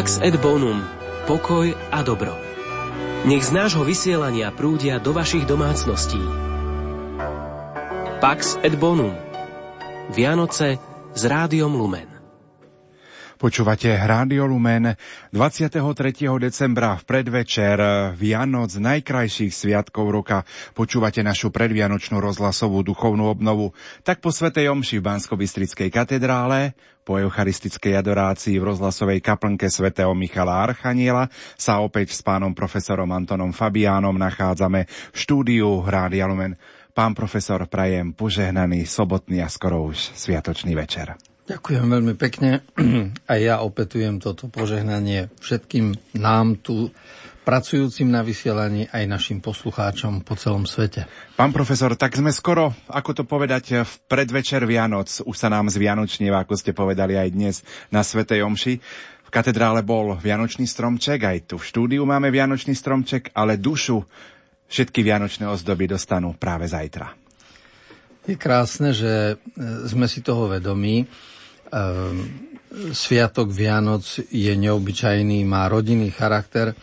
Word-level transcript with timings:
Pax 0.00 0.16
et 0.24 0.32
Bonum. 0.40 0.80
Pokoj 1.28 1.76
a 1.92 2.00
dobro. 2.00 2.32
Nech 3.28 3.44
z 3.44 3.52
nášho 3.52 3.84
vysielania 3.84 4.48
prúdia 4.48 4.96
do 4.96 5.12
vašich 5.12 5.44
domácností. 5.44 6.16
Pax 8.16 8.56
et 8.64 8.80
Bonum. 8.80 9.12
Vianoce 10.08 10.80
s 11.12 11.22
rádiom 11.28 11.76
Lumen. 11.76 12.09
Počúvate 13.40 13.88
Rádio 13.96 14.44
Lumen 14.44 14.92
23. 15.32 15.80
decembra 16.36 17.00
v 17.00 17.08
predvečer 17.08 17.80
Vianoc 18.12 18.68
najkrajších 18.76 19.48
sviatkov 19.48 20.12
roka. 20.12 20.44
Počúvate 20.76 21.24
našu 21.24 21.48
predvianočnú 21.48 22.20
rozhlasovú 22.20 22.84
duchovnú 22.84 23.32
obnovu. 23.32 23.72
Tak 24.04 24.20
po 24.20 24.28
Svetej 24.28 24.68
Omši 24.68 25.00
v 25.00 25.06
bansko 25.08 25.40
katedrále, 25.88 26.76
po 27.00 27.16
eucharistickej 27.16 27.96
adorácii 28.04 28.60
v 28.60 28.76
rozhlasovej 28.76 29.24
kaplnke 29.24 29.72
svätého 29.72 30.12
Michala 30.12 30.60
Archaniela 30.60 31.32
sa 31.56 31.80
opäť 31.80 32.12
s 32.12 32.20
pánom 32.20 32.52
profesorom 32.52 33.08
Antonom 33.08 33.56
Fabiánom 33.56 34.20
nachádzame 34.20 34.84
v 34.84 35.16
štúdiu 35.16 35.80
Rádia 35.88 36.28
Lumen. 36.28 36.60
Pán 36.92 37.16
profesor, 37.16 37.64
prajem 37.72 38.12
požehnaný 38.12 38.84
sobotný 38.84 39.40
a 39.40 39.48
skoro 39.48 39.88
už 39.88 40.12
sviatočný 40.12 40.76
večer. 40.76 41.29
Ďakujem 41.50 41.86
veľmi 41.90 42.14
pekne. 42.14 42.62
A 43.30 43.34
ja 43.34 43.58
opetujem 43.66 44.22
toto 44.22 44.46
požehnanie 44.46 45.34
všetkým 45.42 45.98
nám 46.14 46.62
tu 46.62 46.94
pracujúcim 47.42 48.06
na 48.06 48.22
vysielaní 48.22 48.86
aj 48.86 49.10
našim 49.10 49.42
poslucháčom 49.42 50.22
po 50.22 50.38
celom 50.38 50.62
svete. 50.62 51.10
Pán 51.34 51.50
profesor, 51.50 51.98
tak 51.98 52.14
sme 52.14 52.30
skoro, 52.30 52.70
ako 52.86 53.10
to 53.10 53.24
povedať, 53.26 53.82
v 53.82 53.92
predvečer 54.06 54.62
Vianoc. 54.62 55.10
Už 55.26 55.34
sa 55.34 55.50
nám 55.50 55.66
zvianočnieva, 55.74 56.46
ako 56.46 56.54
ste 56.54 56.70
povedali 56.70 57.18
aj 57.18 57.28
dnes 57.34 57.56
na 57.90 58.06
Svetej 58.06 58.46
Omši. 58.46 58.74
V 59.26 59.30
katedrále 59.34 59.82
bol 59.82 60.14
Vianočný 60.22 60.70
stromček, 60.70 61.18
aj 61.26 61.50
tu 61.50 61.58
v 61.58 61.66
štúdiu 61.66 62.06
máme 62.06 62.30
Vianočný 62.30 62.78
stromček, 62.78 63.34
ale 63.34 63.58
dušu 63.58 63.98
všetky 64.70 65.02
Vianočné 65.02 65.50
ozdoby 65.50 65.90
dostanú 65.90 66.38
práve 66.38 66.70
zajtra. 66.70 67.10
Je 68.30 68.38
krásne, 68.38 68.94
že 68.94 69.34
e, 69.34 69.58
sme 69.90 70.06
si 70.06 70.22
toho 70.22 70.46
vedomí 70.46 71.10
Sviatok 72.70 73.50
Vianoc 73.50 74.06
je 74.30 74.52
neobyčajný, 74.54 75.42
má 75.42 75.66
rodinný 75.66 76.14
charakter 76.14 76.74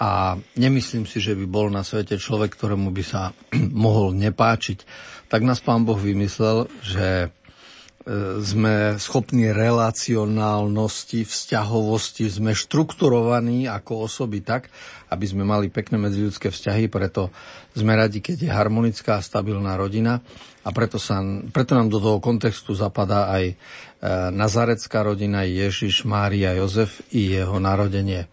a 0.00 0.36
nemyslím 0.56 1.04
si, 1.04 1.20
že 1.20 1.36
by 1.36 1.44
bol 1.48 1.68
na 1.72 1.80
svete 1.80 2.20
človek, 2.20 2.56
ktorému 2.56 2.92
by 2.92 3.04
sa 3.04 3.32
mohol 3.84 4.16
nepáčiť. 4.16 4.84
Tak 5.32 5.40
nás 5.40 5.64
pán 5.64 5.88
Boh 5.88 5.96
vymyslel, 5.96 6.68
že 6.84 7.08
e, 7.24 7.28
sme 8.40 9.00
schopní 9.00 9.52
relacionálnosti, 9.52 11.24
vzťahovosti, 11.24 12.28
sme 12.28 12.52
štrukturovaní 12.56 13.64
ako 13.64 14.08
osoby 14.08 14.44
tak, 14.44 14.68
aby 15.08 15.24
sme 15.24 15.44
mali 15.44 15.72
pekné 15.72 16.00
medziľudské 16.00 16.52
vzťahy, 16.52 16.88
preto 16.92 17.32
sme 17.72 17.96
radi, 17.96 18.20
keď 18.20 18.36
je 18.44 18.50
harmonická 18.52 19.20
a 19.20 19.24
stabilná 19.24 19.76
rodina 19.76 20.20
a 20.60 20.68
preto, 20.76 21.00
sa, 21.00 21.24
preto 21.52 21.72
nám 21.72 21.88
do 21.88 21.98
toho 22.00 22.18
kontextu 22.20 22.76
zapadá 22.76 23.32
aj 23.32 23.56
E, 24.00 24.32
nazarecká 24.32 25.04
rodina 25.04 25.44
Ježiš, 25.44 26.08
Mária, 26.08 26.56
Jozef 26.56 27.04
i 27.12 27.36
jeho 27.36 27.60
narodenie. 27.60 28.32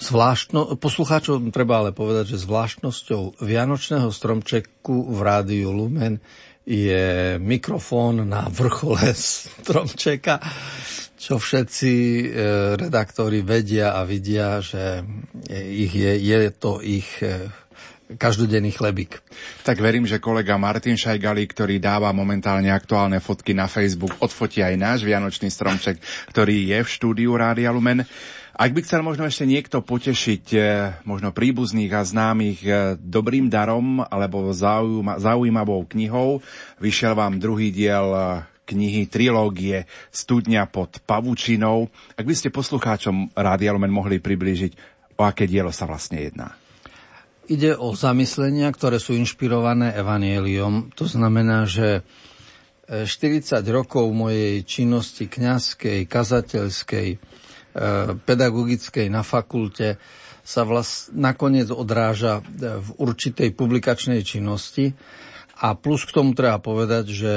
Zvláštno, 0.00 0.80
poslucháčom 0.80 1.52
treba 1.52 1.84
ale 1.84 1.92
povedať, 1.92 2.32
že 2.32 2.48
zvláštnosťou 2.48 3.44
Vianočného 3.44 4.08
stromčeku 4.08 5.12
v 5.12 5.20
rádiu 5.20 5.68
Lumen 5.68 6.16
je 6.64 7.36
mikrofón 7.36 8.24
na 8.24 8.48
vrchole 8.48 9.12
stromčeka, 9.60 10.40
čo 11.20 11.36
všetci 11.36 11.92
e, 11.92 12.24
redaktori 12.80 13.44
vedia 13.44 13.92
a 13.92 14.08
vidia, 14.08 14.64
že 14.64 15.04
ich 15.52 15.92
je, 15.92 16.12
je 16.24 16.50
to 16.56 16.80
ich 16.80 17.20
e, 17.20 17.52
každodenný 18.16 18.72
chlebík. 18.72 19.20
Tak 19.62 19.78
verím, 19.78 20.08
že 20.08 20.22
kolega 20.22 20.58
Martin 20.60 20.98
Šajgali, 20.98 21.44
ktorý 21.48 21.78
dáva 21.78 22.10
momentálne 22.10 22.72
aktuálne 22.72 23.18
fotky 23.18 23.52
na 23.52 23.68
Facebook, 23.68 24.16
odfotí 24.22 24.64
aj 24.64 24.74
náš 24.76 24.98
Vianočný 25.04 25.48
stromček, 25.52 26.00
ktorý 26.32 26.72
je 26.72 26.78
v 26.80 26.88
štúdiu 26.88 27.32
Rádia 27.36 27.72
Lumen. 27.72 28.04
Ak 28.52 28.76
by 28.76 28.84
chcel 28.84 29.00
možno 29.00 29.24
ešte 29.24 29.48
niekto 29.48 29.80
potešiť 29.80 30.44
eh, 30.52 30.64
možno 31.08 31.32
príbuzných 31.32 31.92
a 31.96 32.04
známych 32.04 32.60
eh, 32.62 32.74
dobrým 33.00 33.48
darom 33.48 34.04
alebo 34.04 34.52
zaujímavou 35.16 35.88
knihou, 35.88 36.44
vyšiel 36.76 37.16
vám 37.16 37.40
druhý 37.40 37.72
diel 37.72 38.12
eh, 38.12 38.24
knihy, 38.68 39.08
trilógie 39.08 39.88
Studňa 40.12 40.68
pod 40.68 41.00
pavučinou. 41.02 41.88
Ak 42.14 42.28
by 42.28 42.34
ste 42.36 42.52
poslucháčom 42.52 43.32
Rádia 43.32 43.72
Lumen 43.72 43.90
mohli 43.90 44.20
priblížiť, 44.20 44.72
o 45.16 45.24
aké 45.24 45.48
dielo 45.48 45.72
sa 45.72 45.88
vlastne 45.88 46.20
jedná. 46.20 46.61
Ide 47.50 47.74
o 47.74 47.90
zamyslenia, 47.98 48.70
ktoré 48.70 49.02
sú 49.02 49.18
inšpirované 49.18 49.98
evanieliom. 49.98 50.94
To 50.94 51.10
znamená, 51.10 51.66
že 51.66 52.06
40 52.86 53.62
e, 53.62 53.70
rokov 53.72 54.06
mojej 54.14 54.62
činnosti 54.62 55.26
kňazskej, 55.26 56.06
kazateľskej, 56.06 57.08
e, 57.10 57.18
pedagogickej 58.14 59.06
na 59.10 59.26
fakulte 59.26 59.98
sa 60.42 60.62
vlast, 60.62 61.10
nakoniec 61.14 61.70
odráža 61.74 62.42
e, 62.42 62.78
v 62.78 62.88
určitej 63.02 63.54
publikačnej 63.58 64.22
činnosti. 64.22 64.94
A 65.62 65.74
plus 65.74 66.06
k 66.06 66.14
tomu 66.14 66.34
treba 66.34 66.62
povedať, 66.62 67.04
že 67.10 67.32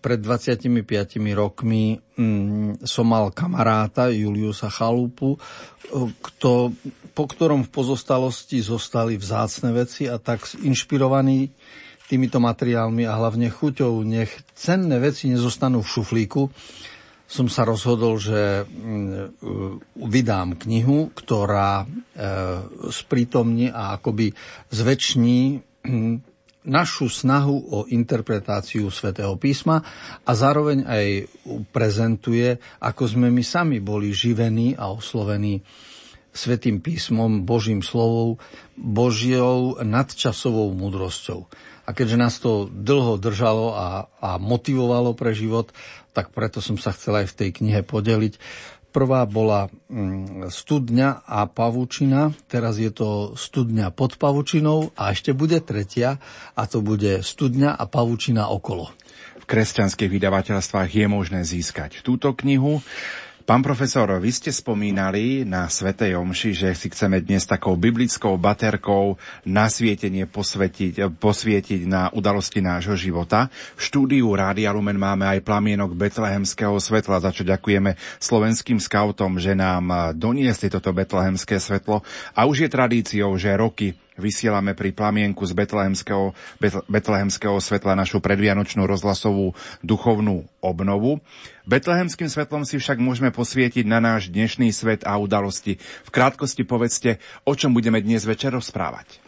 pred 0.00 0.18
25 0.18 0.66
rokmi 1.36 2.00
mm, 2.16 2.86
som 2.88 3.04
mal 3.04 3.28
kamaráta 3.30 4.08
Juliusa 4.08 4.72
Chalupu, 4.72 5.36
kto, 6.22 6.72
po 7.14 7.24
ktorom 7.30 7.62
v 7.64 7.72
pozostalosti 7.72 8.58
zostali 8.58 9.14
vzácne 9.14 9.70
veci 9.70 10.10
a 10.10 10.18
tak 10.18 10.44
inšpirovaný 10.60 11.54
týmito 12.10 12.42
materiálmi 12.42 13.08
a 13.08 13.16
hlavne 13.16 13.48
chuťou, 13.48 14.04
nech 14.04 14.34
cenné 14.52 15.00
veci 15.00 15.32
nezostanú 15.32 15.80
v 15.80 15.92
šuflíku, 15.94 16.42
som 17.24 17.48
sa 17.48 17.64
rozhodol, 17.64 18.20
že 18.20 18.68
mm, 18.68 19.40
vydám 19.96 20.60
knihu, 20.60 21.08
ktorá 21.16 21.82
e, 21.82 21.86
sprítomní 22.92 23.72
a 23.72 23.96
akoby 23.96 24.36
zväčší 24.68 25.58
mm, 25.88 26.14
našu 26.64 27.08
snahu 27.08 27.56
o 27.72 27.78
interpretáciu 27.88 28.88
svätého 28.92 29.36
písma 29.40 29.84
a 30.24 30.30
zároveň 30.32 30.84
aj 30.84 31.06
prezentuje, 31.72 32.56
ako 32.80 33.04
sme 33.04 33.28
my 33.28 33.44
sami 33.44 33.78
boli 33.84 34.12
živení 34.12 34.72
a 34.76 34.88
oslovení 34.92 35.60
svetým 36.34 36.82
písmom, 36.82 37.46
Božím 37.46 37.80
slovom, 37.80 38.42
Božiou 38.74 39.78
nadčasovou 39.80 40.74
múdrosťou. 40.74 41.46
A 41.86 41.94
keďže 41.94 42.16
nás 42.18 42.34
to 42.42 42.66
dlho 42.66 43.16
držalo 43.16 43.72
a, 43.72 44.10
a 44.18 44.36
motivovalo 44.42 45.14
pre 45.14 45.30
život, 45.32 45.70
tak 46.10 46.34
preto 46.34 46.58
som 46.58 46.74
sa 46.74 46.90
chcel 46.90 47.24
aj 47.24 47.30
v 47.30 47.36
tej 47.38 47.50
knihe 47.62 47.80
podeliť. 47.86 48.34
Prvá 48.94 49.26
bola 49.26 49.66
mm, 49.90 50.54
studňa 50.54 51.26
a 51.26 51.50
pavučina, 51.50 52.30
teraz 52.46 52.78
je 52.78 52.94
to 52.94 53.34
studňa 53.34 53.90
pod 53.90 54.14
pavučinou 54.14 54.94
a 54.94 55.10
ešte 55.10 55.34
bude 55.34 55.58
tretia 55.58 56.22
a 56.54 56.62
to 56.70 56.78
bude 56.78 57.26
studňa 57.26 57.74
a 57.74 57.84
pavučina 57.90 58.46
okolo. 58.54 58.94
V 59.42 59.44
kresťanských 59.50 60.08
vydavateľstvách 60.08 60.88
je 60.94 61.06
možné 61.10 61.42
získať 61.42 62.06
túto 62.06 62.32
knihu. 62.38 62.80
Pán 63.44 63.60
profesor, 63.60 64.08
vy 64.24 64.32
ste 64.32 64.48
spomínali 64.48 65.44
na 65.44 65.68
Svetej 65.68 66.16
Omši, 66.16 66.56
že 66.56 66.68
si 66.72 66.88
chceme 66.88 67.20
dnes 67.20 67.44
takou 67.44 67.76
biblickou 67.76 68.40
baterkou 68.40 69.20
nasvietenie 69.44 70.24
posvietiť, 70.24 71.12
posvietiť 71.20 71.84
na 71.84 72.08
udalosti 72.08 72.64
nášho 72.64 72.96
života. 72.96 73.52
V 73.76 73.84
štúdiu 73.84 74.32
Rádia 74.32 74.72
Lumen 74.72 74.96
máme 74.96 75.28
aj 75.28 75.44
plamienok 75.44 75.92
betlehemského 75.92 76.72
svetla, 76.80 77.20
za 77.20 77.36
čo 77.36 77.44
ďakujeme 77.44 78.00
slovenským 78.16 78.80
skautom, 78.80 79.36
že 79.36 79.52
nám 79.52 80.16
doniesli 80.16 80.72
toto 80.72 80.96
betlehemské 80.96 81.60
svetlo. 81.60 82.00
A 82.32 82.48
už 82.48 82.64
je 82.64 82.72
tradíciou, 82.72 83.36
že 83.36 83.52
roky 83.60 83.92
Vysielame 84.14 84.78
pri 84.78 84.94
plamienku 84.94 85.42
z 85.42 85.58
betlehemského, 85.58 86.38
betlehemského 86.86 87.58
svetla 87.58 87.98
našu 87.98 88.22
predvianočnú 88.22 88.86
rozhlasovú 88.86 89.58
duchovnú 89.82 90.46
obnovu. 90.62 91.18
Betlehemským 91.66 92.30
svetlom 92.30 92.62
si 92.62 92.78
však 92.78 93.02
môžeme 93.02 93.34
posvietiť 93.34 93.82
na 93.82 93.98
náš 93.98 94.30
dnešný 94.30 94.70
svet 94.70 95.02
a 95.02 95.18
udalosti. 95.18 95.82
V 96.06 96.10
krátkosti 96.14 96.62
povedzte, 96.62 97.18
o 97.42 97.58
čom 97.58 97.74
budeme 97.74 97.98
dnes 97.98 98.22
večer 98.22 98.54
rozprávať. 98.54 99.18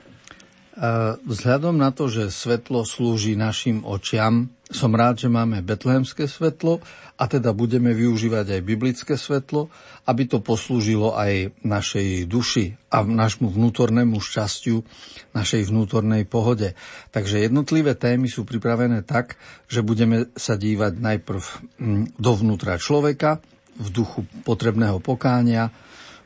Vzhľadom 1.25 1.81
na 1.81 1.89
to, 1.89 2.07
že 2.13 2.29
svetlo 2.29 2.85
slúži 2.85 3.33
našim 3.33 3.81
očiam, 3.81 4.53
som 4.69 4.93
rád, 4.93 5.17
že 5.17 5.33
máme 5.33 5.65
betlehemské 5.65 6.29
svetlo 6.29 6.85
a 7.17 7.25
teda 7.25 7.57
budeme 7.57 7.97
využívať 7.97 8.61
aj 8.61 8.61
biblické 8.61 9.15
svetlo, 9.17 9.73
aby 10.05 10.29
to 10.29 10.45
poslúžilo 10.45 11.17
aj 11.17 11.57
našej 11.65 12.29
duši 12.29 12.77
a 12.93 13.01
našmu 13.03 13.49
vnútornému 13.49 14.21
šťastiu, 14.21 14.85
našej 15.33 15.73
vnútornej 15.73 16.29
pohode. 16.29 16.77
Takže 17.17 17.49
jednotlivé 17.49 17.97
témy 17.97 18.29
sú 18.29 18.45
pripravené 18.45 19.01
tak, 19.01 19.41
že 19.67 19.81
budeme 19.81 20.29
sa 20.37 20.61
dívať 20.61 20.93
najprv 21.01 21.43
mm, 21.81 22.21
dovnútra 22.21 22.77
človeka, 22.77 23.41
v 23.77 23.89
duchu 23.93 24.25
potrebného 24.45 25.05
pokánia, 25.05 25.69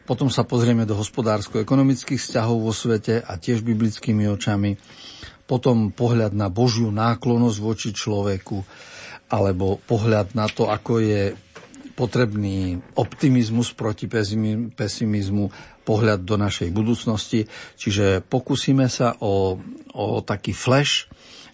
potom 0.06 0.26
sa 0.26 0.42
pozrieme 0.42 0.86
do 0.86 0.98
hospodársko-ekonomických 0.98 2.18
vzťahov 2.18 2.66
vo 2.66 2.74
svete 2.74 3.22
a 3.22 3.38
tiež 3.38 3.62
biblickými 3.62 4.26
očami, 4.26 4.74
potom 5.46 5.90
pohľad 5.90 6.34
na 6.34 6.46
Božiu 6.46 6.94
náklonosť 6.94 7.58
voči 7.58 7.90
človeku, 7.90 8.58
alebo 9.30 9.78
pohľad 9.86 10.34
na 10.34 10.50
to, 10.50 10.66
ako 10.66 10.98
je 10.98 11.22
potrebný 11.94 12.80
optimizmus 12.96 13.76
proti 13.76 14.08
pesimizmu, 14.74 15.52
pohľad 15.84 16.22
do 16.22 16.36
našej 16.40 16.72
budúcnosti. 16.72 17.44
Čiže 17.76 18.24
pokúsime 18.24 18.88
sa 18.88 19.14
o, 19.20 19.58
o 19.94 20.06
taký 20.24 20.56
flash 20.56 21.10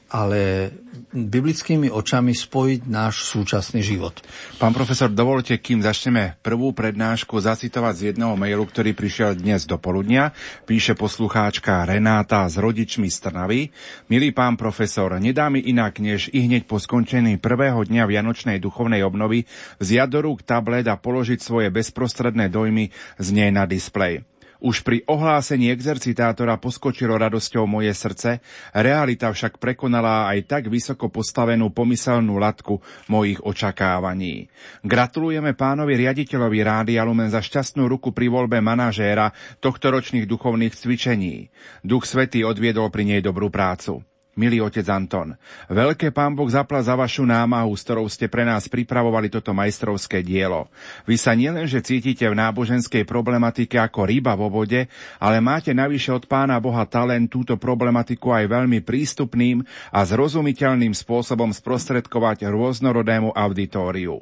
ale 0.06 0.70
biblickými 1.11 1.91
očami 1.91 2.31
spojiť 2.31 2.81
náš 2.87 3.26
súčasný 3.26 3.82
život. 3.82 4.23
Pán 4.62 4.70
profesor, 4.70 5.11
dovolte, 5.11 5.58
kým 5.58 5.82
začneme 5.82 6.38
prvú 6.47 6.70
prednášku, 6.70 7.35
zacitovať 7.43 7.94
z 7.97 8.03
jedného 8.14 8.38
mailu, 8.38 8.62
ktorý 8.62 8.94
prišiel 8.94 9.35
dnes 9.35 9.67
do 9.67 9.81
poludnia. 9.81 10.31
Píše 10.69 10.94
poslucháčka 10.94 11.82
Renáta 11.82 12.47
s 12.47 12.55
rodičmi 12.61 13.11
z 13.11 13.17
Trnavy. 13.19 13.61
Milý 14.06 14.31
pán 14.31 14.55
profesor, 14.55 15.19
nedá 15.19 15.50
mi 15.50 15.64
inak, 15.67 15.99
než 15.99 16.31
i 16.31 16.47
hneď 16.47 16.70
po 16.70 16.79
skončení 16.79 17.43
prvého 17.43 17.82
dňa 17.82 18.06
Vianočnej 18.06 18.62
duchovnej 18.62 19.02
obnovy 19.02 19.49
vziať 19.82 20.09
do 20.11 20.20
rúk 20.23 20.47
tablet 20.47 20.87
a 20.87 20.94
položiť 20.94 21.43
svoje 21.43 21.69
bezprostredné 21.75 22.47
dojmy 22.47 22.94
z 23.19 23.29
nej 23.35 23.50
na 23.50 23.67
displej. 23.67 24.23
Už 24.61 24.81
pri 24.81 25.05
ohlásení 25.05 25.69
exercitátora 25.69 26.56
poskočilo 26.56 27.20
radosťou 27.20 27.69
moje 27.69 27.93
srdce, 27.93 28.41
realita 28.73 29.29
však 29.29 29.61
prekonala 29.61 30.32
aj 30.32 30.49
tak 30.49 30.62
vysoko 30.73 31.12
postavenú 31.12 31.69
pomyselnú 31.70 32.41
latku 32.41 32.81
mojich 33.12 33.38
očakávaní. 33.44 34.49
Gratulujeme 34.81 35.53
pánovi 35.53 36.00
riaditeľovi 36.00 36.58
Rádia 36.64 37.05
Lumen 37.05 37.29
za 37.29 37.44
šťastnú 37.44 37.85
ruku 37.85 38.17
pri 38.17 38.32
voľbe 38.32 38.58
manažéra 38.64 39.31
tohto 39.61 39.93
ročných 39.93 40.25
duchovných 40.25 40.73
cvičení. 40.73 41.52
Duch 41.85 42.09
Svetý 42.09 42.43
odviedol 42.43 42.88
pri 42.88 43.05
nej 43.05 43.20
dobrú 43.20 43.52
prácu. 43.52 44.16
Milý 44.37 44.61
otec 44.61 44.85
Anton, 44.93 45.33
veľké 45.73 46.12
pán 46.12 46.37
Boh 46.37 46.44
zapla 46.53 46.85
za 46.85 46.93
vašu 46.93 47.25
námahu, 47.25 47.73
s 47.73 47.81
ktorou 47.88 48.05
ste 48.05 48.29
pre 48.29 48.44
nás 48.44 48.69
pripravovali 48.69 49.33
toto 49.33 49.56
majstrovské 49.56 50.21
dielo. 50.21 50.69
Vy 51.09 51.17
sa 51.17 51.33
nielenže 51.33 51.81
cítite 51.81 52.29
v 52.29 52.37
náboženskej 52.37 53.09
problematike 53.09 53.81
ako 53.81 54.05
ryba 54.05 54.37
vo 54.37 54.53
vode, 54.53 54.93
ale 55.17 55.41
máte 55.41 55.73
navyše 55.73 56.12
od 56.12 56.29
pána 56.29 56.61
Boha 56.61 56.85
talent 56.85 57.33
túto 57.33 57.56
problematiku 57.56 58.37
aj 58.37 58.53
veľmi 58.53 58.85
prístupným 58.85 59.65
a 59.88 60.05
zrozumiteľným 60.05 60.93
spôsobom 60.93 61.49
sprostredkovať 61.56 62.44
rôznorodému 62.44 63.33
auditóriu. 63.33 64.21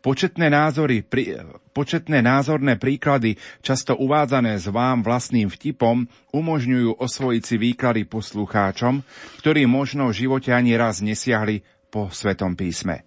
Početné, 0.00 0.48
názory, 0.48 1.04
pri, 1.04 1.44
početné 1.76 2.24
názorné 2.24 2.80
príklady, 2.80 3.36
často 3.60 3.96
uvádzané 3.96 4.56
s 4.58 4.66
vám 4.68 5.04
vlastným 5.04 5.48
vtipom, 5.52 6.08
umožňujú 6.32 6.98
osvojiť 6.98 7.42
si 7.42 7.56
výklady 7.60 8.08
poslucháčom, 8.08 9.04
ktorí 9.44 9.64
možno 9.68 10.10
v 10.10 10.26
živote 10.26 10.50
ani 10.52 10.74
raz 10.74 11.04
nesiahli 11.04 11.62
po 11.90 12.08
Svetom 12.08 12.54
písme. 12.54 13.04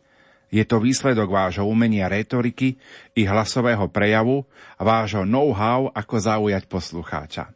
Je 0.54 0.62
to 0.70 0.78
výsledok 0.78 1.34
vášho 1.34 1.66
umenia 1.66 2.06
retoriky 2.06 2.78
i 3.18 3.26
hlasového 3.26 3.90
prejavu 3.90 4.46
a 4.78 4.86
vášho 4.86 5.26
know-how, 5.26 5.90
ako 5.90 6.16
zaujať 6.22 6.70
poslucháča. 6.70 7.50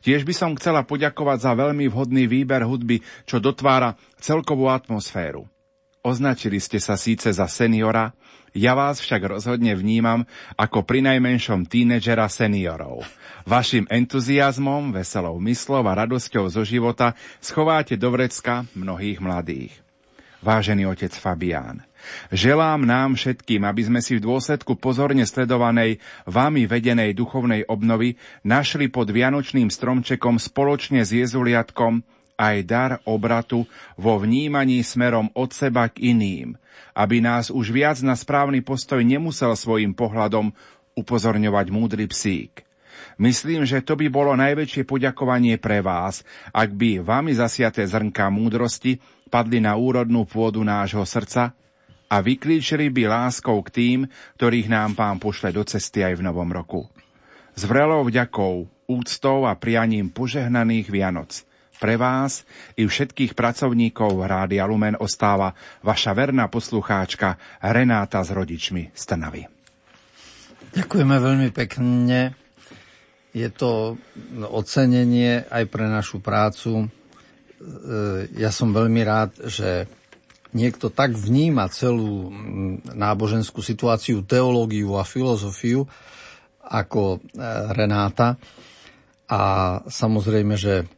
Tiež 0.00 0.24
by 0.24 0.34
som 0.34 0.56
chcela 0.56 0.82
poďakovať 0.82 1.38
za 1.44 1.52
veľmi 1.52 1.86
vhodný 1.92 2.24
výber 2.24 2.64
hudby, 2.64 3.04
čo 3.28 3.38
dotvára 3.38 3.94
celkovú 4.18 4.72
atmosféru. 4.72 5.46
Označili 6.02 6.56
ste 6.56 6.80
sa 6.80 6.96
síce 6.96 7.28
za 7.28 7.44
seniora, 7.50 8.16
ja 8.56 8.72
vás 8.72 9.00
však 9.00 9.38
rozhodne 9.38 9.76
vnímam 9.76 10.24
ako 10.56 10.84
pri 10.84 11.04
najmenšom 11.04 11.68
tínedžera 11.68 12.28
seniorov. 12.30 13.04
Vašim 13.48 13.88
entuziasmom, 13.88 14.92
veselou 14.92 15.40
myslou 15.40 15.84
a 15.88 15.96
radosťou 16.04 16.52
zo 16.52 16.62
života 16.68 17.16
schováte 17.40 17.96
do 17.96 18.12
vrecka 18.12 18.68
mnohých 18.76 19.18
mladých. 19.24 19.72
Vážený 20.38 20.86
otec 20.86 21.10
Fabián, 21.18 21.82
želám 22.30 22.86
nám 22.86 23.18
všetkým, 23.18 23.66
aby 23.66 23.82
sme 23.90 23.98
si 23.98 24.22
v 24.22 24.24
dôsledku 24.28 24.78
pozorne 24.78 25.26
sledovanej, 25.26 25.98
vami 26.30 26.62
vedenej 26.62 27.10
duchovnej 27.10 27.66
obnovy 27.66 28.14
našli 28.46 28.86
pod 28.86 29.10
Vianočným 29.10 29.66
stromčekom 29.66 30.38
spoločne 30.38 31.02
s 31.02 31.10
Jezuliatkom 31.10 32.06
aj 32.38 32.56
dar 32.62 32.90
obratu 33.02 33.66
vo 33.98 34.22
vnímaní 34.22 34.86
smerom 34.86 35.26
od 35.34 35.50
seba 35.50 35.90
k 35.90 36.14
iným, 36.14 36.54
aby 36.94 37.18
nás 37.18 37.50
už 37.50 37.74
viac 37.74 37.98
na 38.06 38.14
správny 38.14 38.62
postoj 38.62 39.02
nemusel 39.02 39.58
svojim 39.58 39.90
pohľadom 39.90 40.54
upozorňovať 40.94 41.66
múdry 41.74 42.06
psík. 42.06 42.62
Myslím, 43.18 43.66
že 43.66 43.82
to 43.82 43.98
by 43.98 44.06
bolo 44.06 44.38
najväčšie 44.38 44.86
poďakovanie 44.86 45.58
pre 45.58 45.82
vás, 45.82 46.22
ak 46.54 46.70
by 46.70 47.02
vami 47.02 47.34
zasiaté 47.34 47.82
zrnká 47.82 48.30
múdrosti 48.30 49.02
padli 49.26 49.58
na 49.58 49.74
úrodnú 49.74 50.22
pôdu 50.22 50.62
nášho 50.62 51.02
srdca 51.02 51.50
a 52.06 52.16
vyklíčili 52.22 52.88
by 52.94 53.10
láskou 53.10 53.58
k 53.66 53.70
tým, 53.74 53.98
ktorých 54.38 54.70
nám 54.70 54.94
pán 54.94 55.18
pošle 55.18 55.50
do 55.50 55.66
cesty 55.66 56.06
aj 56.06 56.18
v 56.18 56.24
novom 56.30 56.48
roku. 56.48 56.86
S 57.58 57.66
vrelou 57.66 58.06
vďakou, 58.06 58.70
úctou 58.86 59.50
a 59.50 59.52
prianím 59.58 60.08
požehnaných 60.14 60.88
Vianoc 60.88 61.47
pre 61.78 61.94
vás 61.94 62.42
i 62.74 62.84
všetkých 62.84 63.38
pracovníkov 63.38 64.18
Rádia 64.26 64.66
Lumen 64.66 64.98
ostáva 64.98 65.54
vaša 65.86 66.12
verná 66.12 66.50
poslucháčka 66.50 67.38
Renáta 67.62 68.20
s 68.26 68.34
rodičmi 68.34 68.90
z 68.90 69.02
Trnavy. 69.06 69.42
Ďakujeme 70.74 71.16
veľmi 71.16 71.48
pekne. 71.54 72.34
Je 73.32 73.48
to 73.54 73.96
ocenenie 74.50 75.46
aj 75.46 75.64
pre 75.70 75.86
našu 75.86 76.18
prácu. 76.18 76.84
E, 76.84 76.86
ja 78.36 78.50
som 78.50 78.74
veľmi 78.74 79.00
rád, 79.06 79.30
že 79.46 79.86
niekto 80.52 80.90
tak 80.90 81.14
vníma 81.14 81.70
celú 81.70 82.28
náboženskú 82.90 83.62
situáciu, 83.62 84.26
teológiu 84.26 84.98
a 84.98 85.06
filozofiu 85.06 85.86
ako 86.68 87.16
e, 87.16 87.18
Renáta. 87.72 88.36
A 89.28 89.40
samozrejme, 89.84 90.56
že 90.56 90.88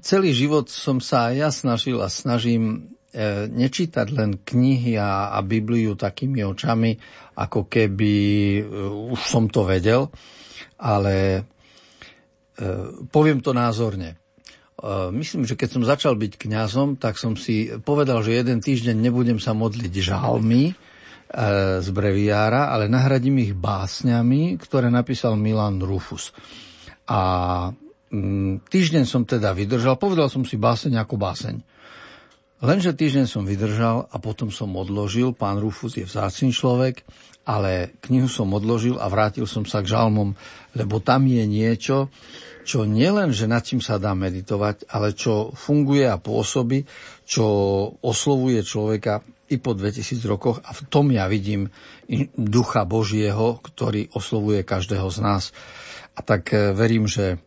celý 0.00 0.30
život 0.32 0.68
som 0.72 0.98
sa 1.02 1.30
ja 1.32 1.52
snažil 1.52 2.00
a 2.00 2.08
snažím 2.08 2.94
e, 3.12 3.46
nečítať 3.50 4.06
len 4.14 4.40
knihy 4.40 4.96
a, 4.96 5.36
a 5.36 5.38
Bibliu 5.44 5.94
takými 5.94 6.42
očami, 6.42 6.96
ako 7.36 7.68
keby 7.68 8.14
e, 8.58 8.62
už 9.12 9.20
som 9.20 9.50
to 9.52 9.68
vedel, 9.68 10.08
ale 10.80 11.14
e, 11.34 11.40
poviem 13.10 13.40
to 13.40 13.52
názorne. 13.52 14.18
Myslím, 15.08 15.48
že 15.48 15.56
keď 15.56 15.68
som 15.72 15.88
začal 15.88 16.20
byť 16.20 16.36
kňazom, 16.36 17.00
tak 17.00 17.16
som 17.16 17.32
si 17.32 17.72
povedal, 17.80 18.20
že 18.20 18.36
jeden 18.36 18.60
týždeň 18.60 19.08
nebudem 19.08 19.40
sa 19.40 19.56
modliť 19.56 19.88
žalmy 20.04 20.76
z 21.80 21.88
breviára, 21.96 22.68
ale 22.68 22.84
nahradím 22.84 23.40
ich 23.40 23.56
básňami, 23.56 24.60
ktoré 24.60 24.92
napísal 24.92 25.40
Milan 25.40 25.80
Rufus. 25.80 26.36
A 27.08 27.72
týždeň 28.66 29.04
som 29.04 29.26
teda 29.26 29.50
vydržal, 29.56 29.98
povedal 29.98 30.30
som 30.30 30.46
si 30.46 30.54
báseň 30.54 31.02
ako 31.02 31.14
báseň. 31.18 31.56
Lenže 32.64 32.96
týždeň 32.96 33.26
som 33.28 33.44
vydržal 33.44 34.08
a 34.08 34.16
potom 34.16 34.48
som 34.48 34.72
odložil, 34.72 35.36
pán 35.36 35.60
Rufus 35.60 36.00
je 36.00 36.08
vzácný 36.08 36.56
človek, 36.56 37.04
ale 37.44 37.94
knihu 38.00 38.26
som 38.26 38.48
odložil 38.56 38.96
a 38.96 39.06
vrátil 39.12 39.44
som 39.44 39.68
sa 39.68 39.84
k 39.84 39.92
žalmom, 39.92 40.32
lebo 40.72 40.98
tam 41.04 41.28
je 41.28 41.44
niečo, 41.44 42.08
čo 42.66 42.82
nielen, 42.82 43.30
že 43.30 43.46
nad 43.46 43.62
čím 43.62 43.78
sa 43.78 44.00
dá 44.02 44.16
meditovať, 44.16 44.90
ale 44.90 45.14
čo 45.14 45.54
funguje 45.54 46.08
a 46.08 46.18
pôsobí, 46.18 46.82
čo 47.22 47.46
oslovuje 48.02 48.64
človeka 48.66 49.22
i 49.46 49.62
po 49.62 49.78
2000 49.78 50.26
rokoch 50.26 50.58
a 50.66 50.74
v 50.74 50.80
tom 50.90 51.14
ja 51.14 51.30
vidím 51.30 51.70
ducha 52.34 52.82
Božieho, 52.82 53.62
ktorý 53.62 54.10
oslovuje 54.10 54.66
každého 54.66 55.06
z 55.06 55.18
nás. 55.22 55.54
A 56.18 56.24
tak 56.26 56.50
eh, 56.50 56.74
verím, 56.74 57.06
že 57.06 57.38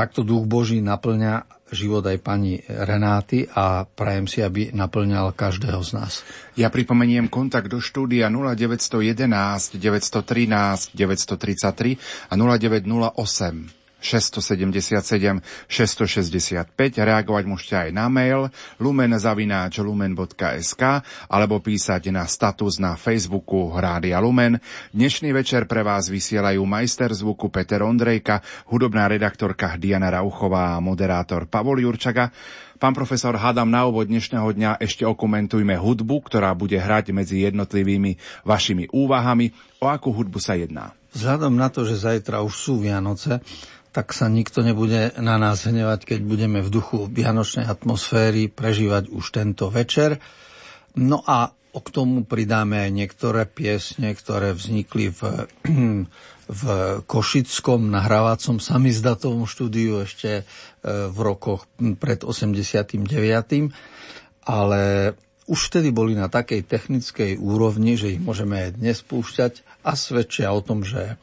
takto 0.00 0.24
duch 0.24 0.48
Boží 0.48 0.80
naplňa 0.80 1.44
život 1.68 2.00
aj 2.08 2.18
pani 2.24 2.56
Renáty 2.64 3.44
a 3.52 3.84
prajem 3.84 4.24
si, 4.24 4.40
aby 4.40 4.72
naplňal 4.72 5.36
každého 5.36 5.84
z 5.84 5.90
nás. 5.92 6.24
Ja 6.56 6.72
pripomeniem 6.72 7.28
kontakt 7.28 7.68
do 7.68 7.84
štúdia 7.84 8.32
0911 8.32 9.76
913 9.76 10.96
933 10.96 12.32
a 12.32 12.34
0908 12.34 13.79
677 14.00 15.44
665. 15.68 16.96
Reagovať 16.98 17.44
môžete 17.46 17.76
aj 17.76 17.92
na 17.92 18.08
mail 18.08 18.48
lumen.lumen.sk 18.80 20.82
alebo 21.28 21.60
písať 21.60 22.08
na 22.10 22.24
status 22.24 22.80
na 22.80 22.96
Facebooku 22.96 23.76
Rádia 23.76 24.16
Lumen. 24.18 24.58
Dnešný 24.96 25.36
večer 25.36 25.68
pre 25.68 25.84
vás 25.84 26.08
vysielajú 26.08 26.64
majster 26.64 27.12
zvuku 27.12 27.52
Peter 27.52 27.84
Ondrejka, 27.84 28.40
hudobná 28.72 29.04
redaktorka 29.06 29.76
Diana 29.76 30.08
Rauchová 30.10 30.74
a 30.74 30.82
moderátor 30.82 31.46
Pavol 31.46 31.84
Jurčaga. 31.84 32.32
Pán 32.80 32.96
profesor, 32.96 33.36
hádam 33.36 33.68
na 33.68 33.84
úvod 33.84 34.08
dnešného 34.08 34.56
dňa 34.56 34.80
ešte 34.80 35.04
okomentujme 35.04 35.76
hudbu, 35.76 36.24
ktorá 36.24 36.56
bude 36.56 36.80
hrať 36.80 37.12
medzi 37.12 37.44
jednotlivými 37.44 38.16
vašimi 38.48 38.88
úvahami. 38.88 39.52
O 39.84 39.92
akú 39.92 40.16
hudbu 40.16 40.40
sa 40.40 40.56
jedná? 40.56 40.96
vzhľadom 41.14 41.58
na 41.58 41.68
to, 41.70 41.82
že 41.82 41.98
zajtra 41.98 42.42
už 42.46 42.54
sú 42.54 42.74
Vianoce, 42.78 43.42
tak 43.90 44.14
sa 44.14 44.30
nikto 44.30 44.62
nebude 44.62 45.14
na 45.18 45.34
nás 45.36 45.66
hnevať, 45.66 46.14
keď 46.14 46.20
budeme 46.22 46.58
v 46.62 46.70
duchu 46.70 47.10
vianočnej 47.10 47.66
atmosféry 47.66 48.46
prežívať 48.46 49.10
už 49.10 49.24
tento 49.34 49.66
večer. 49.66 50.22
No 50.94 51.22
a 51.26 51.50
k 51.70 51.88
tomu 51.94 52.26
pridáme 52.26 52.86
aj 52.86 52.90
niektoré 52.90 53.42
piesne, 53.46 54.14
ktoré 54.14 54.54
vznikli 54.54 55.14
v, 55.14 55.46
v 56.62 56.62
Košickom 57.06 57.90
nahrávacom 57.90 58.58
samizdatovom 58.58 59.46
štúdiu 59.46 60.02
ešte 60.02 60.42
e, 60.42 60.44
v 61.10 61.18
rokoch 61.18 61.70
pred 61.78 62.26
89. 62.26 63.06
Ale 64.50 64.82
už 65.50 65.60
vtedy 65.70 65.90
boli 65.90 66.14
na 66.14 66.30
takej 66.30 66.62
technickej 66.62 67.38
úrovni, 67.38 67.98
že 67.98 68.14
ich 68.14 68.22
môžeme 68.22 68.70
aj 68.70 68.78
dnes 68.78 68.98
púšťať 69.02 69.66
a 69.82 69.98
svedčia 69.98 70.54
o 70.54 70.62
tom, 70.62 70.86
že 70.86 71.18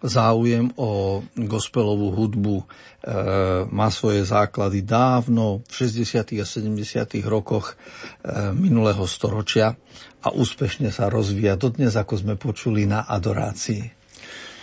záujem 0.00 0.72
o 0.80 1.20
gospelovú 1.36 2.16
hudbu 2.16 2.56
e, 2.60 2.64
má 3.68 3.88
svoje 3.92 4.24
základy 4.24 4.80
dávno 4.80 5.60
v 5.68 5.72
60. 5.88 6.40
a 6.40 6.44
70. 6.44 7.20
rokoch 7.28 7.72
e, 7.72 8.54
minulého 8.56 9.04
storočia 9.04 9.76
a 10.24 10.28
úspešne 10.32 10.88
sa 10.92 11.12
rozvíja 11.12 11.56
dodnes, 11.60 11.96
ako 11.96 12.14
sme 12.16 12.34
počuli 12.40 12.88
na 12.88 13.04
adorácii. 13.04 14.00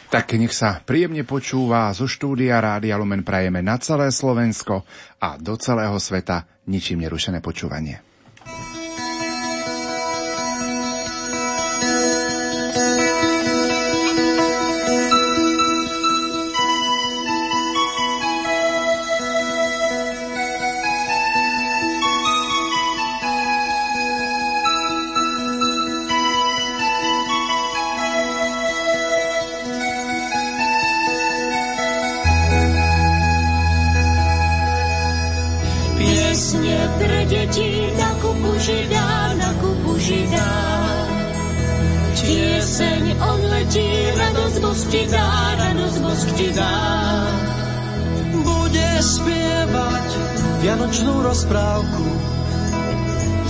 Tak 0.07 0.39
nech 0.39 0.55
sa 0.55 0.79
príjemne 0.79 1.27
počúva 1.27 1.91
zo 1.91 2.07
štúdia 2.07 2.63
Rádia 2.63 2.95
Lumen 2.95 3.27
prajeme 3.27 3.59
na 3.59 3.75
celé 3.75 4.07
Slovensko 4.07 4.87
a 5.19 5.35
do 5.35 5.59
celého 5.59 5.99
sveta 5.99 6.47
ničím 6.71 7.03
nerušené 7.03 7.43
počúvanie. 7.43 8.06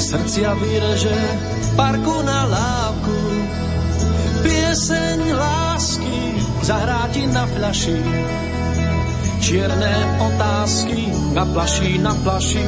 Srdcia 0.07 0.55
vyreže 0.55 1.17
parku 1.75 2.24
na 2.24 2.48
lávku. 2.48 3.17
Pieseň 4.46 5.19
lásky 5.36 6.19
zahráti 6.63 7.27
na 7.27 7.43
fľaši. 7.43 8.00
Čierne 9.43 9.96
otázky 10.24 11.12
na 11.36 11.43
plaši, 11.43 11.91
na 12.00 12.13
plaši. 12.24 12.67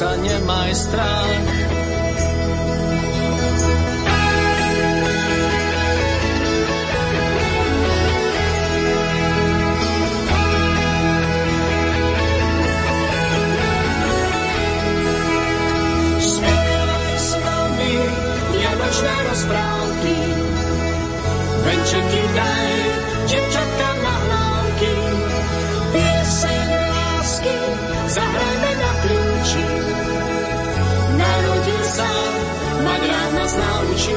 Sa 0.00 0.16
nemaj 0.16 0.70
strach. 0.72 1.44
Spievaj 16.16 17.12
s 17.18 17.30
nami 17.44 17.94
vianočné 18.56 19.14
rozprávky, 19.28 20.16
venčeky 21.68 22.22
daj 22.32 22.68
devčatka 23.28 23.99
nás 33.32 33.56
naučí. 33.56 34.14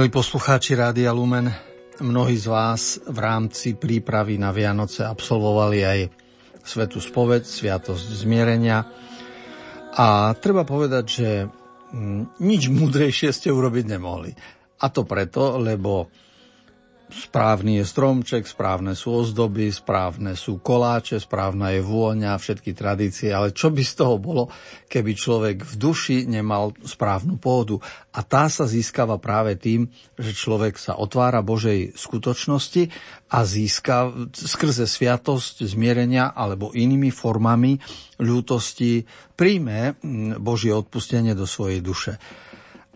Milí 0.00 0.16
poslucháči 0.16 0.80
Rádia 0.80 1.12
Lumen, 1.12 1.52
mnohí 2.00 2.32
z 2.32 2.48
vás 2.48 3.04
v 3.04 3.20
rámci 3.20 3.76
prípravy 3.76 4.40
na 4.40 4.48
Vianoce 4.48 5.04
absolvovali 5.04 5.84
aj 5.84 6.00
Svetu 6.64 7.04
spoved, 7.04 7.44
Sviatosť 7.44 8.24
zmierenia. 8.24 8.80
A 10.00 10.32
treba 10.40 10.64
povedať, 10.64 11.04
že 11.04 11.28
mm, 11.92 12.40
nič 12.40 12.72
múdrejšie 12.72 13.28
ste 13.28 13.52
urobiť 13.52 13.92
nemohli. 13.92 14.32
A 14.80 14.88
to 14.88 15.04
preto, 15.04 15.60
lebo 15.60 16.08
správny 17.10 17.82
je 17.82 17.84
stromček, 17.84 18.46
správne 18.46 18.94
sú 18.94 19.26
ozdoby, 19.26 19.68
správne 19.74 20.38
sú 20.38 20.62
koláče, 20.62 21.18
správna 21.18 21.74
je 21.74 21.82
vôňa, 21.82 22.38
všetky 22.38 22.72
tradície, 22.72 23.34
ale 23.34 23.50
čo 23.50 23.68
by 23.68 23.82
z 23.82 23.94
toho 23.98 24.16
bolo, 24.16 24.48
keby 24.86 25.12
človek 25.18 25.62
v 25.66 25.74
duši 25.74 26.24
nemal 26.30 26.72
správnu 26.80 27.36
pôdu. 27.36 27.82
A 28.14 28.22
tá 28.22 28.46
sa 28.46 28.64
získava 28.64 29.18
práve 29.18 29.58
tým, 29.58 29.90
že 30.14 30.32
človek 30.32 30.78
sa 30.78 30.96
otvára 30.96 31.42
Božej 31.42 31.98
skutočnosti 31.98 32.88
a 33.30 33.42
získa 33.42 34.30
skrze 34.30 34.86
sviatosť 34.86 35.66
zmierenia 35.66 36.34
alebo 36.34 36.74
inými 36.74 37.10
formami 37.10 37.78
ľútosti 38.18 39.04
príjme 39.34 39.98
Božie 40.38 40.70
odpustenie 40.74 41.34
do 41.34 41.46
svojej 41.46 41.82
duše. 41.82 42.18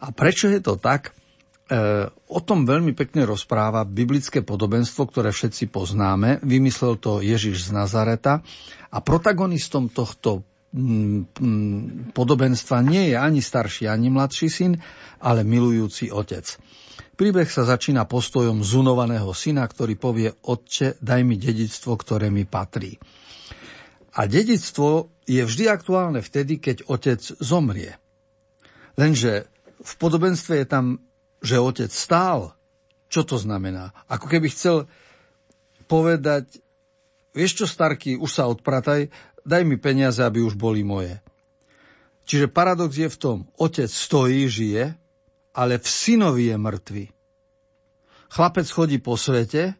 A 0.04 0.12
prečo 0.12 0.52
je 0.52 0.60
to 0.60 0.76
tak? 0.76 1.16
E, 1.64 1.80
o 2.12 2.40
tom 2.44 2.68
veľmi 2.68 2.92
pekne 2.92 3.24
rozpráva 3.24 3.88
biblické 3.88 4.44
podobenstvo, 4.44 5.08
ktoré 5.08 5.32
všetci 5.32 5.72
poznáme. 5.72 6.44
Vymyslel 6.44 7.00
to 7.00 7.24
Ježiš 7.24 7.68
z 7.68 7.70
Nazareta 7.72 8.44
a 8.92 8.98
protagonistom 9.00 9.88
tohto 9.88 10.44
mm, 10.76 11.40
mm, 11.40 11.82
podobenstva 12.12 12.84
nie 12.84 13.08
je 13.08 13.16
ani 13.16 13.40
starší, 13.40 13.88
ani 13.88 14.12
mladší 14.12 14.48
syn, 14.52 14.76
ale 15.24 15.40
milujúci 15.40 16.12
otec. 16.12 16.44
Príbeh 17.16 17.48
sa 17.48 17.64
začína 17.64 18.04
postojom 18.04 18.60
zunovaného 18.60 19.32
syna, 19.32 19.64
ktorý 19.64 19.96
povie, 19.96 20.28
otče, 20.28 21.00
daj 21.00 21.20
mi 21.24 21.40
dedictvo, 21.40 21.96
ktoré 21.96 22.28
mi 22.28 22.44
patrí. 22.44 23.00
A 24.20 24.28
dedictvo 24.28 25.16
je 25.24 25.40
vždy 25.40 25.64
aktuálne 25.72 26.20
vtedy, 26.20 26.60
keď 26.60 26.92
otec 26.92 27.24
zomrie. 27.40 27.96
Lenže 29.00 29.48
v 29.80 29.92
podobenstve 29.96 30.60
je 30.60 30.66
tam 30.68 30.84
že 31.44 31.60
otec 31.60 31.92
stál. 31.92 32.56
Čo 33.12 33.22
to 33.28 33.36
znamená? 33.36 33.92
Ako 34.08 34.26
keby 34.26 34.48
chcel 34.48 34.88
povedať, 35.84 36.64
vieš 37.36 37.62
čo, 37.62 37.66
Starky, 37.68 38.16
už 38.16 38.30
sa 38.32 38.48
odprataj, 38.48 39.12
daj 39.44 39.62
mi 39.62 39.76
peniaze, 39.76 40.24
aby 40.24 40.40
už 40.40 40.56
boli 40.56 40.80
moje. 40.80 41.20
Čiže 42.24 42.48
paradox 42.48 42.96
je 42.96 43.08
v 43.12 43.20
tom, 43.20 43.38
otec 43.60 43.92
stojí, 43.92 44.48
žije, 44.48 44.96
ale 45.52 45.76
v 45.76 45.86
synovi 45.86 46.48
je 46.48 46.56
mŕtvy. 46.56 47.04
Chlapec 48.32 48.66
chodí 48.66 48.98
po 48.98 49.14
svete, 49.14 49.76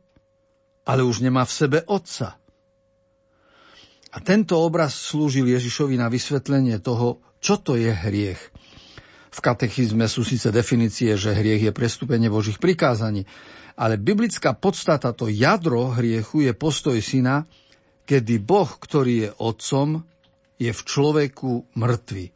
ale 0.85 1.00
už 1.03 1.24
nemá 1.24 1.42
v 1.48 1.57
sebe 1.57 1.79
otca. 1.88 2.38
A 4.14 4.16
tento 4.22 4.62
obraz 4.62 4.94
slúžil 4.94 5.50
Ježišovi 5.50 5.98
na 5.98 6.07
vysvetlenie 6.07 6.79
toho, 6.79 7.18
čo 7.42 7.59
to 7.59 7.74
je 7.74 7.90
hriech. 7.90 8.53
V 9.35 9.38
katechizme 9.42 10.07
sú 10.07 10.23
síce 10.23 10.55
definície, 10.55 11.18
že 11.18 11.35
hriech 11.35 11.66
je 11.66 11.73
prestúpenie 11.75 12.31
Božích 12.31 12.62
prikázaní, 12.62 13.27
ale 13.75 13.99
biblická 13.99 14.55
podstata, 14.55 15.11
to 15.11 15.27
jadro 15.27 15.90
hriechu 15.90 16.47
je 16.47 16.55
postoj 16.55 16.94
syna, 17.03 17.42
kedy 18.07 18.38
Boh, 18.38 18.70
ktorý 18.70 19.27
je 19.27 19.31
otcom, 19.42 20.07
je 20.55 20.70
v 20.70 20.81
človeku 20.87 21.75
mŕtvy. 21.75 22.31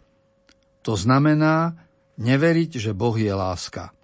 To 0.83 0.99
znamená 0.99 1.79
neveriť, 2.19 2.83
že 2.83 2.91
Boh 2.99 3.15
je 3.15 3.31
láska. 3.31 3.95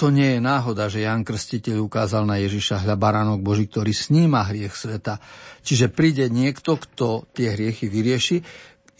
To 0.00 0.08
nie 0.08 0.32
je 0.32 0.40
náhoda, 0.40 0.88
že 0.88 1.04
Jan 1.04 1.28
Krstiteľ 1.28 1.84
ukázal 1.84 2.24
na 2.24 2.40
Ježiša 2.40 2.88
hľa 2.88 2.96
baránok 2.96 3.44
Boží, 3.44 3.68
ktorý 3.68 3.92
sníma 3.92 4.48
hriech 4.48 4.72
sveta. 4.72 5.20
Čiže 5.60 5.92
príde 5.92 6.32
niekto, 6.32 6.80
kto 6.80 7.28
tie 7.36 7.52
hriechy 7.52 7.84
vyrieši, 7.92 8.40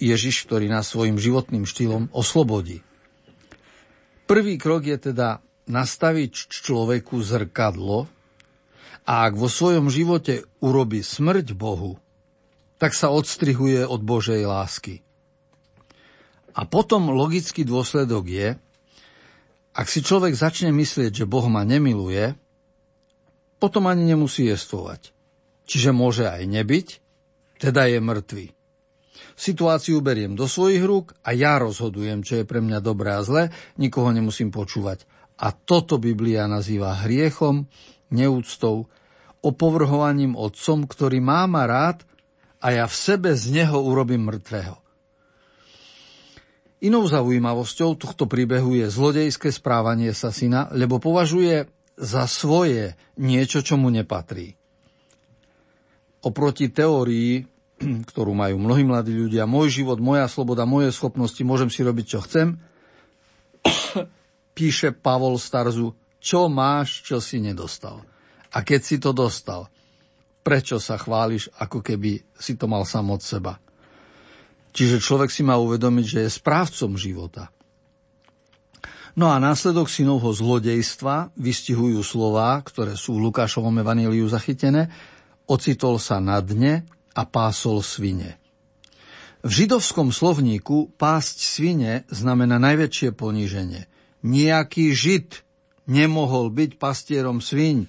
Ježiš, 0.00 0.48
ktorý 0.48 0.72
nás 0.72 0.88
svojim 0.88 1.20
životným 1.20 1.68
štýlom 1.68 2.08
oslobodí. 2.16 2.80
Prvý 4.24 4.56
krok 4.56 4.88
je 4.88 5.12
teda 5.12 5.44
nastaviť 5.68 6.50
človeku 6.50 7.20
zrkadlo 7.20 8.08
a 9.04 9.12
ak 9.28 9.36
vo 9.36 9.46
svojom 9.46 9.92
živote 9.92 10.48
urobí 10.64 11.04
smrť 11.04 11.52
Bohu, 11.52 12.00
tak 12.80 12.96
sa 12.96 13.12
odstrihuje 13.12 13.84
od 13.84 14.00
Božej 14.00 14.40
lásky. 14.48 15.04
A 16.56 16.66
potom 16.66 17.12
logický 17.12 17.62
dôsledok 17.62 18.24
je, 18.26 18.48
ak 19.70 19.86
si 19.86 20.02
človek 20.02 20.34
začne 20.34 20.74
myslieť, 20.74 21.22
že 21.22 21.30
Boh 21.30 21.46
ma 21.46 21.62
nemiluje, 21.62 22.34
potom 23.62 23.86
ani 23.86 24.08
nemusí 24.08 24.48
jestvovať. 24.48 25.14
Čiže 25.68 25.94
môže 25.94 26.26
aj 26.26 26.42
nebyť, 26.48 26.88
teda 27.62 27.86
je 27.86 27.98
mŕtvy. 28.02 28.46
Situáciu 29.40 30.04
beriem 30.04 30.36
do 30.36 30.44
svojich 30.44 30.84
rúk 30.84 31.16
a 31.24 31.32
ja 31.32 31.56
rozhodujem, 31.56 32.20
čo 32.20 32.36
je 32.36 32.44
pre 32.44 32.60
mňa 32.60 32.84
dobré 32.84 33.16
a 33.16 33.24
zlé, 33.24 33.48
nikoho 33.80 34.12
nemusím 34.12 34.52
počúvať. 34.52 35.08
A 35.40 35.56
toto 35.56 35.96
Biblia 35.96 36.44
nazýva 36.44 36.92
hriechom, 37.00 37.64
neúctou, 38.12 38.92
opovrhovaním 39.40 40.36
otcom, 40.36 40.84
ktorý 40.84 41.24
má 41.24 41.48
ma 41.48 41.64
rád 41.64 42.04
a 42.60 42.76
ja 42.76 42.84
v 42.84 42.92
sebe 42.92 43.32
z 43.32 43.48
neho 43.48 43.80
urobím 43.80 44.28
mŕtvého. 44.28 44.76
Inou 46.84 47.08
zaujímavosťou 47.08 47.96
tohto 47.96 48.28
príbehu 48.28 48.76
je 48.76 48.92
zlodejské 48.92 49.48
správanie 49.48 50.12
sa 50.12 50.36
syna, 50.36 50.68
lebo 50.76 51.00
považuje 51.00 51.64
za 51.96 52.28
svoje 52.28 52.92
niečo, 53.16 53.64
čo 53.64 53.80
mu 53.80 53.88
nepatrí. 53.88 54.52
Oproti 56.28 56.68
teórii 56.68 57.40
ktorú 58.10 58.36
majú 58.36 58.60
mnohí 58.60 58.84
mladí 58.84 59.16
ľudia, 59.16 59.48
môj 59.48 59.82
život, 59.82 59.96
moja 59.98 60.28
sloboda, 60.28 60.68
moje 60.68 60.92
schopnosti, 60.92 61.40
môžem 61.40 61.72
si 61.72 61.80
robiť, 61.80 62.06
čo 62.06 62.20
chcem, 62.24 62.60
píše 64.56 64.92
Pavol 64.92 65.40
Starzu, 65.40 65.96
čo 66.20 66.52
máš, 66.52 67.00
čo 67.00 67.18
si 67.18 67.40
nedostal. 67.40 68.04
A 68.52 68.60
keď 68.60 68.80
si 68.84 68.96
to 69.00 69.16
dostal, 69.16 69.72
prečo 70.44 70.76
sa 70.76 71.00
chváliš, 71.00 71.48
ako 71.56 71.80
keby 71.80 72.20
si 72.36 72.58
to 72.60 72.68
mal 72.68 72.84
sám 72.84 73.14
od 73.14 73.22
seba. 73.24 73.56
Čiže 74.70 75.02
človek 75.02 75.32
si 75.32 75.42
má 75.42 75.58
uvedomiť, 75.58 76.06
že 76.06 76.18
je 76.26 76.36
správcom 76.38 76.94
života. 76.94 77.50
No 79.18 79.26
a 79.26 79.42
následok 79.42 79.90
synovho 79.90 80.30
zlodejstva 80.30 81.34
vystihujú 81.34 81.98
slová, 82.06 82.54
ktoré 82.62 82.94
sú 82.94 83.18
v 83.18 83.26
Lukášovom 83.30 83.74
evaníliu 83.82 84.30
zachytené, 84.30 84.86
ocitol 85.50 85.98
sa 85.98 86.22
na 86.22 86.38
dne 86.38 86.86
a 87.14 87.22
pásol 87.26 87.82
svine. 87.82 88.40
V 89.40 89.64
židovskom 89.64 90.12
slovníku 90.12 90.92
pásť 91.00 91.36
svine 91.40 91.92
znamená 92.12 92.60
najväčšie 92.60 93.16
poníženie. 93.16 93.88
Nijaký 94.20 94.92
žid 94.92 95.42
nemohol 95.88 96.52
byť 96.52 96.76
pastierom 96.76 97.40
sviň, 97.40 97.88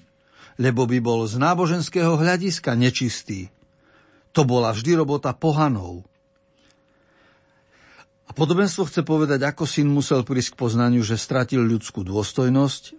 lebo 0.56 0.88
by 0.88 0.98
bol 1.04 1.28
z 1.28 1.36
náboženského 1.36 2.16
hľadiska 2.16 2.72
nečistý. 2.72 3.52
To 4.32 4.48
bola 4.48 4.72
vždy 4.72 4.96
robota 4.96 5.36
pohanov. 5.36 6.08
A 8.24 8.32
podobenstvo 8.32 8.88
chce 8.88 9.04
povedať, 9.04 9.44
ako 9.44 9.68
syn 9.68 9.92
musel 9.92 10.24
prísť 10.24 10.56
k 10.56 10.60
poznaniu, 10.64 11.04
že 11.04 11.20
stratil 11.20 11.60
ľudskú 11.68 12.00
dôstojnosť 12.00 12.96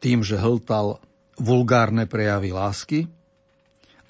tým, 0.00 0.24
že 0.24 0.40
hltal 0.40 1.04
vulgárne 1.36 2.08
prejavy 2.08 2.56
lásky, 2.56 3.12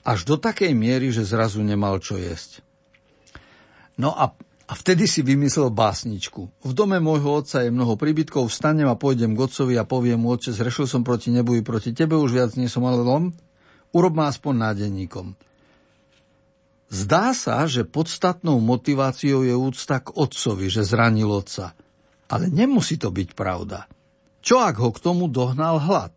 až 0.04 0.28
do 0.28 0.36
takej 0.36 0.76
miery, 0.76 1.08
že 1.08 1.24
zrazu 1.24 1.64
nemal 1.64 1.96
čo 1.98 2.20
jesť. 2.20 2.60
No 3.96 4.12
a, 4.12 4.36
a 4.68 4.72
vtedy 4.76 5.08
si 5.08 5.24
vymyslel 5.24 5.72
básničku. 5.72 6.42
V 6.60 6.72
dome 6.76 7.00
môjho 7.00 7.40
otca 7.40 7.64
je 7.64 7.72
mnoho 7.72 7.96
príbytkov, 7.96 8.52
vstanem 8.52 8.86
a 8.86 9.00
pôjdem 9.00 9.32
k 9.32 9.42
otcovi 9.48 9.74
a 9.80 9.88
poviem 9.88 10.20
mu, 10.20 10.36
otče, 10.36 10.52
zrešil 10.52 10.84
som 10.84 11.00
proti 11.00 11.32
nebu 11.32 11.56
i 11.56 11.64
proti 11.64 11.96
tebe, 11.96 12.20
už 12.20 12.36
viac 12.36 12.52
nie 12.60 12.68
som 12.68 12.84
ale 12.84 13.00
lom, 13.00 13.32
urob 13.96 14.12
ma 14.12 14.28
aspoň 14.28 14.70
nádenníkom. 14.70 15.32
Zdá 16.92 17.32
sa, 17.34 17.64
že 17.64 17.88
podstatnou 17.88 18.60
motiváciou 18.60 19.42
je 19.42 19.56
úcta 19.56 19.98
k 20.04 20.14
otcovi, 20.14 20.68
že 20.70 20.86
zranil 20.86 21.26
otca. 21.26 21.74
Ale 22.28 22.52
nemusí 22.52 23.00
to 23.00 23.10
byť 23.10 23.34
pravda. 23.34 23.90
Čo 24.44 24.60
ak 24.60 24.76
ho 24.78 24.92
k 24.92 25.02
tomu 25.02 25.26
dohnal 25.26 25.80
hlad? 25.80 26.12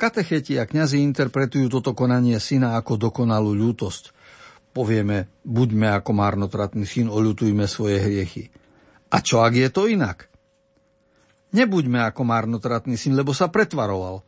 Katecheti 0.00 0.56
a 0.56 0.64
kňazi 0.64 1.04
interpretujú 1.04 1.68
toto 1.68 1.92
konanie 1.92 2.40
syna 2.40 2.80
ako 2.80 2.96
dokonalú 2.96 3.52
ľútosť. 3.52 4.16
Povieme, 4.72 5.28
buďme 5.44 5.92
ako 5.92 6.16
marnotratný 6.16 6.88
syn, 6.88 7.12
oľutujme 7.12 7.68
svoje 7.68 8.00
hriechy. 8.00 8.48
A 9.12 9.20
čo 9.20 9.44
ak 9.44 9.52
je 9.52 9.68
to 9.68 9.84
inak? 9.84 10.32
Nebuďme 11.52 12.00
ako 12.08 12.24
marnotratný 12.24 12.96
syn, 12.96 13.12
lebo 13.12 13.36
sa 13.36 13.52
pretvaroval. 13.52 14.24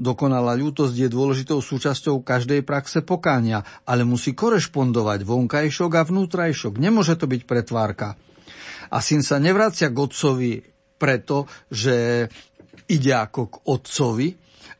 Dokonalá 0.00 0.56
ľútosť 0.56 0.96
je 0.96 1.08
dôležitou 1.12 1.60
súčasťou 1.60 2.24
každej 2.24 2.64
praxe 2.64 3.04
pokánia, 3.04 3.60
ale 3.84 4.08
musí 4.08 4.32
korešpondovať 4.32 5.28
vonkajšok 5.28 5.92
a 5.92 6.02
vnútrajšok. 6.08 6.80
Nemôže 6.80 7.20
to 7.20 7.28
byť 7.28 7.42
pretvárka. 7.44 8.16
A 8.88 8.98
syn 9.04 9.20
sa 9.20 9.36
nevracia 9.36 9.92
k 9.92 9.98
otcovi 10.00 10.64
preto, 10.96 11.44
že 11.68 12.24
ide 12.88 13.12
ako 13.12 13.42
k 13.50 13.54
otcovi, 13.68 14.28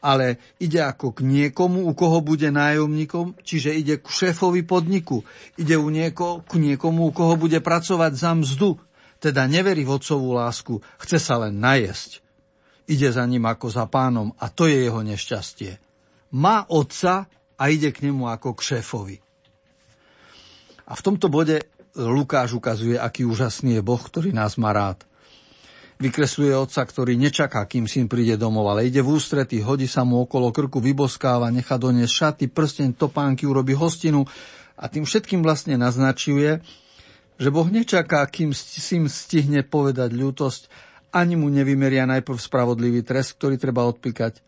ale 0.02 0.42
ide 0.58 0.82
ako 0.82 1.14
k 1.14 1.22
niekomu, 1.22 1.86
u 1.86 1.94
koho 1.94 2.18
bude 2.18 2.50
nájomníkom, 2.50 3.38
čiže 3.46 3.70
ide 3.70 4.02
k 4.02 4.06
šéfovi 4.10 4.66
podniku, 4.66 5.22
ide 5.54 5.78
u 5.78 5.88
nieko, 5.88 6.42
k 6.42 6.58
niekomu, 6.58 7.08
u 7.08 7.12
koho 7.14 7.38
bude 7.38 7.62
pracovať 7.62 8.12
za 8.18 8.34
mzdu, 8.34 8.82
teda 9.22 9.46
neverí 9.46 9.86
v 9.86 9.94
otcovú 9.94 10.34
lásku, 10.34 10.82
chce 10.98 11.22
sa 11.22 11.38
len 11.38 11.62
najesť. 11.62 12.18
ide 12.90 13.06
za 13.14 13.22
ním 13.22 13.46
ako 13.46 13.70
za 13.70 13.86
pánom 13.86 14.34
a 14.42 14.50
to 14.50 14.66
je 14.66 14.82
jeho 14.82 15.00
nešťastie. 15.06 15.78
Má 16.34 16.66
otca 16.66 17.30
a 17.54 17.62
ide 17.70 17.94
k 17.94 18.10
nemu 18.10 18.26
ako 18.26 18.58
k 18.58 18.74
šéfovi. 18.74 19.16
A 20.90 20.98
v 20.98 21.04
tomto 21.06 21.30
bode 21.30 21.62
Lukáš 21.94 22.58
ukazuje, 22.58 22.98
aký 22.98 23.22
úžasný 23.22 23.78
je 23.78 23.82
Boh, 23.86 24.00
ktorý 24.02 24.34
nás 24.34 24.58
má 24.58 24.74
rád. 24.74 25.06
Vykresluje 26.00 26.56
otca, 26.56 26.82
ktorý 26.82 27.14
nečaká, 27.20 27.68
kým 27.68 27.84
syn 27.84 28.08
príde 28.08 28.40
domov, 28.40 28.72
ale 28.72 28.88
ide 28.88 29.04
v 29.04 29.16
ústrety, 29.16 29.60
hodí 29.60 29.84
sa 29.84 30.02
mu 30.02 30.24
okolo 30.24 30.48
krku, 30.48 30.80
vyboskáva, 30.80 31.52
nechá 31.52 31.76
doniesť 31.76 32.12
šaty, 32.12 32.44
prsteň, 32.48 32.96
topánky, 32.96 33.44
urobí 33.44 33.76
hostinu 33.76 34.24
a 34.74 34.88
tým 34.88 35.04
všetkým 35.04 35.44
vlastne 35.44 35.76
naznačuje, 35.76 36.64
že 37.38 37.48
Boh 37.52 37.68
nečaká, 37.68 38.24
kým 38.26 38.50
syn 38.56 39.06
stihne 39.06 39.62
povedať 39.62 40.10
ľútosť, 40.16 40.62
ani 41.12 41.36
mu 41.36 41.52
nevymeria 41.52 42.08
najprv 42.08 42.38
spravodlivý 42.40 43.04
trest, 43.04 43.36
ktorý 43.36 43.60
treba 43.60 43.84
odpíkať. 43.84 44.40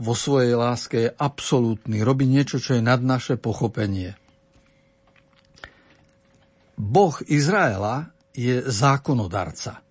Vo 0.00 0.16
svojej 0.16 0.56
láske 0.56 0.96
je 1.06 1.10
absolútny, 1.12 2.00
robí 2.00 2.24
niečo, 2.24 2.56
čo 2.56 2.74
je 2.74 2.82
nad 2.82 2.98
naše 3.04 3.36
pochopenie. 3.36 4.16
Boh 6.80 7.14
Izraela 7.28 8.10
je 8.32 8.64
zákonodarca 8.64 9.84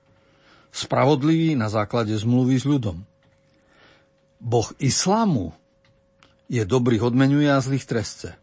spravodlivý 0.72 1.60
na 1.60 1.68
základe 1.68 2.16
zmluvy 2.16 2.56
s 2.58 2.66
ľudom. 2.66 3.04
Boh 4.42 4.70
islámu 4.82 5.54
je 6.52 6.64
dobrý 6.66 6.98
odmenuje 7.00 7.48
a 7.48 7.62
zlých 7.62 7.86
trestce. 7.86 8.36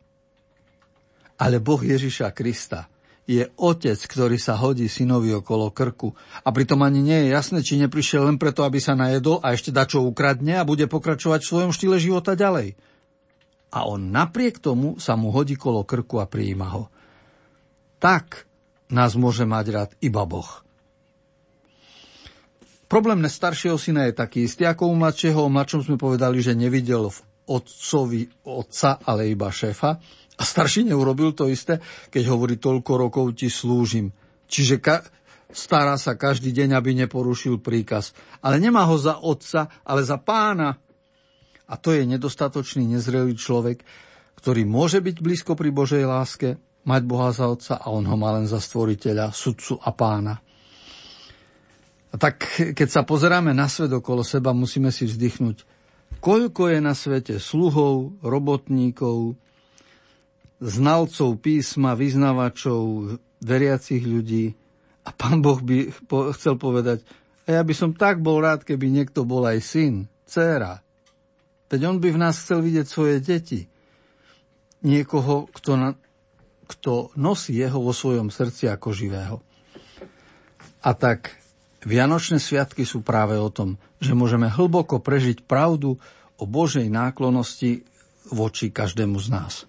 Ale 1.40 1.58
Boh 1.58 1.80
Ježiša 1.80 2.30
Krista 2.32 2.86
je 3.28 3.44
otec, 3.60 4.00
ktorý 4.00 4.40
sa 4.40 4.56
hodí 4.56 4.88
synovi 4.88 5.36
okolo 5.36 5.68
krku. 5.68 6.16
A 6.40 6.48
pritom 6.48 6.80
ani 6.80 7.04
nie 7.04 7.18
je 7.26 7.28
jasné, 7.36 7.60
či 7.60 7.76
neprišiel 7.76 8.24
len 8.24 8.40
preto, 8.40 8.64
aby 8.64 8.80
sa 8.80 8.96
najedol 8.96 9.44
a 9.44 9.52
ešte 9.52 9.68
dačo 9.68 10.00
ukradne 10.00 10.56
a 10.56 10.64
bude 10.64 10.88
pokračovať 10.88 11.44
v 11.44 11.50
svojom 11.52 11.72
štýle 11.76 12.00
života 12.00 12.32
ďalej. 12.32 12.72
A 13.68 13.84
on 13.84 14.08
napriek 14.08 14.64
tomu 14.64 14.96
sa 14.96 15.12
mu 15.20 15.28
hodí 15.28 15.60
kolo 15.60 15.84
krku 15.84 16.24
a 16.24 16.24
prijíma 16.24 16.68
ho. 16.72 16.88
Tak 18.00 18.48
nás 18.88 19.12
môže 19.12 19.44
mať 19.44 19.66
rád 19.76 19.90
iba 20.00 20.24
Boh. 20.24 20.64
Problém 22.88 23.20
staršieho 23.28 23.76
syna 23.76 24.08
je 24.08 24.16
taký 24.16 24.48
istý 24.48 24.64
ako 24.64 24.88
u 24.88 24.96
mladšieho. 24.96 25.44
O 25.44 25.52
mladšom 25.52 25.84
sme 25.84 26.00
povedali, 26.00 26.40
že 26.40 26.56
nevidel 26.56 27.12
v 27.12 27.18
otcovi 27.44 28.24
otca, 28.48 28.96
ale 29.04 29.28
iba 29.28 29.52
šéfa. 29.52 30.00
A 30.38 30.42
starší 30.42 30.88
neurobil 30.88 31.36
to 31.36 31.52
isté, 31.52 31.84
keď 32.08 32.32
hovorí 32.32 32.56
toľko 32.56 32.92
rokov 32.96 33.36
ti 33.36 33.52
slúžim. 33.52 34.08
Čiže 34.48 34.80
ka- 34.80 35.04
stará 35.52 36.00
sa 36.00 36.16
každý 36.16 36.48
deň, 36.56 36.80
aby 36.80 36.96
neporušil 37.04 37.60
príkaz. 37.60 38.16
Ale 38.40 38.56
nemá 38.56 38.88
ho 38.88 38.96
za 38.96 39.20
otca, 39.20 39.68
ale 39.84 40.00
za 40.00 40.16
pána. 40.16 40.80
A 41.68 41.74
to 41.76 41.92
je 41.92 42.08
nedostatočný, 42.08 42.88
nezrelý 42.88 43.36
človek, 43.36 43.84
ktorý 44.40 44.64
môže 44.64 45.04
byť 45.04 45.16
blízko 45.20 45.52
pri 45.52 45.68
Božej 45.68 46.08
láske, 46.08 46.56
mať 46.88 47.02
Boha 47.04 47.28
za 47.36 47.52
otca 47.52 47.76
a 47.76 47.92
on 47.92 48.08
ho 48.08 48.16
má 48.16 48.32
len 48.32 48.48
za 48.48 48.56
stvoriteľa, 48.56 49.36
sudcu 49.36 49.76
a 49.76 49.92
pána. 49.92 50.40
A 52.08 52.14
tak 52.16 52.40
keď 52.72 52.88
sa 52.88 53.02
pozeráme 53.04 53.52
na 53.52 53.68
svet 53.68 53.92
okolo 53.92 54.24
seba, 54.24 54.56
musíme 54.56 54.88
si 54.88 55.04
vzdychnúť, 55.04 55.64
koľko 56.24 56.72
je 56.72 56.78
na 56.80 56.96
svete 56.96 57.36
sluhov, 57.36 58.16
robotníkov, 58.24 59.36
znalcov 60.58 61.38
písma, 61.38 61.94
vyznavačov, 61.94 63.14
veriacich 63.44 64.02
ľudí. 64.02 64.56
A 65.06 65.14
pán 65.14 65.40
Boh 65.44 65.60
by 65.60 65.92
chcel 66.36 66.56
povedať, 66.56 67.04
a 67.48 67.56
ja 67.56 67.62
by 67.64 67.72
som 67.72 67.96
tak 67.96 68.20
bol 68.20 68.44
rád, 68.44 68.60
keby 68.60 68.92
niekto 68.92 69.24
bol 69.24 69.44
aj 69.48 69.64
syn, 69.64 70.04
dcéra. 70.28 70.84
Veď 71.72 71.80
on 71.88 71.96
by 71.96 72.12
v 72.12 72.20
nás 72.20 72.36
chcel 72.36 72.60
vidieť 72.60 72.86
svoje 72.88 73.16
deti. 73.24 73.64
Niekoho, 74.84 75.48
kto, 75.52 75.72
na, 75.76 75.90
kto 76.68 77.12
nosí 77.16 77.56
jeho 77.56 77.80
vo 77.80 77.96
svojom 77.96 78.28
srdci 78.28 78.68
ako 78.68 78.92
živého. 78.92 79.36
A 80.84 80.92
tak 80.92 81.36
Vianočné 81.84 82.42
sviatky 82.42 82.82
sú 82.82 83.06
práve 83.06 83.38
o 83.38 83.52
tom, 83.52 83.78
že 84.02 84.16
môžeme 84.16 84.50
hlboko 84.50 84.98
prežiť 84.98 85.46
pravdu 85.46 86.00
o 86.38 86.44
Božej 86.48 86.90
náklonosti 86.90 87.86
voči 88.34 88.72
každému 88.74 89.18
z 89.22 89.28
nás. 89.30 89.67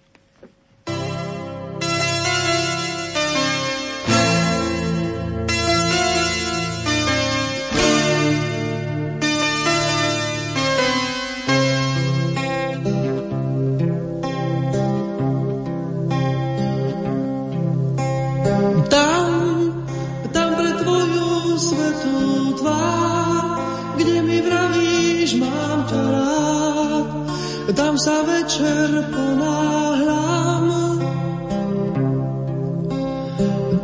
Sa 28.00 28.24
večer 28.24 28.88
ponáhľam. 29.12 30.64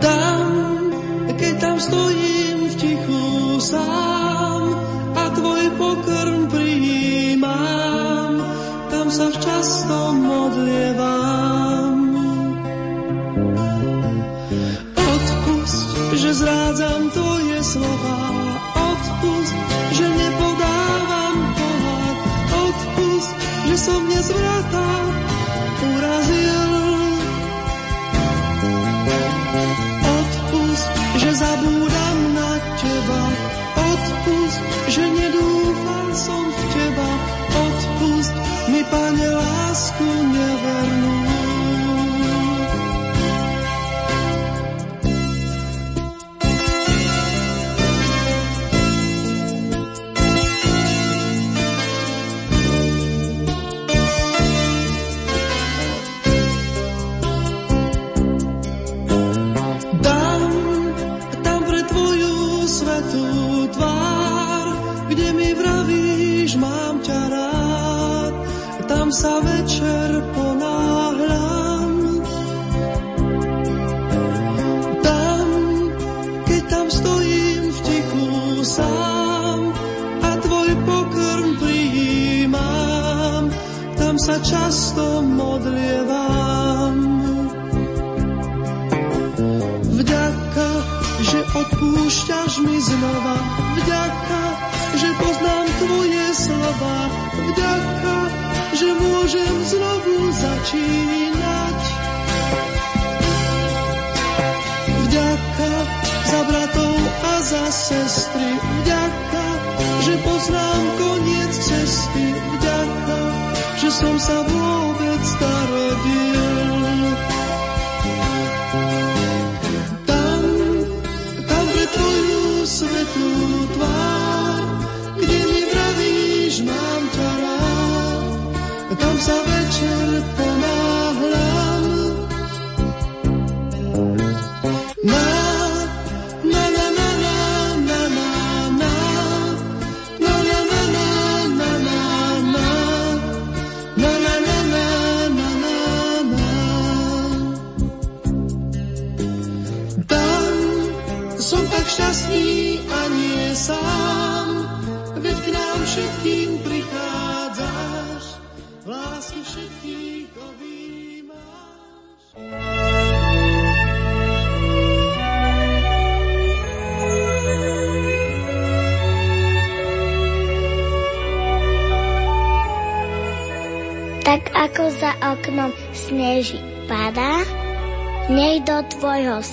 Tam, 0.01 0.43
keď 1.37 1.55
tam 1.61 1.77
stojím 1.77 2.59
v 2.67 2.75
tichu 2.81 3.25
sám 3.61 4.63
a 5.15 5.25
tvoj 5.37 5.65
pokrm 5.77 6.49
prijímam, 6.49 8.41
tam 8.89 9.07
sa 9.13 9.29
včasto 9.29 10.17
modlievam. 10.17 11.16
Že 24.27 24.56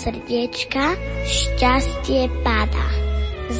srdiečka 0.03 0.99
šťastie 1.23 2.27
padá. 2.43 2.87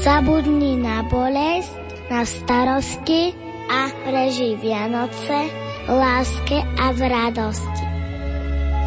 Zabudni 0.03 0.75
na 0.75 1.07
bolesť, 1.07 1.71
na 2.11 2.27
starosti 2.27 3.31
a 3.71 3.87
preži 4.03 4.59
Vianoce 4.59 5.47
láske 5.87 6.59
a 6.59 6.91
v 6.91 6.99
radosti. 7.07 7.85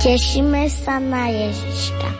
Tešíme 0.05 0.69
sa 0.69 1.01
na 1.01 1.33
Ježiška. 1.33 2.16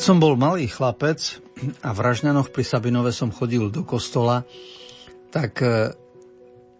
Keď 0.00 0.16
som 0.16 0.16
bol 0.16 0.32
malý 0.32 0.64
chlapec 0.64 1.44
a 1.84 1.92
v 1.92 2.00
Ražňanoch 2.00 2.56
pri 2.56 2.64
Sabinove 2.64 3.12
som 3.12 3.28
chodil 3.28 3.68
do 3.68 3.84
kostola, 3.84 4.48
tak 5.28 5.60
e, 5.60 5.92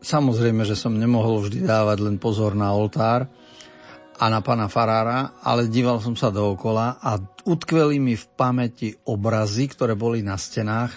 samozrejme, 0.01 0.65
že 0.65 0.73
som 0.73 0.97
nemohol 0.97 1.45
vždy 1.45 1.69
dávať 1.69 2.01
len 2.01 2.17
pozor 2.17 2.57
na 2.57 2.73
oltár 2.73 3.29
a 4.17 4.25
na 4.25 4.41
pána 4.41 4.73
Farára, 4.73 5.37
ale 5.45 5.69
díval 5.69 6.01
som 6.01 6.17
sa 6.17 6.33
dookola 6.33 6.97
a 6.97 7.21
utkveli 7.45 8.01
mi 8.01 8.17
v 8.17 8.25
pamäti 8.25 8.97
obrazy, 9.05 9.69
ktoré 9.69 9.93
boli 9.93 10.25
na 10.25 10.41
stenách. 10.41 10.97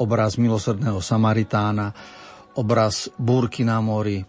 Obraz 0.00 0.40
milosrdného 0.40 1.04
Samaritána, 1.04 1.92
obraz 2.56 3.12
búrky 3.20 3.68
na 3.68 3.84
mori, 3.84 4.24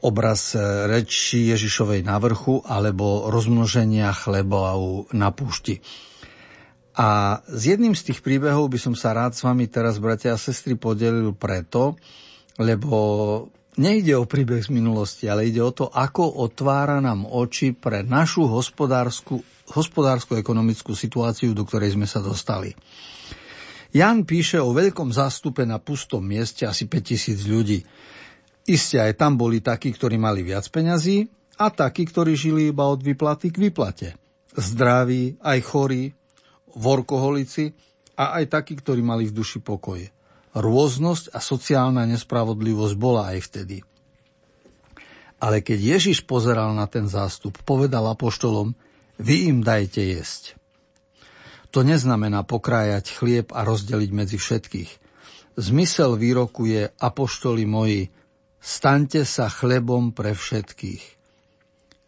obraz 0.00 0.56
e, 0.56 0.60
reči 0.88 1.52
Ježišovej 1.52 2.00
na 2.00 2.16
vrchu 2.16 2.64
alebo 2.64 3.28
rozmnoženia 3.28 4.08
chleba 4.16 4.72
na 5.12 5.28
púšti. 5.28 5.84
A 6.94 7.42
s 7.44 7.62
jedným 7.66 7.92
z 7.98 8.12
tých 8.12 8.22
príbehov 8.22 8.70
by 8.70 8.78
som 8.78 8.94
sa 8.94 9.12
rád 9.12 9.34
s 9.34 9.42
vami 9.42 9.66
teraz, 9.66 9.98
bratia 9.98 10.38
a 10.38 10.40
sestry, 10.40 10.78
podelil 10.78 11.34
preto, 11.34 11.98
lebo 12.56 12.98
nejde 13.76 14.14
o 14.14 14.30
príbeh 14.30 14.62
z 14.62 14.70
minulosti, 14.70 15.26
ale 15.26 15.50
ide 15.50 15.58
o 15.58 15.74
to, 15.74 15.90
ako 15.90 16.38
otvára 16.46 17.02
nám 17.02 17.26
oči 17.26 17.74
pre 17.74 18.06
našu 18.06 18.46
hospodárskú, 18.46 19.42
hospodársko-ekonomickú 19.74 20.94
situáciu, 20.94 21.50
do 21.50 21.66
ktorej 21.66 21.98
sme 21.98 22.06
sa 22.06 22.22
dostali. 22.22 22.70
Jan 23.94 24.26
píše 24.26 24.58
o 24.58 24.74
veľkom 24.74 25.14
zástupe 25.14 25.62
na 25.66 25.78
pustom 25.78 26.22
mieste 26.22 26.66
asi 26.66 26.86
5000 26.86 27.46
ľudí. 27.46 27.78
Isté 28.64 28.96
aj 28.96 29.20
tam 29.20 29.36
boli 29.36 29.60
takí, 29.60 29.92
ktorí 29.92 30.16
mali 30.16 30.40
viac 30.40 30.64
peňazí 30.72 31.28
a 31.60 31.68
takí, 31.68 32.08
ktorí 32.08 32.32
žili 32.32 32.72
iba 32.72 32.88
od 32.88 33.04
výplaty 33.04 33.52
k 33.52 33.60
výplate. 33.68 34.08
Zdraví, 34.56 35.36
aj 35.44 35.58
chorí, 35.68 36.08
vorkoholici 36.72 37.76
a 38.16 38.40
aj 38.40 38.50
takí, 38.50 38.78
ktorí 38.80 39.04
mali 39.04 39.28
v 39.28 39.36
duši 39.36 39.60
pokoj. 39.60 40.00
Rôznosť 40.54 41.34
a 41.34 41.38
sociálna 41.42 42.06
nespravodlivosť 42.08 42.94
bola 42.96 43.34
aj 43.34 43.38
vtedy. 43.52 43.78
Ale 45.42 45.60
keď 45.60 45.98
Ježiš 45.98 46.24
pozeral 46.24 46.72
na 46.72 46.88
ten 46.88 47.04
zástup, 47.04 47.58
povedal 47.66 48.06
apoštolom, 48.08 48.72
vy 49.20 49.50
im 49.50 49.60
dajte 49.60 50.00
jesť. 50.00 50.56
To 51.74 51.82
neznamená 51.82 52.46
pokrájať 52.46 53.12
chlieb 53.12 53.50
a 53.50 53.66
rozdeliť 53.66 54.10
medzi 54.14 54.38
všetkých. 54.38 54.90
Zmysel 55.58 56.14
výroku 56.14 56.70
je, 56.70 56.86
apoštoli 56.86 57.66
moji, 57.66 58.14
staňte 58.64 59.28
sa 59.28 59.52
chlebom 59.52 60.16
pre 60.16 60.32
všetkých. 60.32 61.04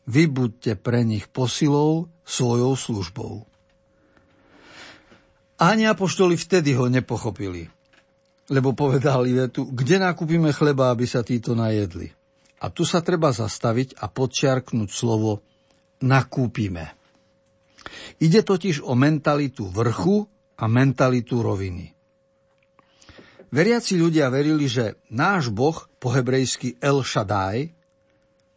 Vy 0.09 0.23
buďte 0.33 0.81
pre 0.81 1.05
nich 1.05 1.29
posilou 1.29 2.09
svojou 2.25 2.73
službou. 2.73 3.45
Ani 5.61 5.85
apoštoli 5.85 6.37
vtedy 6.41 6.73
ho 6.77 6.89
nepochopili, 6.89 7.69
lebo 8.49 8.73
povedali 8.73 9.37
vetu, 9.37 9.69
kde 9.69 10.01
nakúpime 10.01 10.53
chleba, 10.53 10.93
aby 10.93 11.05
sa 11.05 11.21
títo 11.21 11.53
najedli. 11.53 12.09
A 12.61 12.73
tu 12.73 12.89
sa 12.89 13.05
treba 13.05 13.33
zastaviť 13.33 14.01
a 14.01 14.09
podčiarknúť 14.09 14.89
slovo 14.89 15.45
nakúpime. 16.01 16.93
Ide 18.21 18.45
totiž 18.45 18.85
o 18.85 18.97
mentalitu 18.97 19.69
vrchu 19.69 20.25
a 20.57 20.65
mentalitu 20.69 21.41
roviny. 21.41 21.96
Veriaci 23.55 23.95
ľudia 23.95 24.27
verili, 24.29 24.67
že 24.67 24.99
náš 25.07 25.55
boh, 25.55 25.87
po 26.03 26.11
hebrejsky 26.11 26.79
El 26.83 27.07
Shaddai, 27.07 27.71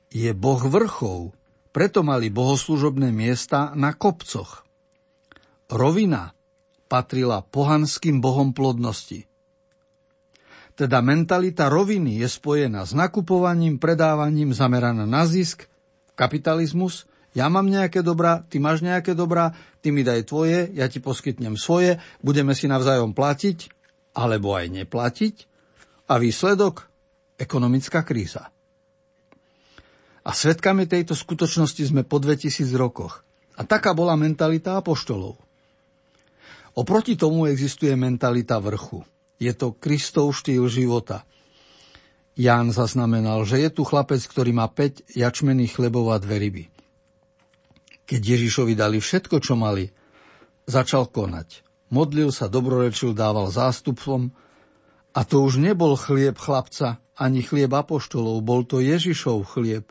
je 0.10 0.32
boh 0.34 0.62
vrchov, 0.65 1.38
preto 1.69 2.02
mali 2.02 2.34
bohoslužobné 2.34 3.13
miesta 3.13 3.78
na 3.78 3.93
kopcoch. 3.93 4.65
Rovina 5.69 6.34
patrila 6.89 7.45
pohanským 7.45 8.17
bohom 8.17 8.58
plodnosti. 8.58 9.30
Teda 10.73 11.06
mentalita 11.06 11.69
roviny 11.69 12.23
je 12.25 12.28
spojená 12.32 12.88
s 12.88 12.97
nakupovaním, 12.97 13.78
predávaním, 13.78 14.56
zameraná 14.56 15.06
na 15.06 15.30
zisk, 15.30 15.69
kapitalizmus, 16.17 17.06
ja 17.38 17.45
mám 17.45 17.69
nejaké 17.69 18.02
dobrá, 18.02 18.41
ty 18.49 18.58
máš 18.58 18.82
nejaké 18.82 19.13
dobrá, 19.13 19.54
ty 19.86 19.93
mi 19.93 20.02
daj 20.02 20.25
tvoje, 20.25 20.73
ja 20.73 20.89
ti 20.89 20.97
poskytnem 20.97 21.54
svoje, 21.62 22.02
budeme 22.25 22.58
si 22.58 22.65
navzájom 22.65 23.13
platiť, 23.13 23.79
alebo 24.13 24.58
aj 24.58 24.67
neplatiť 24.74 25.36
a 26.10 26.17
výsledok 26.17 26.89
ekonomická 27.38 28.02
kríza. 28.02 28.50
A 30.26 30.32
svetkami 30.36 30.86
tejto 30.86 31.15
skutočnosti 31.15 31.89
sme 31.89 32.04
po 32.04 32.19
2000 32.19 32.69
rokoch. 32.76 33.24
A 33.60 33.65
taká 33.65 33.95
bola 33.95 34.15
mentalita 34.19 34.80
apoštolov. 34.80 35.39
Oproti 36.78 37.19
tomu 37.19 37.50
existuje 37.50 37.91
mentalita 37.98 38.60
vrchu. 38.62 39.04
Je 39.39 39.52
to 39.56 39.76
Kristov 39.76 40.36
štýl 40.36 40.67
života. 40.67 41.28
Ján 42.39 42.72
zaznamenal, 42.72 43.43
že 43.43 43.60
je 43.60 43.69
tu 43.72 43.84
chlapec, 43.84 44.24
ktorý 44.24 44.56
má 44.56 44.67
5 44.72 45.12
jačmených 45.12 45.76
chlebov 45.76 46.12
a 46.15 46.22
dve 46.24 46.39
ryby. 46.39 46.63
Keď 48.08 48.22
Ježišovi 48.22 48.80
dali 48.80 49.04
všetko, 49.04 49.43
čo 49.43 49.60
mali, 49.60 49.91
začal 50.67 51.12
konať. 51.12 51.68
Modlil 51.89 52.30
sa, 52.30 52.45
dobrorečil, 52.45 53.17
dával 53.17 53.49
zástupom 53.49 54.30
a 55.13 55.25
to 55.25 55.41
už 55.41 55.58
nebol 55.58 55.97
chlieb 55.97 56.38
chlapca, 56.38 57.02
ani 57.17 57.41
chlieb 57.41 57.73
apoštolov, 57.73 58.45
bol 58.45 58.62
to 58.62 58.78
Ježišov 58.78 59.43
chlieb. 59.49 59.89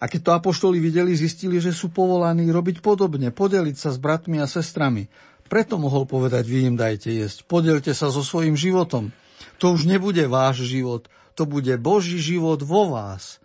A 0.00 0.08
keď 0.08 0.20
to 0.20 0.30
apoštoli 0.34 0.80
videli, 0.80 1.12
zistili, 1.14 1.60
že 1.62 1.70
sú 1.70 1.92
povolaní 1.92 2.48
robiť 2.48 2.80
podobne, 2.82 3.30
podeliť 3.30 3.76
sa 3.76 3.92
s 3.92 4.00
bratmi 4.00 4.40
a 4.40 4.48
sestrami. 4.48 5.06
Preto 5.46 5.76
mohol 5.76 6.08
povedať, 6.08 6.46
vy 6.46 6.72
im 6.72 6.76
dajte 6.78 7.12
jesť, 7.12 7.44
podelte 7.46 7.92
sa 7.92 8.08
so 8.08 8.24
svojím 8.24 8.56
životom. 8.56 9.12
To 9.60 9.76
už 9.76 9.84
nebude 9.84 10.24
váš 10.26 10.64
život, 10.64 11.06
to 11.36 11.44
bude 11.44 11.70
Boží 11.78 12.16
život 12.16 12.64
vo 12.64 12.96
vás. 12.96 13.38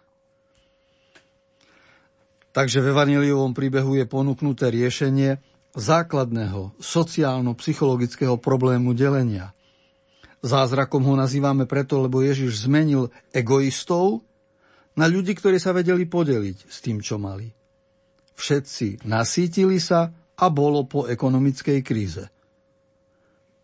Takže 2.55 2.79
v 2.79 2.95
evaniliovom 2.95 3.51
príbehu 3.51 3.99
je 3.99 4.07
ponúknuté 4.07 4.71
riešenie, 4.71 5.43
základného 5.75 6.79
sociálno-psychologického 6.79 8.39
problému 8.39 8.95
delenia. 8.95 9.51
Zázrakom 10.39 11.03
ho 11.03 11.15
nazývame 11.19 11.67
preto, 11.67 11.99
lebo 11.99 12.23
Ježiš 12.23 12.65
zmenil 12.65 13.11
egoistov 13.35 14.23
na 14.95 15.11
ľudí, 15.11 15.35
ktorí 15.35 15.59
sa 15.59 15.75
vedeli 15.75 16.07
podeliť 16.07 16.57
s 16.71 16.77
tým, 16.79 17.03
čo 17.03 17.19
mali. 17.19 17.51
Všetci 18.35 19.07
nasítili 19.07 19.79
sa 19.79 20.11
a 20.35 20.45
bolo 20.51 20.87
po 20.87 21.07
ekonomickej 21.07 21.79
kríze. 21.83 22.23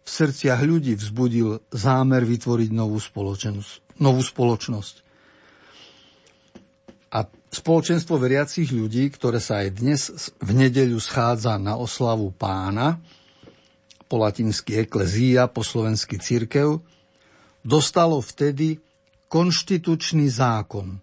V 0.02 0.10
srdciach 0.10 0.60
ľudí 0.63 0.97
vzbudil 0.97 1.62
zámer 1.71 2.26
vytvoriť 2.26 2.69
novú 2.74 2.97
spoločnosť. 2.97 4.02
Novú 4.02 4.24
spoločnosť. 4.26 4.95
A 7.12 7.28
spoločenstvo 7.52 8.16
veriacich 8.16 8.72
ľudí, 8.72 9.12
ktoré 9.12 9.44
sa 9.44 9.60
aj 9.62 9.70
dnes 9.76 10.02
v 10.40 10.52
nedeľu 10.56 10.98
schádza 11.04 11.60
na 11.60 11.76
oslavu 11.76 12.32
pána, 12.32 13.04
po 14.08 14.20
latinsky 14.20 14.84
eklezia, 14.84 15.48
po 15.48 15.64
slovensky 15.64 16.20
církev, 16.20 16.84
dostalo 17.64 18.20
vtedy 18.20 18.80
konštitučný 19.32 20.28
zákon. 20.28 21.00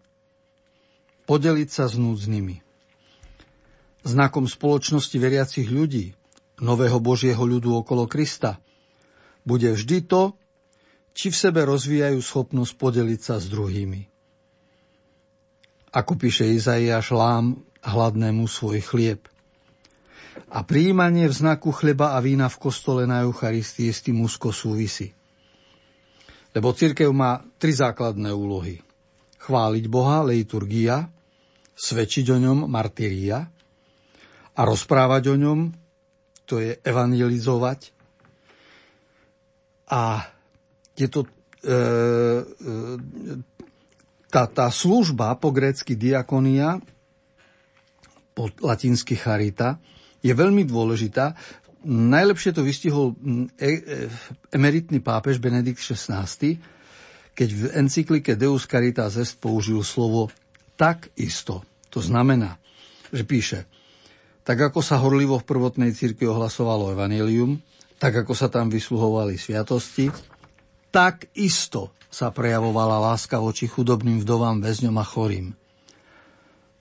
Podeliť 1.25 1.69
sa 1.69 1.89
s 1.89 1.97
núdznymi. 1.97 2.61
Znakom 4.05 4.45
spoločnosti 4.49 5.17
veriacich 5.17 5.69
ľudí, 5.69 6.13
nového 6.61 7.01
Božieho 7.01 7.41
ľudu 7.41 7.81
okolo 7.81 8.09
Krista, 8.09 8.61
bude 9.45 9.73
vždy 9.73 10.05
to, 10.05 10.37
či 11.17 11.33
v 11.33 11.37
sebe 11.37 11.65
rozvíjajú 11.65 12.21
schopnosť 12.21 12.73
podeliť 12.77 13.21
sa 13.21 13.41
s 13.41 13.49
druhými. 13.49 14.18
Ako 15.89 16.21
píše 16.21 16.45
Izaiáš, 16.45 17.17
lám 17.17 17.65
hladnému 17.81 18.45
svoj 18.45 18.85
chlieb. 18.85 19.25
A 20.53 20.61
príjmanie 20.65 21.29
v 21.29 21.35
znaku 21.35 21.73
chleba 21.73 22.17
a 22.17 22.23
vína 22.23 22.53
v 22.53 22.61
kostole 22.61 23.09
na 23.09 23.25
Eucharistii 23.25 23.91
s 23.91 24.05
tým 24.05 24.21
úzko 24.23 24.53
súvisí. 24.53 25.13
Lebo 26.53 26.73
církev 26.73 27.09
má 27.13 27.41
tri 27.61 27.73
základné 27.73 28.33
úlohy. 28.33 28.81
Chváliť 29.39 29.85
Boha, 29.89 30.25
leiturgia, 30.25 31.09
svedčiť 31.79 32.27
o 32.35 32.39
ňom, 32.41 32.59
martyria 32.69 33.49
a 34.59 34.61
rozprávať 34.67 35.25
o 35.33 35.37
ňom, 35.39 35.59
to 36.49 36.59
je 36.59 36.77
evangelizovať. 36.81 37.95
A 39.89 40.27
je 40.97 41.09
to 41.09 41.25
e, 41.25 41.29
e, 41.65 42.43
tá, 44.29 44.45
tá 44.49 44.69
služba 44.69 45.33
po 45.41 45.53
grécky 45.53 45.97
diakonia, 45.97 46.81
po 48.37 48.53
latinsky 48.61 49.17
charita, 49.17 49.81
je 50.21 50.31
veľmi 50.31 50.69
dôležitá. 50.69 51.35
Najlepšie 51.89 52.53
to 52.53 52.63
vystihol 52.63 53.15
e, 53.59 53.67
e, 53.67 54.07
emeritný 54.53 55.01
pápež 55.01 55.41
Benedikt 55.41 55.81
XVI, 55.81 56.29
keď 57.33 57.49
v 57.55 57.63
encyklike 57.79 58.35
Deus 58.35 58.67
Caritas 58.67 59.15
Est 59.17 59.39
použil 59.39 59.81
slovo 59.87 60.29
tak 60.75 61.11
isto. 61.19 61.63
To 61.91 62.03
znamená, 62.03 62.59
že 63.15 63.25
píše, 63.25 63.67
tak 64.43 64.59
ako 64.71 64.81
sa 64.83 65.01
horlivo 65.01 65.41
v 65.41 65.49
prvotnej 65.49 65.95
cirkvi 65.95 66.29
ohlasovalo 66.29 66.93
evanelium, 66.93 67.59
tak 67.99 68.23
ako 68.23 68.33
sa 68.35 68.47
tam 68.51 68.71
vysluhovali 68.71 69.35
sviatosti, 69.39 70.11
tak 70.89 71.31
isto 71.35 71.98
sa 72.09 72.33
prejavovala 72.33 73.01
láska 73.13 73.37
voči 73.41 73.69
chudobným 73.69 74.25
vdovám, 74.25 74.65
väzňom 74.65 74.97
a 74.97 75.05
chorým. 75.05 75.53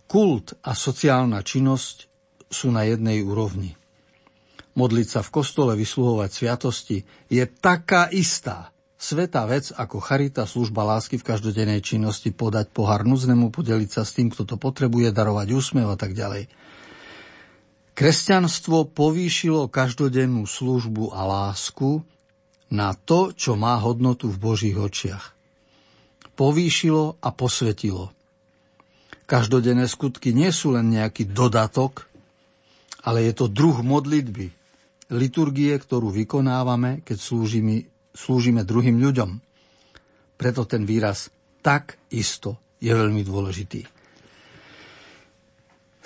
Kult 0.07 0.55
a 0.63 0.71
sociálna 0.71 1.43
činnosť 1.43 2.07
sú 2.47 2.71
na 2.71 2.87
jednej 2.87 3.19
úrovni. 3.23 3.75
Modliť 4.79 5.07
sa 5.07 5.21
v 5.23 5.33
kostole, 5.35 5.75
vysluhovať 5.75 6.29
sviatosti 6.31 6.97
je 7.27 7.43
taká 7.43 8.07
istá 8.13 8.71
svetá 8.97 9.45
vec 9.45 9.69
ako 9.71 10.01
charita, 10.01 10.49
služba 10.49 10.81
lásky 10.81 11.21
v 11.21 11.27
každodennej 11.29 11.85
činnosti, 11.85 12.33
podať 12.33 12.73
pohár 12.73 13.05
núznemu, 13.05 13.53
podeliť 13.53 13.89
sa 13.93 14.03
s 14.03 14.17
tým, 14.17 14.33
kto 14.33 14.43
to 14.43 14.57
potrebuje, 14.57 15.13
darovať 15.13 15.47
úsmev 15.53 15.87
a 15.93 15.97
tak 15.97 16.17
ďalej. 16.17 16.49
Kresťanstvo 17.97 18.93
povýšilo 18.93 19.69
každodennú 19.69 20.45
službu 20.45 21.13
a 21.13 21.25
lásku 21.25 22.05
na 22.73 22.91
to, 22.95 23.31
čo 23.31 23.55
má 23.55 23.79
hodnotu 23.79 24.27
v 24.27 24.37
Božích 24.37 24.77
očiach. 24.77 25.35
Povýšilo 26.37 27.17
a 27.23 27.29
posvetilo. 27.33 28.11
Každodenné 29.27 29.89
skutky 29.89 30.31
nie 30.31 30.51
sú 30.55 30.75
len 30.75 30.91
nejaký 30.91 31.31
dodatok, 31.31 32.07
ale 33.03 33.27
je 33.27 33.33
to 33.35 33.45
druh 33.47 33.79
modlitby, 33.83 34.51
liturgie, 35.11 35.71
ktorú 35.75 36.11
vykonávame, 36.11 37.03
keď 37.03 37.17
slúžime, 37.19 37.87
slúžime 38.11 38.67
druhým 38.67 38.99
ľuďom. 38.99 39.39
Preto 40.35 40.67
ten 40.67 40.83
výraz 40.83 41.31
tak 41.63 41.99
isto 42.11 42.77
je 42.83 42.91
veľmi 42.91 43.23
dôležitý. 43.23 43.81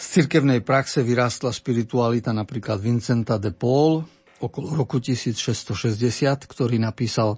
Z 0.01 0.05
cirkevnej 0.17 0.65
praxe 0.65 1.05
vyrástla 1.05 1.53
spiritualita 1.53 2.33
napríklad 2.33 2.81
Vincenta 2.81 3.37
de 3.37 3.53
Paul, 3.53 4.01
okolo 4.41 4.73
roku 4.73 4.97
1660, 4.97 6.49
ktorý 6.49 6.81
napísal 6.81 7.37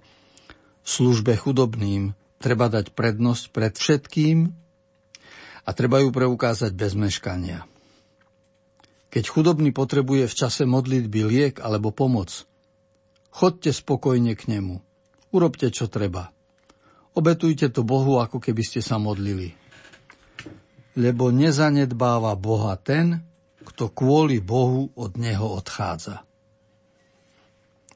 službe 0.88 1.36
chudobným 1.36 2.16
treba 2.40 2.68
dať 2.68 2.92
prednosť 2.92 3.44
pred 3.56 3.74
všetkým 3.76 4.52
a 5.64 5.70
treba 5.72 6.04
ju 6.04 6.12
preukázať 6.12 6.72
bez 6.76 6.92
meškania. 6.96 7.64
Keď 9.08 9.24
chudobný 9.30 9.72
potrebuje 9.72 10.28
v 10.28 10.36
čase 10.36 10.68
modlitby 10.68 11.22
liek 11.24 11.56
alebo 11.64 11.96
pomoc, 11.96 12.44
chodte 13.32 13.72
spokojne 13.72 14.36
k 14.36 14.58
nemu. 14.58 14.84
Urobte, 15.32 15.70
čo 15.72 15.88
treba. 15.88 16.34
Obetujte 17.14 17.70
to 17.70 17.86
Bohu, 17.86 18.20
ako 18.20 18.42
keby 18.42 18.66
ste 18.66 18.82
sa 18.82 18.98
modlili. 18.98 19.54
Lebo 20.98 21.30
nezanedbáva 21.30 22.34
Boha 22.38 22.74
ten, 22.76 23.22
kto 23.64 23.94
kvôli 23.94 24.42
Bohu 24.42 24.92
od 24.98 25.16
Neho 25.16 25.46
odchádza 25.46 26.26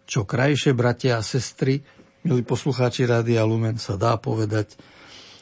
čo 0.07 0.23
krajšie, 0.23 0.71
bratia 0.71 1.19
a 1.19 1.21
sestry, 1.21 1.83
milí 2.23 2.41
poslucháči 2.47 3.03
Rádia 3.03 3.43
Lumen, 3.43 3.75
sa 3.75 3.99
dá 3.99 4.15
povedať 4.15 4.79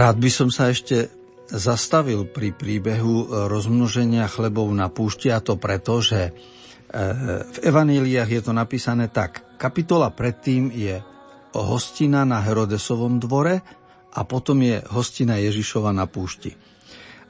Rád 0.06 0.22
by 0.22 0.30
som 0.30 0.54
sa 0.54 0.70
ešte 0.70 1.10
zastavil 1.50 2.30
pri 2.30 2.54
príbehu 2.54 3.26
e, 3.26 3.50
rozmnoženia 3.50 4.30
chlebov 4.30 4.70
na 4.70 4.86
púšti 4.86 5.34
a 5.34 5.42
to 5.42 5.58
preto, 5.58 5.98
že 5.98 6.30
e, 6.30 6.32
v 7.42 7.58
evaníliách 7.66 8.30
je 8.30 8.42
to 8.46 8.54
napísané 8.54 9.10
tak. 9.10 9.42
Kapitola 9.58 10.14
predtým 10.14 10.70
je 10.70 11.02
hostina 11.58 12.22
na 12.22 12.38
Herodesovom 12.38 13.18
dvore 13.18 13.66
a 14.14 14.22
potom 14.30 14.62
je 14.62 14.78
hostina 14.94 15.42
Ježišova 15.42 15.90
na 15.90 16.06
púšti. 16.06 16.54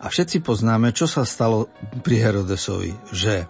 A 0.03 0.11
všetci 0.11 0.43
poznáme, 0.43 0.91
čo 0.91 1.07
sa 1.07 1.23
stalo 1.23 1.71
pri 2.03 2.28
Herodesovi, 2.28 2.91
že 3.15 3.47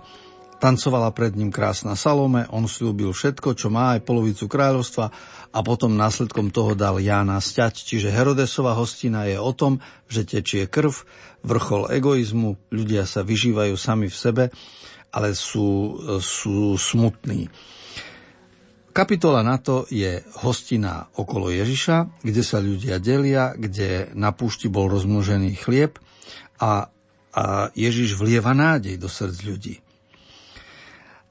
Tancovala 0.66 1.14
pred 1.14 1.38
ním 1.38 1.54
krásna 1.54 1.94
Salome, 1.94 2.50
on 2.50 2.66
slúbil 2.66 3.14
všetko, 3.14 3.54
čo 3.54 3.70
má, 3.70 3.94
aj 3.94 4.02
polovicu 4.02 4.50
kráľovstva 4.50 5.14
a 5.54 5.60
potom 5.62 5.94
následkom 5.94 6.50
toho 6.50 6.74
dal 6.74 6.98
Jána 6.98 7.38
sťať. 7.38 7.86
Čiže 7.86 8.10
Herodesova 8.10 8.74
hostina 8.74 9.30
je 9.30 9.38
o 9.38 9.54
tom, 9.54 9.78
že 10.10 10.26
tečie 10.26 10.66
krv, 10.66 11.06
vrchol 11.46 11.94
egoizmu, 11.94 12.74
ľudia 12.74 13.06
sa 13.06 13.22
vyžívajú 13.22 13.78
sami 13.78 14.10
v 14.10 14.18
sebe, 14.18 14.44
ale 15.14 15.38
sú, 15.38 16.02
sú 16.18 16.74
smutní. 16.82 17.46
Kapitola 18.90 19.46
na 19.46 19.62
to 19.62 19.86
je 19.94 20.26
hostina 20.42 21.14
okolo 21.14 21.54
Ježiša, 21.54 22.26
kde 22.26 22.42
sa 22.42 22.58
ľudia 22.58 22.98
delia, 22.98 23.54
kde 23.54 24.10
na 24.18 24.34
púšti 24.34 24.66
bol 24.66 24.90
rozmnožený 24.90 25.62
chlieb 25.62 26.02
a, 26.58 26.90
a 27.38 27.70
Ježiš 27.78 28.18
vlieva 28.18 28.58
nádej 28.58 28.98
do 28.98 29.06
srdc 29.06 29.40
ľudí. 29.46 29.85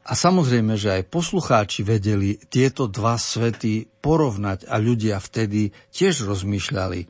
A 0.05 0.13
samozrejme, 0.13 0.77
že 0.77 1.01
aj 1.01 1.09
poslucháči 1.09 1.81
vedeli 1.81 2.37
tieto 2.37 2.85
dva 2.85 3.17
svety 3.17 3.89
porovnať 4.05 4.69
a 4.69 4.77
ľudia 4.77 5.17
vtedy 5.17 5.73
tiež 5.97 6.29
rozmýšľali. 6.29 7.09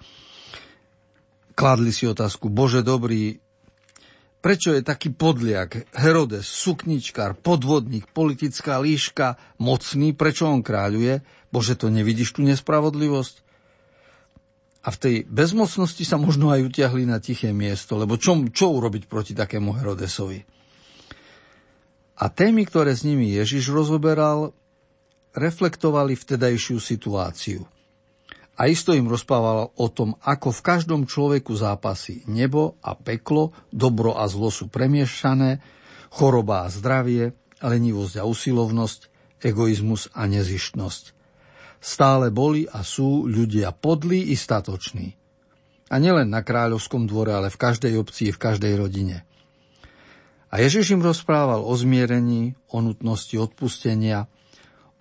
Kladli 1.59 1.91
si 1.91 2.07
otázku, 2.07 2.55
Bože 2.55 2.87
dobrý, 2.87 3.43
prečo 4.39 4.71
je 4.71 4.87
taký 4.87 5.11
podliak, 5.11 5.91
Herodes, 5.91 6.47
sukničkár, 6.47 7.35
podvodník, 7.35 8.07
politická 8.15 8.79
líška, 8.79 9.43
mocný, 9.59 10.15
prečo 10.15 10.47
on 10.47 10.63
kráľuje? 10.63 11.27
Bože, 11.51 11.75
to 11.75 11.91
nevidíš 11.91 12.39
tú 12.39 12.47
nespravodlivosť? 12.47 13.43
A 14.85 14.95
v 14.95 15.01
tej 15.03 15.17
bezmocnosti 15.27 16.07
sa 16.07 16.15
možno 16.15 16.55
aj 16.55 16.63
utiahli 16.63 17.11
na 17.11 17.19
tiché 17.19 17.51
miesto, 17.51 17.99
lebo 17.99 18.15
čo, 18.21 18.39
čo 18.55 18.71
urobiť 18.71 19.11
proti 19.11 19.35
takému 19.35 19.75
Herodesovi? 19.83 20.54
A 22.15 22.31
témy, 22.31 22.63
ktoré 22.63 22.95
s 22.95 23.03
nimi 23.03 23.35
Ježiš 23.35 23.75
rozoberal, 23.75 24.55
reflektovali 25.35 26.15
vtedajšiu 26.15 26.79
situáciu. 26.79 27.67
A 28.55 28.71
isto 28.71 28.95
im 28.95 29.11
rozprával 29.11 29.75
o 29.75 29.87
tom, 29.91 30.15
ako 30.23 30.55
v 30.55 30.63
každom 30.63 31.11
človeku 31.11 31.59
zápasí 31.59 32.23
nebo 32.31 32.79
a 32.87 32.95
peklo, 32.95 33.51
dobro 33.75 34.15
a 34.15 34.31
zlo 34.31 34.55
sú 34.55 34.71
premiešané, 34.71 35.59
choroba 36.15 36.63
a 36.63 36.71
zdravie, 36.71 37.35
lenivosť 37.59 38.23
a 38.23 38.25
usilovnosť, 38.31 39.01
egoizmus 39.43 40.07
a 40.15 40.31
nezištnosť. 40.31 41.05
Stále 41.83 42.31
boli 42.31 42.71
a 42.71 42.87
sú 42.87 43.27
ľudia 43.27 43.75
podlí 43.75 44.31
i 44.31 44.39
statoční. 44.39 45.19
A 45.91 45.99
nielen 45.99 46.31
na 46.31 46.47
kráľovskom 46.47 47.11
dvore, 47.11 47.35
ale 47.35 47.51
v 47.51 47.59
každej 47.59 47.99
obci, 47.99 48.31
v 48.31 48.39
každej 48.39 48.79
rodine– 48.79 49.27
a 50.55 50.63
Ježiš 50.63 50.95
im 50.95 51.03
rozprával 51.03 51.67
o 51.67 51.75
zmierení, 51.75 52.55
o 52.71 52.79
nutnosti 52.79 53.35
odpustenia, 53.35 54.31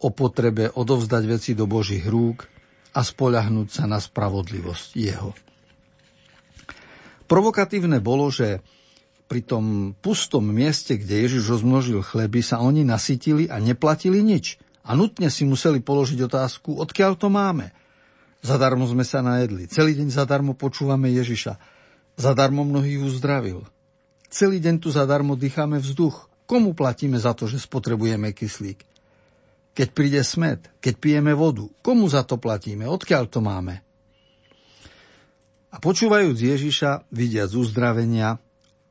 o 0.02 0.10
potrebe 0.10 0.74
odovzdať 0.74 1.24
veci 1.30 1.52
do 1.54 1.70
Božích 1.70 2.10
rúk 2.10 2.50
a 2.98 3.06
spoľahnúť 3.06 3.70
sa 3.70 3.86
na 3.86 4.02
spravodlivosť 4.02 4.90
Jeho. 4.98 5.38
Provokatívne 7.30 8.02
bolo, 8.02 8.34
že 8.34 8.66
pri 9.30 9.46
tom 9.46 9.94
pustom 9.94 10.42
mieste, 10.42 10.98
kde 10.98 11.30
Ježiš 11.30 11.62
rozmnožil 11.62 12.02
chleby, 12.02 12.42
sa 12.42 12.58
oni 12.58 12.82
nasytili 12.82 13.46
a 13.46 13.62
neplatili 13.62 14.26
nič. 14.26 14.58
A 14.82 14.98
nutne 14.98 15.30
si 15.30 15.46
museli 15.46 15.86
položiť 15.86 16.18
otázku, 16.26 16.82
odkiaľ 16.82 17.14
to 17.14 17.30
máme. 17.30 17.70
Zadarmo 18.42 18.90
sme 18.90 19.06
sa 19.06 19.22
najedli. 19.22 19.70
Celý 19.70 20.02
deň 20.02 20.10
zadarmo 20.10 20.58
počúvame 20.58 21.14
Ježiša. 21.14 21.62
Zadarmo 22.18 22.66
mnohých 22.66 23.06
uzdravil. 23.06 23.64
Celý 24.34 24.58
deň 24.58 24.82
tu 24.82 24.90
zadarmo 24.90 25.38
dýchame 25.38 25.78
vzduch. 25.78 26.26
Komu 26.50 26.74
platíme 26.74 27.22
za 27.22 27.38
to, 27.38 27.46
že 27.46 27.62
spotrebujeme 27.62 28.34
kyslík? 28.34 28.82
Keď 29.78 29.88
príde 29.94 30.26
smet, 30.26 30.74
keď 30.82 30.94
pijeme 30.98 31.38
vodu, 31.38 31.70
komu 31.86 32.10
za 32.10 32.26
to 32.26 32.42
platíme? 32.42 32.90
Odkiaľ 32.90 33.30
to 33.30 33.46
máme? 33.46 33.86
A 35.70 35.78
počúvajúc 35.78 36.34
Ježiša, 36.34 37.14
vidiac 37.14 37.54
uzdravenia, 37.54 38.42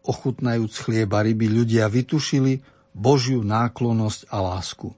ochutnajúc 0.06 0.78
chlieba 0.78 1.26
ryby, 1.26 1.50
ľudia 1.50 1.90
vytušili 1.90 2.62
Božiu 2.94 3.42
náklonosť 3.42 4.30
a 4.30 4.38
lásku. 4.38 4.94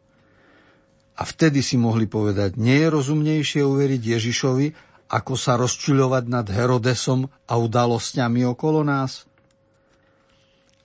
A 1.17 1.25
vtedy 1.25 1.65
si 1.65 1.81
mohli 1.81 2.05
povedať, 2.05 2.61
nie 2.61 2.85
je 2.85 2.93
rozumnejšie 2.93 3.65
uveriť 3.65 4.03
Ježišovi, 4.13 4.67
ako 5.09 5.41
sa 5.41 5.57
rozčuľovať 5.57 6.25
nad 6.29 6.45
Herodesom 6.53 7.33
a 7.49 7.55
udalosťami 7.57 8.45
okolo 8.45 8.85
nás? 8.85 9.25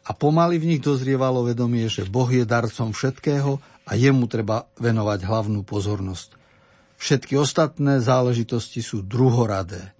A 0.09 0.11
pomaly 0.17 0.57
v 0.57 0.73
nich 0.73 0.81
dozrievalo 0.81 1.45
vedomie, 1.45 1.85
že 1.85 2.09
Boh 2.09 2.25
je 2.25 2.41
darcom 2.41 2.89
všetkého 2.89 3.61
a 3.85 3.91
jemu 3.93 4.25
treba 4.25 4.65
venovať 4.81 5.21
hlavnú 5.21 5.61
pozornosť. 5.61 6.33
Všetky 6.97 7.37
ostatné 7.37 8.01
záležitosti 8.01 8.81
sú 8.81 9.05
druhoradé. 9.05 9.93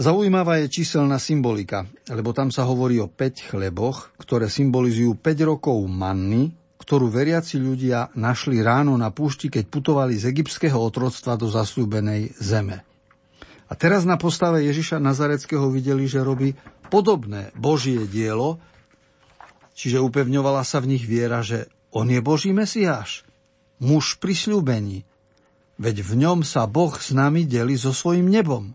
Zaujímavá 0.00 0.60
je 0.64 0.72
číselná 0.80 1.20
symbolika, 1.20 1.84
lebo 2.08 2.32
tam 2.32 2.48
sa 2.48 2.64
hovorí 2.64 3.00
o 3.00 3.08
5 3.08 3.52
chleboch, 3.52 4.12
ktoré 4.16 4.48
symbolizujú 4.48 5.16
5 5.16 5.50
rokov 5.50 5.76
manny, 5.88 6.56
ktorú 6.80 7.12
veriaci 7.12 7.60
ľudia 7.60 8.08
našli 8.16 8.64
ráno 8.64 8.96
na 8.96 9.12
púšti, 9.12 9.52
keď 9.52 9.64
putovali 9.68 10.16
z 10.16 10.32
egyptského 10.32 10.76
otroctva 10.80 11.36
do 11.36 11.52
zasľúbenej 11.52 12.32
zeme. 12.40 12.89
A 13.70 13.78
teraz 13.78 14.02
na 14.02 14.18
postave 14.18 14.66
Ježiša 14.66 14.98
Nazareckého 14.98 15.70
videli, 15.70 16.10
že 16.10 16.26
robí 16.26 16.58
podobné 16.90 17.54
Božie 17.54 18.02
dielo, 18.10 18.58
čiže 19.78 20.02
upevňovala 20.02 20.66
sa 20.66 20.82
v 20.82 20.98
nich 20.98 21.06
viera, 21.06 21.38
že 21.46 21.70
on 21.94 22.10
je 22.10 22.18
Boží 22.18 22.50
Mesiáš, 22.50 23.22
muž 23.78 24.18
prisľúbení, 24.18 25.06
veď 25.78 26.02
v 26.02 26.12
ňom 26.18 26.42
sa 26.42 26.66
Boh 26.66 26.92
s 26.98 27.14
nami 27.14 27.46
deli 27.46 27.78
so 27.78 27.94
svojim 27.94 28.26
nebom. 28.26 28.74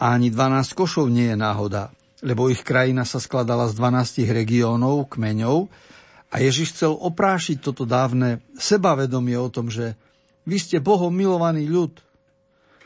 A 0.00 0.16
ani 0.16 0.32
12 0.32 0.72
košov 0.72 1.12
nie 1.12 1.32
je 1.32 1.36
náhoda, 1.36 1.92
lebo 2.24 2.48
ich 2.48 2.64
krajina 2.64 3.04
sa 3.04 3.20
skladala 3.20 3.68
z 3.68 3.76
12 3.76 4.24
regiónov, 4.32 5.12
kmeňov 5.12 5.68
a 6.32 6.36
Ježiš 6.40 6.76
chcel 6.76 6.92
oprášiť 6.96 7.60
toto 7.60 7.84
dávne 7.84 8.40
sebavedomie 8.56 9.36
o 9.36 9.52
tom, 9.52 9.68
že 9.68 9.96
vy 10.48 10.56
ste 10.60 10.84
Bohom 10.84 11.12
milovaný 11.12 11.68
ľud, 11.68 12.05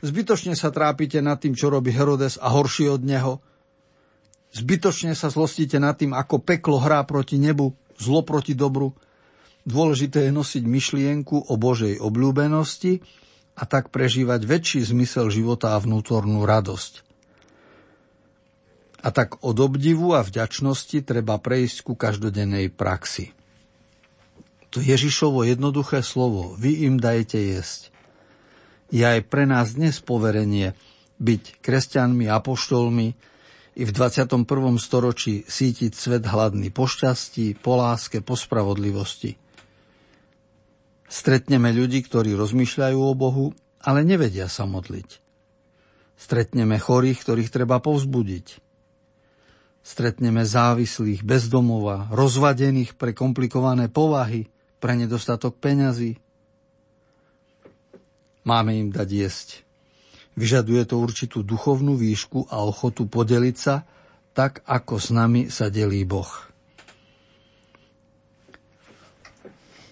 Zbytočne 0.00 0.56
sa 0.56 0.72
trápite 0.72 1.20
nad 1.20 1.36
tým, 1.36 1.52
čo 1.52 1.68
robí 1.68 1.92
Herodes 1.92 2.40
a 2.40 2.48
horší 2.48 2.88
od 2.88 3.04
neho. 3.04 3.44
Zbytočne 4.56 5.12
sa 5.12 5.28
zlostíte 5.28 5.76
nad 5.76 5.94
tým, 6.00 6.16
ako 6.16 6.40
peklo 6.40 6.80
hrá 6.80 7.04
proti 7.04 7.36
nebu, 7.36 7.76
zlo 8.00 8.24
proti 8.24 8.56
dobru. 8.56 8.96
Dôležité 9.68 10.26
je 10.26 10.32
nosiť 10.32 10.64
myšlienku 10.64 11.52
o 11.52 11.54
Božej 11.60 12.00
obľúbenosti 12.00 13.04
a 13.60 13.68
tak 13.68 13.92
prežívať 13.92 14.40
väčší 14.48 14.80
zmysel 14.80 15.28
života 15.28 15.76
a 15.76 15.82
vnútornú 15.82 16.48
radosť. 16.48 17.04
A 19.04 19.08
tak 19.12 19.40
od 19.44 19.56
obdivu 19.60 20.16
a 20.16 20.24
vďačnosti 20.24 21.04
treba 21.04 21.36
prejsť 21.36 21.76
ku 21.84 21.92
každodennej 21.92 22.72
praxi. 22.72 23.36
To 24.72 24.80
Ježišovo 24.80 25.44
jednoduché 25.44 26.00
slovo, 26.00 26.56
vy 26.56 26.88
im 26.88 26.96
dajte 26.96 27.36
jesť. 27.36 27.92
Je 28.90 29.06
aj 29.06 29.26
pre 29.30 29.46
nás 29.46 29.78
dnes 29.78 30.02
poverenie 30.02 30.74
byť 31.22 31.62
kresťanmi, 31.62 32.26
apoštolmi, 32.26 33.08
i 33.78 33.86
v 33.86 33.96
21. 33.96 34.44
storočí 34.82 35.46
sítiť 35.46 35.94
svet 35.94 36.26
hladný 36.26 36.74
po 36.74 36.90
šťastí, 36.90 37.54
po 37.62 37.78
láske, 37.78 38.18
po 38.18 38.34
spravodlivosti. 38.34 39.38
Stretneme 41.06 41.70
ľudí, 41.70 42.02
ktorí 42.02 42.34
rozmýšľajú 42.34 42.98
o 42.98 43.12
Bohu, 43.14 43.46
ale 43.80 44.04
nevedia 44.04 44.50
sa 44.50 44.66
modliť. 44.66 45.22
Stretneme 46.18 46.76
chorých, 46.76 47.24
ktorých 47.24 47.50
treba 47.50 47.80
povzbudiť. 47.80 48.60
Stretneme 49.80 50.44
závislých, 50.44 51.24
bezdomova, 51.24 52.12
rozvadených 52.12 53.00
pre 53.00 53.16
komplikované 53.16 53.88
povahy, 53.88 54.52
pre 54.76 54.92
nedostatok 54.92 55.56
peňazí. 55.56 56.20
Máme 58.44 58.76
im 58.76 58.88
dať 58.88 59.08
jesť. 59.08 59.48
Vyžaduje 60.38 60.86
to 60.88 60.96
určitú 61.02 61.44
duchovnú 61.44 61.98
výšku 61.98 62.48
a 62.48 62.64
ochotu 62.64 63.04
podeliť 63.04 63.56
sa, 63.58 63.84
tak 64.32 64.64
ako 64.64 64.94
s 64.96 65.08
nami 65.12 65.42
sa 65.52 65.68
delí 65.68 66.06
Boh. 66.06 66.30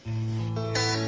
Keď 0.09 1.08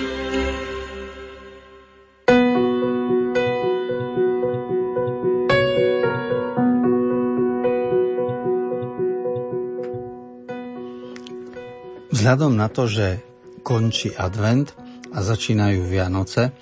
Vzhľadom 12.31 12.55
na 12.55 12.71
to, 12.71 12.87
že 12.87 13.19
končí 13.59 14.15
advent 14.15 14.71
a 15.11 15.19
začínajú 15.19 15.83
Vianoce, 15.83 16.55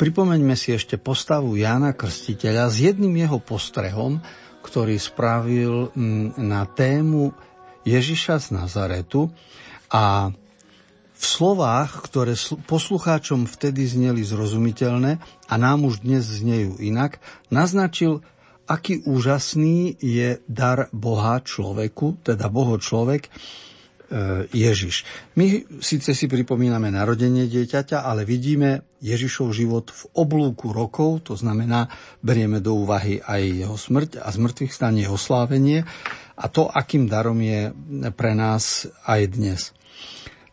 pripomeňme 0.00 0.56
si 0.56 0.72
ešte 0.72 0.96
postavu 0.96 1.60
Jána 1.60 1.92
Krstiteľa 1.92 2.72
s 2.72 2.80
jedným 2.80 3.12
jeho 3.20 3.36
postrehom, 3.36 4.24
ktorý 4.64 4.96
spravil 4.96 5.92
mm, 5.92 6.40
na 6.40 6.64
tému 6.64 7.36
Ježiša 7.84 8.48
z 8.48 8.56
Nazaretu. 8.56 9.28
A 9.92 10.32
v 11.12 11.24
slovách, 11.28 12.00
ktoré 12.08 12.32
poslucháčom 12.64 13.44
vtedy 13.44 13.84
zneli 13.84 14.24
zrozumiteľné 14.24 15.20
a 15.20 15.54
nám 15.60 15.84
už 15.84 16.00
dnes 16.00 16.24
znejú 16.24 16.80
inak, 16.80 17.20
naznačil, 17.52 18.24
aký 18.64 19.04
úžasný 19.04 20.00
je 20.00 20.40
dar 20.48 20.88
Boha 20.96 21.44
človeku, 21.44 22.24
teda 22.24 22.48
Boho 22.48 22.80
človek, 22.80 23.28
Ježiš. 24.54 25.02
My 25.34 25.66
síce 25.82 26.14
si 26.14 26.30
pripomíname 26.30 26.86
narodenie 26.94 27.50
dieťaťa, 27.50 28.06
ale 28.06 28.22
vidíme 28.22 28.86
Ježišov 29.02 29.50
život 29.50 29.90
v 29.90 30.02
oblúku 30.14 30.70
rokov, 30.70 31.26
to 31.26 31.34
znamená, 31.34 31.90
berieme 32.22 32.62
do 32.62 32.78
úvahy 32.78 33.18
aj 33.18 33.42
jeho 33.42 33.76
smrť 33.76 34.22
a 34.22 34.30
zmrtvých 34.30 34.70
stanie 34.70 35.10
oslávenie 35.10 35.82
a 36.38 36.46
to, 36.46 36.70
akým 36.70 37.10
darom 37.10 37.42
je 37.42 37.74
pre 38.14 38.38
nás 38.38 38.86
aj 39.02 39.20
dnes. 39.34 39.73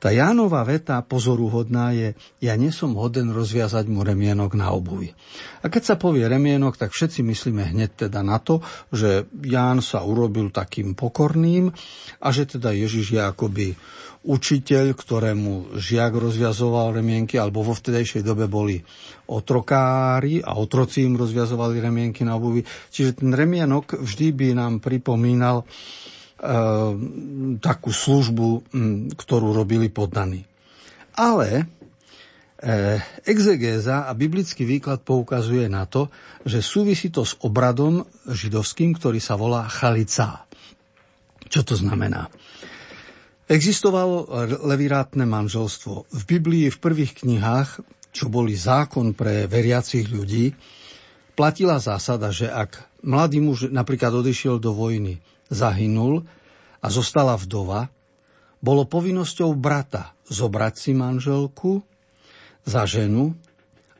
Tá 0.02 0.10
Jánova 0.10 0.66
veta 0.66 0.98
pozoruhodná 1.06 1.94
je, 1.94 2.18
ja 2.42 2.58
nesom 2.58 2.98
hoden 2.98 3.30
rozviazať 3.30 3.86
mu 3.86 4.02
remienok 4.02 4.58
na 4.58 4.74
obuvi. 4.74 5.14
A 5.62 5.70
keď 5.70 5.94
sa 5.94 5.96
povie 6.02 6.26
remienok, 6.26 6.74
tak 6.74 6.90
všetci 6.90 7.22
myslíme 7.22 7.70
hneď 7.70 8.10
teda 8.10 8.26
na 8.26 8.42
to, 8.42 8.66
že 8.90 9.30
Ján 9.46 9.86
sa 9.86 10.02
urobil 10.02 10.50
takým 10.50 10.98
pokorným 10.98 11.70
a 12.18 12.28
že 12.34 12.50
teda 12.50 12.74
Ježiš 12.74 13.14
je 13.14 13.22
akoby 13.22 13.78
učiteľ, 14.26 14.98
ktorému 14.98 15.78
žiak 15.78 16.18
rozviazoval 16.18 16.98
remienky, 16.98 17.38
alebo 17.38 17.62
vo 17.62 17.78
vtedejšej 17.78 18.26
dobe 18.26 18.50
boli 18.50 18.82
otrokári 19.30 20.42
a 20.42 20.58
otroci 20.58 21.06
im 21.06 21.14
rozviazovali 21.14 21.78
remienky 21.78 22.26
na 22.26 22.42
obuvi. 22.42 22.66
Čiže 22.66 23.22
ten 23.22 23.38
remienok 23.38 24.02
vždy 24.02 24.28
by 24.34 24.48
nám 24.58 24.74
pripomínal 24.82 25.62
takú 27.62 27.94
službu, 27.94 28.74
ktorú 29.14 29.54
robili 29.54 29.94
poddaní. 29.94 30.42
Ale 31.14 31.50
e, 31.54 31.64
exegéza 33.30 34.10
a 34.10 34.12
biblický 34.18 34.66
výklad 34.66 35.06
poukazuje 35.06 35.70
na 35.70 35.86
to, 35.86 36.10
že 36.42 36.66
súvisí 36.66 37.14
to 37.14 37.22
s 37.22 37.38
obradom 37.46 38.02
židovským, 38.26 38.98
ktorý 38.98 39.22
sa 39.22 39.38
volá 39.38 39.70
chalica. 39.70 40.50
Čo 41.46 41.62
to 41.62 41.76
znamená? 41.78 42.32
Existovalo 43.46 44.26
levirátne 44.66 45.28
manželstvo. 45.28 46.10
V 46.10 46.22
Biblii 46.26 46.72
v 46.72 46.82
prvých 46.82 47.22
knihách, 47.22 47.84
čo 48.16 48.32
boli 48.32 48.56
zákon 48.56 49.14
pre 49.14 49.46
veriacich 49.46 50.08
ľudí, 50.08 50.56
platila 51.36 51.78
zásada, 51.78 52.32
že 52.32 52.48
ak 52.48 53.04
mladý 53.04 53.44
muž 53.44 53.68
napríklad 53.68 54.16
odišiel 54.16 54.58
do 54.58 54.72
vojny 54.72 55.20
zahynul 55.52 56.24
a 56.82 56.88
zostala 56.88 57.36
vdova, 57.36 57.92
bolo 58.64 58.88
povinnosťou 58.88 59.52
brata 59.58 60.16
zobrať 60.32 60.74
si 60.80 60.92
manželku 60.96 61.84
za 62.64 62.88
ženu 62.88 63.36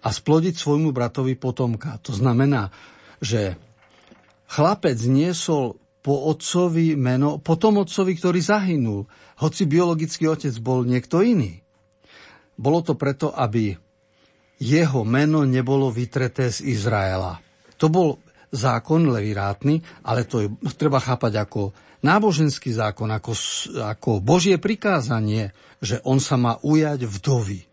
a 0.02 0.10
splodiť 0.10 0.56
svojmu 0.56 0.90
bratovi 0.96 1.36
potomka. 1.36 2.00
To 2.08 2.16
znamená, 2.16 2.72
že 3.20 3.60
chlapec 4.50 4.98
niesol 5.06 5.78
po 6.02 6.34
otcovi 6.34 6.98
meno, 6.98 7.38
po 7.38 7.60
tom 7.60 7.78
otcovi, 7.78 8.18
ktorý 8.18 8.40
zahynul, 8.42 9.06
hoci 9.38 9.70
biologický 9.70 10.26
otec 10.26 10.54
bol 10.58 10.82
niekto 10.82 11.22
iný. 11.22 11.62
Bolo 12.58 12.82
to 12.82 12.98
preto, 12.98 13.30
aby 13.34 13.78
jeho 14.62 15.02
meno 15.02 15.46
nebolo 15.46 15.90
vytreté 15.90 16.50
z 16.54 16.66
Izraela. 16.70 17.42
To 17.82 17.90
bol 17.90 18.22
zákon 18.52 19.08
levirátny, 19.08 19.80
ale 20.04 20.28
to 20.28 20.44
je, 20.44 20.48
treba 20.76 21.00
chápať 21.00 21.40
ako 21.40 21.72
náboženský 22.04 22.76
zákon, 22.76 23.08
ako, 23.10 23.32
ako 23.80 24.20
Božie 24.20 24.60
prikázanie, 24.60 25.56
že 25.80 26.04
on 26.04 26.20
sa 26.20 26.36
má 26.36 26.60
ujať 26.60 27.08
vdovy. 27.08 27.64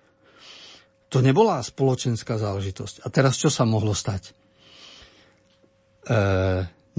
To 1.09 1.19
nebola 1.25 1.59
spoločenská 1.65 2.37
záležitosť. 2.37 3.03
A 3.03 3.07
teraz 3.09 3.41
čo 3.41 3.49
sa 3.49 3.65
mohlo 3.65 3.97
stať? 3.97 4.29
E, 4.29 4.33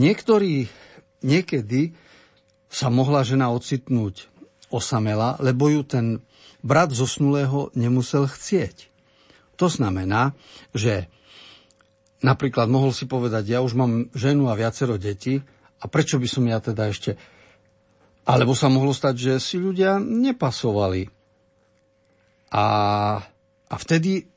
niektorí, 0.01 0.65
niekedy 1.21 1.93
sa 2.69 2.89
mohla 2.89 3.21
žena 3.21 3.53
ocitnúť 3.53 4.29
osamela, 4.73 5.37
lebo 5.41 5.69
ju 5.69 5.81
ten 5.85 6.05
brat 6.65 6.93
zosnulého 6.93 7.73
nemusel 7.77 8.25
chcieť. 8.25 8.89
To 9.61 9.69
znamená, 9.69 10.33
že 10.73 11.11
napríklad 12.23 12.67
mohol 12.67 12.91
si 12.91 13.07
povedať, 13.07 13.51
ja 13.51 13.59
už 13.63 13.75
mám 13.75 14.07
ženu 14.13 14.51
a 14.51 14.57
viacero 14.59 14.99
detí, 14.99 15.39
a 15.79 15.85
prečo 15.87 16.19
by 16.19 16.27
som 16.27 16.43
ja 16.43 16.59
teda 16.59 16.91
ešte... 16.91 17.15
Alebo 18.27 18.53
sa 18.53 18.69
mohlo 18.69 18.93
stať, 18.93 19.15
že 19.15 19.33
si 19.41 19.55
ľudia 19.57 19.97
nepasovali. 19.97 21.07
A, 22.53 22.65
a 23.65 23.75
vtedy 23.79 24.27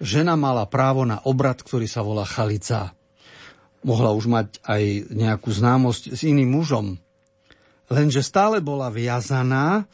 žena 0.00 0.38
mala 0.38 0.64
právo 0.70 1.04
na 1.04 1.20
obrad, 1.26 1.60
ktorý 1.60 1.84
sa 1.90 2.00
volá 2.06 2.24
chalica. 2.24 2.94
Mohla 3.84 4.10
už 4.16 4.24
mať 4.30 4.48
aj 4.64 4.82
nejakú 5.12 5.52
známosť 5.52 6.16
s 6.16 6.20
iným 6.24 6.54
mužom. 6.54 6.96
Lenže 7.92 8.24
stále 8.24 8.64
bola 8.64 8.88
viazaná, 8.88 9.84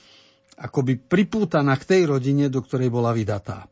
akoby 0.55 1.03
pripútaná 1.03 1.74
k 1.80 1.89
tej 1.89 2.03
rodine, 2.14 2.47
do 2.47 2.62
ktorej 2.62 2.93
bola 2.93 3.11
vydatá. 3.11 3.71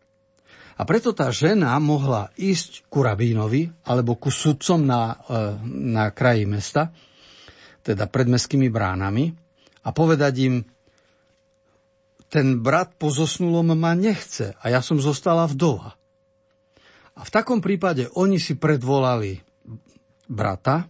A 0.81 0.83
preto 0.89 1.13
tá 1.13 1.29
žena 1.29 1.77
mohla 1.77 2.33
ísť 2.41 2.89
ku 2.89 3.05
rabínovi 3.05 3.69
alebo 3.85 4.17
ku 4.17 4.33
sudcom 4.33 4.81
na, 4.81 5.21
e, 5.29 5.61
na 5.69 6.09
kraji 6.09 6.49
mesta 6.49 6.89
teda 7.85 8.09
pred 8.09 8.25
mestskými 8.33 8.73
bránami 8.73 9.29
a 9.85 9.93
povedať 9.93 10.35
im, 10.41 10.65
ten 12.33 12.65
brat 12.65 12.97
po 12.97 13.13
zosnulom 13.13 13.77
ma 13.77 13.93
nechce 13.93 14.57
a 14.57 14.65
ja 14.73 14.81
som 14.81 14.97
zostala 14.97 15.45
vdova. 15.45 16.01
A 17.19 17.21
v 17.27 17.31
takom 17.35 17.61
prípade 17.61 18.09
oni 18.17 18.41
si 18.41 18.57
predvolali 18.57 19.37
brata 20.31 20.89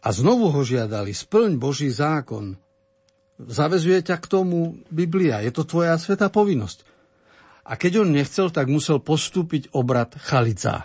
a 0.00 0.08
znovu 0.08 0.48
ho 0.48 0.60
žiadali, 0.64 1.12
splň 1.12 1.60
Boží 1.60 1.92
zákon. 1.92 2.56
Zavezuje 3.36 4.00
ťa 4.00 4.16
k 4.22 4.26
tomu 4.30 4.80
Biblia, 4.88 5.44
je 5.44 5.52
to 5.52 5.68
tvoja 5.68 5.98
svetá 6.00 6.32
povinnosť. 6.32 6.93
A 7.64 7.80
keď 7.80 8.04
on 8.04 8.12
nechcel, 8.12 8.52
tak 8.52 8.68
musel 8.68 9.00
postúpiť 9.00 9.72
obrad 9.72 10.12
chalica. 10.20 10.84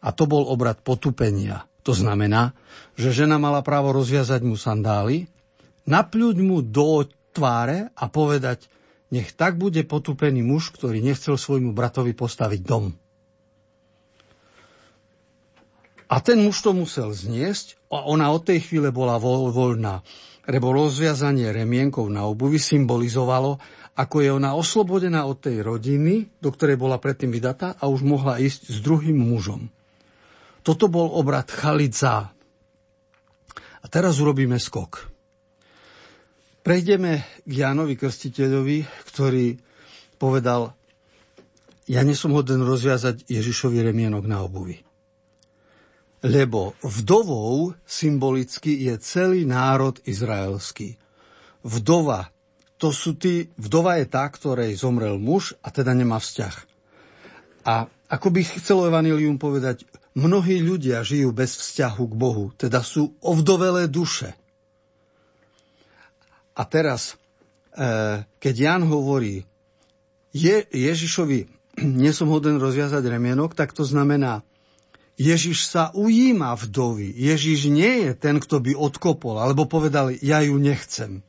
A 0.00 0.08
to 0.12 0.24
bol 0.24 0.48
obrad 0.48 0.80
potupenia. 0.80 1.68
To 1.84 1.92
znamená, 1.92 2.56
že 2.96 3.12
žena 3.12 3.36
mala 3.36 3.60
právo 3.60 3.92
rozviazať 3.92 4.40
mu 4.40 4.56
sandály, 4.56 5.28
napľuť 5.84 6.36
mu 6.40 6.64
do 6.64 7.04
tváre 7.36 7.92
a 7.92 8.08
povedať, 8.08 8.72
nech 9.12 9.36
tak 9.36 9.60
bude 9.60 9.84
potupený 9.84 10.40
muž, 10.40 10.72
ktorý 10.72 11.04
nechcel 11.04 11.36
svojmu 11.36 11.76
bratovi 11.76 12.16
postaviť 12.16 12.60
dom. 12.64 12.96
A 16.08 16.20
ten 16.24 16.40
muž 16.40 16.64
to 16.64 16.72
musel 16.72 17.12
zniesť 17.12 17.76
a 17.92 18.06
ona 18.08 18.32
od 18.32 18.44
tej 18.44 18.64
chvíle 18.64 18.94
bola 18.94 19.20
voľná. 19.20 20.00
Lebo 20.44 20.76
rozviazanie 20.76 21.48
remienkov 21.50 22.04
na 22.12 22.28
obuvi 22.28 22.60
symbolizovalo, 22.60 23.56
ako 23.94 24.16
je 24.20 24.30
ona 24.34 24.52
oslobodená 24.58 25.24
od 25.24 25.40
tej 25.40 25.62
rodiny, 25.64 26.36
do 26.42 26.50
ktorej 26.50 26.76
bola 26.76 26.98
predtým 26.98 27.30
vydatá 27.30 27.78
a 27.78 27.88
už 27.88 28.04
mohla 28.04 28.42
ísť 28.42 28.68
s 28.68 28.78
druhým 28.82 29.16
mužom. 29.16 29.70
Toto 30.64 30.90
bol 30.90 31.14
obrad 31.14 31.48
Chalica. 31.48 32.32
A 33.84 33.86
teraz 33.86 34.16
urobíme 34.18 34.56
skok. 34.56 35.12
Prejdeme 36.64 37.44
k 37.44 37.52
Jánovi 37.52 37.94
Krstiteľovi, 38.00 38.88
ktorý 39.12 39.60
povedal, 40.16 40.72
ja 41.84 42.00
nesom 42.00 42.32
hoden 42.32 42.64
rozviazať 42.64 43.28
Ježišovi 43.28 43.84
remienok 43.84 44.24
na 44.24 44.40
obuvi. 44.40 44.80
Lebo 46.24 46.72
vdovou 46.80 47.76
symbolicky 47.84 48.88
je 48.88 48.96
celý 48.96 49.44
národ 49.44 50.00
izraelský. 50.08 50.96
Vdova, 51.60 52.32
to 52.80 52.88
sú 52.96 53.16
tí, 53.20 53.52
vdova 53.60 54.00
je 54.00 54.08
tá, 54.08 54.24
ktorej 54.24 54.72
zomrel 54.80 55.20
muž 55.20 55.52
a 55.60 55.68
teda 55.68 55.92
nemá 55.92 56.16
vzťah. 56.16 56.56
A 57.68 57.88
ako 58.08 58.28
by 58.32 58.40
chcelo 58.40 58.88
Evangelium 58.88 59.36
povedať, 59.36 59.84
Mnohí 60.14 60.62
ľudia 60.62 61.02
žijú 61.02 61.34
bez 61.34 61.58
vzťahu 61.58 62.04
k 62.06 62.14
Bohu, 62.14 62.54
teda 62.54 62.86
sú 62.86 63.18
ovdovelé 63.18 63.90
duše. 63.90 64.30
A 66.54 66.62
teraz, 66.70 67.18
e, 67.74 68.22
keď 68.38 68.54
Jan 68.54 68.86
hovorí, 68.86 69.42
je, 70.30 70.62
Ježišovi, 70.70 71.50
nie 71.98 72.14
som 72.14 72.30
hoden 72.30 72.62
rozviazať 72.62 73.02
remienok, 73.02 73.58
tak 73.58 73.74
to 73.74 73.82
znamená, 73.82 74.46
Ježiš 75.14 75.70
sa 75.70 75.94
ujíma 75.94 76.58
vdovy. 76.58 77.14
Ježiš 77.14 77.70
nie 77.70 78.10
je 78.10 78.12
ten, 78.18 78.42
kto 78.42 78.58
by 78.58 78.74
odkopol, 78.74 79.38
alebo 79.38 79.70
povedal, 79.70 80.10
ja 80.10 80.42
ju 80.42 80.58
nechcem. 80.58 81.22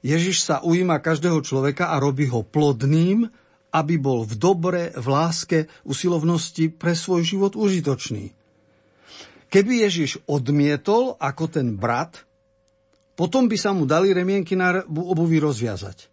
Ježiš 0.00 0.46
sa 0.46 0.64
ujíma 0.64 1.02
každého 1.04 1.44
človeka 1.44 1.92
a 1.92 2.00
robí 2.00 2.30
ho 2.30 2.40
plodným, 2.40 3.28
aby 3.68 3.94
bol 4.00 4.24
v 4.24 4.34
dobre, 4.40 4.82
v 4.96 5.06
láske, 5.06 5.58
usilovnosti 5.84 6.72
pre 6.72 6.96
svoj 6.96 7.28
život 7.28 7.52
užitočný. 7.52 8.32
Keby 9.48 9.84
Ježiš 9.84 10.24
odmietol 10.24 11.16
ako 11.20 11.44
ten 11.48 11.76
brat, 11.76 12.24
potom 13.18 13.50
by 13.50 13.56
sa 13.58 13.74
mu 13.76 13.84
dali 13.84 14.14
remienky 14.14 14.56
na 14.56 14.80
obuvi 14.88 15.40
rozviazať. 15.42 16.08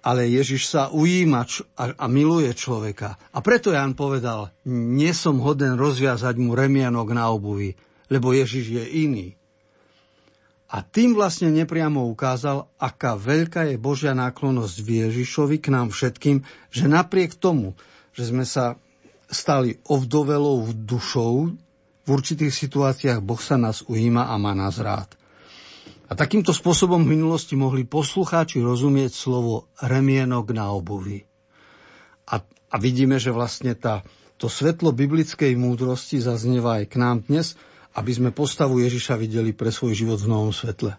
Ale 0.00 0.32
Ježiš 0.32 0.72
sa 0.72 0.88
ujíma 0.88 1.44
a, 1.76 2.06
miluje 2.08 2.48
človeka. 2.56 3.20
A 3.36 3.44
preto 3.44 3.68
Jan 3.68 3.92
povedal, 3.92 4.48
nie 4.68 5.12
som 5.12 5.44
hoden 5.44 5.76
rozviazať 5.76 6.40
mu 6.40 6.56
remienok 6.56 7.12
na 7.12 7.28
obuvi, 7.28 7.76
lebo 8.08 8.32
Ježiš 8.32 8.80
je 8.80 8.84
iný. 9.04 9.28
A 10.70 10.86
tým 10.86 11.18
vlastne 11.18 11.50
nepriamo 11.50 12.06
ukázal, 12.08 12.70
aká 12.78 13.18
veľká 13.18 13.68
je 13.68 13.76
Božia 13.76 14.14
náklonosť 14.14 14.76
v 14.86 14.88
Ježišovi 15.04 15.56
k 15.58 15.68
nám 15.74 15.90
všetkým, 15.90 16.46
že 16.70 16.84
napriek 16.86 17.34
tomu, 17.36 17.74
že 18.14 18.30
sme 18.30 18.46
sa 18.46 18.78
stali 19.28 19.82
ovdovelou 19.90 20.70
dušou, 20.72 21.52
v 22.00 22.08
určitých 22.08 22.50
situáciách 22.50 23.20
Boh 23.20 23.38
sa 23.38 23.60
nás 23.60 23.84
ujíma 23.86 24.32
a 24.32 24.34
má 24.40 24.56
nás 24.56 24.80
rád. 24.80 25.19
A 26.10 26.18
takýmto 26.18 26.50
spôsobom 26.50 27.06
v 27.06 27.14
minulosti 27.14 27.54
mohli 27.54 27.86
poslucháči 27.86 28.58
rozumieť 28.58 29.14
slovo 29.14 29.70
remienok 29.78 30.50
na 30.50 30.74
obuvi. 30.74 31.22
A, 32.26 32.42
a 32.42 32.76
vidíme, 32.82 33.22
že 33.22 33.30
vlastne 33.30 33.78
tá, 33.78 34.02
to 34.34 34.50
svetlo 34.50 34.90
biblickej 34.90 35.54
múdrosti 35.54 36.18
zaznieva 36.18 36.82
aj 36.82 36.84
k 36.90 36.94
nám 36.98 37.16
dnes– 37.24 37.54
aby 37.98 38.12
sme 38.14 38.30
postavu 38.30 38.78
Ježiša 38.78 39.18
videli 39.18 39.50
pre 39.50 39.74
svoj 39.74 39.98
život 39.98 40.22
v 40.22 40.30
novom 40.30 40.54
svetle. 40.54 40.94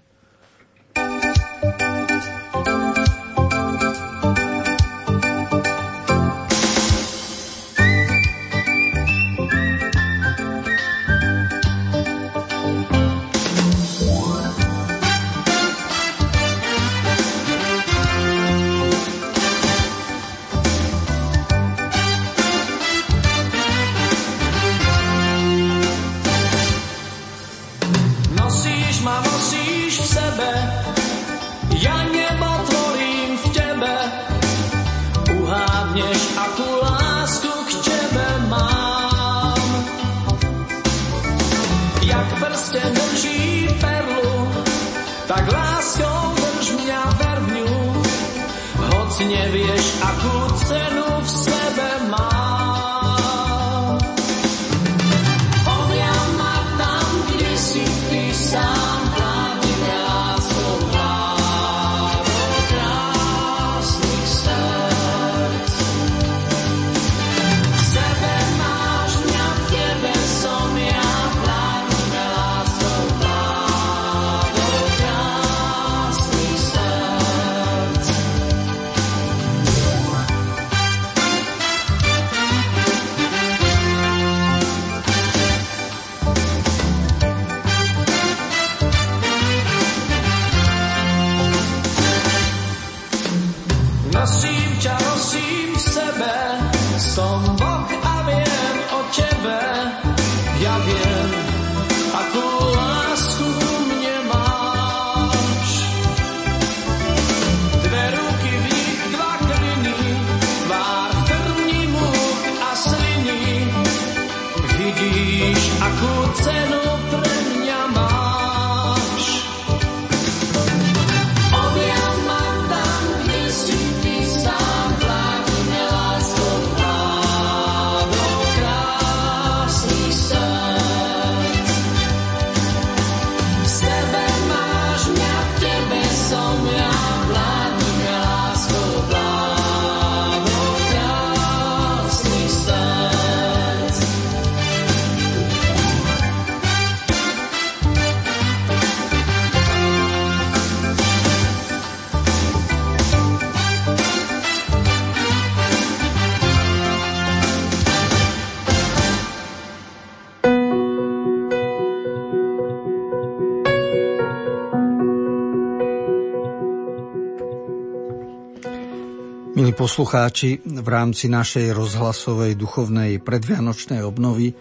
Poslucháči, 169.81 170.61
v 170.61 170.85
rámci 170.85 171.25
našej 171.25 171.73
rozhlasovej 171.73 172.53
duchovnej 172.53 173.17
predvianočnej 173.17 174.05
obnovy 174.05 174.53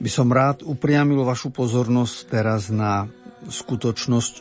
by 0.00 0.08
som 0.08 0.32
rád 0.32 0.64
upriamil 0.64 1.28
vašu 1.28 1.52
pozornosť 1.52 2.16
teraz 2.32 2.72
na 2.72 3.04
skutočnosť 3.44 4.34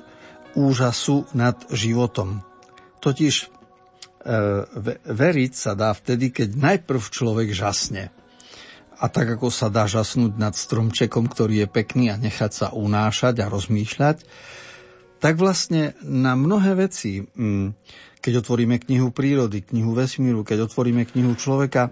úžasu 0.56 1.28
nad 1.36 1.60
životom. 1.68 2.48
Totiž 3.04 3.36
e, 3.44 3.46
veriť 5.04 5.52
sa 5.52 5.76
dá 5.76 5.92
vtedy, 5.92 6.32
keď 6.32 6.56
najprv 6.56 7.04
človek 7.04 7.52
žasne. 7.52 8.08
A 9.04 9.12
tak 9.12 9.36
ako 9.36 9.52
sa 9.52 9.68
dá 9.68 9.84
žasnúť 9.84 10.40
nad 10.40 10.56
stromčekom, 10.56 11.28
ktorý 11.28 11.60
je 11.60 11.68
pekný 11.68 12.08
a 12.08 12.16
nechať 12.16 12.52
sa 12.56 12.68
unášať 12.72 13.44
a 13.44 13.52
rozmýšľať, 13.52 14.24
tak 15.20 15.36
vlastne 15.36 15.92
na 16.08 16.40
mnohé 16.40 16.88
veci 16.88 17.20
mm, 17.20 17.68
keď 18.24 18.40
otvoríme 18.40 18.80
knihu 18.80 19.12
prírody, 19.12 19.60
knihu 19.68 19.92
vesmíru, 19.92 20.48
keď 20.48 20.72
otvoríme 20.72 21.04
knihu 21.04 21.36
človeka, 21.36 21.92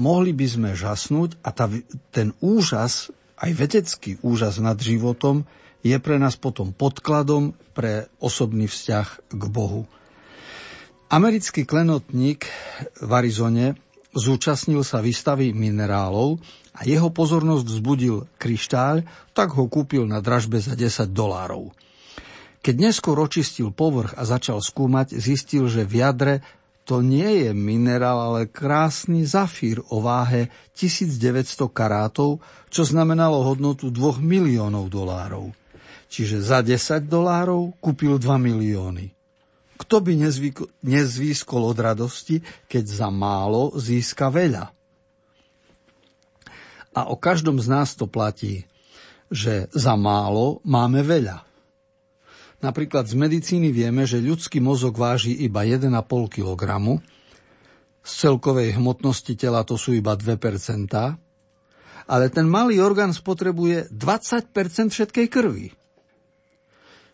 mohli 0.00 0.32
by 0.32 0.46
sme 0.48 0.70
žasnúť 0.72 1.36
a 1.44 1.52
tá, 1.52 1.68
ten 2.08 2.32
úžas, 2.40 3.12
aj 3.36 3.50
vedecký 3.52 4.16
úžas 4.24 4.56
nad 4.56 4.80
životom, 4.80 5.44
je 5.84 5.92
pre 6.00 6.16
nás 6.16 6.40
potom 6.40 6.72
podkladom 6.72 7.52
pre 7.76 8.08
osobný 8.16 8.64
vzťah 8.64 9.06
k 9.28 9.42
Bohu. 9.52 9.84
Americký 11.12 11.68
klenotník 11.68 12.48
v 13.04 13.10
Arizone 13.12 13.76
zúčastnil 14.16 14.80
sa 14.80 15.04
výstavy 15.04 15.52
minerálov 15.52 16.40
a 16.72 16.88
jeho 16.88 17.12
pozornosť 17.12 17.64
vzbudil 17.68 18.24
kryštáľ, 18.40 19.04
tak 19.36 19.52
ho 19.52 19.68
kúpil 19.68 20.08
na 20.08 20.24
dražbe 20.24 20.56
za 20.56 20.72
10 20.72 21.12
dolárov. 21.12 21.68
Keď 22.62 22.74
neskôr 22.78 23.18
očistil 23.18 23.74
povrch 23.74 24.14
a 24.14 24.22
začal 24.22 24.62
skúmať, 24.62 25.18
zistil, 25.18 25.66
že 25.66 25.82
v 25.82 25.98
jadre 25.98 26.34
to 26.82 27.02
nie 27.02 27.46
je 27.46 27.50
minerál, 27.50 28.32
ale 28.32 28.50
krásny 28.50 29.22
zafír 29.26 29.82
o 29.90 30.02
váhe 30.02 30.50
1900 30.78 31.70
karátov, 31.70 32.42
čo 32.70 32.82
znamenalo 32.82 33.42
hodnotu 33.42 33.90
2 33.90 34.22
miliónov 34.22 34.90
dolárov. 34.90 35.54
Čiže 36.06 36.42
za 36.42 36.62
10 36.62 37.06
dolárov 37.06 37.74
kúpil 37.82 38.18
2 38.18 38.38
milióny. 38.38 39.10
Kto 39.78 39.98
by 39.98 40.12
nezvyk- 40.14 40.70
nezvýskol 40.86 41.66
od 41.66 41.78
radosti, 41.82 42.38
keď 42.70 42.84
za 42.86 43.08
málo 43.10 43.74
získa 43.74 44.30
veľa? 44.30 44.70
A 46.92 47.00
o 47.10 47.16
každom 47.18 47.58
z 47.58 47.66
nás 47.66 47.98
to 47.98 48.06
platí, 48.06 48.68
že 49.32 49.66
za 49.72 49.98
málo 49.98 50.62
máme 50.62 51.02
veľa. 51.02 51.51
Napríklad 52.62 53.10
z 53.10 53.18
medicíny 53.18 53.74
vieme, 53.74 54.06
že 54.06 54.22
ľudský 54.22 54.62
mozog 54.62 54.94
váži 54.94 55.34
iba 55.34 55.66
1,5 55.66 55.90
kg, 56.30 56.62
z 58.02 58.12
celkovej 58.18 58.78
hmotnosti 58.78 59.34
tela 59.34 59.62
to 59.66 59.78
sú 59.78 59.94
iba 59.94 60.14
2% 60.14 60.38
ale 62.06 62.30
ten 62.30 62.46
malý 62.48 62.82
orgán 62.82 63.14
spotrebuje 63.14 63.92
20% 63.92 64.90
všetkej 64.90 65.26
krvi. 65.30 65.68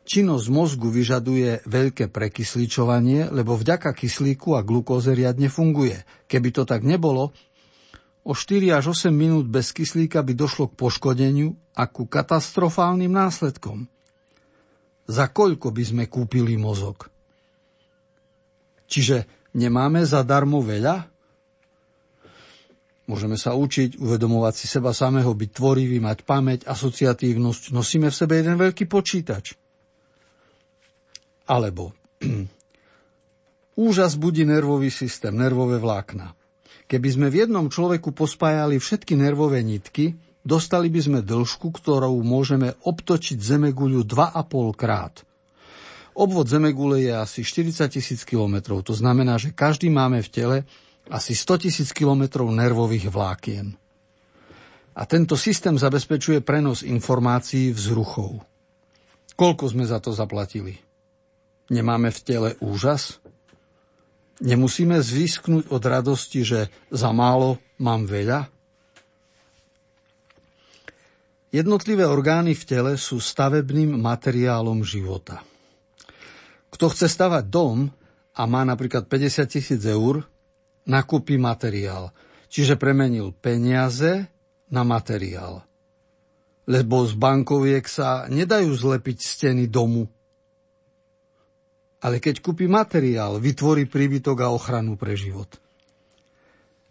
Činnosť 0.09 0.47
mozgu 0.49 0.89
vyžaduje 0.89 1.69
veľké 1.69 2.09
prekysličovanie, 2.09 3.29
lebo 3.29 3.61
vďaka 3.61 3.93
kyslíku 3.93 4.57
a 4.57 4.65
glukóze 4.65 5.13
riadne 5.13 5.53
funguje. 5.53 6.01
Keby 6.25 6.49
to 6.49 6.65
tak 6.65 6.81
nebolo, 6.81 7.37
o 8.25 8.33
4 8.33 8.73
až 8.73 8.97
8 8.97 9.13
minút 9.13 9.45
bez 9.53 9.77
kyslíka 9.77 10.25
by 10.25 10.33
došlo 10.33 10.73
k 10.73 10.79
poškodeniu 10.81 11.53
a 11.77 11.85
ku 11.85 12.09
katastrofálnym 12.09 13.13
následkom. 13.13 13.85
Za 15.09 15.33
koľko 15.33 15.73
by 15.73 15.85
sme 15.85 16.05
kúpili 16.07 16.61
mozog? 16.61 17.09
Čiže 18.89 19.49
nemáme 19.57 20.05
zadarmo 20.05 20.61
veľa? 20.61 21.09
Môžeme 23.09 23.41
sa 23.41 23.57
učiť, 23.57 23.97
uvedomovať 23.97 24.55
si 24.55 24.67
seba 24.69 24.93
samého, 24.93 25.33
byť 25.33 25.51
tvorivý, 25.57 25.97
mať 25.97 26.29
pamäť, 26.29 26.69
asociatívnosť. 26.69 27.73
Nosíme 27.73 28.13
v 28.13 28.19
sebe 28.21 28.37
jeden 28.37 28.61
veľký 28.61 28.85
počítač. 28.85 29.57
Alebo 31.49 31.97
úžas 33.89 34.21
budí 34.21 34.45
nervový 34.45 34.93
systém, 34.93 35.33
nervové 35.33 35.81
vlákna. 35.81 36.37
Keby 36.85 37.09
sme 37.09 37.27
v 37.33 37.49
jednom 37.49 37.73
človeku 37.73 38.13
pospájali 38.13 38.77
všetky 38.77 39.17
nervové 39.17 39.65
nitky, 39.65 40.28
dostali 40.49 40.89
by 40.89 41.01
sme 41.05 41.21
dĺžku, 41.21 41.69
ktorou 41.69 42.17
môžeme 42.25 42.73
obtočiť 42.89 43.37
Zemeguľu 43.37 44.09
2,5 44.09 44.73
krát. 44.73 45.21
Obvod 46.17 46.49
Zemegule 46.49 47.05
je 47.05 47.13
asi 47.13 47.41
40 47.45 47.93
tisíc 47.93 48.25
kilometrov. 48.25 48.83
To 48.89 48.97
znamená, 48.97 49.37
že 49.37 49.53
každý 49.53 49.93
máme 49.93 50.25
v 50.25 50.33
tele 50.33 50.57
asi 51.13 51.37
100 51.37 51.69
tisíc 51.69 51.89
kilometrov 51.93 52.49
nervových 52.51 53.13
vlákien. 53.13 53.77
A 54.99 55.07
tento 55.07 55.39
systém 55.39 55.79
zabezpečuje 55.79 56.43
prenos 56.43 56.83
informácií 56.83 57.71
vzruchov. 57.71 58.43
Koľko 59.39 59.71
sme 59.71 59.87
za 59.87 60.03
to 60.03 60.11
zaplatili? 60.11 60.75
Nemáme 61.71 62.11
v 62.11 62.21
tele 62.27 62.51
úžas? 62.59 63.23
Nemusíme 64.43 64.99
zvisknúť 64.99 65.71
od 65.71 65.83
radosti, 65.87 66.43
že 66.43 66.67
za 66.91 67.15
málo 67.15 67.63
mám 67.79 68.11
veľa? 68.11 68.58
Jednotlivé 71.49 72.05
orgány 72.05 72.53
v 72.53 72.65
tele 72.69 72.93
sú 73.01 73.25
stavebným 73.25 73.97
materiálom 73.97 74.85
života. 74.85 75.41
Kto 76.69 76.93
chce 76.93 77.09
stavať 77.09 77.45
dom 77.49 77.89
a 78.37 78.43
má 78.45 78.69
napríklad 78.69 79.09
50 79.09 79.49
tisíc 79.49 79.81
eur, 79.89 80.29
nakúpi 80.85 81.41
materiál. 81.41 82.13
Čiže 82.53 82.77
premenil 82.77 83.33
peniaze 83.33 84.29
na 84.69 84.85
materiál. 84.85 85.65
Lebo 86.69 87.09
z 87.09 87.17
bankoviek 87.17 87.85
sa 87.89 88.29
nedajú 88.29 88.69
zlepiť 88.69 89.17
steny 89.17 89.73
domu. 89.73 90.05
Ale 92.05 92.21
keď 92.21 92.45
kúpi 92.45 92.69
materiál, 92.69 93.41
vytvorí 93.41 93.89
príbytok 93.89 94.45
a 94.45 94.53
ochranu 94.53 95.01
pre 95.01 95.17
život. 95.17 95.49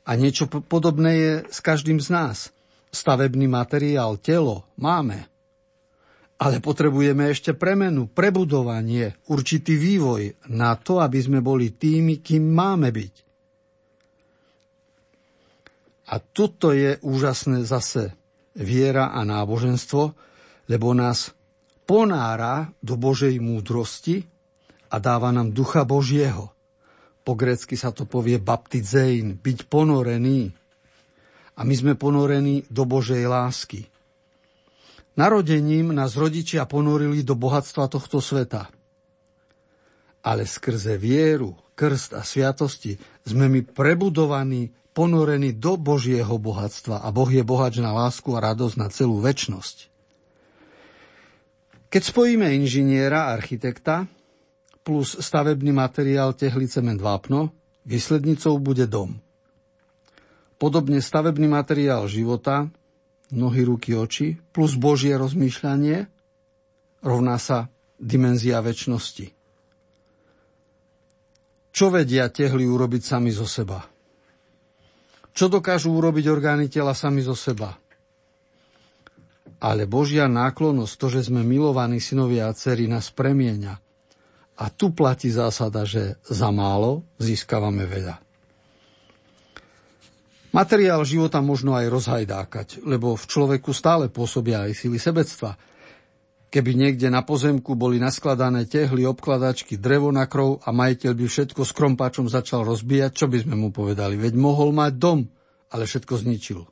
A 0.10 0.18
niečo 0.18 0.50
podobné 0.50 1.12
je 1.14 1.34
s 1.54 1.62
každým 1.62 2.02
z 2.02 2.10
nás. 2.10 2.38
Stavebný 2.98 3.46
materiál, 3.46 4.18
telo 4.18 4.66
máme. 4.82 5.30
Ale 6.42 6.58
potrebujeme 6.58 7.30
ešte 7.30 7.54
premenu, 7.54 8.10
prebudovanie, 8.10 9.14
určitý 9.30 9.78
vývoj 9.78 10.50
na 10.50 10.74
to, 10.74 10.98
aby 11.02 11.22
sme 11.22 11.46
boli 11.46 11.78
tými, 11.78 12.26
kým 12.26 12.50
máme 12.50 12.90
byť. 12.90 13.14
A 16.10 16.18
toto 16.18 16.74
je 16.74 16.98
úžasné 17.06 17.70
zase 17.70 18.18
viera 18.58 19.14
a 19.14 19.22
náboženstvo, 19.22 20.18
lebo 20.66 20.98
nás 20.98 21.38
ponára 21.86 22.74
do 22.82 22.98
Božej 22.98 23.38
múdrosti 23.38 24.26
a 24.90 24.98
dáva 24.98 25.30
nám 25.30 25.54
ducha 25.54 25.86
Božieho. 25.86 26.50
Po 27.28 27.36
grecky 27.36 27.76
sa 27.76 27.92
to 27.92 28.08
povie 28.08 28.40
baptizein, 28.40 29.36
byť 29.36 29.68
ponorený. 29.68 30.56
A 31.58 31.66
my 31.66 31.74
sme 31.74 31.94
ponorení 31.98 32.70
do 32.70 32.86
Božej 32.86 33.26
lásky. 33.26 33.90
Narodením 35.18 35.90
nás 35.90 36.14
rodičia 36.14 36.70
ponorili 36.70 37.26
do 37.26 37.34
bohatstva 37.34 37.90
tohto 37.90 38.22
sveta. 38.22 38.70
Ale 40.22 40.46
skrze 40.46 41.02
vieru, 41.02 41.58
krst 41.74 42.14
a 42.14 42.22
sviatosti 42.22 43.02
sme 43.26 43.50
my 43.50 43.66
prebudovaní 43.66 44.70
ponorený 44.94 45.58
do 45.58 45.78
Božieho 45.78 46.38
bohatstva 46.38 47.06
a 47.06 47.10
Boh 47.14 47.30
je 47.30 47.42
bohač 47.42 47.78
na 47.82 47.94
lásku 47.94 48.30
a 48.34 48.42
radosť 48.42 48.76
na 48.78 48.90
celú 48.90 49.22
väčnosť. 49.22 49.90
Keď 51.88 52.02
spojíme 52.02 52.50
inžiniera, 52.54 53.30
architekta 53.34 54.10
plus 54.82 55.20
stavebný 55.20 55.76
materiál 55.76 56.32
tehly 56.34 56.66
cement 56.66 56.98
vápno, 56.98 57.54
výslednicou 57.84 58.56
bude 58.58 58.88
dom. 58.88 59.20
Podobne 60.58 61.02
stavebný 61.02 61.46
materiál 61.46 62.10
života, 62.10 62.66
nohy, 63.30 63.62
ruky, 63.62 63.94
oči 63.94 64.42
plus 64.52 64.74
Božie 64.74 65.14
rozmýšľanie 65.14 66.10
rovná 67.06 67.38
sa 67.38 67.70
dimenzia 68.02 68.62
väčšnosti. 68.62 69.38
Čo 71.78 71.94
vedia 71.94 72.26
tehly 72.34 72.66
urobiť 72.66 73.02
sami 73.06 73.30
zo 73.30 73.46
seba? 73.46 73.86
Čo 75.38 75.46
dokážu 75.46 75.94
urobiť 75.94 76.26
orgány 76.26 76.66
tela 76.74 76.98
sami 76.98 77.22
zo 77.22 77.38
seba? 77.38 77.78
Ale 79.62 79.86
Božia 79.86 80.26
náklonosť, 80.26 80.94
to, 80.98 81.08
že 81.14 81.30
sme 81.30 81.46
milovaní 81.46 82.02
synovia 82.02 82.50
a 82.50 82.54
dcery, 82.58 82.90
nás 82.90 83.14
premieňa. 83.14 83.78
A 84.58 84.66
tu 84.74 84.90
platí 84.90 85.30
zásada, 85.30 85.86
že 85.86 86.18
za 86.26 86.50
málo 86.50 87.06
získavame 87.22 87.86
veľa. 87.86 88.27
Materiál 90.58 91.06
života 91.06 91.38
možno 91.38 91.78
aj 91.78 91.86
rozhajdákať, 91.86 92.82
lebo 92.82 93.14
v 93.14 93.30
človeku 93.30 93.70
stále 93.78 94.10
pôsobia 94.10 94.66
aj 94.66 94.74
sily 94.74 94.98
sebectva. 94.98 95.54
Keby 96.50 96.74
niekde 96.74 97.14
na 97.14 97.22
pozemku 97.22 97.78
boli 97.78 98.02
naskladané 98.02 98.66
tehly, 98.66 99.06
obkladačky, 99.06 99.78
drevo 99.78 100.10
na 100.10 100.26
krov 100.26 100.58
a 100.66 100.74
majiteľ 100.74 101.14
by 101.14 101.26
všetko 101.30 101.62
s 101.62 101.78
krompáčom 101.78 102.26
začal 102.26 102.66
rozbíjať, 102.66 103.12
čo 103.14 103.30
by 103.30 103.46
sme 103.46 103.54
mu 103.54 103.70
povedali? 103.70 104.18
Veď 104.18 104.34
mohol 104.34 104.74
mať 104.74 104.98
dom, 104.98 105.30
ale 105.70 105.86
všetko 105.86 106.26
zničil. 106.26 106.66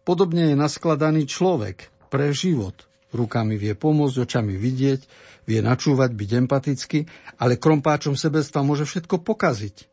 Podobne 0.00 0.48
je 0.48 0.56
naskladaný 0.56 1.28
človek 1.28 1.92
pre 2.08 2.32
život. 2.32 2.88
Rukami 3.12 3.60
vie 3.60 3.76
pomôcť, 3.76 4.24
očami 4.24 4.56
vidieť, 4.56 5.00
vie 5.44 5.60
načúvať, 5.60 6.16
byť 6.16 6.30
empatický, 6.48 7.00
ale 7.44 7.60
krompáčom 7.60 8.16
sebectva 8.16 8.64
môže 8.64 8.88
všetko 8.88 9.20
pokaziť. 9.20 9.91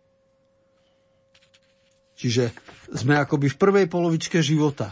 Čiže 2.19 2.51
sme 2.91 3.15
akoby 3.15 3.47
v 3.47 3.59
prvej 3.59 3.85
polovičke 3.87 4.43
života. 4.43 4.91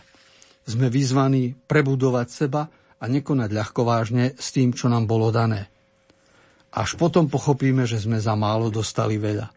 Sme 0.63 0.87
vyzvaní 0.87 1.51
prebudovať 1.67 2.27
seba, 2.31 2.71
a 2.97 3.03
nekonať 3.05 3.49
ľahkovážne 3.53 4.33
s 4.37 4.47
tým, 4.53 4.73
čo 4.73 4.89
nám 4.89 5.05
bolo 5.05 5.29
dané. 5.29 5.69
Až 6.73 6.97
potom 6.97 7.29
pochopíme, 7.29 7.85
že 7.85 8.01
sme 8.01 8.17
za 8.17 8.33
málo 8.33 8.73
dostali 8.73 9.17
veľa. 9.17 9.49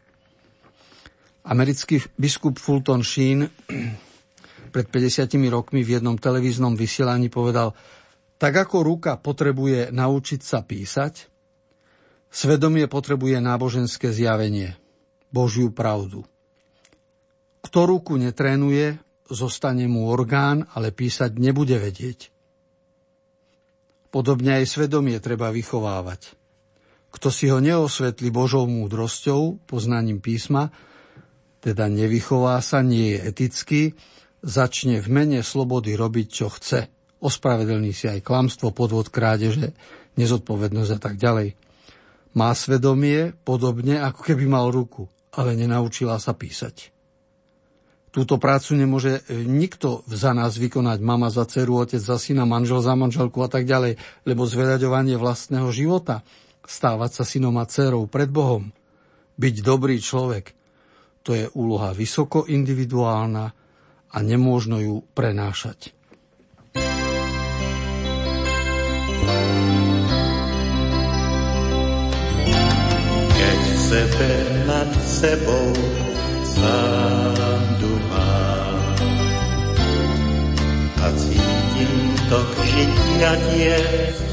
Americký 1.48 2.00
biskup 2.20 2.60
Fulton 2.60 3.00
Sheen 3.00 3.48
pred 4.74 4.86
50 4.86 5.26
rokmi 5.48 5.80
v 5.80 5.98
jednom 5.98 6.16
televíznom 6.20 6.76
vysielaní 6.76 7.32
povedal, 7.32 7.72
tak 8.40 8.56
ako 8.56 8.84
ruka 8.84 9.12
potrebuje 9.20 9.92
naučiť 9.92 10.40
sa 10.40 10.64
písať, 10.64 11.28
svedomie 12.28 12.88
potrebuje 12.88 13.40
náboženské 13.40 14.12
zjavenie, 14.12 14.76
Božiu 15.32 15.72
pravdu. 15.72 16.24
Kto 17.60 17.84
ruku 17.84 18.16
netrénuje, 18.16 18.96
zostane 19.30 19.86
mu 19.86 20.10
orgán, 20.10 20.66
ale 20.74 20.90
písať 20.90 21.36
nebude 21.38 21.78
vedieť. 21.78 22.32
Podobne 24.10 24.58
aj 24.58 24.66
svedomie 24.66 25.22
treba 25.22 25.54
vychovávať. 25.54 26.34
Kto 27.10 27.28
si 27.30 27.46
ho 27.50 27.62
neosvetlí 27.62 28.30
Božou 28.30 28.66
múdrosťou, 28.66 29.66
poznaním 29.66 30.18
písma, 30.18 30.70
teda 31.60 31.86
nevychová 31.86 32.58
sa, 32.64 32.80
nie 32.80 33.14
je 33.14 33.18
etický, 33.22 33.82
začne 34.40 34.98
v 34.98 35.08
mene 35.12 35.40
slobody 35.44 35.94
robiť, 35.94 36.26
čo 36.26 36.48
chce. 36.48 36.88
Ospravedlní 37.20 37.92
si 37.92 38.08
aj 38.08 38.24
klamstvo, 38.24 38.72
podvod, 38.72 39.12
krádeže, 39.12 39.76
nezodpovednosť 40.16 40.90
a 40.96 41.00
tak 41.00 41.20
ďalej. 41.20 41.54
Má 42.34 42.50
svedomie 42.56 43.36
podobne, 43.44 44.00
ako 44.00 44.20
keby 44.24 44.48
mal 44.48 44.72
ruku, 44.72 45.10
ale 45.36 45.58
nenaučila 45.58 46.16
sa 46.16 46.32
písať. 46.32 46.99
Túto 48.10 48.42
prácu 48.42 48.74
nemôže 48.74 49.22
e, 49.30 49.46
nikto 49.46 50.02
za 50.10 50.34
nás 50.34 50.58
vykonať, 50.58 50.98
mama 50.98 51.30
za 51.30 51.46
dceru, 51.46 51.78
otec 51.78 52.02
za 52.02 52.18
syna, 52.18 52.42
manžel 52.42 52.82
za 52.82 52.98
manželku 52.98 53.38
a 53.38 53.46
tak 53.46 53.70
ďalej, 53.70 54.02
lebo 54.26 54.42
zveľaďovanie 54.50 55.14
vlastného 55.14 55.70
života, 55.70 56.26
stávať 56.66 57.22
sa 57.22 57.24
synom 57.26 57.54
a 57.62 57.64
dcerou 57.70 58.10
pred 58.10 58.26
Bohom, 58.26 58.74
byť 59.38 59.54
dobrý 59.62 60.02
človek, 60.02 60.58
to 61.22 61.38
je 61.38 61.46
úloha 61.54 61.94
vysoko 61.94 62.50
individuálna 62.50 63.46
a 64.10 64.18
nemôžno 64.18 64.82
ju 64.82 65.06
prenášať. 65.14 65.94
Keď 73.38 73.60
sebe 73.86 74.30
nad 74.66 74.90
sebou 75.06 76.09
sám 76.60 77.62
dumám 77.80 78.76
a 81.00 81.06
cítim 81.16 81.92
to 82.28 82.38
žitia 82.60 83.32
tiesť, 83.48 84.28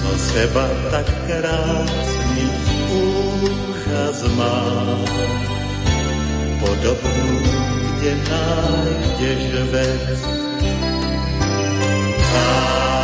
zo 0.00 0.12
seba 0.16 0.64
tak 0.88 1.06
krásny 1.28 2.44
úžas 2.88 4.18
má. 4.40 4.64
Podobnú, 6.62 7.30
kde 7.98 8.12
nájdeš 8.30 9.42
vec. 9.74 10.20
Zázrak 12.32 13.01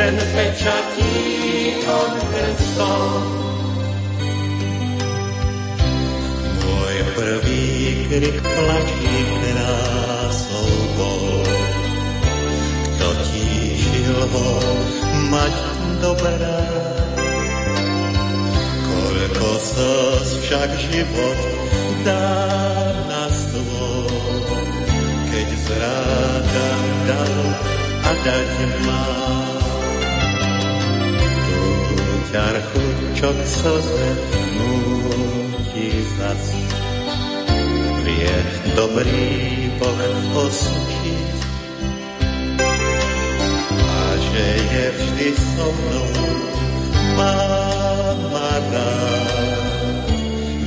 Ten 0.00 0.16
pečatí 0.16 1.12
on 1.84 2.12
krstom. 2.32 3.22
Môj 6.56 6.96
prvý 7.14 7.64
krik 8.08 8.40
plačí 8.40 9.14
krásou 9.44 10.72
bol. 10.96 11.44
Kto 12.96 13.08
tíšil 13.28 14.18
ho 14.34 14.50
mať 15.28 15.54
dobrá? 16.00 16.58
Koľko 19.30 19.62
slz 19.62 20.30
však 20.42 20.70
život 20.90 21.38
dá 22.02 22.34
na 23.06 23.30
stôl, 23.30 24.10
keď 25.30 25.48
zráda 25.54 26.70
dal 27.06 27.36
a 28.02 28.12
dať 28.26 28.54
má. 28.82 29.06
Tú 31.46 31.62
ťarchu, 32.34 32.84
čo 33.14 33.30
k 33.30 33.40
slze 33.46 34.08
núti 34.58 35.88
zas, 36.18 36.46
vie 38.02 38.34
dobrý 38.74 39.30
Boh 39.78 40.02
osučiť 40.42 41.38
a 43.78 44.02
že 44.26 44.46
je 44.58 44.84
vždy 44.90 45.28
so 45.38 45.68
mnou, 45.70 46.10
mám 47.14 47.69
rád, 48.18 48.70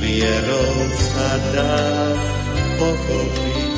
vierou 0.00 0.74
sa 0.96 1.30
dá 1.52 1.76
pochopiť. 2.80 3.74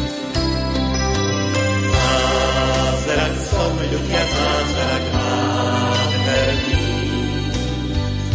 Zázrak 1.90 3.34
som 3.50 3.72
ľudia, 3.74 4.24
zázrak 4.26 5.04
nádherný, 5.14 6.86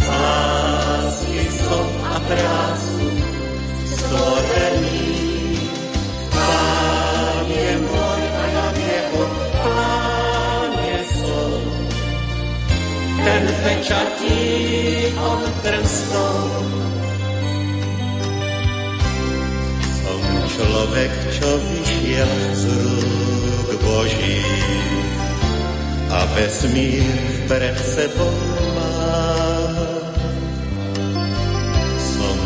lásky 0.04 1.44
som 1.48 1.88
a 2.04 2.16
pre 2.28 2.42
lásku 2.42 3.08
stvorený. 3.88 5.11
Ten 13.22 13.46
pečatí 13.62 14.42
on 15.14 15.46
prstom. 15.62 16.66
Som 20.02 20.22
človek, 20.50 21.12
čo 21.30 21.48
vyšiel 21.70 22.32
z 22.50 22.62
rúk 22.82 23.68
Boží 23.78 24.42
a 26.10 26.26
vesmír 26.34 27.06
pred 27.46 27.78
sebou 27.78 28.34
má. 28.74 29.06
Som 32.02 32.38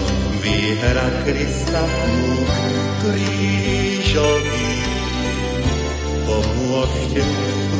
výhra 0.45 1.09
Krista 1.25 1.83
múk 1.89 2.53
krížový. 3.01 4.73
Pomôžte 6.29 7.25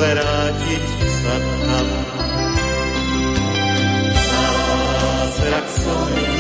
vrátiť 0.01 0.85
sa 1.21 1.37
tam. 1.61 2.06
Zázrak 5.47 5.71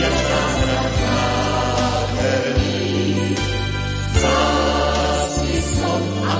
ja, 0.02 0.11
zázrak 0.11 0.94
nádherný. 1.07 2.74
Z 4.11 4.22
lásky 4.26 5.62
som 5.78 6.02
a. 6.26 6.34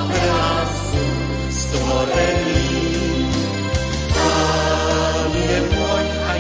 Pán 4.11 5.31
je 5.31 5.59
môj 5.63 6.07
a. 6.27 6.35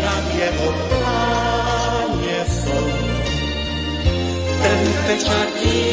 Ten 4.66 4.82
pečatí 5.06 5.86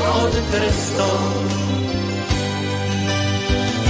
od 0.00 0.32
prstov. 0.56 1.20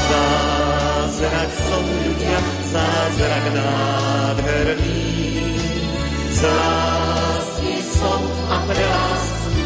Zázrak 0.02 1.50
som 1.62 1.82
ľudia, 1.86 2.42
zázrak 2.74 3.44
nádherný. 3.54 5.25
Z 6.36 6.44
lásky 6.44 7.80
som 7.96 8.20
a 8.52 8.56
pre 8.68 8.84
lásku 8.84 9.62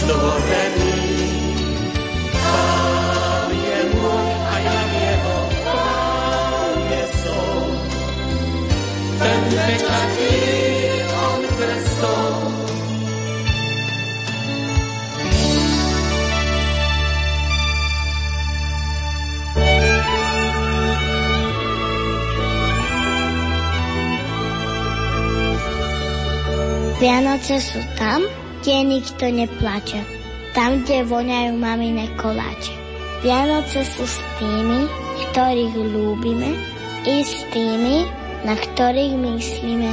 stvorený. 0.00 0.96
Pán 2.32 3.52
je 3.52 3.78
môj 4.00 4.28
a 4.32 4.54
ja 4.64 4.80
jeho 4.96 5.36
páne 5.60 7.02
som. 7.20 7.64
Ten 9.20 9.40
pečatí 9.52 10.40
od 11.04 11.42
prstov. 11.60 12.49
Vianoce 27.00 27.64
sú 27.64 27.80
tam, 27.96 28.20
kde 28.60 28.84
nikto 28.84 29.32
neplače. 29.32 30.04
Tam, 30.52 30.84
kde 30.84 31.08
voňajú 31.08 31.56
mamine 31.56 32.12
koláče. 32.20 32.76
Vianoce 33.24 33.88
sú 33.88 34.04
s 34.04 34.20
tými, 34.36 34.84
ktorých 35.32 35.80
ľúbime, 35.80 36.60
i 37.08 37.24
s 37.24 37.48
tými, 37.56 38.04
na 38.44 38.52
ktorých 38.52 39.16
myslíme. 39.16 39.92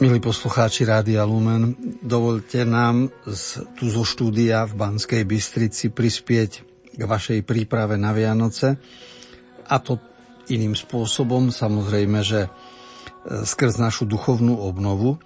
Milí 0.00 0.18
poslucháči 0.24 0.88
Rádia 0.88 1.28
Lumen, 1.28 1.76
dovolte 2.00 2.64
nám 2.64 3.12
z, 3.28 3.68
tu 3.76 3.92
zo 3.92 4.00
štúdia 4.00 4.64
v 4.64 4.80
Banskej 4.80 5.28
Bystrici 5.28 5.92
prispieť 5.92 6.75
k 6.96 7.02
vašej 7.04 7.44
príprave 7.44 8.00
na 8.00 8.16
Vianoce 8.16 8.80
a 9.68 9.76
to 9.78 10.00
iným 10.48 10.72
spôsobom, 10.72 11.52
samozrejme, 11.52 12.22
že 12.22 12.46
e, 12.46 12.50
skrz 13.44 13.82
našu 13.82 14.08
duchovnú 14.08 14.56
obnovu. 14.56 15.16
E, 15.16 15.18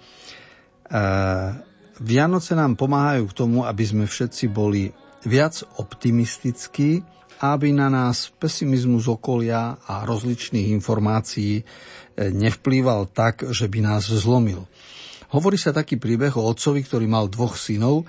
Vianoce 2.01 2.57
nám 2.57 2.75
pomáhajú 2.75 3.29
k 3.29 3.37
tomu, 3.37 3.63
aby 3.63 3.83
sme 3.85 4.05
všetci 4.09 4.49
boli 4.49 4.89
viac 5.23 5.61
optimistickí 5.77 7.05
a 7.41 7.53
aby 7.53 7.73
na 7.73 7.89
nás 7.89 8.33
pesimizmus 8.33 9.05
okolia 9.05 9.77
a 9.85 10.05
rozličných 10.05 10.73
informácií 10.73 11.61
nevplýval 12.17 13.09
tak, 13.13 13.49
že 13.49 13.65
by 13.69 13.79
nás 13.81 14.09
zlomil. 14.09 14.65
Hovorí 15.31 15.55
sa 15.55 15.71
taký 15.71 15.95
príbeh 15.95 16.35
o 16.35 16.43
otcovi, 16.43 16.83
ktorý 16.83 17.07
mal 17.07 17.31
dvoch 17.31 17.55
synov 17.55 18.03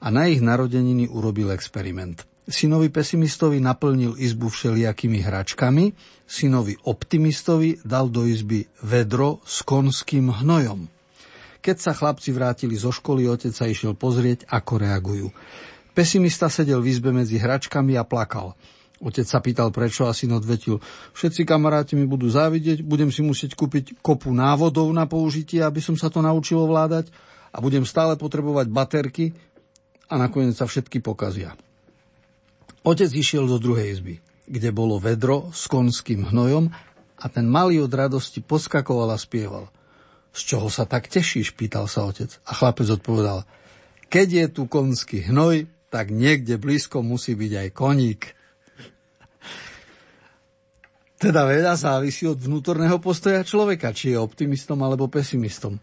a 0.00 0.08
na 0.08 0.26
ich 0.26 0.40
narodeniny 0.40 1.06
urobil 1.06 1.52
experiment. 1.52 2.24
Synovi 2.42 2.90
pesimistovi 2.90 3.62
naplnil 3.62 4.18
izbu 4.18 4.50
všelijakými 4.50 5.22
hračkami, 5.22 5.94
synovi 6.26 6.74
optimistovi 6.74 7.78
dal 7.86 8.10
do 8.10 8.26
izby 8.26 8.66
vedro 8.82 9.38
s 9.46 9.62
konským 9.62 10.26
hnojom. 10.42 10.90
Keď 11.62 11.76
sa 11.78 11.94
chlapci 11.94 12.34
vrátili 12.34 12.74
zo 12.74 12.90
školy, 12.90 13.30
otec 13.30 13.54
sa 13.54 13.70
išiel 13.70 13.94
pozrieť, 13.94 14.50
ako 14.50 14.72
reagujú. 14.82 15.28
Pesimista 15.94 16.50
sedel 16.50 16.82
v 16.82 16.90
izbe 16.90 17.14
medzi 17.14 17.38
hračkami 17.38 17.94
a 17.94 18.02
plakal. 18.02 18.58
Otec 18.98 19.26
sa 19.26 19.38
pýtal, 19.38 19.70
prečo 19.70 20.10
a 20.10 20.14
syn 20.14 20.34
odvetil. 20.34 20.82
Všetci 21.14 21.46
kamaráti 21.46 21.94
mi 21.94 22.10
budú 22.10 22.26
závidieť, 22.26 22.82
budem 22.82 23.14
si 23.14 23.22
musieť 23.22 23.54
kúpiť 23.54 24.02
kopu 24.02 24.34
návodov 24.34 24.90
na 24.90 25.06
použitie, 25.06 25.62
aby 25.62 25.78
som 25.78 25.94
sa 25.94 26.10
to 26.10 26.18
naučil 26.18 26.58
ovládať 26.66 27.14
a 27.54 27.62
budem 27.62 27.86
stále 27.86 28.18
potrebovať 28.18 28.66
baterky 28.66 29.30
a 30.10 30.18
nakoniec 30.18 30.58
sa 30.58 30.66
všetky 30.66 30.98
pokazia. 30.98 31.54
Otec 32.82 33.14
išiel 33.14 33.46
do 33.46 33.62
druhej 33.62 33.94
izby, 33.94 34.18
kde 34.50 34.74
bolo 34.74 34.98
vedro 34.98 35.54
s 35.54 35.70
konským 35.70 36.26
hnojom 36.34 36.74
a 37.22 37.24
ten 37.30 37.46
malý 37.46 37.78
od 37.86 37.94
radosti 37.94 38.42
poskakoval 38.42 39.14
a 39.14 39.18
spieval. 39.18 39.70
Z 40.34 40.56
čoho 40.56 40.66
sa 40.66 40.82
tak 40.82 41.06
tešíš? 41.06 41.54
pýtal 41.54 41.86
sa 41.86 42.02
otec. 42.08 42.42
A 42.42 42.50
chlapec 42.58 42.90
odpovedal, 42.90 43.46
keď 44.10 44.28
je 44.28 44.46
tu 44.50 44.62
konský 44.66 45.22
hnoj, 45.30 45.70
tak 45.94 46.10
niekde 46.10 46.58
blízko 46.58 47.06
musí 47.06 47.38
byť 47.38 47.52
aj 47.52 47.68
koník. 47.70 48.22
Teda 51.22 51.46
veľa 51.46 51.78
závisí 51.78 52.26
od 52.26 52.40
vnútorného 52.40 52.98
postoja 52.98 53.46
človeka, 53.46 53.94
či 53.94 54.10
je 54.10 54.18
optimistom 54.18 54.82
alebo 54.82 55.06
pesimistom. 55.06 55.78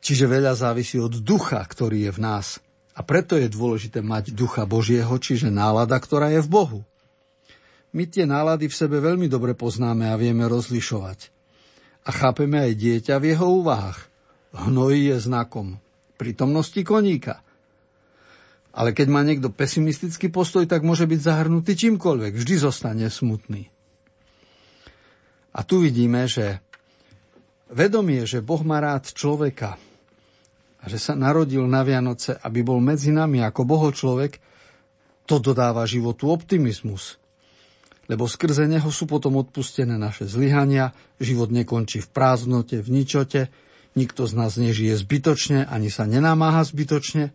Čiže 0.00 0.24
veľa 0.24 0.56
závisí 0.56 0.96
od 0.96 1.20
ducha, 1.20 1.60
ktorý 1.60 2.08
je 2.08 2.12
v 2.16 2.22
nás. 2.24 2.56
A 2.94 3.00
preto 3.02 3.34
je 3.34 3.50
dôležité 3.50 4.00
mať 4.00 4.30
ducha 4.30 4.62
Božieho, 4.64 5.10
čiže 5.18 5.50
nálada, 5.50 5.98
ktorá 5.98 6.30
je 6.30 6.40
v 6.42 6.48
Bohu. 6.48 6.80
My 7.94 8.06
tie 8.06 8.26
nálady 8.26 8.70
v 8.70 8.74
sebe 8.74 9.02
veľmi 9.02 9.26
dobre 9.30 9.54
poznáme 9.54 10.10
a 10.10 10.18
vieme 10.18 10.46
rozlišovať. 10.46 11.30
A 12.06 12.10
chápeme 12.10 12.62
aj 12.62 12.74
dieťa 12.74 13.14
v 13.18 13.34
jeho 13.34 13.46
úvahách. 13.62 13.98
Hnoj 14.54 14.94
je 15.14 15.16
znakom 15.18 15.82
prítomnosti 16.14 16.78
koníka. 16.86 17.42
Ale 18.74 18.90
keď 18.90 19.06
má 19.10 19.22
niekto 19.22 19.54
pesimistický 19.54 20.30
postoj, 20.30 20.66
tak 20.66 20.82
môže 20.82 21.06
byť 21.06 21.20
zahrnutý 21.22 21.78
čímkoľvek. 21.78 22.34
Vždy 22.34 22.54
zostane 22.58 23.06
smutný. 23.06 23.70
A 25.54 25.62
tu 25.62 25.78
vidíme, 25.78 26.26
že 26.26 26.58
vedomie, 27.70 28.26
že 28.26 28.42
Boh 28.42 28.58
má 28.66 28.82
rád 28.82 29.14
človeka, 29.14 29.78
a 30.84 30.92
že 30.92 31.00
sa 31.00 31.16
narodil 31.16 31.64
na 31.64 31.80
Vianoce, 31.80 32.36
aby 32.36 32.60
bol 32.60 32.76
medzi 32.84 33.08
nami 33.08 33.40
ako 33.40 33.64
boho 33.64 33.88
človek, 33.88 34.36
to 35.24 35.40
dodáva 35.40 35.88
životu 35.88 36.28
optimizmus. 36.28 37.16
Lebo 38.04 38.28
skrze 38.28 38.68
neho 38.68 38.92
sú 38.92 39.08
potom 39.08 39.40
odpustené 39.40 39.96
naše 39.96 40.28
zlyhania, 40.28 40.92
život 41.16 41.48
nekončí 41.48 42.04
v 42.04 42.08
prázdnote, 42.12 42.84
v 42.84 42.88
ničote, 43.00 43.48
nikto 43.96 44.28
z 44.28 44.32
nás 44.36 44.60
nežije 44.60 45.00
zbytočne, 45.00 45.64
ani 45.64 45.88
sa 45.88 46.04
nenamáha 46.04 46.60
zbytočne. 46.68 47.32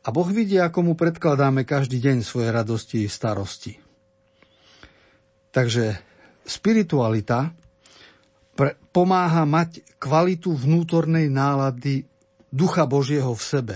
A 0.00 0.08
Boh 0.08 0.24
vidí, 0.32 0.56
ako 0.56 0.80
mu 0.80 0.92
predkladáme 0.96 1.68
každý 1.68 2.00
deň 2.00 2.24
svoje 2.24 2.48
radosti 2.48 3.04
i 3.04 3.12
starosti. 3.12 3.76
Takže 5.52 6.00
spiritualita 6.48 7.52
pre, 8.54 8.76
pomáha 8.90 9.46
mať 9.46 9.84
kvalitu 10.00 10.52
vnútornej 10.54 11.28
nálady 11.28 12.06
ducha 12.50 12.84
Božieho 12.84 13.32
v 13.32 13.42
sebe. 13.42 13.74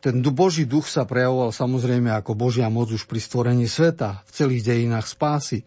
Ten 0.00 0.24
Boží 0.24 0.64
duch 0.64 0.88
sa 0.88 1.04
prejavoval 1.04 1.52
samozrejme 1.52 2.08
ako 2.16 2.32
Božia 2.32 2.72
moc 2.72 2.88
už 2.88 3.04
pri 3.04 3.20
stvorení 3.20 3.68
sveta, 3.68 4.24
v 4.24 4.30
celých 4.32 4.64
dejinách 4.64 5.04
spásy, 5.04 5.60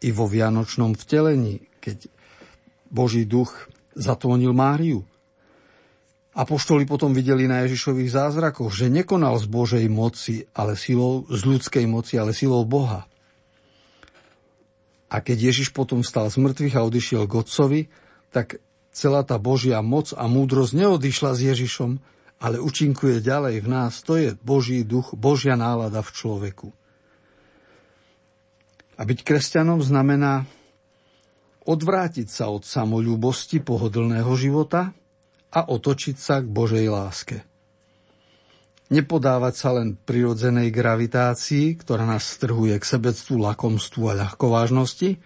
i 0.00 0.08
vo 0.12 0.28
vianočnom 0.28 0.96
vtelení, 0.96 1.64
keď 1.80 2.08
Boží 2.88 3.24
duch 3.24 3.52
zatónil 3.96 4.52
Máriu. 4.52 5.04
Apoštoli 6.36 6.84
potom 6.84 7.16
videli 7.16 7.48
na 7.48 7.64
Ježišových 7.64 8.12
zázrakoch, 8.12 8.68
že 8.68 8.92
nekonal 8.92 9.40
z 9.40 9.46
Božej 9.48 9.86
moci, 9.88 10.44
ale 10.52 10.76
silou, 10.76 11.24
z 11.32 11.48
ľudskej 11.48 11.88
moci, 11.88 12.20
ale 12.20 12.36
silou 12.36 12.60
Boha. 12.68 13.08
A 15.06 15.22
keď 15.22 15.54
Ježiš 15.54 15.70
potom 15.70 16.02
stal 16.02 16.26
z 16.26 16.42
mŕtvych 16.42 16.74
a 16.74 16.84
odišiel 16.86 17.22
k 17.30 17.36
Otcovi, 17.38 17.80
tak 18.34 18.58
celá 18.90 19.22
tá 19.22 19.38
Božia 19.38 19.78
moc 19.80 20.10
a 20.10 20.26
múdrosť 20.26 20.72
neodišla 20.74 21.30
s 21.34 21.40
Ježišom, 21.46 21.90
ale 22.42 22.60
učinkuje 22.60 23.22
ďalej 23.22 23.62
v 23.62 23.68
nás. 23.70 24.02
To 24.04 24.18
je 24.18 24.34
Boží 24.42 24.82
duch, 24.82 25.14
Božia 25.14 25.54
nálada 25.54 26.02
v 26.02 26.10
človeku. 26.10 26.68
A 28.96 29.02
byť 29.04 29.18
kresťanom 29.22 29.84
znamená 29.84 30.48
odvrátiť 31.68 32.26
sa 32.26 32.50
od 32.50 32.64
samolúbosti 32.64 33.60
pohodlného 33.60 34.32
života 34.34 34.96
a 35.52 35.60
otočiť 35.68 36.16
sa 36.16 36.40
k 36.42 36.48
Božej 36.48 36.86
láske 36.88 37.55
nepodávať 38.88 39.54
sa 39.54 39.74
len 39.74 39.98
prirodzenej 39.98 40.70
gravitácii, 40.70 41.78
ktorá 41.82 42.06
nás 42.06 42.22
strhuje 42.22 42.78
k 42.78 42.84
sebectvu, 42.86 43.42
lakomstvu 43.42 44.02
a 44.14 44.18
ľahkovážnosti, 44.26 45.18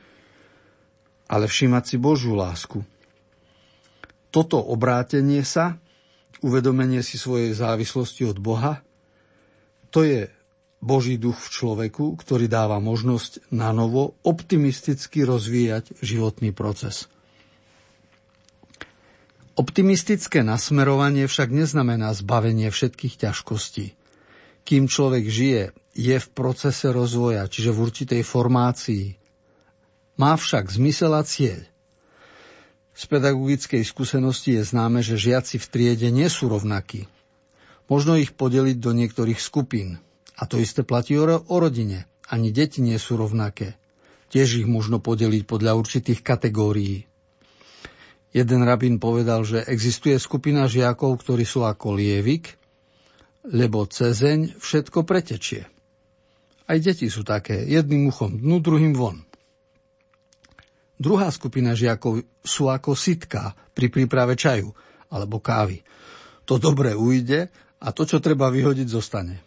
ale 1.31 1.45
všímať 1.47 1.85
si 1.85 1.97
Božiu 2.01 2.35
lásku. 2.35 2.83
Toto 4.31 4.63
obrátenie 4.63 5.43
sa, 5.45 5.77
uvedomenie 6.41 7.05
si 7.05 7.21
svojej 7.21 7.53
závislosti 7.53 8.25
od 8.31 8.39
Boha, 8.41 8.81
to 9.91 10.07
je 10.07 10.31
Boží 10.81 11.21
duch 11.21 11.37
v 11.37 11.53
človeku, 11.53 12.17
ktorý 12.17 12.49
dáva 12.49 12.81
možnosť 12.81 13.53
na 13.53 13.69
novo 13.75 14.17
optimisticky 14.25 15.29
rozvíjať 15.29 16.01
životný 16.01 16.57
proces. 16.57 17.11
Optimistické 19.61 20.41
nasmerovanie 20.41 21.29
však 21.29 21.53
neznamená 21.53 22.17
zbavenie 22.17 22.73
všetkých 22.73 23.29
ťažkostí. 23.29 23.93
Kým 24.65 24.89
človek 24.89 25.29
žije, 25.29 25.77
je 25.93 26.17
v 26.17 26.29
procese 26.33 26.89
rozvoja, 26.89 27.45
čiže 27.45 27.69
v 27.69 27.79
určitej 27.85 28.23
formácii. 28.25 29.21
Má 30.17 30.33
však 30.41 30.73
zmysel 30.73 31.13
a 31.13 31.21
cieľ. 31.29 31.61
Z 32.97 33.05
pedagogickej 33.13 33.85
skúsenosti 33.85 34.57
je 34.57 34.65
známe, 34.65 35.05
že 35.05 35.21
žiaci 35.21 35.61
v 35.61 35.67
triede 35.69 36.09
nie 36.09 36.33
sú 36.33 36.49
rovnakí. 36.49 37.05
Možno 37.93 38.17
ich 38.17 38.33
podeliť 38.33 38.81
do 38.81 38.97
niektorých 38.97 39.45
skupín. 39.45 40.01
A 40.41 40.49
to 40.49 40.57
isté 40.57 40.89
platí 40.89 41.21
o, 41.21 41.29
rodine. 41.45 42.09
Ani 42.33 42.49
deti 42.49 42.81
nie 42.81 42.97
sú 42.97 43.21
rovnaké. 43.21 43.77
Tiež 44.33 44.65
ich 44.65 44.69
možno 44.71 45.05
podeliť 45.05 45.45
podľa 45.45 45.77
určitých 45.77 46.25
kategórií. 46.25 47.10
Jeden 48.31 48.63
rabín 48.63 49.03
povedal, 49.03 49.43
že 49.43 49.67
existuje 49.67 50.15
skupina 50.23 50.71
žiakov, 50.71 51.19
ktorí 51.19 51.43
sú 51.43 51.67
ako 51.67 51.99
lievik, 51.99 52.55
lebo 53.51 53.83
cezeň 53.91 54.55
všetko 54.61 55.03
pretečie. 55.03 55.67
Aj 56.71 56.79
deti 56.79 57.11
sú 57.11 57.27
také, 57.27 57.67
jedným 57.67 58.15
uchom 58.15 58.39
dnu, 58.39 58.63
druhým 58.63 58.95
von. 58.95 59.27
Druhá 61.01 61.33
skupina 61.35 61.75
žiakov 61.75 62.23
sú 62.45 62.71
ako 62.71 62.95
sitka 62.95 63.57
pri 63.75 63.91
príprave 63.91 64.39
čaju 64.39 64.71
alebo 65.11 65.43
kávy. 65.43 65.83
To 66.47 66.63
dobre 66.63 66.95
ujde 66.95 67.51
a 67.83 67.89
to, 67.91 68.07
čo 68.07 68.23
treba 68.23 68.53
vyhodiť, 68.53 68.87
zostane. 68.87 69.43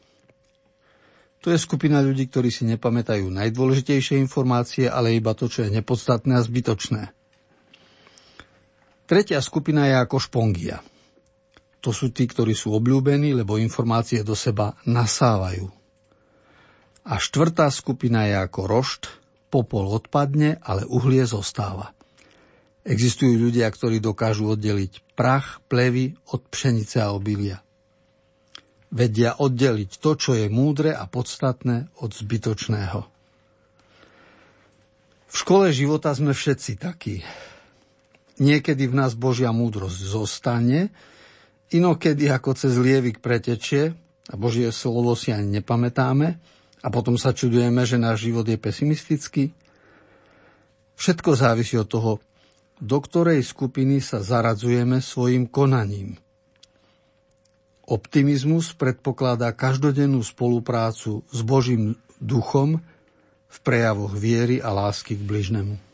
To 1.45 1.51
je 1.51 1.59
skupina 1.59 2.03
ľudí, 2.03 2.27
ktorí 2.27 2.51
si 2.51 2.67
nepamätajú 2.67 3.27
najdôležitejšie 3.31 4.19
informácie, 4.19 4.91
ale 4.91 5.15
iba 5.15 5.31
to, 5.35 5.47
čo 5.47 5.67
je 5.67 5.75
nepodstatné 5.75 6.39
a 6.39 6.43
zbytočné. 6.43 7.22
Tretia 9.03 9.43
skupina 9.43 9.83
je 9.91 9.95
ako 9.99 10.17
špongia. 10.19 10.79
To 11.83 11.91
sú 11.91 12.15
tí, 12.15 12.23
ktorí 12.23 12.55
sú 12.55 12.71
obľúbení, 12.79 13.35
lebo 13.35 13.59
informácie 13.59 14.23
do 14.23 14.39
seba 14.39 14.79
nasávajú. 14.87 15.67
A 17.03 17.19
štvrtá 17.19 17.67
skupina 17.67 18.23
je 18.31 18.39
ako 18.39 18.61
rošt, 18.63 19.03
popol 19.51 19.91
odpadne, 19.91 20.63
ale 20.63 20.87
uhlie 20.87 21.27
zostáva. 21.27 21.91
Existujú 22.87 23.35
ľudia, 23.35 23.67
ktorí 23.67 23.99
dokážu 23.99 24.55
oddeliť 24.55 25.15
prach, 25.19 25.59
plevy 25.67 26.15
od 26.31 26.47
pšenice 26.47 27.03
a 27.03 27.11
obilia. 27.11 27.59
Vedia 28.87 29.35
oddeliť 29.35 29.99
to, 29.99 30.15
čo 30.15 30.31
je 30.39 30.47
múdre 30.47 30.95
a 30.95 31.03
podstatné 31.03 31.91
od 31.99 32.15
zbytočného. 32.15 32.99
V 35.27 35.35
škole 35.35 35.75
života 35.75 36.15
sme 36.15 36.31
všetci 36.31 36.71
takí 36.79 37.19
Niekedy 38.41 38.89
v 38.89 38.97
nás 38.97 39.13
Božia 39.13 39.53
múdrosť 39.53 39.99
zostane, 40.09 40.89
inokedy 41.69 42.29
ako 42.33 42.57
cez 42.57 42.73
lievik 42.81 43.21
pretečie 43.21 43.93
a 44.29 44.33
Božie 44.33 44.73
slovo 44.73 45.13
si 45.13 45.29
ani 45.29 45.61
nepamätáme 45.61 46.27
a 46.81 46.87
potom 46.89 47.13
sa 47.15 47.29
čudujeme, 47.31 47.85
že 47.85 48.01
náš 48.01 48.25
život 48.25 48.45
je 48.49 48.57
pesimistický. 48.57 49.43
Všetko 50.97 51.29
závisí 51.37 51.77
od 51.77 51.89
toho, 51.89 52.11
do 52.81 52.97
ktorej 52.97 53.45
skupiny 53.45 54.01
sa 54.01 54.25
zaradzujeme 54.25 54.97
svojim 54.99 55.45
konaním. 55.45 56.17
Optimizmus 57.83 58.73
predpokladá 58.73 59.51
každodennú 59.51 60.23
spoluprácu 60.23 61.21
s 61.29 61.39
Božím 61.43 61.99
duchom 62.17 62.79
v 63.51 63.57
prejavoch 63.61 64.15
viery 64.15 64.57
a 64.63 64.71
lásky 64.71 65.19
k 65.19 65.21
bližnemu. 65.21 65.92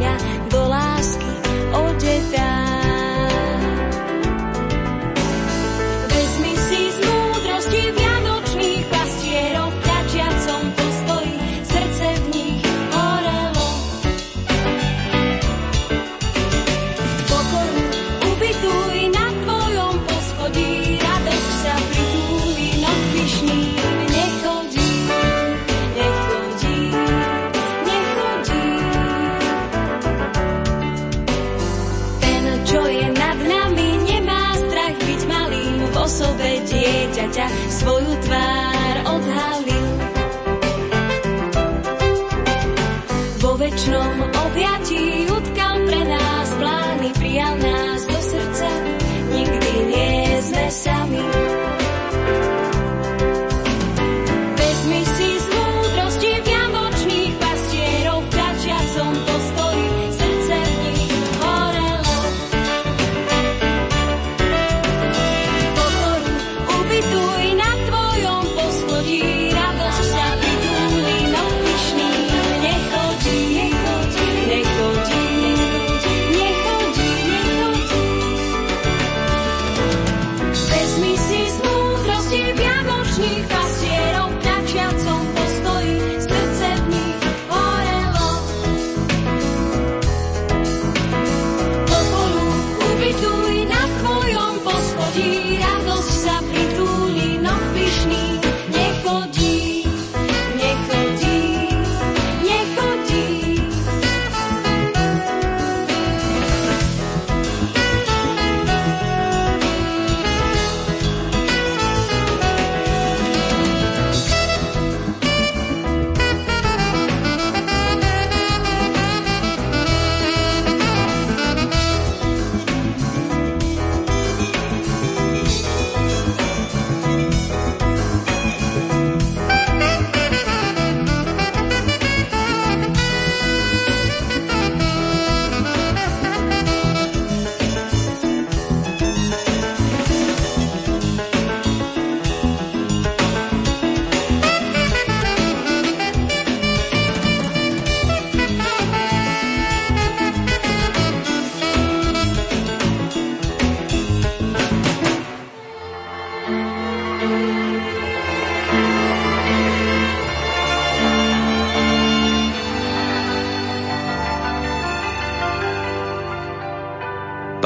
呀. 0.00 0.39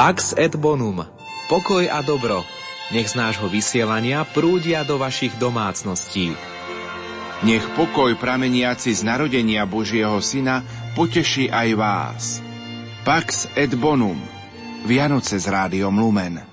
Pax 0.04 0.36
et 0.36 0.52
bonum. 0.52 1.00
Pokoj 1.48 1.88
a 1.88 2.04
dobro. 2.04 2.44
Nech 2.92 3.08
z 3.08 3.16
nášho 3.16 3.48
vysielania 3.48 4.20
prúdia 4.28 4.84
do 4.84 5.00
vašich 5.00 5.32
domácností. 5.40 6.36
Nech 7.40 7.64
pokoj 7.72 8.12
prameniaci 8.12 8.92
z 8.92 9.00
narodenia 9.00 9.64
Božieho 9.64 10.20
Syna 10.20 10.60
poteší 10.92 11.48
aj 11.48 11.68
vás. 11.80 12.44
Pax 13.08 13.48
et 13.56 13.72
bonum. 13.80 14.20
Vianoce 14.84 15.40
s 15.40 15.48
rádiom 15.48 15.96
Lumen. 15.96 16.44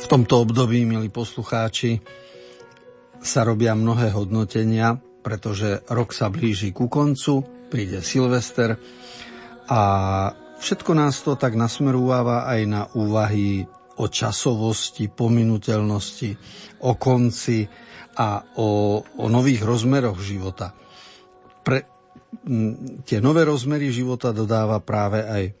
V 0.00 0.04
tomto 0.08 0.40
období, 0.40 0.88
milí 0.88 1.12
poslucháči, 1.12 2.00
sa 3.24 3.40
robia 3.42 3.72
mnohé 3.72 4.12
hodnotenia, 4.12 5.00
pretože 5.24 5.80
rok 5.88 6.12
sa 6.12 6.28
blíži 6.28 6.76
ku 6.76 6.92
koncu, 6.92 7.40
príde 7.72 8.04
Silvester 8.04 8.76
a 9.64 9.80
všetko 10.60 10.92
nás 10.92 11.24
to 11.24 11.40
tak 11.40 11.56
nasmerúva 11.56 12.44
aj 12.44 12.60
na 12.68 12.82
úvahy 12.92 13.64
o 13.96 14.04
časovosti, 14.10 15.08
pominuteľnosti, 15.08 16.30
o 16.84 16.92
konci 17.00 17.64
a 18.20 18.44
o, 18.60 19.00
o 19.00 19.26
nových 19.32 19.64
rozmeroch 19.64 20.20
života. 20.20 20.76
Pre, 21.64 21.78
m, 22.44 23.00
tie 23.08 23.22
nové 23.24 23.48
rozmery 23.48 23.88
života 23.88 24.34
dodáva 24.34 24.82
práve 24.82 25.22
aj 25.22 25.44
e, 25.46 25.52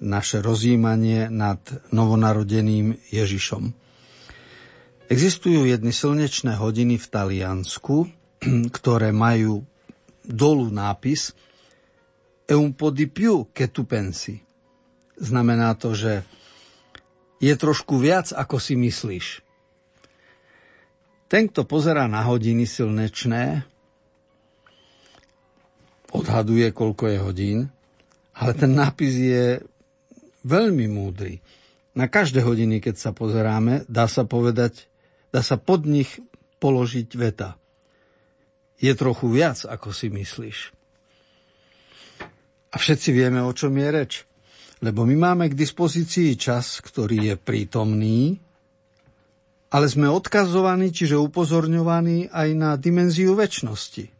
naše 0.00 0.38
rozjímanie 0.38 1.28
nad 1.28 1.60
novonarodeným 1.90 3.10
Ježišom. 3.10 3.81
Existujú 5.12 5.68
jedny 5.68 5.92
slnečné 5.92 6.56
hodiny 6.56 6.96
v 6.96 7.06
Taliansku, 7.12 8.08
ktoré 8.80 9.12
majú 9.12 9.60
dolu 10.24 10.72
nápis 10.72 11.36
E 12.48 12.54
un 12.54 12.76
po 12.76 12.92
di 12.92 13.06
più 13.08 13.48
che 13.54 13.72
tu 13.72 13.88
pensi. 13.88 14.36
Znamená 15.16 15.72
to, 15.78 15.96
že 15.96 16.20
je 17.40 17.54
trošku 17.56 17.96
viac, 17.96 18.28
ako 18.34 18.60
si 18.60 18.76
myslíš. 18.76 19.40
Ten, 21.32 21.48
kto 21.48 21.64
pozerá 21.64 22.04
na 22.10 22.20
hodiny 22.28 22.68
slnečné, 22.68 23.64
odhaduje, 26.12 26.68
koľko 26.76 27.04
je 27.08 27.18
hodín, 27.24 27.58
ale 28.36 28.52
ten 28.52 28.76
nápis 28.76 29.16
je 29.16 29.46
veľmi 30.44 30.92
múdry. 30.92 31.40
Na 31.96 32.04
každé 32.04 32.44
hodiny, 32.44 32.84
keď 32.84 33.00
sa 33.00 33.10
pozeráme, 33.16 33.88
dá 33.88 34.04
sa 34.12 34.28
povedať, 34.28 34.91
dá 35.32 35.40
sa 35.40 35.56
pod 35.56 35.88
nich 35.88 36.20
položiť 36.60 37.08
veta. 37.16 37.56
Je 38.78 38.92
trochu 38.92 39.26
viac, 39.32 39.64
ako 39.64 39.90
si 39.90 40.12
myslíš. 40.12 40.58
A 42.72 42.76
všetci 42.76 43.08
vieme, 43.10 43.40
o 43.40 43.52
čom 43.52 43.72
je 43.74 43.88
reč. 43.88 44.12
Lebo 44.82 45.06
my 45.06 45.14
máme 45.14 45.44
k 45.48 45.58
dispozícii 45.58 46.34
čas, 46.34 46.82
ktorý 46.82 47.32
je 47.32 47.34
prítomný, 47.38 48.36
ale 49.72 49.86
sme 49.88 50.10
odkazovaní, 50.10 50.92
čiže 50.92 51.16
upozorňovaní 51.16 52.28
aj 52.28 52.48
na 52.52 52.70
dimenziu 52.76 53.32
väčšnosti. 53.32 54.10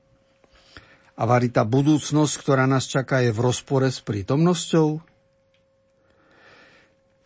A 1.19 1.23
varí 1.29 1.53
tá 1.53 1.67
budúcnosť, 1.67 2.33
ktorá 2.41 2.65
nás 2.65 2.89
čaká, 2.89 3.21
je 3.21 3.35
v 3.35 3.41
rozpore 3.45 3.91
s 3.91 4.01
prítomnosťou? 4.01 5.03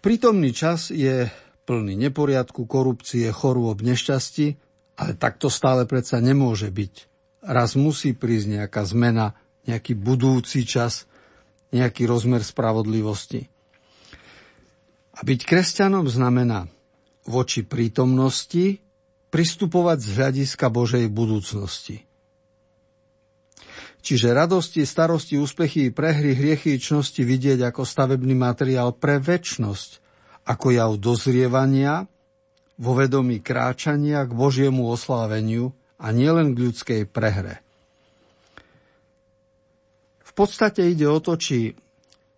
Prítomný 0.03 0.51
čas 0.51 0.91
je 0.91 1.31
plný 1.67 1.99
neporiadku, 1.99 2.65
korupcie, 2.65 3.27
chorôb, 3.35 3.83
nešťastí, 3.83 4.57
ale 4.97 5.13
takto 5.19 5.51
stále 5.51 5.85
predsa 5.85 6.23
nemôže 6.23 6.71
byť. 6.71 6.95
Raz 7.45 7.75
musí 7.77 8.15
prísť 8.15 8.63
nejaká 8.63 8.87
zmena, 8.87 9.37
nejaký 9.67 9.99
budúci 9.99 10.65
čas, 10.65 11.05
nejaký 11.75 12.07
rozmer 12.07 12.41
spravodlivosti. 12.41 13.51
A 15.17 15.21
byť 15.27 15.41
kresťanom 15.43 16.07
znamená 16.07 16.71
voči 17.27 17.67
prítomnosti 17.67 18.79
pristupovať 19.35 19.99
z 20.01 20.09
hľadiska 20.17 20.67
Božej 20.71 21.11
budúcnosti. 21.11 22.07
Čiže 24.07 24.31
radosti, 24.31 24.87
starosti, 24.87 25.35
úspechy, 25.35 25.91
prehry, 25.91 26.39
hriechy, 26.39 26.79
čnosti 26.79 27.27
vidieť 27.27 27.59
ako 27.67 27.83
stavebný 27.83 28.39
materiál 28.39 28.95
pre 28.95 29.19
väčnosť, 29.19 30.06
ako 30.47 30.66
jav 30.70 30.93
dozrievania, 30.97 32.06
vo 32.77 32.93
vedomí 32.93 33.40
kráčania 33.40 34.24
k 34.28 34.36
Božiemu 34.36 34.93
osláveniu 34.93 35.73
a 35.97 36.12
nielen 36.12 36.52
k 36.52 36.68
ľudskej 36.68 37.02
prehre. 37.09 37.64
V 40.20 40.32
podstate 40.36 40.85
ide 40.85 41.09
o 41.09 41.16
to, 41.16 41.40
či 41.40 41.73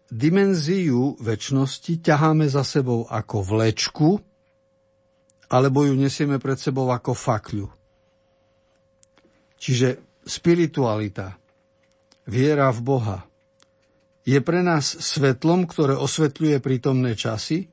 dimenziu 0.08 1.18
väčšnosti 1.18 1.98
ťaháme 2.00 2.46
za 2.46 2.62
sebou 2.62 3.04
ako 3.10 3.42
vlečku, 3.42 4.08
alebo 5.50 5.82
ju 5.82 5.98
nesieme 5.98 6.38
pred 6.38 6.56
sebou 6.56 6.86
ako 6.94 7.18
fakľu. 7.18 7.66
Čiže 9.58 9.98
spiritualita, 10.22 11.34
viera 12.30 12.70
v 12.70 12.80
Boha, 12.84 13.18
je 14.22 14.38
pre 14.38 14.62
nás 14.62 14.86
svetlom, 14.86 15.66
ktoré 15.66 15.98
osvetľuje 15.98 16.62
prítomné 16.62 17.18
časy, 17.18 17.66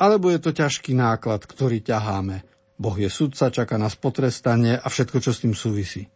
alebo 0.00 0.32
je 0.32 0.40
to 0.40 0.56
ťažký 0.56 0.96
náklad, 0.96 1.44
ktorý 1.44 1.84
ťaháme. 1.84 2.40
Boh 2.80 2.96
je 2.96 3.12
sudca, 3.12 3.52
čaká 3.52 3.76
nás 3.76 3.92
potrestanie 4.00 4.80
a 4.80 4.88
všetko, 4.88 5.20
čo 5.20 5.36
s 5.36 5.44
tým 5.44 5.52
súvisí. 5.52 6.08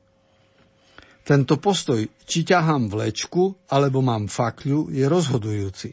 Tento 1.24 1.60
postoj, 1.60 2.00
či 2.24 2.48
ťahám 2.48 2.88
vlečku, 2.88 3.68
alebo 3.68 4.00
mám 4.00 4.32
fakľu, 4.32 4.88
je 4.88 5.04
rozhodujúci. 5.04 5.90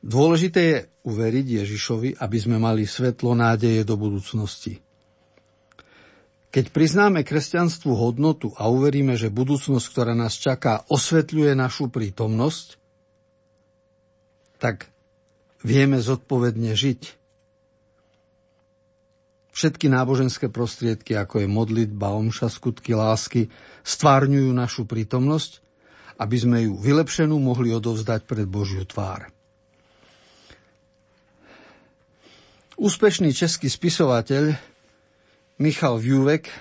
Dôležité 0.00 0.60
je 0.64 0.78
uveriť 1.04 1.46
Ježišovi, 1.64 2.16
aby 2.20 2.36
sme 2.40 2.56
mali 2.56 2.88
svetlo 2.88 3.36
nádeje 3.36 3.84
do 3.84 4.00
budúcnosti. 4.00 4.80
Keď 6.50 6.72
priznáme 6.72 7.20
kresťanstvu 7.20 7.92
hodnotu 7.92 8.50
a 8.56 8.72
uveríme, 8.72 9.14
že 9.14 9.28
budúcnosť, 9.28 9.86
ktorá 9.92 10.16
nás 10.16 10.40
čaká, 10.40 10.88
osvetľuje 10.88 11.52
našu 11.52 11.92
prítomnosť, 11.92 12.79
tak 14.60 14.92
vieme 15.64 15.96
zodpovedne 15.96 16.76
žiť. 16.76 17.16
Všetky 19.50 19.90
náboženské 19.90 20.46
prostriedky, 20.46 21.18
ako 21.18 21.42
je 21.42 21.48
modlitba, 21.50 22.14
omša, 22.14 22.52
skutky 22.52 22.94
lásky, 22.94 23.50
stvárňujú 23.82 24.52
našu 24.54 24.86
prítomnosť, 24.86 25.58
aby 26.20 26.36
sme 26.38 26.58
ju 26.68 26.78
vylepšenú 26.78 27.34
mohli 27.40 27.74
odovzdať 27.74 28.28
pred 28.28 28.46
Božiu 28.46 28.86
tvár. 28.86 29.32
Úspešný 32.80 33.36
český 33.36 33.68
spisovateľ 33.68 34.56
Michal 35.60 36.00
Vjúvek 36.00 36.48
e, 36.48 36.54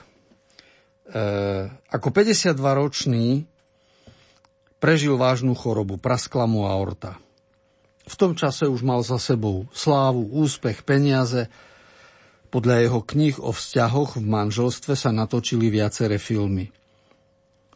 ako 1.71 2.07
52-ročný 2.11 3.47
prežil 4.83 5.15
vážnu 5.15 5.55
chorobu, 5.55 5.95
praskla 5.95 6.43
mu 6.43 6.67
aorta. 6.67 7.15
V 8.09 8.15
tom 8.17 8.33
čase 8.33 8.65
už 8.65 8.81
mal 8.81 9.05
za 9.05 9.21
sebou 9.21 9.69
slávu, 9.69 10.25
úspech, 10.33 10.81
peniaze. 10.81 11.45
Podľa 12.49 12.89
jeho 12.89 13.01
kníh 13.05 13.37
o 13.37 13.53
vzťahoch 13.53 14.17
v 14.17 14.25
manželstve 14.25 14.97
sa 14.97 15.13
natočili 15.13 15.69
viaceré 15.69 16.17
filmy. 16.17 16.73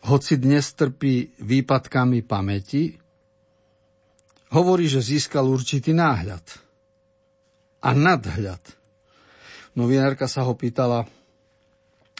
Hoci 0.09 0.41
dnes 0.41 0.73
trpí 0.73 1.37
výpadkami 1.37 2.25
pamäti, 2.25 2.97
hovorí, 4.49 4.89
že 4.89 5.05
získal 5.05 5.45
určitý 5.45 5.93
náhľad 5.93 6.43
a 7.85 7.89
nadhľad 7.93 8.83
Novinárka 9.73 10.29
sa 10.29 10.45
ho 10.45 10.53
pýtala, 10.53 11.09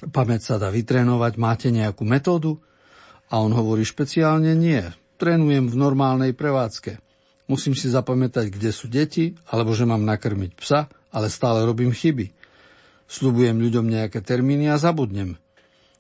pamäť 0.10 0.42
sa 0.54 0.56
dá 0.58 0.74
vytrénovať, 0.74 1.34
máte 1.38 1.70
nejakú 1.70 2.02
metódu? 2.02 2.58
A 3.30 3.42
on 3.42 3.54
hovorí 3.54 3.86
špeciálne 3.86 4.58
nie. 4.58 4.82
Trénujem 5.22 5.70
v 5.70 5.76
normálnej 5.78 6.34
prevádzke. 6.34 6.98
Musím 7.54 7.78
si 7.78 7.86
zapamätať, 7.86 8.50
kde 8.50 8.74
sú 8.74 8.90
deti, 8.90 9.38
alebo 9.46 9.78
že 9.78 9.86
mám 9.86 10.02
nakrmiť 10.02 10.58
psa, 10.58 10.90
ale 11.14 11.30
stále 11.30 11.62
robím 11.62 11.94
chyby. 11.94 12.34
Sľubujem 13.06 13.62
ľuďom 13.62 13.94
nejaké 13.94 14.26
termíny 14.26 14.74
a 14.74 14.82
zabudnem. 14.82 15.38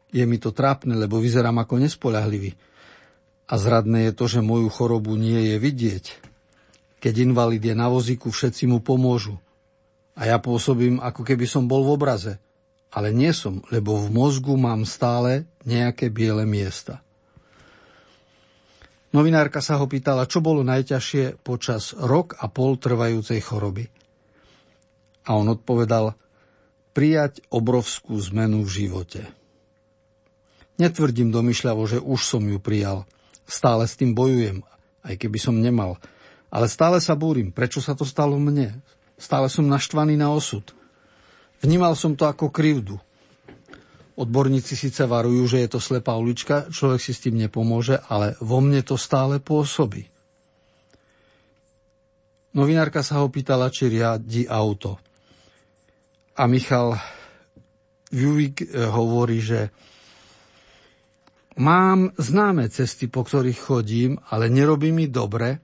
Je 0.09 0.25
mi 0.25 0.41
to 0.41 0.49
trápne, 0.49 0.97
lebo 0.97 1.21
vyzerám 1.21 1.61
ako 1.61 1.77
nespoľahlivý. 1.77 2.57
A 3.45 3.53
zradné 3.61 4.09
je 4.09 4.13
to, 4.17 4.25
že 4.25 4.41
moju 4.41 4.65
chorobu 4.73 5.13
nie 5.13 5.53
je 5.53 5.61
vidieť. 5.61 6.05
Keď 6.97 7.13
invalid 7.21 7.61
je 7.61 7.77
na 7.77 7.85
vozíku, 7.85 8.33
všetci 8.33 8.65
mu 8.65 8.81
pomôžu. 8.81 9.37
A 10.17 10.25
ja 10.25 10.41
pôsobím, 10.41 10.97
ako 11.05 11.21
keby 11.21 11.45
som 11.45 11.69
bol 11.69 11.85
v 11.85 11.93
obraze. 11.93 12.33
Ale 12.89 13.13
nie 13.13 13.29
som, 13.29 13.61
lebo 13.69 14.01
v 14.01 14.09
mozgu 14.09 14.57
mám 14.57 14.89
stále 14.89 15.45
nejaké 15.69 16.09
biele 16.09 16.49
miesta. 16.49 17.05
Novinárka 19.13 19.61
sa 19.61 19.77
ho 19.77 19.85
pýtala, 19.85 20.25
čo 20.25 20.41
bolo 20.41 20.65
najťažšie 20.65 21.45
počas 21.45 21.93
rok 21.93 22.33
a 22.41 22.49
pol 22.49 22.81
trvajúcej 22.81 23.37
choroby. 23.45 23.85
A 25.29 25.37
on 25.37 25.53
odpovedal, 25.53 26.17
prijať 26.97 27.45
obrovskú 27.53 28.17
zmenu 28.33 28.65
v 28.65 28.69
živote. 28.69 29.21
Netvrdím 30.81 31.29
domyšľavo, 31.29 31.83
že 31.85 31.99
už 32.01 32.21
som 32.25 32.41
ju 32.41 32.57
prijal. 32.57 33.05
Stále 33.45 33.85
s 33.85 33.93
tým 33.93 34.17
bojujem, 34.17 34.65
aj 35.05 35.15
keby 35.21 35.37
som 35.37 35.61
nemal. 35.61 36.01
Ale 36.49 36.65
stále 36.65 36.97
sa 36.97 37.13
búrim, 37.13 37.53
prečo 37.53 37.81
sa 37.85 37.93
to 37.93 38.05
stalo 38.05 38.41
mne. 38.41 38.81
Stále 39.17 39.45
som 39.45 39.69
naštvaný 39.69 40.17
na 40.17 40.33
osud. 40.33 40.65
Vnímal 41.61 41.93
som 41.93 42.17
to 42.17 42.25
ako 42.25 42.49
krivdu. 42.49 42.97
Odborníci 44.13 44.77
síce 44.77 45.09
varujú, 45.09 45.49
že 45.49 45.65
je 45.65 45.69
to 45.73 45.79
slepá 45.81 46.13
ulička, 46.13 46.69
človek 46.69 47.01
si 47.01 47.17
s 47.17 47.23
tým 47.25 47.33
nepomôže, 47.37 47.97
ale 48.13 48.37
vo 48.37 48.61
mne 48.61 48.85
to 48.85 48.93
stále 48.93 49.41
pôsobí. 49.41 50.05
Novinárka 52.53 53.01
sa 53.01 53.25
ho 53.25 53.33
pýtala, 53.33 53.73
či 53.73 53.89
riadi 53.89 54.45
auto. 54.45 55.01
A 56.37 56.45
Michal 56.45 56.93
Juvik 58.13 58.61
eh, 58.61 58.85
hovorí, 58.85 59.41
že 59.41 59.73
mám 61.57 62.13
známe 62.13 62.69
cesty, 62.69 63.09
po 63.09 63.25
ktorých 63.25 63.57
chodím, 63.57 64.21
ale 64.29 64.53
nerobí 64.53 64.93
mi 64.93 65.09
dobre 65.09 65.57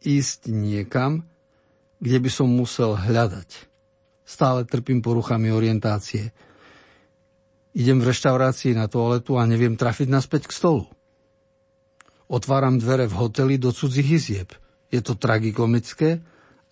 ísť 0.00 0.48
niekam, 0.48 1.28
kde 2.00 2.16
by 2.16 2.30
som 2.32 2.48
musel 2.48 2.96
hľadať. 2.96 3.68
Stále 4.24 4.64
trpím 4.64 5.04
poruchami 5.04 5.52
orientácie. 5.52 6.32
Idem 7.70 8.02
v 8.02 8.10
reštaurácii 8.10 8.74
na 8.74 8.90
toaletu 8.90 9.38
a 9.38 9.46
neviem 9.46 9.78
trafiť 9.78 10.10
naspäť 10.10 10.50
k 10.50 10.56
stolu. 10.56 10.84
Otváram 12.30 12.78
dvere 12.78 13.06
v 13.06 13.18
hoteli 13.18 13.58
do 13.58 13.70
cudzích 13.70 14.10
izieb. 14.10 14.50
Je 14.90 14.98
to 15.02 15.14
tragikomické, 15.14 16.18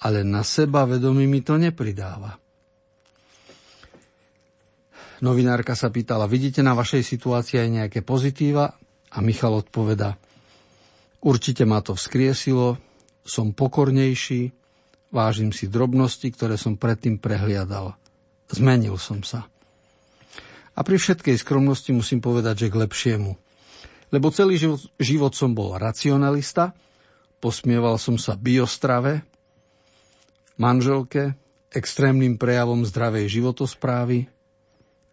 ale 0.03 0.27
na 0.27 0.43
seba 0.43 0.87
vedomí 0.87 1.27
mi 1.27 1.43
to 1.43 1.59
nepridáva. 1.59 2.39
Novinárka 5.19 5.75
sa 5.75 5.91
pýtala, 5.91 6.31
vidíte 6.31 6.63
na 6.63 6.79
vašej 6.79 7.03
situácii 7.03 7.59
aj 7.59 7.69
nejaké 7.75 8.01
pozitíva? 8.07 8.79
A 9.09 9.19
Michal 9.19 9.57
odpoveda, 9.57 10.15
určite 11.25 11.67
ma 11.67 11.83
to 11.83 11.97
vzkriesilo, 11.97 12.79
som 13.27 13.57
pokornejší, 13.57 14.55
Vážim 15.09 15.57
si 15.57 15.73
drobnosti, 15.73 16.29
ktoré 16.29 16.61
som 16.61 16.77
predtým 16.77 17.17
prehliadal. 17.17 17.97
Zmenil 18.53 19.01
som 19.01 19.25
sa. 19.25 19.49
A 20.79 20.87
pri 20.87 20.95
všetkej 20.95 21.35
skromnosti 21.43 21.91
musím 21.91 22.23
povedať, 22.23 22.67
že 22.67 22.71
k 22.71 22.81
lepšiemu. 22.87 23.35
Lebo 24.15 24.31
celý 24.31 24.79
život, 25.03 25.35
som 25.35 25.53
bol 25.53 25.75
racionalista, 25.75 26.73
Posmieval 27.39 28.03
som 28.03 28.19
sa 28.19 28.35
biostrave, 28.35 29.23
manželke, 30.59 31.39
extrémnym 31.71 32.35
prejavom 32.35 32.83
zdravej 32.83 33.31
životosprávy. 33.31 34.27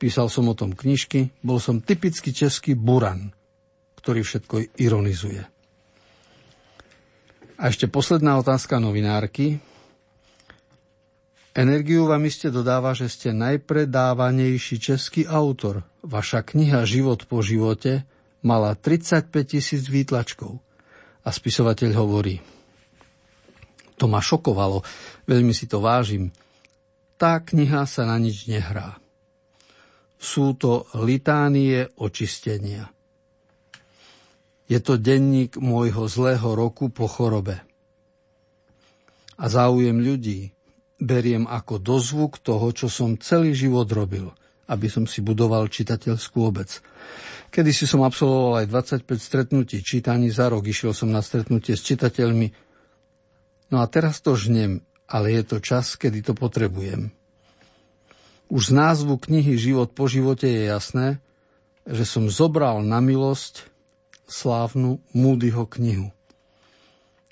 Písal 0.01 0.33
som 0.33 0.49
o 0.49 0.57
tom 0.57 0.73
knižky. 0.73 1.29
Bol 1.45 1.61
som 1.61 1.85
typický 1.85 2.33
český 2.33 2.73
buran, 2.73 3.29
ktorý 4.01 4.25
všetko 4.25 4.73
ironizuje. 4.81 5.45
A 7.55 7.69
ešte 7.69 7.85
posledná 7.85 8.41
otázka 8.41 8.81
novinárky. 8.81 9.61
Energiu 11.55 12.03
vám 12.03 12.27
iste 12.27 12.51
dodáva, 12.51 12.91
že 12.91 13.07
ste 13.07 13.31
najpredávanejší 13.31 14.75
český 14.75 15.23
autor. 15.23 15.87
Vaša 16.03 16.43
kniha 16.43 16.83
Život 16.83 17.31
po 17.31 17.39
živote 17.39 18.03
mala 18.43 18.75
35 18.75 19.31
tisíc 19.47 19.87
výtlačkov. 19.87 20.59
A 21.23 21.31
spisovateľ 21.31 21.91
hovorí, 21.95 22.43
to 23.95 24.11
ma 24.11 24.19
šokovalo, 24.19 24.83
veľmi 25.31 25.55
si 25.55 25.71
to 25.71 25.79
vážim. 25.79 26.35
Tá 27.15 27.39
kniha 27.39 27.87
sa 27.87 28.03
na 28.03 28.19
nič 28.19 28.51
nehrá. 28.51 28.99
Sú 30.19 30.59
to 30.59 30.91
litánie 30.91 31.87
očistenia. 31.95 32.91
Je 34.67 34.83
to 34.83 34.99
denník 34.99 35.55
môjho 35.55 36.03
zlého 36.11 36.51
roku 36.51 36.91
po 36.91 37.07
chorobe. 37.07 37.63
A 39.39 39.47
záujem 39.47 39.95
ľudí 40.03 40.54
beriem 40.99 41.45
ako 41.45 41.79
dozvuk 41.81 42.39
toho, 42.39 42.71
čo 42.71 42.87
som 42.87 43.19
celý 43.19 43.51
život 43.51 43.87
robil, 43.91 44.31
aby 44.71 44.87
som 44.87 45.03
si 45.03 45.19
budoval 45.19 45.67
čitateľskú 45.67 46.37
obec. 46.39 46.79
Kedy 47.51 47.71
si 47.71 47.85
som 47.87 48.03
absolvoval 48.03 48.63
aj 48.63 49.01
25 49.03 49.15
stretnutí 49.19 49.79
čítaní 49.79 50.31
za 50.31 50.51
rok, 50.51 50.67
išiel 50.67 50.91
som 50.91 51.11
na 51.11 51.23
stretnutie 51.23 51.75
s 51.75 51.83
čitateľmi. 51.83 52.47
No 53.71 53.79
a 53.79 53.85
teraz 53.87 54.19
to 54.19 54.35
žnem, 54.35 54.83
ale 55.07 55.35
je 55.35 55.43
to 55.43 55.57
čas, 55.61 55.95
kedy 55.95 56.25
to 56.25 56.33
potrebujem. 56.33 57.13
Už 58.45 58.69
z 58.69 58.77
názvu 58.77 59.17
knihy 59.17 59.57
Život 59.57 59.97
po 59.97 60.05
živote 60.05 60.45
je 60.45 60.69
jasné, 60.69 61.07
že 61.85 62.05
som 62.05 62.29
zobral 62.29 62.81
na 62.85 63.01
milosť 63.01 63.69
slávnu 64.25 65.01
Moodyho 65.13 65.65
knihu. 65.77 66.09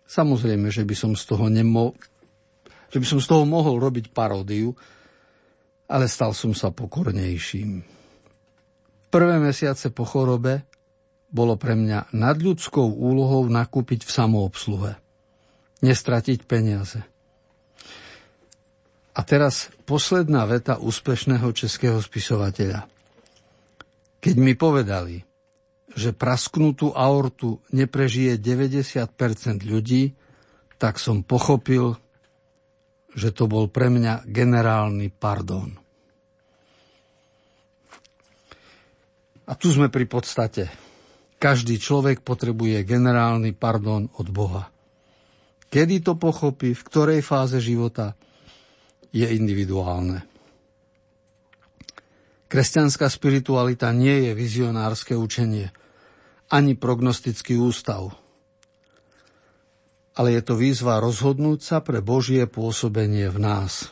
Samozrejme, 0.09 0.69
že 0.69 0.85
by 0.85 0.95
som 0.97 1.11
z 1.17 1.23
toho 1.25 1.49
nemo... 1.49 1.97
že 2.93 3.01
by 3.01 3.05
som 3.09 3.17
z 3.17 3.25
toho 3.25 3.43
mohol 3.49 3.81
robiť 3.81 4.13
paródiu, 4.13 4.77
ale 5.89 6.05
stal 6.05 6.37
som 6.37 6.53
sa 6.53 6.69
pokornejším. 6.69 7.81
Prvé 9.09 9.35
mesiace 9.41 9.89
po 9.89 10.05
chorobe 10.05 10.61
bolo 11.33 11.57
pre 11.57 11.73
mňa 11.73 12.13
nadľudskou 12.13 12.85
úlohou 12.85 13.49
nakúpiť 13.49 14.05
v 14.05 14.11
samoobsluhe. 14.13 14.93
Nestratiť 15.81 16.45
peniaze. 16.45 17.01
A 19.13 19.21
teraz 19.25 19.73
posledná 19.89 20.45
veta 20.45 20.77
úspešného 20.77 21.49
českého 21.53 21.97
spisovateľa. 21.97 22.85
Keď 24.21 24.35
mi 24.37 24.53
povedali, 24.53 25.21
že 25.93 26.13
prasknutú 26.13 26.93
aortu 26.93 27.61
neprežije 27.69 28.41
90% 28.41 29.65
ľudí, 29.65 30.13
tak 30.81 30.97
som 30.97 31.21
pochopil, 31.21 31.97
že 33.13 33.29
to 33.29 33.45
bol 33.45 33.69
pre 33.69 33.89
mňa 33.93 34.25
generálny 34.25 35.13
pardon. 35.13 35.69
A 39.43 39.53
tu 39.59 39.69
sme 39.69 39.91
pri 39.91 40.07
podstate. 40.07 40.71
Každý 41.37 41.75
človek 41.75 42.23
potrebuje 42.23 42.87
generálny 42.87 43.51
pardon 43.51 44.07
od 44.15 44.27
Boha. 44.31 44.71
Kedy 45.67 46.05
to 46.05 46.13
pochopí, 46.15 46.71
v 46.71 46.85
ktorej 46.85 47.19
fáze 47.25 47.59
života, 47.59 48.15
je 49.13 49.27
individuálne. 49.27 50.25
Kresťanská 52.47 53.09
spiritualita 53.09 53.89
nie 53.89 54.29
je 54.29 54.31
vizionárske 54.37 55.17
učenie, 55.17 55.73
ani 56.53 56.77
prognostický 56.77 57.57
ústav. 57.57 58.13
Ale 60.13 60.37
je 60.37 60.41
to 60.45 60.53
výzva 60.53 61.01
rozhodnúť 61.01 61.59
sa 61.65 61.77
pre 61.81 62.01
Božie 62.01 62.45
pôsobenie 62.45 63.33
v 63.33 63.39
nás. 63.41 63.89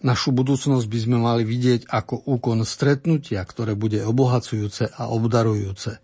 Našu 0.00 0.32
budúcnosť 0.32 0.86
by 0.88 0.98
sme 1.00 1.18
mali 1.20 1.44
vidieť 1.44 1.88
ako 1.88 2.24
úkon 2.24 2.64
stretnutia, 2.64 3.44
ktoré 3.44 3.76
bude 3.76 4.00
obohacujúce 4.00 4.88
a 4.96 5.12
obdarujúce. 5.12 6.00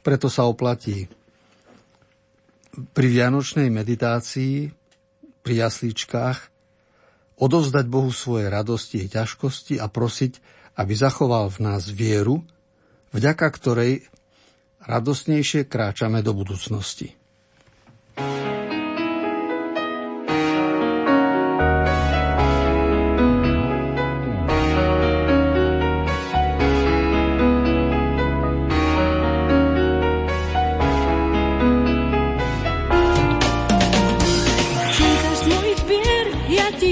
Preto 0.00 0.32
sa 0.32 0.48
oplatí 0.48 1.08
pri 2.96 3.06
vianočnej 3.12 3.68
meditácii, 3.68 4.72
pri 5.44 5.54
jaslíčkách, 5.68 6.38
odovzdať 7.36 7.84
Bohu 7.86 8.10
svoje 8.10 8.48
radosti 8.48 9.04
a 9.04 9.10
ťažkosti 9.20 9.76
a 9.76 9.86
prosiť, 9.92 10.32
aby 10.80 10.92
zachoval 10.96 11.52
v 11.52 11.58
nás 11.62 11.84
vieru, 11.90 12.42
vďaka 13.12 13.46
ktorej 13.52 14.08
radosnejšie 14.88 15.68
kráčame 15.68 16.24
do 16.24 16.32
budúcnosti. 16.32 17.12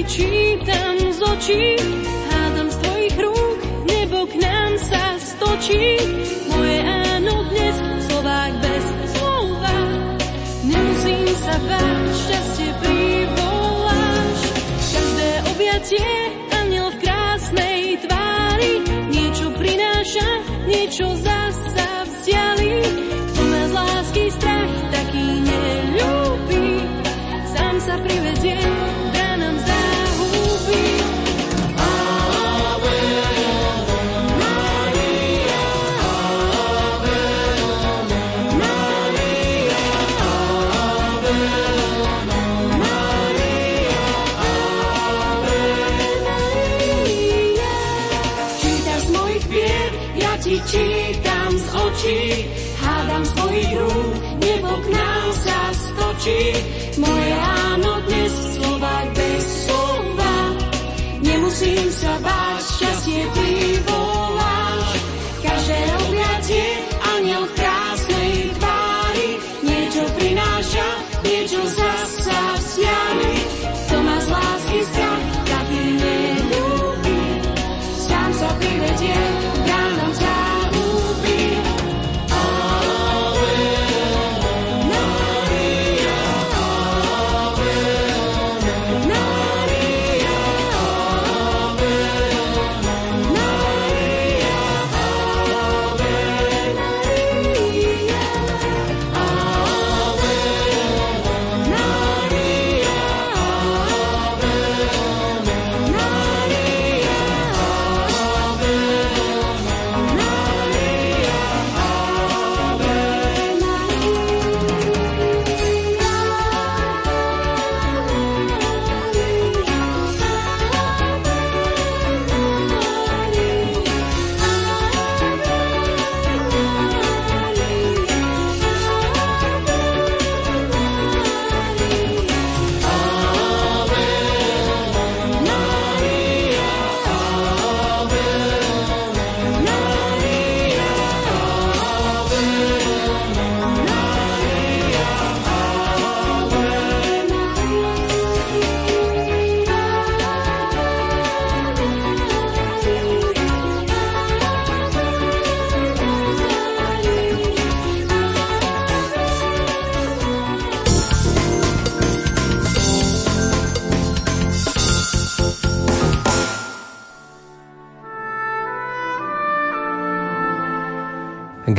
čítam 0.07 0.95
z 1.11 1.19
očí, 1.19 1.63
hádam 2.31 2.71
z 2.71 2.77
tvojich 2.79 3.17
rúk, 3.19 3.59
nebo 3.91 4.23
k 4.23 4.33
nám 4.39 4.71
sa 4.79 5.03
stočí. 5.19 6.46
tretie 15.87 16.35
aniel 16.51 16.91
v 16.91 16.99
krásnej 16.99 17.95
tvári 18.03 18.83
niečo 19.07 19.47
prináša, 19.55 20.27
niečo 20.67 21.15
zaujíma. 21.15 21.26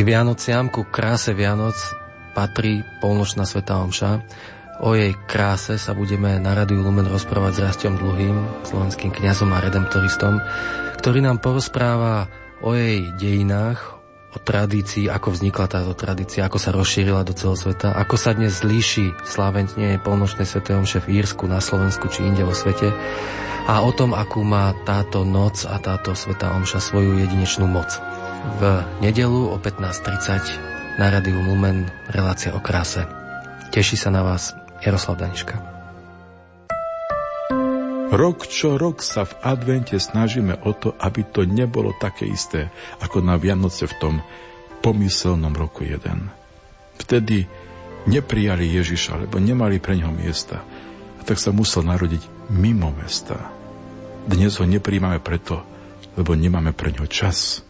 Vianociam, 0.08 0.72
ku 0.72 0.88
kráse 0.88 1.36
Vianoc 1.36 1.76
patrí 2.32 2.80
polnočná 3.04 3.44
Sveta 3.44 3.76
Omša. 3.84 4.24
O 4.80 4.96
jej 4.96 5.12
kráse 5.28 5.76
sa 5.76 5.92
budeme 5.92 6.40
na 6.40 6.56
Radiu 6.56 6.80
Lumen 6.80 7.04
rozprávať 7.04 7.52
s 7.52 7.64
Rastom 7.68 8.00
Dlhým, 8.00 8.64
slovenským 8.64 9.12
kňazom 9.12 9.52
a 9.52 9.60
redemptoristom, 9.60 10.40
ktorý 10.96 11.20
nám 11.20 11.44
porozpráva 11.44 12.24
o 12.64 12.72
jej 12.72 13.04
dejinách, 13.20 14.00
o 14.32 14.40
tradícii, 14.40 15.12
ako 15.12 15.28
vznikla 15.28 15.76
táto 15.76 15.92
tradícia, 15.92 16.48
ako 16.48 16.56
sa 16.56 16.72
rozšírila 16.72 17.28
do 17.28 17.36
celého 17.36 17.68
sveta, 17.68 17.92
ako 17.92 18.16
sa 18.16 18.32
dnes 18.32 18.64
líši 18.64 19.12
slávenie 19.28 20.00
polnočnej 20.00 20.48
Svetej 20.48 20.80
Omše 20.80 21.04
v 21.04 21.20
Írsku, 21.20 21.44
na 21.44 21.60
Slovensku 21.60 22.08
či 22.08 22.24
inde 22.24 22.48
vo 22.48 22.56
svete 22.56 22.88
a 23.68 23.84
o 23.84 23.92
tom, 23.92 24.16
akú 24.16 24.40
má 24.40 24.72
táto 24.88 25.28
noc 25.28 25.68
a 25.68 25.76
táto 25.76 26.16
Svetá 26.16 26.56
Omša 26.56 26.80
svoju 26.80 27.20
jedinečnú 27.20 27.68
moc. 27.68 27.92
V 28.48 28.60
nedelu 29.04 29.52
o 29.52 29.60
15.30 29.60 30.96
na 30.96 31.12
Radiu 31.12 31.36
Lumen 31.36 31.84
relácia 32.08 32.56
o 32.56 32.60
kráse. 32.64 33.04
Teší 33.68 34.00
sa 34.00 34.08
na 34.08 34.24
vás 34.24 34.56
Jaroslav 34.80 35.20
Daniška. 35.20 35.60
Rok 38.08 38.48
čo 38.48 38.80
rok 38.80 39.04
sa 39.04 39.28
v 39.28 39.36
advente 39.44 40.00
snažíme 40.00 40.64
o 40.64 40.72
to, 40.72 40.96
aby 40.96 41.28
to 41.28 41.44
nebolo 41.44 41.92
také 42.00 42.24
isté 42.24 42.72
ako 43.04 43.20
na 43.20 43.36
Vianoce 43.36 43.84
v 43.84 43.98
tom 44.00 44.14
pomyselnom 44.80 45.52
roku 45.52 45.84
jeden. 45.84 46.32
Vtedy 46.96 47.44
neprijali 48.08 48.64
Ježiša, 48.64 49.28
lebo 49.28 49.36
nemali 49.36 49.76
pre 49.76 50.00
ňoho 50.00 50.16
miesta. 50.16 50.64
A 51.20 51.22
tak 51.22 51.36
sa 51.36 51.52
musel 51.52 51.84
narodiť 51.84 52.48
mimo 52.48 52.96
mesta. 52.96 53.52
Dnes 54.24 54.56
ho 54.56 54.64
nepríjmame 54.64 55.20
preto, 55.20 55.60
lebo 56.16 56.32
nemáme 56.32 56.72
pre 56.72 56.96
ňo 56.96 57.04
čas. 57.04 57.67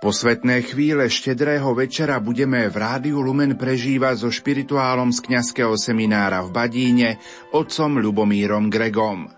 Posvetné 0.00 0.64
chvíle 0.64 1.12
štedrého 1.12 1.76
večera 1.76 2.16
budeme 2.24 2.72
v 2.72 2.76
Rádiu 2.80 3.20
Lumen 3.20 3.52
prežívať 3.52 4.24
so 4.24 4.32
špirituálom 4.32 5.12
z 5.12 5.20
kňazského 5.28 5.76
seminára 5.76 6.40
v 6.40 6.56
Badíne, 6.56 7.20
otcom 7.52 8.00
Ľubomírom 8.00 8.72
Gregom. 8.72 9.28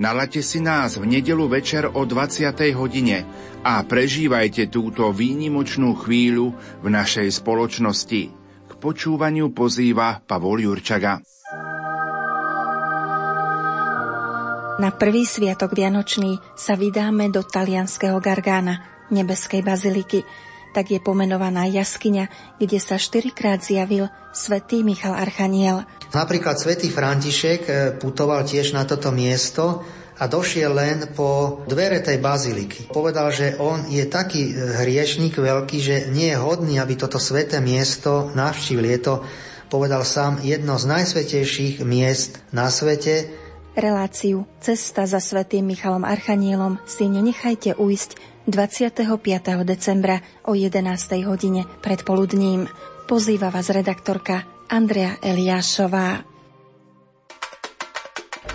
Nalate 0.00 0.40
si 0.40 0.64
nás 0.64 0.96
v 0.96 1.04
nedelu 1.04 1.44
večer 1.52 1.92
o 1.92 2.08
20. 2.08 2.40
hodine 2.72 3.28
a 3.60 3.84
prežívajte 3.84 4.72
túto 4.72 5.12
výnimočnú 5.12 5.92
chvíľu 6.00 6.56
v 6.80 6.86
našej 6.88 7.28
spoločnosti. 7.44 8.22
K 8.64 8.72
počúvaniu 8.80 9.52
pozýva 9.52 10.24
Pavol 10.24 10.64
Jurčaga. 10.64 11.20
Na 14.80 14.88
prvý 14.88 15.28
sviatok 15.28 15.76
Vianočný 15.76 16.40
sa 16.56 16.80
vydáme 16.80 17.28
do 17.28 17.44
talianského 17.44 18.16
Gargána– 18.24 18.80
nebeskej 19.10 19.64
baziliky, 19.64 20.24
tak 20.72 20.92
je 20.92 21.00
pomenovaná 21.00 21.64
jaskyňa, 21.66 22.56
kde 22.60 22.78
sa 22.78 23.00
štyrikrát 23.00 23.64
zjavil 23.64 24.12
svätý 24.36 24.84
Michal 24.84 25.16
Archaniel. 25.16 25.88
Napríklad 26.12 26.60
svätý 26.60 26.92
František 26.92 27.60
e, 27.66 27.72
putoval 27.96 28.44
tiež 28.44 28.76
na 28.76 28.84
toto 28.84 29.10
miesto 29.10 29.82
a 30.18 30.26
došiel 30.26 30.74
len 30.74 30.98
po 31.14 31.62
dvere 31.66 32.02
tej 32.02 32.18
baziliky. 32.18 32.90
Povedal, 32.90 33.30
že 33.32 33.56
on 33.58 33.88
je 33.88 34.04
taký 34.06 34.50
e, 34.50 34.84
hriešnik 34.84 35.34
veľký, 35.40 35.78
že 35.80 35.96
nie 36.12 36.30
je 36.32 36.38
hodný, 36.38 36.78
aby 36.78 36.94
toto 36.94 37.16
sveté 37.18 37.58
miesto 37.64 38.30
navštívil. 38.36 38.86
Je 38.92 39.00
to, 39.00 39.14
povedal 39.72 40.04
sám, 40.04 40.40
jedno 40.44 40.76
z 40.76 40.84
najsvetejších 40.88 41.84
miest 41.84 42.40
na 42.52 42.68
svete. 42.68 43.30
Reláciu 43.78 44.42
Cesta 44.58 45.06
za 45.06 45.22
svätým 45.22 45.62
Michalom 45.62 46.02
Archanielom 46.02 46.82
si 46.82 47.06
nenechajte 47.06 47.78
ujsť 47.78 48.37
25. 48.48 48.96
decembra 49.60 50.24
o 50.48 50.56
11. 50.56 51.20
hodine 51.28 51.68
predpoludním. 51.84 52.64
Pozýva 53.04 53.52
vás 53.52 53.68
redaktorka 53.68 54.48
Andrea 54.72 55.20
Eliášová. 55.20 56.24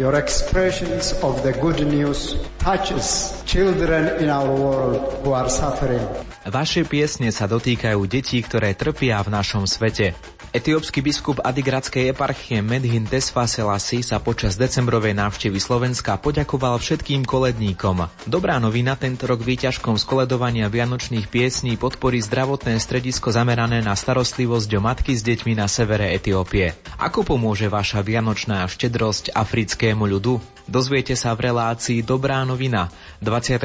Your 0.01 0.17
expressions 0.17 1.13
of 1.21 1.45
the 1.45 1.53
good 1.61 1.85
news 1.85 2.33
touches 2.57 3.37
children 3.45 4.17
in 4.17 4.33
our 4.33 4.49
world 4.49 4.97
who 5.21 5.37
are 5.37 5.45
suffering. 5.45 6.01
Vaše 6.49 6.89
piesne 6.89 7.29
sa 7.29 7.45
dotýkajú 7.45 8.01
detí, 8.09 8.41
ktoré 8.41 8.73
trpia 8.73 9.21
v 9.21 9.29
našom 9.29 9.69
svete. 9.69 10.17
Etiópsky 10.53 11.01
biskup 11.01 11.41
Adigradskej 11.41 12.13
eparchie 12.13 12.61
Medhin 12.61 13.09
Tesfa 13.09 13.49
Selasi 13.49 14.05
sa 14.05 14.21
počas 14.21 14.53
decembrovej 14.53 15.17
návštevy 15.17 15.57
Slovenska 15.57 16.21
poďakoval 16.21 16.77
všetkým 16.77 17.25
koledníkom. 17.25 18.05
Dobrá 18.29 18.61
novina 18.61 18.93
tento 18.93 19.25
rok 19.25 19.41
výťažkom 19.41 19.97
skoledovania 19.97 20.69
vianočných 20.69 21.25
piesní 21.25 21.73
podporí 21.73 22.21
zdravotné 22.21 22.77
stredisko 22.77 23.33
zamerané 23.33 23.81
na 23.81 23.97
starostlivosť 23.97 24.69
o 24.77 24.81
matky 24.85 25.17
s 25.17 25.25
deťmi 25.25 25.57
na 25.57 25.65
severe 25.65 26.13
Etiópie. 26.13 26.77
Ako 27.01 27.25
pomôže 27.25 27.65
vaša 27.65 28.05
vianočná 28.05 28.61
štedrosť 28.69 29.33
africkému 29.33 30.05
ľudu? 30.05 30.37
Dozviete 30.63 31.19
sa 31.19 31.35
v 31.35 31.51
relácii 31.51 32.07
Dobrá 32.07 32.39
novina 32.47 32.87
25. 33.19 33.59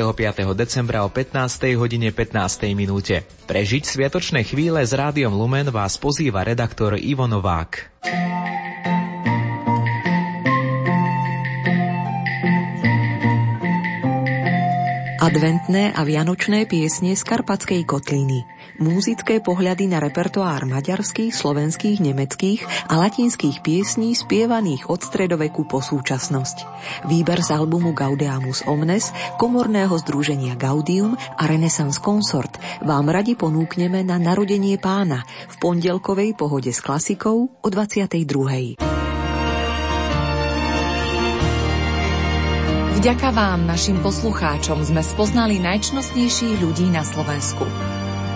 decembra 0.58 1.06
o 1.06 1.10
15. 1.10 1.78
hodine 1.78 2.10
15. 2.10 2.74
minúte. 2.74 3.22
Prežiť 3.46 3.86
sviatočné 3.86 4.42
chvíle 4.42 4.82
s 4.82 4.90
rádiom 4.90 5.30
Lumen 5.30 5.70
vás 5.70 5.94
pozýva 5.94 6.42
redaktor 6.42 6.98
Ivo 6.98 7.30
Novák. 7.30 8.02
Adventné 15.28 15.92
a 15.92 16.08
vianočné 16.08 16.64
piesne 16.64 17.12
z 17.12 17.20
Karpatskej 17.20 17.84
kotliny– 17.84 18.48
múzické 18.80 19.44
pohľady 19.44 19.84
na 19.84 20.00
repertoár 20.00 20.64
maďarských, 20.64 21.36
slovenských, 21.36 22.00
nemeckých 22.00 22.88
a 22.88 22.96
latinských 22.96 23.60
piesní 23.60 24.16
spievaných 24.16 24.88
od 24.88 25.04
stredoveku 25.04 25.68
po 25.68 25.84
súčasnosť. 25.84 26.64
Výber 27.12 27.44
z 27.44 27.52
albumu 27.52 27.92
Gaudeamus 27.92 28.64
Omnes, 28.64 29.12
komorného 29.36 29.92
združenia 30.00 30.56
Gaudium 30.56 31.12
a 31.12 31.44
Renaissance 31.44 32.00
Consort 32.00 32.56
vám 32.80 33.12
radi 33.12 33.36
ponúkneme 33.36 34.00
na 34.08 34.16
narodenie 34.16 34.80
pána 34.80 35.28
v 35.52 35.54
pondelkovej 35.60 36.40
pohode 36.40 36.72
s 36.72 36.80
klasikou 36.80 37.52
o 37.52 37.68
22. 37.68 38.87
Vďaka 42.98 43.30
vám, 43.30 43.62
našim 43.62 44.02
poslucháčom, 44.02 44.82
sme 44.82 45.06
spoznali 45.06 45.62
najčnostnejších 45.62 46.58
ľudí 46.58 46.90
na 46.90 47.06
Slovensku. 47.06 47.62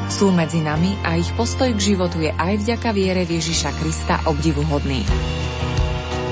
Sú 0.06 0.30
medzi 0.30 0.62
nami 0.62 0.94
a 1.02 1.18
ich 1.18 1.26
postoj 1.34 1.74
k 1.74 1.82
životu 1.82 2.22
je 2.22 2.30
aj 2.30 2.62
vďaka 2.62 2.94
viere 2.94 3.26
Ježiša 3.26 3.74
Krista 3.82 4.22
obdivuhodný. 4.22 5.02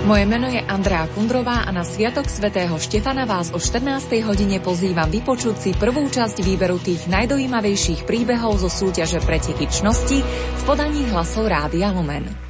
Moje 0.07 0.25
meno 0.31 0.47
je 0.47 0.63
Andrea 0.63 1.11
Kundrová 1.11 1.67
a 1.67 1.75
na 1.75 1.83
Sviatok 1.83 2.31
svätého 2.31 2.79
Štefana 2.79 3.27
vás 3.27 3.51
o 3.51 3.59
14. 3.59 4.23
hodine 4.23 4.63
pozývam 4.63 5.11
vypočuť 5.11 5.59
si 5.59 5.71
prvú 5.75 6.07
časť 6.07 6.39
výberu 6.47 6.79
tých 6.79 7.11
najdojímavejších 7.11 8.07
príbehov 8.07 8.63
zo 8.63 8.71
súťaže 8.71 9.19
Preteky 9.27 9.67
čnosti 9.67 10.23
v 10.23 10.63
podaní 10.71 11.03
hlasov 11.11 11.51
Rádia 11.51 11.91
Lumen. 11.91 12.50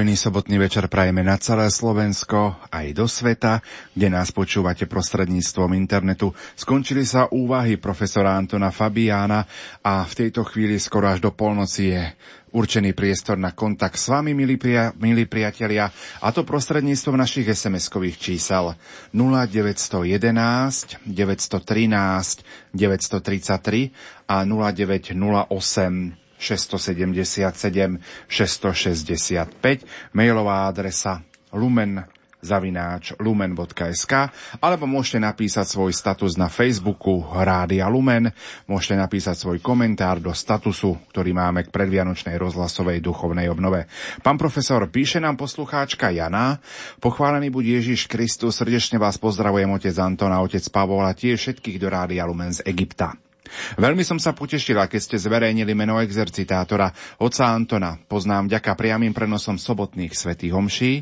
Pokojný 0.00 0.16
sobotný 0.16 0.56
večer 0.56 0.88
prajeme 0.88 1.20
na 1.20 1.36
celé 1.36 1.68
Slovensko, 1.68 2.56
aj 2.72 2.96
do 2.96 3.04
sveta, 3.04 3.60
kde 3.92 4.08
nás 4.08 4.32
počúvate 4.32 4.88
prostredníctvom 4.88 5.76
internetu. 5.76 6.32
Skončili 6.56 7.04
sa 7.04 7.28
úvahy 7.28 7.76
profesora 7.76 8.32
Antona 8.32 8.72
Fabiána 8.72 9.44
a 9.84 10.00
v 10.08 10.12
tejto 10.16 10.40
chvíli 10.48 10.80
skoro 10.80 11.04
až 11.04 11.20
do 11.20 11.36
polnoci 11.36 11.92
je 11.92 12.16
určený 12.48 12.96
priestor 12.96 13.36
na 13.36 13.52
kontakt 13.52 14.00
s 14.00 14.08
vami, 14.08 14.32
milí, 14.32 14.56
pria, 14.56 14.88
milí 14.96 15.28
priatelia, 15.28 15.92
a 16.24 16.32
to 16.32 16.48
prostredníctvom 16.48 17.20
našich 17.20 17.52
SMS-kových 17.52 18.16
čísel 18.16 18.72
0911 19.12 20.96
913 21.12 22.72
933 22.72 24.32
a 24.32 24.48
0908 24.48 26.19
677 26.40 28.00
665, 28.26 30.16
mailová 30.16 30.64
adresa 30.72 31.20
lumen 31.52 32.08
zavináč 32.40 33.12
lumen.sk 33.20 34.12
alebo 34.58 34.84
môžete 34.88 35.20
napísať 35.20 35.76
svoj 35.76 35.92
status 35.92 36.40
na 36.40 36.48
Facebooku 36.48 37.20
Rádia 37.28 37.86
Lumen, 37.86 38.32
môžete 38.64 38.96
napísať 38.96 39.36
svoj 39.36 39.58
komentár 39.60 40.18
do 40.18 40.32
statusu, 40.32 40.96
ktorý 41.12 41.36
máme 41.36 41.68
k 41.68 41.72
predvianočnej 41.72 42.40
rozhlasovej 42.40 43.04
duchovnej 43.04 43.46
obnove. 43.52 43.86
Pán 44.24 44.40
profesor, 44.40 44.82
píše 44.88 45.20
nám 45.20 45.36
poslucháčka 45.36 46.10
Jana, 46.10 46.58
pochválený 46.98 47.52
buď 47.52 47.80
Ježiš 47.80 48.08
Kristus, 48.08 48.58
srdečne 48.58 48.96
vás 48.96 49.20
pozdravujem 49.20 49.68
otec 49.70 49.94
Antona, 50.00 50.40
otec 50.40 50.64
Pavol 50.72 51.04
a 51.04 51.12
tiež 51.12 51.36
všetkých 51.36 51.76
do 51.76 51.88
Rádia 51.92 52.24
Lumen 52.24 52.56
z 52.56 52.64
Egypta. 52.64 53.29
Veľmi 53.78 54.02
som 54.02 54.18
sa 54.18 54.34
potešila, 54.34 54.86
keď 54.86 55.00
ste 55.00 55.16
zverejnili 55.16 55.72
meno 55.72 55.98
exercitátora 56.02 56.90
oca 57.22 57.44
Antona. 57.48 57.96
Poznám 57.96 58.50
ďaká 58.50 58.74
priamým 58.74 59.14
prenosom 59.14 59.56
sobotných 59.58 60.12
svetých 60.14 60.54
homší. 60.54 60.92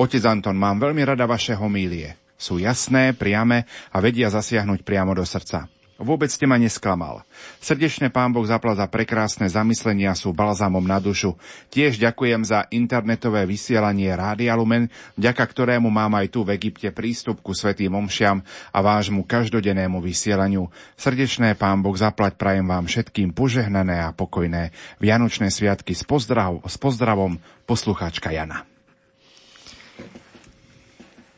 Otec 0.00 0.22
Anton, 0.24 0.56
mám 0.56 0.80
veľmi 0.80 1.02
rada 1.04 1.24
vaše 1.28 1.56
homílie. 1.56 2.16
Sú 2.36 2.60
jasné, 2.60 3.16
priame 3.16 3.64
a 3.92 3.96
vedia 4.00 4.28
zasiahnuť 4.28 4.84
priamo 4.84 5.16
do 5.16 5.24
srdca. 5.24 5.75
Vôbec 5.96 6.28
ste 6.28 6.44
ma 6.44 6.60
nesklamal. 6.60 7.24
Srdečne 7.56 8.12
pán 8.12 8.28
Boh 8.28 8.44
zapla 8.44 8.76
za 8.76 8.84
prekrásne 8.84 9.48
zamyslenia 9.48 10.12
sú 10.12 10.28
balzámom 10.36 10.84
na 10.84 11.00
dušu. 11.00 11.40
Tiež 11.72 11.96
ďakujem 11.96 12.44
za 12.44 12.68
internetové 12.68 13.48
vysielanie 13.48 14.12
Rádia 14.12 14.52
Lumen, 14.60 14.92
vďaka 15.16 15.40
ktorému 15.40 15.88
mám 15.88 16.20
aj 16.20 16.36
tu 16.36 16.44
v 16.44 16.60
Egypte 16.60 16.92
prístup 16.92 17.40
ku 17.40 17.56
svetým 17.56 17.96
omšiam 17.96 18.44
a 18.76 18.78
vášmu 18.84 19.24
každodennému 19.24 19.96
vysielaniu. 20.04 20.68
Srdečné 21.00 21.56
pán 21.56 21.80
Boh 21.80 21.96
zaplať 21.96 22.36
prajem 22.36 22.68
vám 22.68 22.84
všetkým 22.84 23.32
požehnané 23.32 24.04
a 24.04 24.12
pokojné 24.12 24.76
Vianočné 25.00 25.48
sviatky 25.48 25.96
s, 25.96 26.04
pozdrav, 26.04 26.60
s 26.68 26.76
pozdravom 26.76 27.40
poslucháčka 27.64 28.36
Jana. 28.36 28.68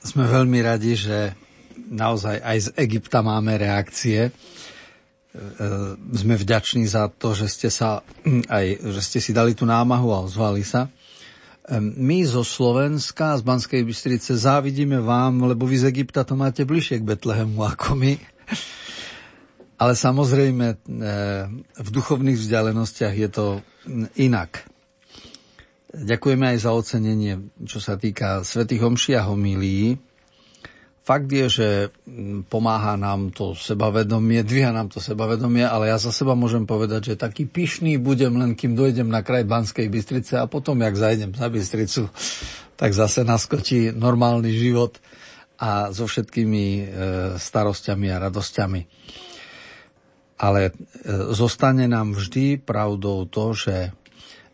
Sme 0.02 0.26
veľmi 0.26 0.58
radi, 0.66 0.98
že 0.98 1.46
naozaj 1.88 2.44
aj 2.44 2.58
z 2.60 2.68
Egypta 2.76 3.24
máme 3.24 3.56
reakcie. 3.56 4.28
E, 4.28 4.30
sme 6.12 6.34
vďační 6.36 6.84
za 6.88 7.08
to, 7.08 7.32
že 7.32 7.46
ste, 7.48 7.68
sa, 7.72 8.04
aj, 8.48 8.66
že 8.80 9.00
ste 9.00 9.18
si 9.20 9.32
dali 9.32 9.56
tú 9.56 9.64
námahu 9.64 10.08
a 10.12 10.24
ozvali 10.24 10.64
sa. 10.64 10.88
E, 10.88 10.90
my 11.80 12.24
zo 12.24 12.44
Slovenska, 12.44 13.36
z 13.36 13.42
Banskej 13.44 13.82
Bystrice 13.84 14.36
závidíme 14.36 15.00
vám, 15.00 15.44
lebo 15.48 15.68
vy 15.68 15.84
z 15.84 15.88
Egypta 15.92 16.24
to 16.24 16.36
máte 16.36 16.64
bližšie 16.64 17.04
k 17.04 17.08
Betlehemu 17.08 17.60
ako 17.64 17.96
my. 17.96 18.14
Ale 19.78 19.94
samozrejme 19.94 20.66
e, 20.74 20.76
v 21.56 21.88
duchovných 21.92 22.40
vzdialenostiach 22.40 23.14
je 23.14 23.28
to 23.30 23.46
inak. 24.18 24.66
Ďakujeme 25.88 26.52
aj 26.52 26.58
za 26.60 26.70
ocenenie, 26.76 27.48
čo 27.64 27.80
sa 27.80 27.96
týka 27.96 28.44
svätých 28.44 28.84
homší 28.84 29.16
a 29.16 29.24
homílií. 29.24 30.07
Fakt 31.08 31.32
je, 31.32 31.48
že 31.48 31.68
mm, 32.04 32.52
pomáha 32.52 33.00
nám 33.00 33.32
to 33.32 33.56
sebavedomie, 33.56 34.44
dvíha 34.44 34.76
nám 34.76 34.92
to 34.92 35.00
sebavedomie, 35.00 35.64
ale 35.64 35.88
ja 35.88 35.96
za 35.96 36.12
seba 36.12 36.36
môžem 36.36 36.68
povedať, 36.68 37.16
že 37.16 37.22
taký 37.24 37.48
pyšný 37.48 37.96
budem 37.96 38.36
len, 38.36 38.52
kým 38.52 38.76
dojdem 38.76 39.08
na 39.08 39.24
kraj 39.24 39.48
Banskej 39.48 39.88
Bystrice 39.88 40.36
a 40.36 40.44
potom, 40.44 40.76
jak 40.84 40.92
zajdem 40.92 41.32
za 41.32 41.48
Bystricu, 41.48 42.12
tak 42.76 42.92
zase 42.92 43.24
naskočí 43.24 43.88
normálny 43.96 44.52
život 44.52 45.00
a 45.56 45.96
so 45.96 46.04
všetkými 46.04 46.64
e, 46.76 46.82
starostiami 47.40 48.06
a 48.12 48.22
radosťami. 48.28 48.80
Ale 50.44 50.60
e, 50.68 50.72
zostane 51.32 51.88
nám 51.88 52.20
vždy 52.20 52.60
pravdou 52.60 53.24
to, 53.24 53.56
že 53.56 53.96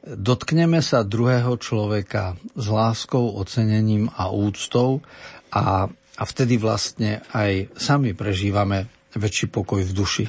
dotkneme 0.07 0.79
sa 0.79 1.03
druhého 1.03 1.59
človeka 1.59 2.39
s 2.55 2.67
láskou, 2.71 3.35
ocenením 3.43 4.07
a 4.15 4.31
úctou 4.31 5.03
a 5.51 5.91
a 6.15 6.23
vtedy 6.23 6.59
vlastne 6.59 7.23
aj 7.35 7.75
sami 7.75 8.15
prežívame 8.15 8.87
väčší 9.15 9.51
pokoj 9.51 9.83
v 9.83 9.93
duši. 9.95 10.25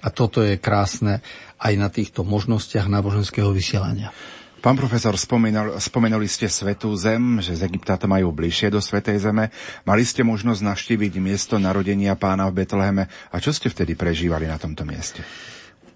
A 0.00 0.08
toto 0.08 0.40
je 0.40 0.56
krásne 0.56 1.20
aj 1.60 1.72
na 1.76 1.92
týchto 1.92 2.24
možnostiach 2.24 2.88
náboženského 2.88 3.52
vysielania. 3.52 4.12
Pán 4.60 4.76
profesor, 4.76 5.16
spomenul, 5.16 5.80
spomenuli 5.80 6.28
ste 6.28 6.44
Svetú 6.44 6.92
zem, 6.92 7.40
že 7.40 7.56
z 7.56 7.64
Egypta 7.64 7.96
to 7.96 8.04
majú 8.04 8.28
bližšie 8.28 8.68
do 8.68 8.80
Svetej 8.80 9.16
zeme. 9.16 9.48
Mali 9.88 10.04
ste 10.04 10.20
možnosť 10.20 10.60
navštíviť 10.60 11.16
miesto 11.16 11.56
narodenia 11.56 12.12
pána 12.12 12.44
v 12.52 12.60
Betleheme. 12.60 13.08
A 13.32 13.36
čo 13.40 13.56
ste 13.56 13.72
vtedy 13.72 13.96
prežívali 13.96 14.44
na 14.44 14.60
tomto 14.60 14.84
mieste? 14.84 15.24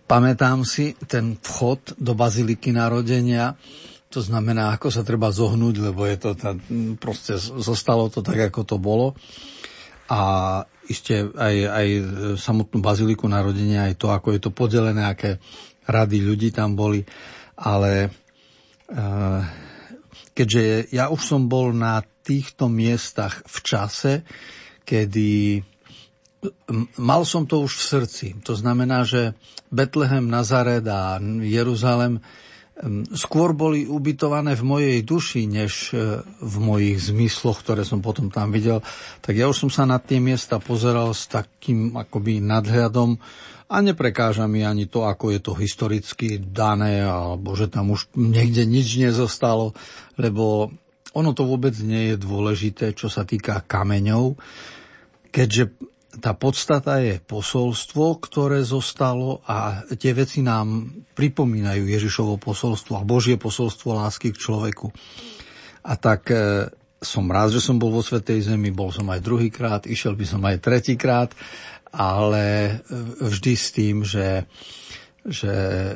Pamätám 0.09 0.65
si 0.65 0.97
ten 1.05 1.37
vchod 1.37 2.01
do 2.01 2.17
Baziliky 2.17 2.73
narodenia 2.73 3.53
to 4.15 4.23
znamená, 4.23 4.79
ako 4.79 4.95
sa 4.95 5.03
treba 5.03 5.35
zohnúť, 5.35 5.91
lebo 5.91 6.07
je 6.07 6.17
to 6.23 6.31
tá, 6.39 6.55
proste 7.03 7.35
zostalo 7.39 8.07
to 8.07 8.23
tak, 8.23 8.47
ako 8.47 8.63
to 8.63 8.77
bolo. 8.79 9.19
A 10.07 10.21
ešte 10.87 11.27
aj, 11.35 11.57
aj 11.67 11.89
samotnú 12.39 12.79
baziliku 12.79 13.27
narodenia, 13.27 13.91
aj 13.91 13.99
to, 13.99 14.15
ako 14.15 14.39
je 14.39 14.41
to 14.41 14.55
podelené, 14.55 15.03
aké 15.03 15.43
rady 15.91 16.23
ľudí 16.23 16.55
tam 16.55 16.79
boli. 16.79 17.03
Ale 17.59 18.15
uh, 18.93 19.43
keďže 20.31 20.95
ja 20.95 21.11
už 21.11 21.21
som 21.25 21.51
bol 21.51 21.75
na 21.75 21.99
týchto 22.23 22.71
miestach 22.71 23.43
v 23.45 23.57
čase, 23.67 24.13
kedy 24.87 25.61
mal 27.01 27.25
som 27.25 27.49
to 27.49 27.65
už 27.65 27.73
v 27.75 27.85
srdci. 27.85 28.27
To 28.45 28.53
znamená, 28.53 29.09
že 29.09 29.33
Betlehem, 29.73 30.29
Nazaret 30.29 30.85
a 30.85 31.17
Jeruzalem 31.41 32.21
skôr 33.15 33.55
boli 33.55 33.87
ubytované 33.87 34.59
v 34.59 34.67
mojej 34.67 34.99
duši, 35.07 35.47
než 35.47 35.95
e, 35.95 36.19
v 36.27 36.57
mojich 36.59 36.99
zmysloch, 37.07 37.63
ktoré 37.63 37.87
som 37.87 38.03
potom 38.03 38.35
tam 38.35 38.51
videl, 38.51 38.83
tak 39.23 39.39
ja 39.39 39.47
už 39.47 39.67
som 39.67 39.71
sa 39.71 39.87
na 39.87 40.03
tie 40.03 40.19
miesta 40.19 40.59
pozeral 40.59 41.15
s 41.15 41.31
takým 41.31 41.95
akoby 41.95 42.43
nadhľadom 42.43 43.15
a 43.71 43.77
neprekáža 43.79 44.51
mi 44.51 44.67
ani 44.67 44.91
to, 44.91 45.07
ako 45.07 45.31
je 45.31 45.41
to 45.41 45.53
historicky 45.55 46.43
dané, 46.43 47.07
alebo 47.07 47.55
že 47.55 47.71
tam 47.71 47.95
už 47.95 48.11
niekde 48.19 48.67
nič 48.67 48.99
nezostalo, 48.99 49.71
lebo 50.19 50.75
ono 51.15 51.31
to 51.31 51.47
vôbec 51.47 51.79
nie 51.79 52.13
je 52.13 52.17
dôležité, 52.19 52.91
čo 52.99 53.07
sa 53.07 53.23
týka 53.23 53.63
kameňov, 53.63 54.35
keďže 55.31 55.94
tá 56.21 56.33
podstata 56.35 57.03
je 57.03 57.19
posolstvo, 57.19 58.23
ktoré 58.23 58.63
zostalo 58.63 59.43
a 59.47 59.83
tie 59.99 60.15
veci 60.15 60.45
nám 60.45 60.91
pripomínajú 61.15 61.87
Ježišovo 61.87 62.39
posolstvo 62.39 63.01
a 63.01 63.07
Božie 63.07 63.41
posolstvo 63.41 63.99
lásky 63.99 64.31
k 64.35 64.41
človeku. 64.41 64.91
A 65.85 65.93
tak 65.99 66.31
e, 66.31 66.71
som 67.03 67.29
rád, 67.29 67.59
že 67.59 67.61
som 67.61 67.77
bol 67.77 67.93
vo 67.93 68.03
Svetej 68.03 68.47
Zemi, 68.47 68.73
bol 68.73 68.91
som 68.95 69.11
aj 69.11 69.21
druhýkrát, 69.21 69.91
išiel 69.91 70.17
by 70.17 70.27
som 70.27 70.43
aj 70.45 70.57
tretíkrát, 70.63 71.31
ale 71.93 72.45
e, 72.45 72.73
vždy 73.21 73.53
s 73.55 73.67
tým, 73.75 73.97
že, 74.03 74.49
že 75.27 75.53
e, 75.53 75.95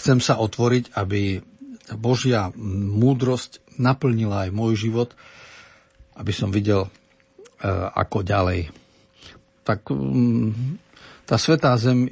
chcem 0.00 0.18
sa 0.18 0.40
otvoriť, 0.40 0.96
aby 0.96 1.40
Božia 1.96 2.52
múdrosť 2.58 3.80
naplnila 3.80 4.48
aj 4.48 4.50
môj 4.52 4.72
život, 4.76 5.14
aby 6.18 6.32
som 6.34 6.50
videl 6.50 6.90
ako 7.66 8.22
ďalej. 8.22 8.70
Tak 9.66 9.90
mm, 9.90 10.78
tá 11.28 11.36
Svetá 11.36 11.76
Zem, 11.76 12.08
e, 12.08 12.10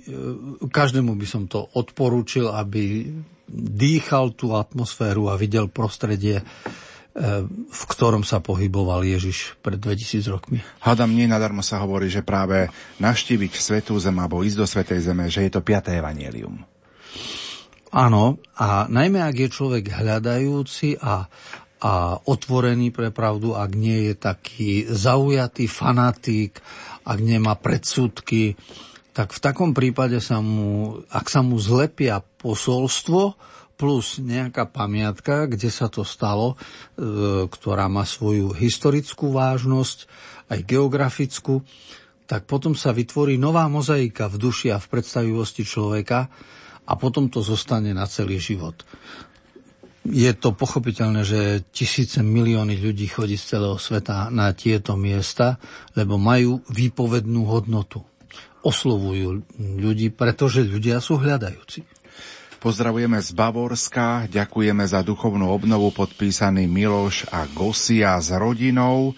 každému 0.68 1.16
by 1.16 1.26
som 1.26 1.48
to 1.48 1.64
odporúčil, 1.72 2.52
aby 2.52 3.08
dýchal 3.48 4.36
tú 4.36 4.52
atmosféru 4.52 5.32
a 5.32 5.40
videl 5.40 5.72
prostredie, 5.72 6.42
e, 6.42 6.44
v 7.48 7.82
ktorom 7.88 8.28
sa 8.28 8.44
pohyboval 8.44 9.08
Ježiš 9.08 9.56
pred 9.64 9.80
2000 9.80 10.28
rokmi. 10.28 10.60
Hádam, 10.84 11.16
nie 11.16 11.24
nadarmo 11.24 11.64
sa 11.64 11.80
hovorí, 11.80 12.12
že 12.12 12.20
práve 12.20 12.68
naštíviť 13.00 13.56
Svetú 13.56 13.96
Zem 13.96 14.20
alebo 14.20 14.44
ísť 14.44 14.58
do 14.60 14.66
Svetej 14.68 15.00
Zeme, 15.00 15.32
že 15.32 15.48
je 15.48 15.56
to 15.56 15.64
piaté 15.64 15.96
evanielium. 15.96 16.60
Áno, 17.96 18.36
a 18.60 18.84
najmä 18.92 19.24
ak 19.24 19.48
je 19.48 19.48
človek 19.48 19.96
hľadajúci 19.96 21.00
a, 21.00 21.24
a 21.86 22.18
otvorený 22.18 22.90
pre 22.90 23.14
pravdu, 23.14 23.54
ak 23.54 23.70
nie 23.78 24.10
je 24.10 24.14
taký 24.18 24.70
zaujatý 24.90 25.70
fanatík, 25.70 26.58
ak 27.06 27.18
nemá 27.22 27.54
predsudky, 27.54 28.58
tak 29.14 29.30
v 29.30 29.38
takom 29.38 29.70
prípade 29.70 30.18
sa 30.18 30.42
mu, 30.42 30.98
ak 31.06 31.30
sa 31.30 31.46
mu 31.46 31.54
zlepia 31.62 32.18
posolstvo, 32.18 33.38
plus 33.76 34.18
nejaká 34.18 34.66
pamiatka, 34.66 35.44
kde 35.46 35.68
sa 35.68 35.86
to 35.92 36.02
stalo, 36.02 36.56
e, 36.56 37.44
ktorá 37.44 37.92
má 37.92 38.08
svoju 38.08 38.56
historickú 38.56 39.30
vážnosť, 39.36 40.08
aj 40.48 40.60
geografickú, 40.64 41.60
tak 42.26 42.48
potom 42.48 42.74
sa 42.74 42.90
vytvorí 42.90 43.38
nová 43.38 43.68
mozaika 43.70 44.26
v 44.26 44.40
duši 44.40 44.72
a 44.74 44.80
v 44.80 44.90
predstavivosti 44.90 45.62
človeka 45.62 46.26
a 46.86 46.92
potom 46.96 47.30
to 47.30 47.44
zostane 47.44 47.92
na 47.92 48.08
celý 48.08 48.40
život. 48.40 48.82
Je 50.06 50.30
to 50.38 50.54
pochopiteľné, 50.54 51.20
že 51.26 51.40
tisíce 51.74 52.22
milióny 52.22 52.78
ľudí 52.78 53.10
chodí 53.10 53.34
z 53.34 53.56
celého 53.56 53.78
sveta 53.80 54.30
na 54.30 54.54
tieto 54.54 54.94
miesta, 54.94 55.58
lebo 55.98 56.14
majú 56.20 56.62
výpovednú 56.70 57.42
hodnotu. 57.46 58.06
Oslovujú 58.62 59.46
ľudí, 59.58 60.10
pretože 60.14 60.66
ľudia 60.66 60.98
sú 61.02 61.18
hľadajúci. 61.18 61.86
Pozdravujeme 62.56 63.22
z 63.22 63.30
Bavorska, 63.30 64.26
ďakujeme 64.26 64.82
za 64.88 65.04
duchovnú 65.04 65.54
obnovu 65.54 65.94
podpísaný 65.94 66.66
Miloš 66.66 67.28
a 67.30 67.46
Gosia 67.46 68.18
s 68.18 68.34
rodinou. 68.34 69.14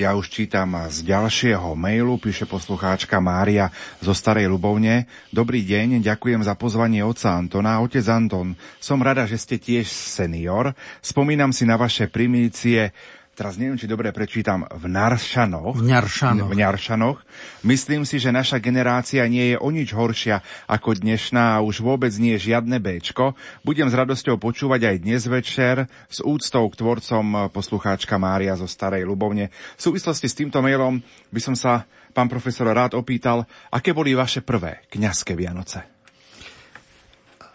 Ja 0.00 0.16
už 0.16 0.32
čítam 0.32 0.72
z 0.88 1.04
ďalšieho 1.04 1.76
mailu, 1.76 2.16
píše 2.16 2.48
poslucháčka 2.48 3.20
Mária 3.20 3.68
zo 4.00 4.16
Starej 4.16 4.48
Lubovne. 4.48 5.04
Dobrý 5.28 5.60
deň, 5.60 6.00
ďakujem 6.00 6.40
za 6.40 6.56
pozvanie 6.56 7.04
otca 7.04 7.36
Antona. 7.36 7.84
Otec 7.84 8.08
Anton, 8.08 8.56
som 8.80 9.04
rada, 9.04 9.28
že 9.28 9.36
ste 9.36 9.60
tiež 9.60 9.84
senior. 9.84 10.72
Spomínam 11.04 11.52
si 11.52 11.68
na 11.68 11.76
vaše 11.76 12.08
primície 12.08 12.96
teraz 13.40 13.56
neviem, 13.56 13.80
či 13.80 13.88
dobre 13.88 14.12
prečítam, 14.12 14.68
v 14.68 14.84
Naršanoch. 14.84 15.80
V 15.80 15.88
Ňaršanoch. 15.88 16.52
V 16.52 16.60
Ňaršanoch. 16.60 17.18
Myslím 17.64 18.04
si, 18.04 18.20
že 18.20 18.28
naša 18.28 18.60
generácia 18.60 19.24
nie 19.24 19.56
je 19.56 19.56
o 19.56 19.72
nič 19.72 19.96
horšia 19.96 20.44
ako 20.68 21.00
dnešná 21.00 21.56
a 21.56 21.64
už 21.64 21.80
vôbec 21.80 22.12
nie 22.20 22.36
je 22.36 22.52
žiadne 22.52 22.76
Bčko. 22.76 23.32
Budem 23.64 23.88
s 23.88 23.96
radosťou 23.96 24.36
počúvať 24.36 24.92
aj 24.92 24.96
dnes 25.00 25.24
večer 25.24 25.88
s 26.12 26.20
úctou 26.20 26.68
k 26.68 26.84
tvorcom 26.84 27.48
poslucháčka 27.48 28.20
Mária 28.20 28.52
zo 28.60 28.68
Starej 28.68 29.08
Lubovne. 29.08 29.48
V 29.80 29.88
súvislosti 29.88 30.28
s 30.28 30.36
týmto 30.36 30.60
mailom 30.60 31.00
by 31.32 31.40
som 31.40 31.56
sa, 31.56 31.88
pán 32.12 32.28
profesor, 32.28 32.68
rád 32.68 32.92
opýtal, 32.92 33.48
aké 33.72 33.96
boli 33.96 34.12
vaše 34.12 34.44
prvé 34.44 34.84
kňazské 34.92 35.32
Vianoce? 35.32 35.80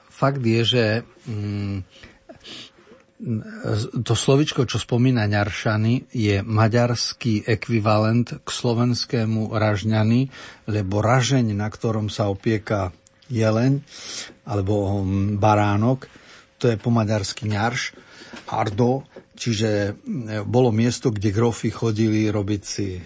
Fakt 0.09 0.41
je, 0.41 0.61
že 0.65 0.83
mm, 1.29 1.77
to 4.03 4.13
slovičko, 4.13 4.67
čo 4.67 4.75
spomína 4.75 5.23
ňaršany, 5.31 6.11
je 6.11 6.43
maďarský 6.43 7.47
ekvivalent 7.47 8.43
k 8.43 8.47
slovenskému 8.47 9.55
ražňany, 9.55 10.27
lebo 10.67 10.99
ražeň, 10.99 11.55
na 11.55 11.71
ktorom 11.71 12.11
sa 12.11 12.27
opieka 12.27 12.91
jeleň 13.31 13.79
alebo 14.43 15.01
hm, 15.01 15.39
baránok, 15.39 16.11
to 16.59 16.67
je 16.67 16.75
po 16.75 16.91
maďarsky 16.91 17.47
ňarš, 17.47 17.95
ardo, 18.51 19.07
čiže 19.39 19.95
hm, 19.95 20.43
bolo 20.43 20.75
miesto, 20.75 21.07
kde 21.07 21.31
grofy 21.31 21.71
chodili 21.71 22.27
robiť 22.27 22.61
si 22.67 22.99
e, 22.99 23.01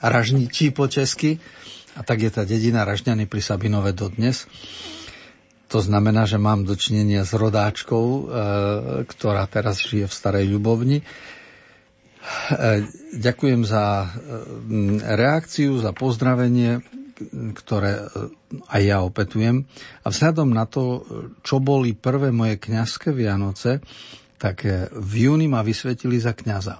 ražničí 0.00 0.72
po 0.72 0.88
česky 0.88 1.36
a 1.96 2.00
tak 2.00 2.24
je 2.24 2.30
tá 2.32 2.44
dedina 2.44 2.84
Ražňany 2.84 3.28
pri 3.28 3.40
Sabinove 3.40 3.92
dodnes. 3.92 4.44
dnes. 4.48 4.95
To 5.66 5.82
znamená, 5.82 6.30
že 6.30 6.38
mám 6.38 6.62
dočinenia 6.62 7.26
s 7.26 7.34
rodáčkou, 7.34 8.06
e, 8.06 8.22
ktorá 9.02 9.42
teraz 9.50 9.82
žije 9.82 10.06
v 10.06 10.14
Starej 10.14 10.46
Ľubovni. 10.54 11.02
E, 11.02 11.04
ďakujem 13.18 13.66
za 13.66 14.06
e, 14.06 14.08
reakciu, 15.02 15.74
za 15.82 15.90
pozdravenie, 15.90 16.86
ktoré 17.56 18.06
aj 18.70 18.82
ja 18.84 19.02
opetujem. 19.02 19.66
A 20.04 20.12
vzhľadom 20.12 20.54
na 20.54 20.68
to, 20.68 21.02
čo 21.42 21.58
boli 21.58 21.96
prvé 21.96 22.30
moje 22.30 22.60
kňazské 22.62 23.10
Vianoce, 23.10 23.80
tak 24.36 24.68
v 24.92 25.12
júni 25.16 25.48
ma 25.48 25.64
vysvetili 25.64 26.20
za 26.20 26.36
kňaza. 26.36 26.76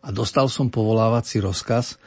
A 0.00 0.08
dostal 0.10 0.48
som 0.48 0.72
povolávací 0.72 1.44
rozkaz 1.44 2.00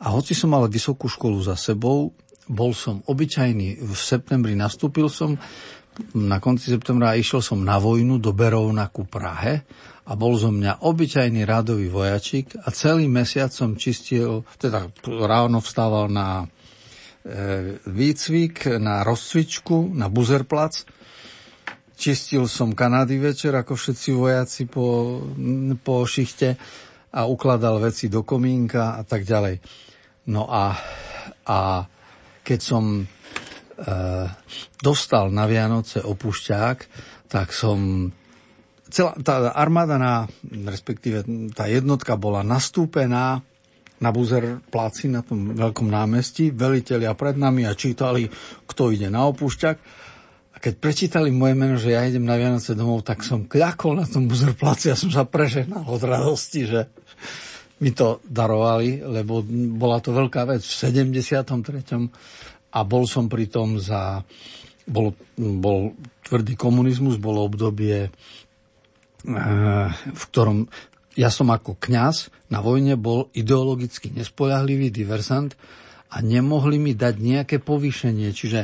a 0.00 0.08
hoci 0.16 0.32
som 0.32 0.56
mal 0.56 0.64
vysokú 0.64 1.12
školu 1.12 1.44
za 1.44 1.60
sebou, 1.60 2.16
bol 2.50 2.74
som 2.74 2.98
obyčajný, 3.06 3.78
v 3.78 3.94
septembri 3.94 4.58
nastúpil 4.58 5.06
som, 5.06 5.38
na 6.16 6.42
konci 6.42 6.72
septembra 6.72 7.14
išiel 7.14 7.44
som 7.44 7.60
na 7.62 7.78
vojnu 7.78 8.18
do 8.18 8.34
Berovna 8.34 8.88
ku 8.90 9.06
Prahe 9.06 9.62
a 10.06 10.12
bol 10.18 10.34
zo 10.34 10.50
mňa 10.50 10.82
obyčajný 10.82 11.46
rádový 11.46 11.86
vojačik 11.86 12.58
a 12.58 12.72
celý 12.74 13.06
mesiac 13.06 13.52
som 13.52 13.78
čistil, 13.78 14.42
teda 14.58 14.90
ráno 15.06 15.62
vstával 15.62 16.10
na 16.10 16.42
e, 16.42 16.46
výcvik, 17.84 18.80
na 18.80 19.06
rozcvičku, 19.06 19.92
na 19.94 20.10
buzerplac. 20.10 20.82
Čistil 22.00 22.48
som 22.48 22.72
Kanady 22.72 23.20
večer, 23.20 23.52
ako 23.52 23.76
všetci 23.76 24.08
vojaci 24.16 24.62
po, 24.66 25.20
po 25.84 26.02
šichte 26.08 26.56
a 27.12 27.28
ukladal 27.28 27.76
veci 27.76 28.08
do 28.08 28.24
komínka 28.24 28.96
a 28.96 29.02
tak 29.04 29.28
ďalej. 29.28 29.60
No 30.32 30.48
a, 30.48 30.74
a 31.44 31.58
keď 32.44 32.60
som 32.60 32.84
e, 33.00 33.04
dostal 34.80 35.28
na 35.32 35.44
Vianoce 35.46 36.00
opušťák, 36.02 36.78
tak 37.30 37.54
som 37.54 38.10
celá 38.90 39.14
tá 39.22 39.54
armáda 39.54 39.96
na, 39.96 40.26
respektíve 40.44 41.22
tá 41.54 41.70
jednotka 41.70 42.18
bola 42.18 42.42
nastúpená 42.42 43.40
na 44.00 44.10
Buzer 44.10 44.58
pláci 44.72 45.12
na 45.12 45.20
tom 45.20 45.52
veľkom 45.52 45.92
námestí, 45.92 46.50
veliteľia 46.50 47.12
pred 47.14 47.36
nami 47.36 47.68
a 47.68 47.76
čítali, 47.76 48.26
kto 48.64 48.90
ide 48.96 49.12
na 49.12 49.28
opúšťak. 49.28 49.76
A 50.50 50.56
keď 50.56 50.74
prečítali 50.80 51.28
moje 51.28 51.54
meno, 51.54 51.76
že 51.76 51.92
ja 51.92 52.08
idem 52.08 52.24
na 52.24 52.40
Vianoce 52.40 52.72
domov, 52.72 53.04
tak 53.04 53.20
som 53.22 53.44
kľakol 53.44 54.00
na 54.00 54.08
tom 54.08 54.26
Buzer 54.26 54.56
pláci 54.56 54.88
a 54.88 54.96
som 54.96 55.12
sa 55.12 55.28
prežehnal 55.28 55.84
od 55.84 56.00
radosti, 56.00 56.64
že 56.64 56.88
mi 57.80 57.90
to 57.96 58.20
darovali, 58.28 59.00
lebo 59.00 59.40
bola 59.76 60.04
to 60.04 60.12
veľká 60.12 60.44
vec. 60.44 60.60
V 60.60 60.74
73. 60.92 61.48
a 62.70 62.80
bol 62.84 63.04
som 63.08 63.26
pritom 63.26 63.80
za... 63.80 64.20
Bol, 64.90 65.14
bol 65.38 65.94
tvrdý 66.26 66.58
komunizmus, 66.58 67.16
bolo 67.16 67.46
obdobie, 67.46 68.10
eh, 68.10 69.88
v 69.94 70.22
ktorom 70.28 70.66
ja 71.18 71.28
som 71.28 71.50
ako 71.50 71.78
kňaz 71.78 72.30
na 72.54 72.62
vojne 72.62 72.94
bol 72.94 73.28
ideologicky 73.34 74.14
nespoľahlivý 74.14 74.94
diverzant 74.94 75.58
a 76.10 76.22
nemohli 76.22 76.78
mi 76.78 76.92
dať 76.94 77.14
nejaké 77.18 77.56
povýšenie. 77.62 78.30
Čiže 78.30 78.60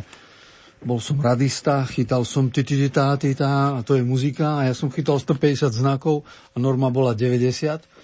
bol 0.87 1.03
som 1.03 1.19
radista, 1.19 1.83
chytal 1.89 2.23
som 2.23 2.51
tititá, 2.51 3.19
a 3.19 3.81
to 3.83 3.93
je 3.99 4.03
muzika 4.07 4.63
a 4.63 4.71
ja 4.71 4.75
som 4.77 4.93
chytal 4.93 5.19
150 5.19 5.75
znakov 5.75 6.23
a 6.55 6.57
norma 6.63 6.91
bola 6.93 7.17
90 7.17 7.96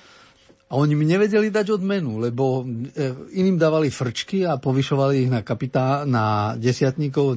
a 0.73 0.81
oni 0.81 0.97
mi 0.97 1.05
nevedeli 1.05 1.53
dať 1.53 1.77
odmenu, 1.77 2.17
lebo 2.17 2.65
e, 2.65 2.97
iným 3.37 3.61
dávali 3.61 3.93
frčky 3.93 4.49
a 4.49 4.57
povyšovali 4.57 5.29
ich 5.29 5.29
na 5.29 5.45
kapitá, 5.45 6.09
na 6.09 6.57
desiatníkov. 6.57 7.37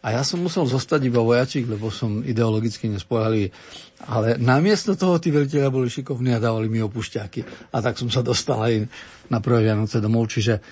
A 0.00 0.14
ja 0.14 0.22
som 0.22 0.38
musel 0.38 0.70
zostať 0.70 1.02
iba 1.10 1.18
vojačík, 1.18 1.66
lebo 1.66 1.90
som 1.90 2.22
ideologicky 2.22 2.86
nespojalý. 2.86 3.50
Ale 4.06 4.38
namiesto 4.38 4.94
toho 4.94 5.18
tí 5.18 5.34
veliteľia 5.34 5.66
boli 5.66 5.90
šikovní 5.90 6.30
a 6.30 6.38
dávali 6.38 6.70
mi 6.70 6.78
opušťáky. 6.78 7.74
A 7.74 7.82
tak 7.82 7.98
som 7.98 8.06
sa 8.06 8.22
dostal 8.22 8.62
aj 8.62 8.86
na 9.26 9.42
prvé 9.42 9.66
Vianoce 9.66 9.98
domov. 9.98 10.30
Čiže 10.30 10.62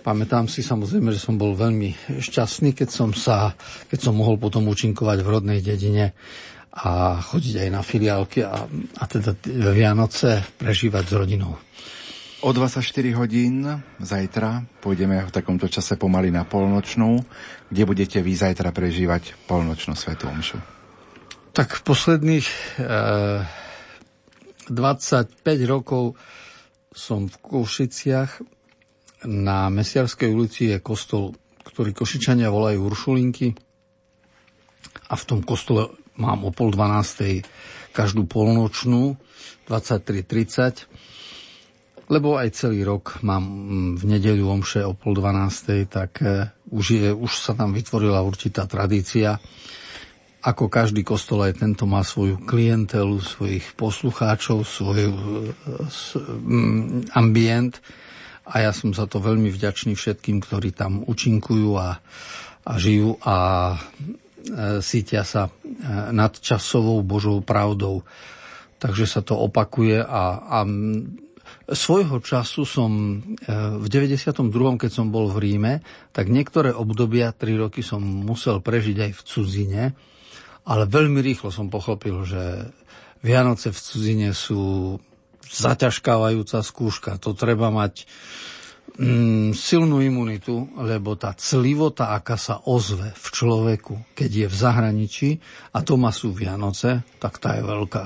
pamätám 0.00 0.48
si 0.48 0.64
samozrejme, 0.64 1.12
že 1.12 1.20
som 1.20 1.36
bol 1.36 1.52
veľmi 1.52 2.18
šťastný, 2.24 2.72
keď 2.72 2.88
som, 2.88 3.12
sa, 3.12 3.52
keď 3.92 4.00
som 4.00 4.16
mohol 4.16 4.40
potom 4.40 4.64
účinkovať 4.64 5.20
v 5.20 5.28
rodnej 5.28 5.60
dedine 5.60 6.16
a 6.74 7.22
chodiť 7.22 7.54
aj 7.66 7.70
na 7.70 7.82
filiálky 7.86 8.42
a, 8.42 8.66
a 8.98 9.04
teda 9.06 9.38
Vianoce 9.70 10.42
prežívať 10.58 11.04
s 11.06 11.14
rodinou. 11.14 11.54
O 12.44 12.52
24 12.52 12.84
hodín 13.16 13.64
zajtra 14.02 14.66
pôjdeme 14.84 15.22
v 15.24 15.32
takomto 15.32 15.64
čase 15.70 15.96
pomaly 15.96 16.28
na 16.28 16.44
polnočnú, 16.44 17.24
kde 17.72 17.82
budete 17.88 18.18
vy 18.20 18.36
zajtra 18.36 18.68
prežívať 18.74 19.32
polnočnú 19.48 19.96
svetú 19.96 20.28
omšu. 20.28 20.60
Tak 21.56 21.86
posledných 21.86 22.44
e, 22.44 23.46
25 24.68 25.40
rokov 25.64 26.20
som 26.92 27.32
v 27.32 27.36
Košiciach 27.40 28.44
na 29.24 29.72
Mesiarskej 29.72 30.28
ulici 30.28 30.68
je 30.68 30.84
kostol, 30.84 31.32
ktorý 31.64 31.96
Košičania 31.96 32.52
volajú 32.52 32.92
Uršulinky 32.92 33.56
a 35.08 35.14
v 35.16 35.24
tom 35.24 35.40
kostole 35.40 36.03
mám 36.18 36.46
o 36.46 36.50
pol 36.54 36.70
dvanástej 36.70 37.42
každú 37.94 38.26
polnočnú 38.26 39.16
23.30, 39.70 40.90
lebo 42.10 42.36
aj 42.36 42.52
celý 42.52 42.84
rok 42.84 43.22
mám 43.24 43.44
mm, 43.46 43.96
v 43.96 44.04
nedeľu 44.04 44.60
omše 44.60 44.84
o 44.84 44.92
pol 44.92 45.16
dvanástej, 45.16 45.88
tak 45.88 46.20
e, 46.20 46.52
už, 46.68 46.86
je, 46.90 47.08
už 47.14 47.32
sa 47.32 47.56
tam 47.56 47.72
vytvorila 47.72 48.20
určitá 48.20 48.68
tradícia. 48.68 49.40
Ako 50.44 50.68
každý 50.68 51.00
kostol 51.00 51.48
aj 51.48 51.64
tento 51.64 51.88
má 51.88 52.04
svoju 52.04 52.44
klientelu, 52.44 53.16
svojich 53.16 53.72
poslucháčov, 53.72 54.68
svoj 54.68 55.00
e, 55.08 55.12
mm, 56.44 57.16
ambient 57.16 57.80
a 58.44 58.68
ja 58.68 58.76
som 58.76 58.92
za 58.92 59.08
to 59.08 59.24
veľmi 59.24 59.48
vďačný 59.48 59.96
všetkým, 59.96 60.44
ktorí 60.44 60.76
tam 60.76 61.00
účinkujú 61.00 61.72
a, 61.80 62.04
a 62.68 62.72
žijú 62.76 63.16
a 63.24 63.36
sítia 64.80 65.24
sa 65.24 65.48
nadčasovou 66.12 67.00
Božou 67.00 67.40
pravdou. 67.40 68.04
Takže 68.76 69.04
sa 69.08 69.20
to 69.24 69.40
opakuje 69.40 69.96
a, 70.04 70.24
a 70.44 70.58
svojho 71.72 72.20
času 72.20 72.68
som 72.68 73.20
v 73.80 73.86
92., 73.88 74.28
keď 74.76 74.90
som 74.92 75.08
bol 75.08 75.32
v 75.32 75.38
Ríme, 75.40 75.74
tak 76.12 76.28
niektoré 76.28 76.76
obdobia, 76.76 77.32
tri 77.32 77.56
roky 77.56 77.80
som 77.80 78.04
musel 78.04 78.60
prežiť 78.60 78.96
aj 79.08 79.12
v 79.16 79.20
cudzine, 79.24 79.82
ale 80.68 80.84
veľmi 80.84 81.24
rýchlo 81.24 81.48
som 81.48 81.72
pochopil, 81.72 82.24
že 82.28 82.68
Vianoce 83.24 83.72
v 83.72 83.80
cudzine 83.80 84.30
sú 84.36 84.96
zaťažkávajúca 85.48 86.60
skúška. 86.60 87.16
To 87.24 87.32
treba 87.32 87.72
mať 87.72 88.04
mm, 88.98 89.50
silnú 89.54 89.98
imunitu, 90.00 90.70
lebo 90.78 91.18
tá 91.18 91.34
clivota, 91.34 92.14
aká 92.14 92.38
sa 92.38 92.62
ozve 92.66 93.10
v 93.14 93.26
človeku, 93.30 94.14
keď 94.14 94.30
je 94.30 94.46
v 94.50 94.56
zahraničí, 94.56 95.30
a 95.74 95.82
to 95.82 95.98
má 95.98 96.14
sú 96.14 96.34
Vianoce, 96.34 97.02
tak 97.18 97.38
tá 97.42 97.58
je 97.58 97.62
veľká. 97.66 98.04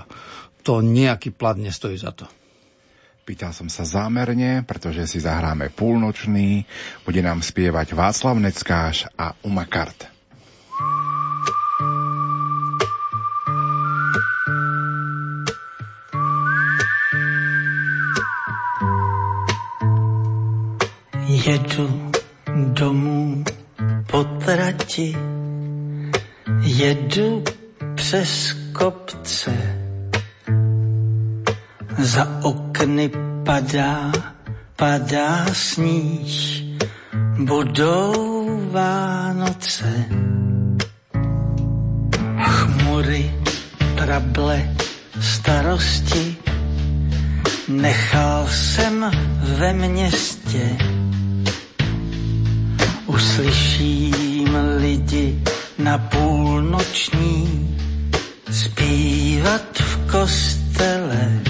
To 0.65 0.85
nejaký 0.85 1.33
plat 1.33 1.57
nestojí 1.57 1.97
za 1.97 2.13
to. 2.13 2.29
Pýtal 3.29 3.53
som 3.53 3.69
sa 3.69 3.85
zámerne, 3.85 4.65
pretože 4.65 5.05
si 5.05 5.21
zahráme 5.21 5.69
púlnočný, 5.69 6.65
bude 7.05 7.21
nám 7.21 7.45
spievať 7.45 7.93
Václav 7.93 8.41
Neckáš 8.41 9.05
a 9.21 9.37
Umakart. 9.45 10.09
Jedu 21.49 22.11
domů 22.73 23.45
po 24.07 24.25
trati, 24.25 25.17
jedu 26.61 27.45
přes 27.95 28.57
kopce. 28.73 29.53
Za 31.99 32.41
okny 32.43 33.11
padá, 33.45 34.13
padá 34.77 35.47
sníh, 35.53 36.63
budou 37.39 38.49
Vánoce. 38.71 40.05
Chmury, 42.43 43.35
trable, 43.97 44.75
starosti, 45.21 46.37
nechal 47.69 48.47
jsem 48.49 49.11
ve 49.59 49.73
městě 49.73 50.98
Uslyším 53.09 54.57
lidi 54.77 55.43
na 55.79 55.99
půlnoční 55.99 57.69
zpívat 58.51 59.79
v 59.81 60.11
kostele. 60.13 61.41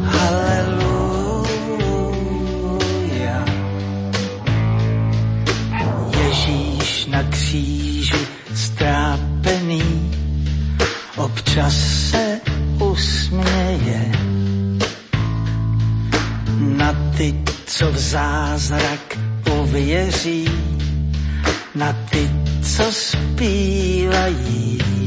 Haleluja. 0.05 1.44
Ježíš 6.24 7.06
na 7.06 7.23
kříži 7.23 8.27
strápený 8.55 10.10
občas 11.16 11.74
se 12.10 12.40
usměje 12.90 14.22
ty, 17.16 17.34
co 17.66 17.93
v 17.93 17.98
zázrak 17.98 19.18
uvěří, 19.60 20.44
na 21.74 21.93
ty, 22.10 22.30
co 22.62 22.93
zpívají. 22.93 25.02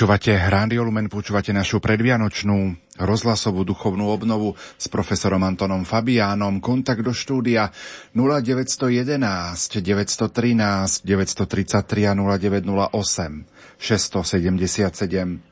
Počúvate 0.00 0.32
Rádio 0.32 0.80
Lumen, 0.80 1.12
počúvate 1.12 1.52
našu 1.52 1.76
predvianočnú 1.76 2.72
rozhlasovú 3.04 3.68
duchovnú 3.68 4.08
obnovu 4.08 4.56
s 4.56 4.88
profesorom 4.88 5.44
Antonom 5.44 5.84
Fabiánom. 5.84 6.56
Kontakt 6.64 7.04
do 7.04 7.12
štúdia 7.12 7.68
0911 8.16 9.20
913 9.20 11.04
933 11.04 12.08
a 12.08 12.16
0908 12.16 13.44
677 13.76 15.49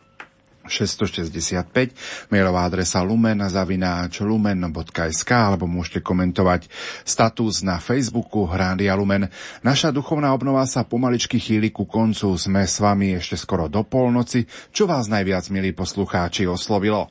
665, 0.71 2.31
mailová 2.31 2.69
adresa 2.69 3.01
lumen 3.01 3.41
zavináč 3.49 4.21
lumen.sk 4.21 5.31
alebo 5.33 5.65
môžete 5.65 6.05
komentovať 6.05 6.69
status 7.03 7.65
na 7.65 7.81
Facebooku 7.81 8.45
Rádia 8.45 8.93
Lumen. 8.95 9.33
Naša 9.65 9.91
duchovná 9.91 10.31
obnova 10.37 10.69
sa 10.69 10.85
pomaličky 10.85 11.41
chýli 11.41 11.73
ku 11.73 11.89
koncu. 11.89 12.37
Sme 12.37 12.69
s 12.69 12.79
vami 12.79 13.17
ešte 13.17 13.41
skoro 13.41 13.67
do 13.67 13.83
polnoci. 13.83 14.45
Čo 14.71 14.87
vás 14.87 15.09
najviac, 15.09 15.49
milí 15.49 15.73
poslucháči, 15.73 16.45
oslovilo? 16.45 17.09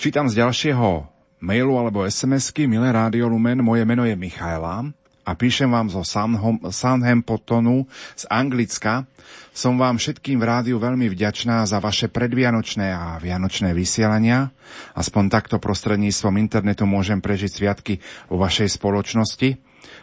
Čítam 0.00 0.26
z 0.26 0.42
ďalšieho 0.42 1.06
mailu 1.44 1.76
alebo 1.76 2.08
SMS-ky, 2.08 2.64
milé 2.64 2.88
Rádio 2.88 3.28
Lumen, 3.28 3.60
moje 3.60 3.84
meno 3.84 4.08
je 4.08 4.16
Michaela 4.16 5.03
a 5.24 5.30
píšem 5.32 5.72
vám 5.72 5.88
zo 5.88 6.04
Southamptonu 6.04 7.88
z 8.12 8.24
Anglicka. 8.28 9.08
Som 9.56 9.80
vám 9.80 9.96
všetkým 9.96 10.36
v 10.36 10.44
rádiu 10.44 10.76
veľmi 10.76 11.08
vďačná 11.08 11.64
za 11.64 11.80
vaše 11.80 12.12
predvianočné 12.12 12.92
a 12.92 13.16
vianočné 13.16 13.72
vysielania. 13.72 14.52
Aspoň 14.92 15.32
takto 15.32 15.56
prostredníctvom 15.56 16.36
internetu 16.36 16.84
môžem 16.84 17.24
prežiť 17.24 17.50
sviatky 17.50 17.94
vo 18.28 18.36
vašej 18.36 18.76
spoločnosti. 18.76 19.56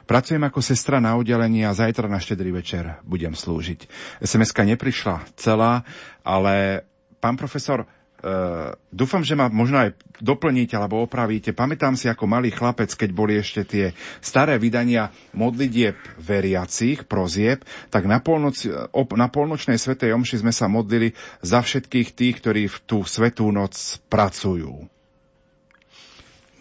Pracujem 0.10 0.42
ako 0.42 0.60
sestra 0.66 0.98
na 0.98 1.14
oddelení 1.14 1.62
a 1.64 1.78
zajtra 1.78 2.10
na 2.10 2.18
štedrý 2.18 2.50
večer 2.52 2.98
budem 3.06 3.38
slúžiť. 3.38 3.86
SMS-ka 4.26 4.66
neprišla 4.66 5.22
celá, 5.38 5.86
ale 6.26 6.86
pán 7.22 7.38
profesor, 7.38 7.86
Uh, 8.22 8.78
dúfam, 8.94 9.26
že 9.26 9.34
ma 9.34 9.50
možno 9.50 9.82
aj 9.82 9.98
doplníte 10.22 10.78
alebo 10.78 11.02
opravíte. 11.02 11.58
Pamätám 11.58 11.98
si 11.98 12.06
ako 12.06 12.30
malý 12.30 12.54
chlapec, 12.54 12.94
keď 12.94 13.10
boli 13.10 13.34
ešte 13.42 13.66
tie 13.66 13.86
staré 14.22 14.62
vydania 14.62 15.10
modlitieb 15.34 15.98
veriacich, 16.22 17.10
prozieb, 17.10 17.66
tak 17.90 18.06
na, 18.06 18.22
polnoc, 18.22 18.62
op, 18.94 19.18
na 19.18 19.26
polnočnej 19.26 19.82
svetej 19.82 20.14
omši 20.14 20.46
sme 20.46 20.54
sa 20.54 20.70
modlili 20.70 21.18
za 21.42 21.66
všetkých 21.66 22.14
tých, 22.14 22.36
ktorí 22.46 22.70
v 22.70 22.78
tú 22.86 23.02
svetú 23.02 23.50
noc 23.50 23.74
pracujú. 24.06 24.86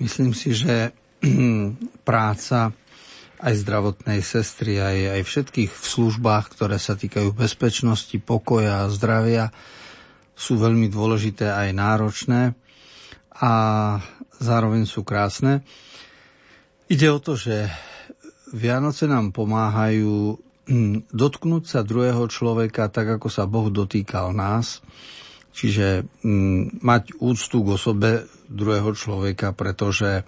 Myslím 0.01 0.33
si, 0.33 0.57
že 0.57 0.97
práca 2.09 2.73
aj 3.41 3.55
zdravotnej 3.65 4.21
sestry, 4.25 4.81
aj, 4.81 5.21
aj 5.21 5.23
všetkých 5.29 5.71
v 5.73 5.85
službách, 5.85 6.57
ktoré 6.57 6.77
sa 6.77 6.97
týkajú 6.97 7.37
bezpečnosti, 7.37 8.17
pokoja 8.21 8.85
a 8.85 8.93
zdravia, 8.93 9.53
sú 10.41 10.57
veľmi 10.57 10.89
dôležité 10.89 11.53
aj 11.53 11.69
náročné 11.77 12.57
a 13.37 13.53
zároveň 14.41 14.89
sú 14.89 15.05
krásne. 15.05 15.61
Ide 16.89 17.13
o 17.13 17.21
to, 17.21 17.37
že 17.37 17.69
Vianoce 18.57 19.05
nám 19.05 19.37
pomáhajú 19.37 20.41
hm, 20.65 21.13
dotknúť 21.13 21.65
sa 21.69 21.81
druhého 21.85 22.25
človeka 22.27 22.89
tak, 22.89 23.21
ako 23.21 23.29
sa 23.29 23.45
Boh 23.45 23.69
dotýkal 23.69 24.33
nás. 24.33 24.81
Čiže 25.53 26.09
hm, 26.25 26.81
mať 26.81 27.21
úctu 27.21 27.61
k 27.61 27.69
osobe 27.77 28.11
druhého 28.49 28.97
človeka, 28.97 29.53
pretože 29.53 30.25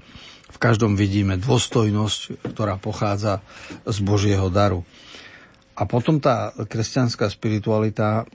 v 0.52 0.58
každom 0.60 0.92
vidíme 0.92 1.40
dôstojnosť, 1.40 2.52
ktorá 2.52 2.76
pochádza 2.76 3.40
z 3.88 3.98
Božieho 4.04 4.52
daru. 4.52 4.84
A 5.72 5.88
potom 5.88 6.20
tá 6.20 6.52
kresťanská 6.52 7.32
spiritualita 7.32 8.28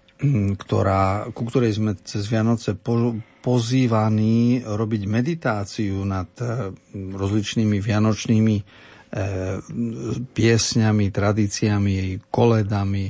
ktorá, 0.57 1.29
ku 1.29 1.45
ktorej 1.45 1.77
sme 1.77 1.93
cez 2.01 2.25
Vianoce 2.25 2.73
po, 2.73 3.13
pozývaní 3.45 4.65
robiť 4.65 5.01
meditáciu 5.05 6.01
nad 6.03 6.29
eh, 6.41 6.73
rozličnými 6.93 7.77
vianočnými 7.77 8.55
e, 8.57 8.63
piesňami, 10.33 11.05
tradíciami, 11.13 11.95
koledami, 12.27 13.05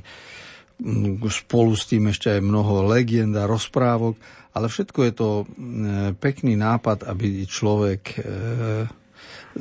mm, 0.84 1.24
spolu 1.26 1.74
s 1.74 1.90
tým 1.90 2.12
ešte 2.12 2.38
aj 2.38 2.42
mnoho 2.44 2.86
legend 2.86 3.34
a 3.40 3.50
rozprávok, 3.50 4.20
ale 4.54 4.68
všetko 4.68 5.00
je 5.08 5.14
to 5.16 5.30
mm, 5.48 6.20
pekný 6.22 6.54
nápad, 6.60 7.08
aby 7.08 7.48
človek 7.48 8.20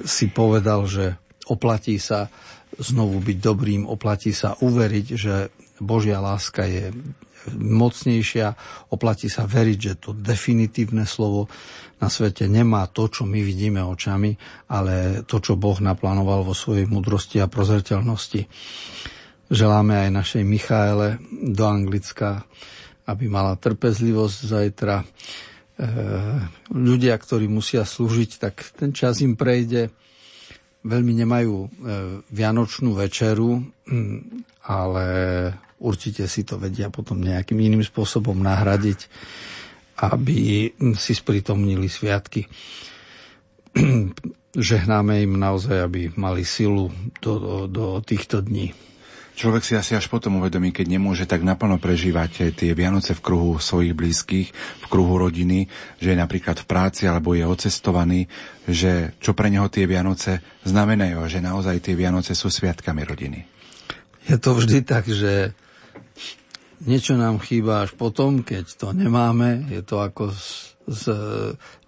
si 0.05 0.29
povedal, 0.29 0.85
že 0.85 1.17
oplatí 1.49 1.97
sa 1.97 2.29
znovu 2.77 3.23
byť 3.23 3.39
dobrým, 3.41 3.83
oplatí 3.89 4.37
sa 4.37 4.59
uveriť, 4.61 5.07
že 5.17 5.35
Božia 5.81 6.21
láska 6.21 6.69
je 6.69 6.93
mocnejšia. 7.55 8.47
Oplatí 8.91 9.31
sa 9.31 9.47
veriť, 9.47 9.79
že 9.79 9.93
to 10.03 10.11
definitívne 10.17 11.07
slovo 11.07 11.47
na 11.97 12.13
svete 12.13 12.45
nemá 12.45 12.85
to, 12.93 13.09
čo 13.09 13.25
my 13.25 13.41
vidíme 13.41 13.81
očami, 13.81 14.37
ale 14.69 15.25
to, 15.25 15.41
čo 15.41 15.57
Boh 15.57 15.77
naplánoval 15.81 16.45
vo 16.45 16.53
svojej 16.53 16.85
mudrosti 16.85 17.41
a 17.41 17.49
prozreteľnosti. 17.49 18.45
Želáme 19.47 20.07
aj 20.07 20.11
našej 20.13 20.43
Michaele 20.45 21.23
do 21.31 21.65
Anglicka, 21.65 22.45
aby 23.07 23.31
mala 23.31 23.57
trpezlivosť 23.57 24.39
zajtra. 24.45 24.97
E, 25.01 25.05
ľudia, 26.75 27.15
ktorí 27.17 27.47
musia 27.47 27.87
slúžiť, 27.87 28.31
tak 28.43 28.55
ten 28.77 28.91
čas 28.91 29.23
im 29.23 29.39
prejde. 29.39 29.89
Veľmi 30.87 31.13
nemajú 31.19 31.55
e, 31.59 31.69
vianočnú 32.31 32.95
večeru, 32.95 33.59
ale 34.63 35.07
určite 35.83 36.31
si 36.31 36.47
to 36.47 36.63
vedia 36.63 36.89
potom 36.89 37.19
nejakým 37.19 37.59
iným 37.59 37.83
spôsobom 37.83 38.39
nahradiť, 38.39 39.11
aby 39.99 40.71
si 40.95 41.13
spritomnili 41.13 41.91
sviatky. 41.91 42.47
Žehnáme 44.57 45.21
im 45.21 45.37
naozaj, 45.37 45.77
aby 45.85 46.01
mali 46.17 46.47
silu 46.47 46.89
do, 47.21 47.33
do, 47.37 47.55
do 47.69 47.87
týchto 48.01 48.41
dní. 48.41 48.73
Človek 49.37 49.69
si 49.69 49.77
asi 49.77 49.93
až 49.93 50.09
potom 50.09 50.41
uvedomí, 50.41 50.73
keď 50.73 50.97
nemôže 50.97 51.29
tak 51.29 51.45
naplno 51.45 51.77
prežívať 51.77 52.57
tie 52.57 52.73
Vianoce 52.73 53.13
v 53.13 53.21
kruhu 53.21 53.61
svojich 53.61 53.93
blízkych, 53.93 54.49
v 54.57 54.87
kruhu 54.89 55.21
rodiny, 55.21 55.69
že 56.01 56.17
je 56.17 56.19
napríklad 56.19 56.57
v 56.57 56.65
práci 56.65 57.05
alebo 57.05 57.37
je 57.37 57.45
ocestovaný, 57.45 58.33
že 58.65 59.13
čo 59.21 59.37
pre 59.37 59.53
neho 59.53 59.69
tie 59.69 59.85
Vianoce 59.85 60.41
znamenajú, 60.65 61.21
že 61.29 61.45
naozaj 61.45 61.85
tie 61.85 61.93
Vianoce 61.93 62.33
sú 62.33 62.49
sviatkami 62.49 63.05
rodiny. 63.05 63.45
Je 64.25 64.41
to 64.41 64.57
vždy 64.57 64.81
tak, 64.89 65.05
že 65.05 65.53
niečo 66.81 67.21
nám 67.21 67.37
chýba 67.37 67.85
až 67.85 67.93
potom, 67.93 68.41
keď 68.41 68.73
to 68.73 68.97
nemáme. 68.97 69.69
Je 69.69 69.85
to 69.85 70.01
ako 70.01 70.33
s, 70.33 70.81
s 70.89 71.13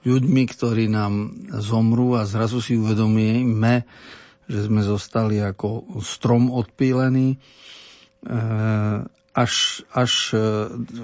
ľuďmi, 0.05 0.43
ktorí 0.53 0.93
nám 0.93 1.33
zomrú 1.65 2.13
a 2.13 2.29
zrazu 2.29 2.61
si 2.61 2.77
uvedomíme, 2.77 3.89
že 4.49 4.67
sme 4.67 4.81
zostali 4.81 5.39
ako 5.45 6.01
strom 6.01 6.49
odpílený. 6.49 7.37
E, 7.37 7.39
až, 9.37 9.85
až 9.95 10.13
e, 10.35 10.41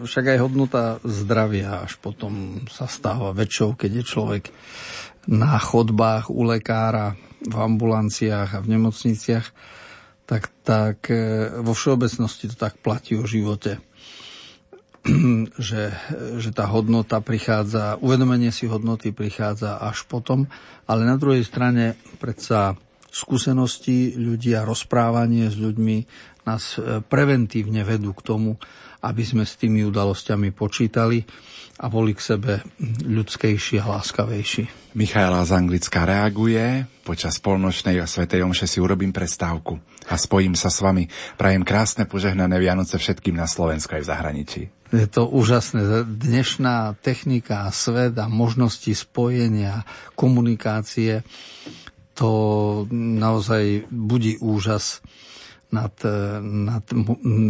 však 0.08 0.24
aj 0.34 0.38
hodnota 0.42 0.84
zdravia 1.04 1.84
až 1.86 2.00
potom 2.00 2.64
sa 2.66 2.88
stáva 2.88 3.36
väčšou, 3.36 3.76
keď 3.78 3.90
je 4.00 4.04
človek 4.04 4.44
na 5.30 5.56
chodbách 5.60 6.32
u 6.32 6.42
lekára, 6.42 7.14
v 7.44 7.56
ambulanciách 7.60 8.56
a 8.56 8.62
v 8.64 8.70
nemocniciach 8.72 9.46
tak, 10.24 10.48
tak 10.64 11.12
e, 11.12 11.52
vo 11.60 11.76
všeobecnosti 11.76 12.48
to 12.48 12.56
tak 12.56 12.80
platí 12.80 13.14
o 13.20 13.28
živote. 13.28 13.84
že, 15.60 15.92
že 16.40 16.50
tá 16.56 16.64
hodnota 16.64 17.20
prichádza, 17.20 18.00
uvedomenie 18.00 18.48
si 18.48 18.64
hodnoty 18.64 19.12
prichádza 19.12 19.76
až 19.76 20.08
potom, 20.08 20.48
ale 20.88 21.04
na 21.04 21.20
druhej 21.20 21.44
strane 21.44 22.00
predsa 22.16 22.72
skúsenosti 23.14 24.18
ľudí 24.18 24.58
a 24.58 24.66
rozprávanie 24.66 25.46
s 25.46 25.54
ľuďmi 25.54 25.96
nás 26.42 26.76
e, 26.76 26.98
preventívne 27.06 27.86
vedú 27.86 28.10
k 28.10 28.26
tomu, 28.26 28.58
aby 29.06 29.22
sme 29.22 29.46
s 29.46 29.54
tými 29.54 29.86
udalosťami 29.86 30.50
počítali 30.50 31.22
a 31.78 31.86
boli 31.86 32.14
k 32.14 32.24
sebe 32.34 32.52
ľudskejší 33.06 33.78
a 33.82 33.98
láskavejší. 33.98 34.94
Michaela 34.94 35.42
z 35.42 35.52
Anglicka 35.58 36.06
reaguje. 36.06 36.86
Počas 37.02 37.42
polnočnej 37.42 38.00
a 38.00 38.06
svetej 38.06 38.46
omše 38.46 38.64
si 38.64 38.78
urobím 38.78 39.12
prestávku 39.12 39.76
a 40.08 40.14
spojím 40.14 40.56
sa 40.56 40.72
s 40.72 40.80
vami. 40.80 41.10
Prajem 41.36 41.66
krásne 41.66 42.08
požehnané 42.08 42.56
Vianoce 42.56 42.96
všetkým 42.96 43.36
na 43.36 43.44
Slovensku 43.44 43.92
aj 43.92 44.02
v 44.06 44.10
zahraničí. 44.10 44.62
Je 44.94 45.06
to 45.10 45.26
úžasné. 45.26 46.06
Dnešná 46.06 46.94
technika, 47.02 47.66
svet 47.74 48.14
a 48.14 48.30
možnosti 48.30 48.94
spojenia, 48.94 49.82
komunikácie, 50.14 51.26
to 52.14 52.30
naozaj 52.94 53.90
budí 53.90 54.38
úžas 54.38 55.02
nad, 55.74 55.94
nad 56.42 56.84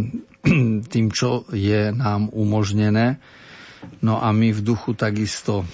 tým, 0.93 1.07
čo 1.13 1.45
je 1.53 1.93
nám 1.93 2.33
umožnené. 2.33 3.21
No 4.01 4.17
a 4.17 4.33
my 4.33 4.49
v 4.49 4.61
duchu 4.65 4.97
takisto 4.97 5.61
e, 5.61 5.65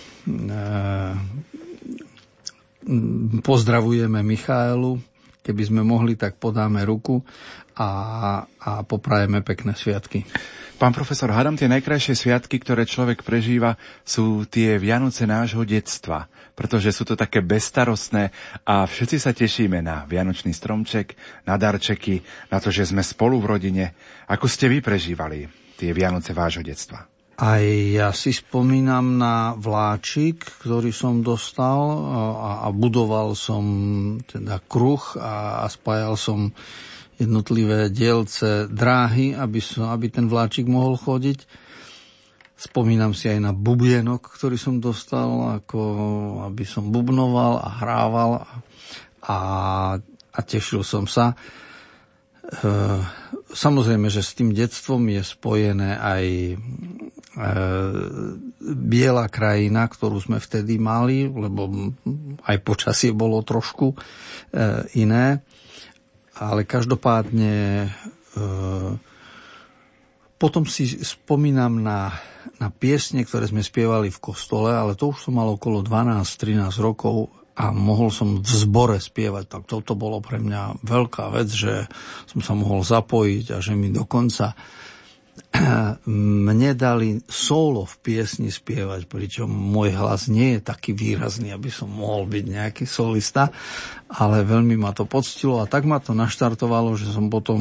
pozdravujeme 3.39 4.19
Michaelu, 4.19 4.99
keby 5.41 5.63
sme 5.63 5.81
mohli, 5.87 6.19
tak 6.19 6.35
podáme 6.35 6.83
ruku 6.83 7.23
a, 7.79 7.89
a 8.43 8.71
poprajeme 8.83 9.39
pekné 9.41 9.71
sviatky. 9.73 10.27
Pán 10.75 10.97
profesor, 10.97 11.29
hádam 11.29 11.55
tie 11.55 11.69
najkrajšie 11.69 12.17
sviatky, 12.17 12.57
ktoré 12.57 12.89
človek 12.89 13.21
prežíva, 13.21 13.77
sú 14.01 14.49
tie 14.49 14.81
Vianoce 14.81 15.29
nášho 15.29 15.61
detstva, 15.61 16.25
pretože 16.53 16.91
sú 16.91 17.03
to 17.07 17.15
také 17.15 17.41
bestarostné 17.41 18.29
a 18.67 18.85
všetci 18.85 19.17
sa 19.17 19.31
tešíme 19.31 19.79
na 19.79 20.03
Vianočný 20.05 20.51
stromček, 20.51 21.15
na 21.47 21.55
darčeky, 21.57 22.21
na 22.51 22.57
to, 22.61 22.69
že 22.69 22.91
sme 22.91 23.01
spolu 23.01 23.39
v 23.41 23.49
rodine. 23.57 23.85
Ako 24.27 24.45
ste 24.45 24.67
vy 24.67 24.83
prežívali 24.83 25.49
tie 25.79 25.95
Vianoce 25.95 26.35
vášho 26.35 26.61
detstva? 26.61 27.11
Aj 27.41 27.65
ja 27.89 28.13
si 28.13 28.37
spomínam 28.37 29.17
na 29.17 29.57
vláčik, 29.57 30.45
ktorý 30.61 30.93
som 30.93 31.25
dostal 31.25 31.79
a, 31.81 32.21
a 32.65 32.67
budoval 32.69 33.33
som 33.33 33.63
teda 34.29 34.61
kruh 34.69 35.01
a, 35.17 35.65
a 35.65 35.65
spájal 35.65 36.13
som 36.21 36.53
jednotlivé 37.17 37.89
dielce 37.89 38.69
dráhy, 38.69 39.33
aby, 39.33 39.57
som, 39.57 39.89
aby 39.89 40.13
ten 40.13 40.29
vláčik 40.29 40.69
mohol 40.69 40.97
chodiť. 40.97 41.70
Spomínam 42.61 43.17
si 43.17 43.25
aj 43.25 43.41
na 43.41 43.57
bubienok, 43.57 44.37
ktorý 44.37 44.53
som 44.53 44.77
dostal, 44.77 45.57
ako 45.57 45.81
aby 46.45 46.61
som 46.61 46.93
bubnoval 46.93 47.57
a 47.57 47.69
hrával 47.81 48.31
a, 49.25 49.39
a 50.29 50.39
tešil 50.45 50.85
som 50.85 51.09
sa. 51.09 51.33
E, 51.33 51.35
samozrejme, 53.49 54.13
že 54.13 54.21
s 54.21 54.37
tým 54.37 54.53
detstvom 54.53 55.09
je 55.09 55.25
spojené 55.25 55.97
aj 55.97 56.25
e, 56.29 56.55
biela 58.61 59.25
krajina, 59.25 59.89
ktorú 59.89 60.21
sme 60.21 60.37
vtedy 60.37 60.77
mali, 60.77 61.25
lebo 61.25 61.65
aj 62.45 62.61
počasie 62.61 63.09
bolo 63.09 63.41
trošku 63.41 63.89
e, 63.89 63.95
iné. 65.01 65.41
Ale 66.37 66.69
každopádne 66.69 67.89
potom 70.41 70.65
si 70.65 70.89
spomínam 71.05 71.85
na 71.85 72.17
na 72.61 72.69
piesne, 72.69 73.25
ktoré 73.25 73.49
sme 73.49 73.65
spievali 73.65 74.13
v 74.13 74.21
kostole, 74.21 74.69
ale 74.69 74.93
to 74.93 75.09
už 75.09 75.25
som 75.25 75.41
mal 75.41 75.49
okolo 75.49 75.81
12-13 75.81 76.69
rokov 76.77 77.33
a 77.57 77.73
mohol 77.73 78.13
som 78.13 78.39
v 78.39 78.47
zbore 78.47 79.01
spievať, 79.01 79.49
tak 79.49 79.63
toto 79.65 79.97
bolo 79.97 80.21
pre 80.21 80.37
mňa 80.37 80.85
veľká 80.85 81.33
vec, 81.33 81.49
že 81.49 81.89
som 82.29 82.39
sa 82.39 82.53
mohol 82.53 82.85
zapojiť 82.85 83.45
a 83.51 83.57
že 83.59 83.73
mi 83.73 83.89
dokonca 83.89 84.53
mne 86.47 86.71
dali 86.77 87.19
solo 87.27 87.83
v 87.83 87.95
piesni 87.99 88.53
spievať, 88.53 89.09
pričom 89.09 89.49
môj 89.49 89.97
hlas 89.97 90.31
nie 90.31 90.55
je 90.55 90.61
taký 90.63 90.95
výrazný, 90.95 91.51
aby 91.51 91.67
som 91.67 91.91
mohol 91.91 92.29
byť 92.29 92.45
nejaký 92.45 92.85
solista, 92.87 93.51
ale 94.07 94.47
veľmi 94.47 94.79
ma 94.79 94.95
to 94.95 95.03
poctilo 95.03 95.59
a 95.59 95.67
tak 95.67 95.83
ma 95.83 95.99
to 95.99 96.15
naštartovalo, 96.15 96.95
že 96.95 97.11
som 97.11 97.27
potom 97.27 97.59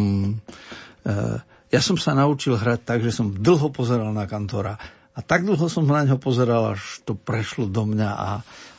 e, 1.03 1.41
ja 1.71 1.81
som 1.81 1.95
sa 1.95 2.19
naučil 2.19 2.59
hrať 2.59 2.81
tak, 2.83 2.99
že 3.01 3.15
som 3.15 3.31
dlho 3.31 3.71
pozeral 3.71 4.11
na 4.11 4.27
kantora 4.27 4.75
a 5.15 5.21
tak 5.23 5.47
dlho 5.47 5.67
som 5.67 5.87
na 5.87 6.07
ňo 6.07 6.19
pozeral, 6.19 6.75
až 6.75 7.03
to 7.03 7.15
prešlo 7.15 7.67
do 7.67 7.87
mňa 7.87 8.11
a, 8.11 8.31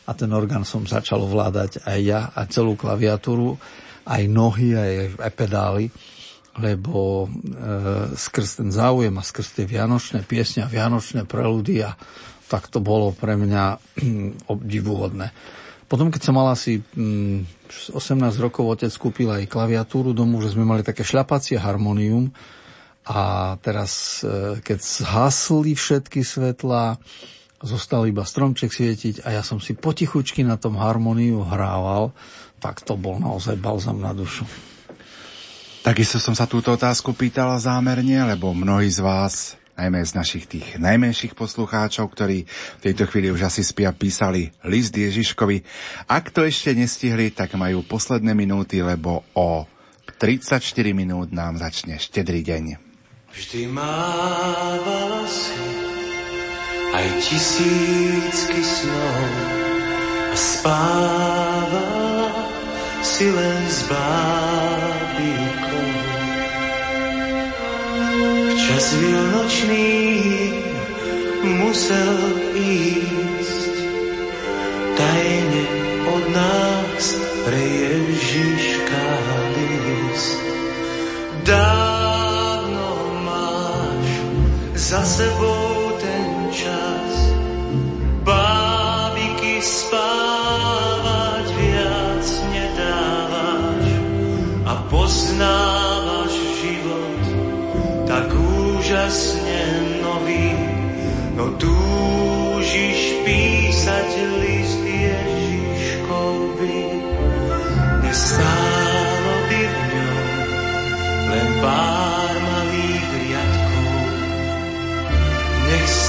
a 0.08 0.12
ten 0.16 0.32
orgán 0.32 0.64
som 0.64 0.84
začal 0.84 1.24
ovládať 1.24 1.84
aj 1.84 2.00
ja 2.04 2.32
a 2.32 2.48
celú 2.48 2.80
klaviatúru, 2.80 3.60
aj 4.08 4.24
nohy, 4.32 4.76
aj, 4.76 4.94
aj 5.20 5.32
pedály, 5.36 5.86
lebo 6.60 7.28
e, 7.28 8.16
skrz 8.16 8.64
ten 8.64 8.70
záujem 8.72 9.14
a 9.16 9.24
skrz 9.24 9.60
tie 9.60 9.66
vianočné 9.68 10.24
piesne 10.28 10.68
a 10.68 10.72
vianočné 10.72 11.28
preludy 11.28 11.84
a 11.84 11.96
tak 12.52 12.68
to 12.68 12.84
bolo 12.84 13.16
pre 13.16 13.40
mňa 13.40 13.64
obdivuhodné. 14.52 15.32
Potom, 15.88 16.08
keď 16.08 16.22
som 16.24 16.40
mal 16.40 16.48
asi 16.56 16.80
18 16.80 17.92
rokov, 18.40 18.80
otec 18.80 18.92
kúpil 18.96 19.28
aj 19.28 19.52
klaviatúru 19.52 20.16
domu, 20.16 20.40
že 20.40 20.56
sme 20.56 20.64
mali 20.64 20.88
také 20.88 21.04
šľapacie 21.04 21.60
harmonium, 21.60 22.32
a 23.06 23.56
teraz, 23.66 24.22
e, 24.22 24.62
keď 24.62 24.80
zhasli 24.80 25.74
všetky 25.74 26.22
svetla, 26.22 27.02
zostal 27.62 28.10
iba 28.10 28.26
stromček 28.26 28.74
svietiť 28.74 29.26
a 29.26 29.38
ja 29.38 29.44
som 29.46 29.62
si 29.62 29.78
potichučky 29.78 30.42
na 30.42 30.58
tom 30.58 30.78
harmoniu 30.78 31.46
hrával, 31.46 32.14
tak 32.62 32.82
to 32.82 32.98
bol 32.98 33.18
naozaj 33.18 33.58
balzam 33.58 34.02
na 34.02 34.14
dušu. 34.14 34.46
Takisto 35.82 36.22
som 36.22 36.38
sa 36.38 36.46
túto 36.46 36.70
otázku 36.70 37.18
pýtala 37.18 37.58
zámerne, 37.58 38.22
lebo 38.22 38.54
mnohí 38.54 38.86
z 38.86 39.02
vás, 39.02 39.58
najmä 39.74 40.06
z 40.06 40.14
našich 40.14 40.46
tých 40.46 40.78
najmenších 40.78 41.34
poslucháčov, 41.34 42.06
ktorí 42.06 42.46
v 42.46 42.84
tejto 42.86 43.10
chvíli 43.10 43.34
už 43.34 43.50
asi 43.50 43.66
spia, 43.66 43.90
písali 43.90 44.54
list 44.62 44.94
Ježiškovi. 44.94 45.66
Ak 46.06 46.30
to 46.30 46.46
ešte 46.46 46.78
nestihli, 46.78 47.34
tak 47.34 47.58
majú 47.58 47.82
posledné 47.82 48.38
minúty, 48.38 48.86
lebo 48.86 49.26
o 49.34 49.66
34 50.22 50.62
minút 50.94 51.34
nám 51.34 51.58
začne 51.58 51.98
štedrý 51.98 52.46
deň. 52.46 52.91
Vždy 53.32 53.64
mávala 53.72 55.24
si 55.24 55.64
aj 56.92 57.08
tisícky 57.24 58.60
snov 58.60 59.32
a 60.32 60.36
spávala 60.36 62.28
si 63.00 63.32
len 63.32 63.64
s 63.72 63.88
bábikou. 63.88 65.88
Čas 68.60 68.86
vianočný 69.00 69.96
musel 71.48 72.20
ísť 72.52 73.21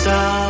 nech 0.07 0.42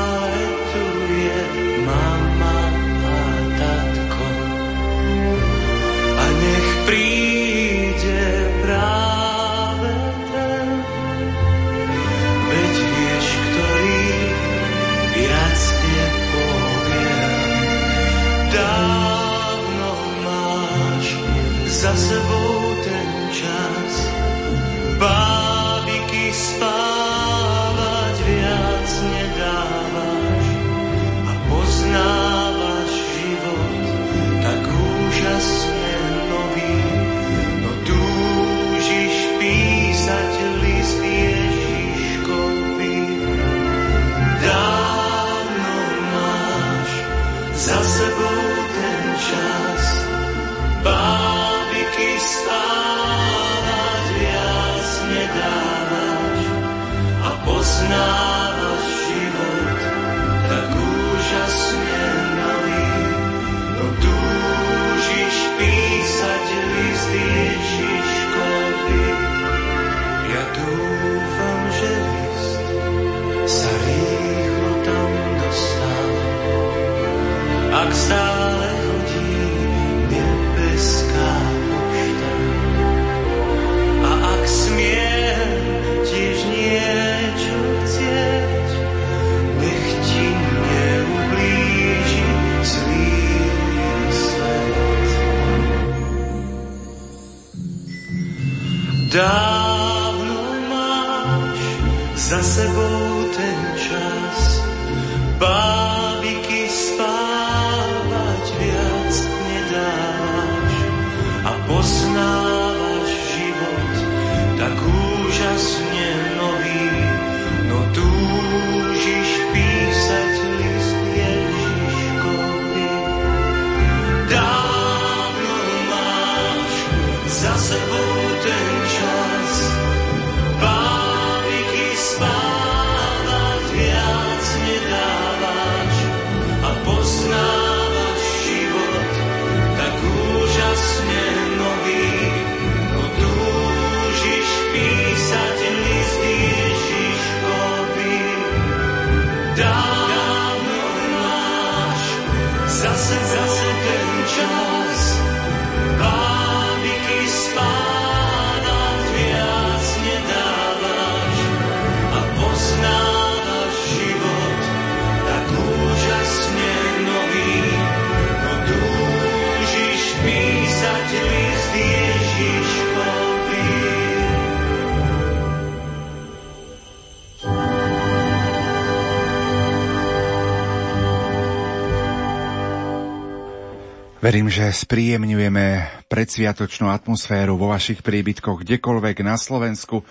Verím, 184.22 184.46
že 184.46 184.70
spríjemňujeme 184.70 185.98
predsviatočnú 186.06 186.86
atmosféru 186.86 187.58
vo 187.58 187.74
vašich 187.74 188.06
príbytkoch 188.06 188.62
kdekoľvek 188.62 189.26
na 189.26 189.34
Slovensku, 189.34 190.06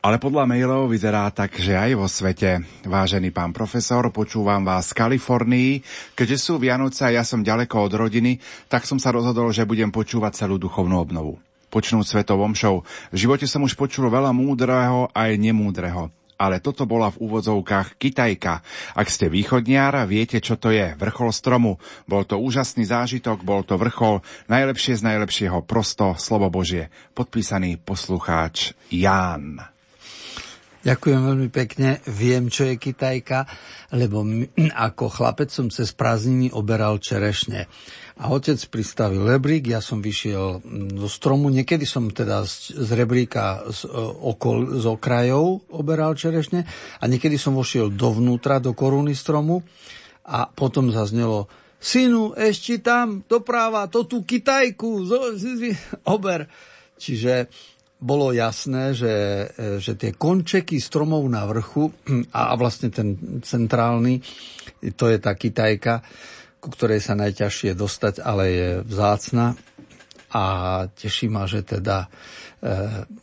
ale 0.00 0.16
podľa 0.16 0.48
mailov 0.48 0.88
vyzerá 0.88 1.28
tak, 1.28 1.60
že 1.60 1.76
aj 1.76 1.92
vo 1.92 2.08
svete. 2.08 2.64
Vážený 2.88 3.36
pán 3.36 3.52
profesor, 3.52 4.08
počúvam 4.16 4.64
vás 4.64 4.88
z 4.88 4.96
Kalifornii. 4.96 5.84
Keďže 6.16 6.40
sú 6.40 6.56
Vianoce 6.56 7.04
a 7.04 7.12
ja 7.12 7.20
som 7.20 7.44
ďaleko 7.44 7.84
od 7.84 7.92
rodiny, 8.00 8.40
tak 8.72 8.88
som 8.88 8.96
sa 8.96 9.12
rozhodol, 9.12 9.52
že 9.52 9.68
budem 9.68 9.92
počúvať 9.92 10.40
celú 10.40 10.56
duchovnú 10.56 10.96
obnovu. 10.96 11.36
Počnúť 11.68 12.08
svetovom 12.08 12.56
show. 12.56 12.80
V 13.12 13.28
živote 13.28 13.44
som 13.44 13.60
už 13.60 13.76
počul 13.76 14.08
veľa 14.08 14.32
múdreho 14.32 15.12
aj 15.12 15.36
nemúdreho 15.36 16.08
ale 16.40 16.64
toto 16.64 16.88
bola 16.88 17.12
v 17.12 17.20
úvodzovkách 17.20 18.00
Kitajka. 18.00 18.64
Ak 18.96 19.12
ste 19.12 19.28
východniar, 19.28 20.08
viete, 20.08 20.40
čo 20.40 20.56
to 20.56 20.72
je. 20.72 20.96
Vrchol 20.96 21.36
stromu. 21.36 21.76
Bol 22.08 22.24
to 22.24 22.40
úžasný 22.40 22.88
zážitok, 22.88 23.44
bol 23.44 23.60
to 23.60 23.76
vrchol 23.76 24.24
najlepšie 24.48 24.96
z 24.96 25.04
najlepšieho, 25.04 25.60
prosto 25.68 26.16
slovo 26.16 26.48
Božie. 26.48 26.88
Podpísaný 27.12 27.76
poslucháč 27.76 28.72
Ján. 28.88 29.79
Ďakujem 30.80 31.20
veľmi 31.20 31.48
pekne. 31.52 32.00
Viem, 32.08 32.48
čo 32.48 32.64
je 32.64 32.80
kitajka, 32.80 33.44
lebo 33.92 34.24
my, 34.24 34.48
ako 34.88 35.12
chlapec 35.12 35.52
som 35.52 35.68
cez 35.68 35.92
prázdniny 35.92 36.56
oberal 36.56 36.96
čerešne. 36.96 37.68
A 38.20 38.32
otec 38.32 38.56
pristavil 38.72 39.28
rebrík, 39.28 39.68
ja 39.68 39.84
som 39.84 40.00
vyšiel 40.00 40.64
do 40.96 41.08
stromu, 41.08 41.52
niekedy 41.52 41.84
som 41.84 42.08
teda 42.08 42.44
z, 42.48 42.80
z 42.80 42.88
rebríka 42.96 43.64
z, 43.68 43.88
e, 43.88 43.96
okol, 44.24 44.80
z 44.80 44.84
okrajov 44.88 45.68
oberal 45.72 46.16
čerešne 46.16 46.64
a 47.00 47.04
niekedy 47.04 47.36
som 47.36 47.56
vošiel 47.56 47.92
dovnútra, 47.92 48.60
do 48.60 48.76
koruny 48.76 49.16
stromu 49.16 49.64
a 50.24 50.48
potom 50.48 50.92
zaznelo 50.92 51.48
synu, 51.80 52.36
ešte 52.36 52.84
tam, 52.84 53.24
doprava, 53.24 53.88
to 53.88 54.04
tú 54.04 54.20
kitajku, 54.20 55.08
zo, 55.08 55.32
z, 55.36 55.44
z, 55.56 55.62
ober. 56.04 56.44
Čiže 57.00 57.48
bolo 58.00 58.32
jasné, 58.32 58.96
že, 58.96 59.14
že 59.76 59.92
tie 59.94 60.16
končeky 60.16 60.80
stromov 60.80 61.20
na 61.28 61.44
vrchu 61.44 61.92
a 62.36 62.56
vlastne 62.56 62.88
ten 62.88 63.40
centrálny, 63.44 64.24
to 64.96 65.12
je 65.12 65.18
tá 65.20 65.36
kytajka, 65.36 66.00
ku 66.60 66.68
ktorej 66.72 67.00
sa 67.04 67.16
najťažšie 67.16 67.76
dostať, 67.76 68.24
ale 68.24 68.44
je 68.52 68.68
vzácna 68.84 69.56
a 70.30 70.44
teší 70.86 71.26
ma, 71.26 71.48
že 71.48 71.66
teda 71.66 72.06
e, 72.06 72.08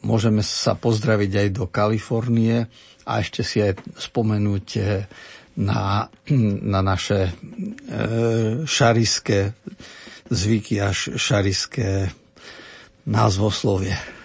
môžeme 0.03 0.43
sa 0.43 0.75
pozdraviť 0.75 1.31
aj 1.31 1.47
do 1.55 1.65
Kalifornie 1.69 2.67
a 3.07 3.11
ešte 3.23 3.47
si 3.47 3.63
aj 3.63 3.79
spomenúť 3.95 4.67
e, 4.75 4.81
na, 5.63 6.11
na 6.73 6.79
naše 6.83 7.31
e, 7.31 7.31
šariské 8.67 9.55
zvyky 10.27 10.83
a 10.83 10.91
šariské 10.91 12.11
názvoslovie. 13.07 14.16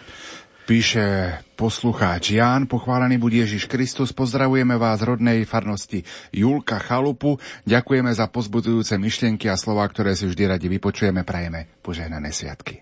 Píše 0.73 1.37
poslucháč 1.53 2.33
Ján, 2.33 2.65
pochválený 2.65 3.21
bude 3.21 3.45
Ježiš 3.45 3.69
Kristus, 3.69 4.17
pozdravujeme 4.17 4.81
vás 4.81 5.05
z 5.05 5.13
rodnej 5.13 5.45
farnosti 5.45 6.01
Julka 6.33 6.81
Chalupu, 6.81 7.37
ďakujeme 7.69 8.09
za 8.09 8.33
pozbudujúce 8.33 8.97
myšlienky 8.97 9.53
a 9.53 9.61
slova, 9.61 9.85
ktoré 9.85 10.17
si 10.17 10.25
vždy 10.25 10.49
radi 10.49 10.73
vypočujeme, 10.73 11.29
prajeme 11.29 11.69
požehnané 11.85 12.33
sviatky. 12.33 12.81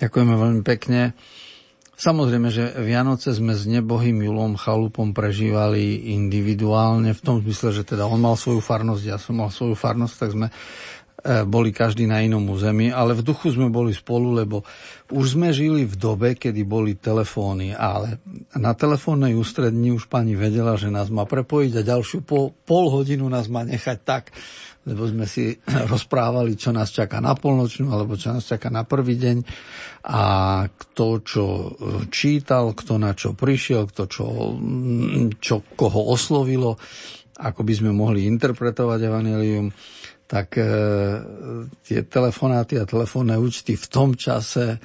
Ďakujeme 0.00 0.32
veľmi 0.32 0.62
pekne. 0.64 1.12
Samozrejme, 1.92 2.48
že 2.48 2.72
Vianoce 2.80 3.36
sme 3.36 3.52
s 3.52 3.68
nebohým 3.68 4.24
Julom 4.24 4.56
Chalupom 4.56 5.12
prežívali 5.12 6.16
individuálne, 6.16 7.12
v 7.12 7.20
tom 7.20 7.44
zmysle, 7.44 7.76
že 7.76 7.84
teda 7.84 8.08
on 8.08 8.16
mal 8.16 8.32
svoju 8.32 8.64
farnosť, 8.64 9.02
ja 9.04 9.20
som 9.20 9.44
mal 9.44 9.52
svoju 9.52 9.76
farnosť, 9.76 10.14
tak 10.16 10.30
sme 10.32 10.48
boli 11.22 11.70
každý 11.70 12.10
na 12.10 12.18
inom 12.18 12.42
území, 12.50 12.90
ale 12.90 13.14
v 13.14 13.22
duchu 13.22 13.54
sme 13.54 13.70
boli 13.70 13.94
spolu, 13.94 14.34
lebo 14.34 14.66
už 15.14 15.38
sme 15.38 15.54
žili 15.54 15.86
v 15.86 15.94
dobe, 15.94 16.34
kedy 16.34 16.66
boli 16.66 16.98
telefóny, 16.98 17.70
ale 17.78 18.18
na 18.58 18.74
telefónnej 18.74 19.38
ústredni 19.38 19.94
už 19.94 20.10
pani 20.10 20.34
vedela, 20.34 20.74
že 20.74 20.90
nás 20.90 21.14
má 21.14 21.22
prepojiť 21.22 21.78
a 21.78 21.86
ďalšiu 21.94 22.26
pol, 22.26 22.50
pol 22.66 22.90
hodinu 22.90 23.30
nás 23.30 23.46
má 23.46 23.62
nechať 23.62 23.98
tak, 24.02 24.34
lebo 24.82 25.06
sme 25.06 25.30
si 25.30 25.54
rozprávali, 25.92 26.58
čo 26.58 26.74
nás 26.74 26.90
čaká 26.90 27.22
na 27.22 27.38
polnočnú, 27.38 27.94
alebo 27.94 28.18
čo 28.18 28.34
nás 28.34 28.42
čaká 28.42 28.66
na 28.66 28.82
prvý 28.82 29.14
deň. 29.14 29.36
A 30.10 30.22
kto 30.66 31.22
čo 31.22 31.46
e, 31.46 31.68
čítal, 32.10 32.74
kto 32.74 32.98
na 32.98 33.14
čo 33.14 33.38
prišiel, 33.38 33.86
kto 33.94 34.02
čo, 34.10 34.26
čo 35.38 35.62
koho 35.78 36.10
oslovilo, 36.10 36.74
ako 37.38 37.60
by 37.62 37.72
sme 37.74 37.90
mohli 37.94 38.26
interpretovať 38.26 38.98
Evangelium 39.06 39.70
tak 40.32 40.56
e, 40.56 40.64
tie 41.84 42.00
telefonáty 42.08 42.80
a 42.80 42.88
telefónne 42.88 43.36
účty 43.36 43.76
v 43.76 43.86
tom 43.92 44.16
čase 44.16 44.80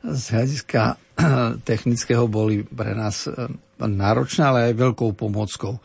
z 0.00 0.22
hľadiska 0.32 0.96
technického 1.68 2.24
boli 2.24 2.64
pre 2.64 2.96
nás 2.96 3.28
e, 3.28 3.36
náročné, 3.76 4.42
ale 4.48 4.72
aj 4.72 4.80
veľkou 4.80 5.12
pomockou. 5.12 5.76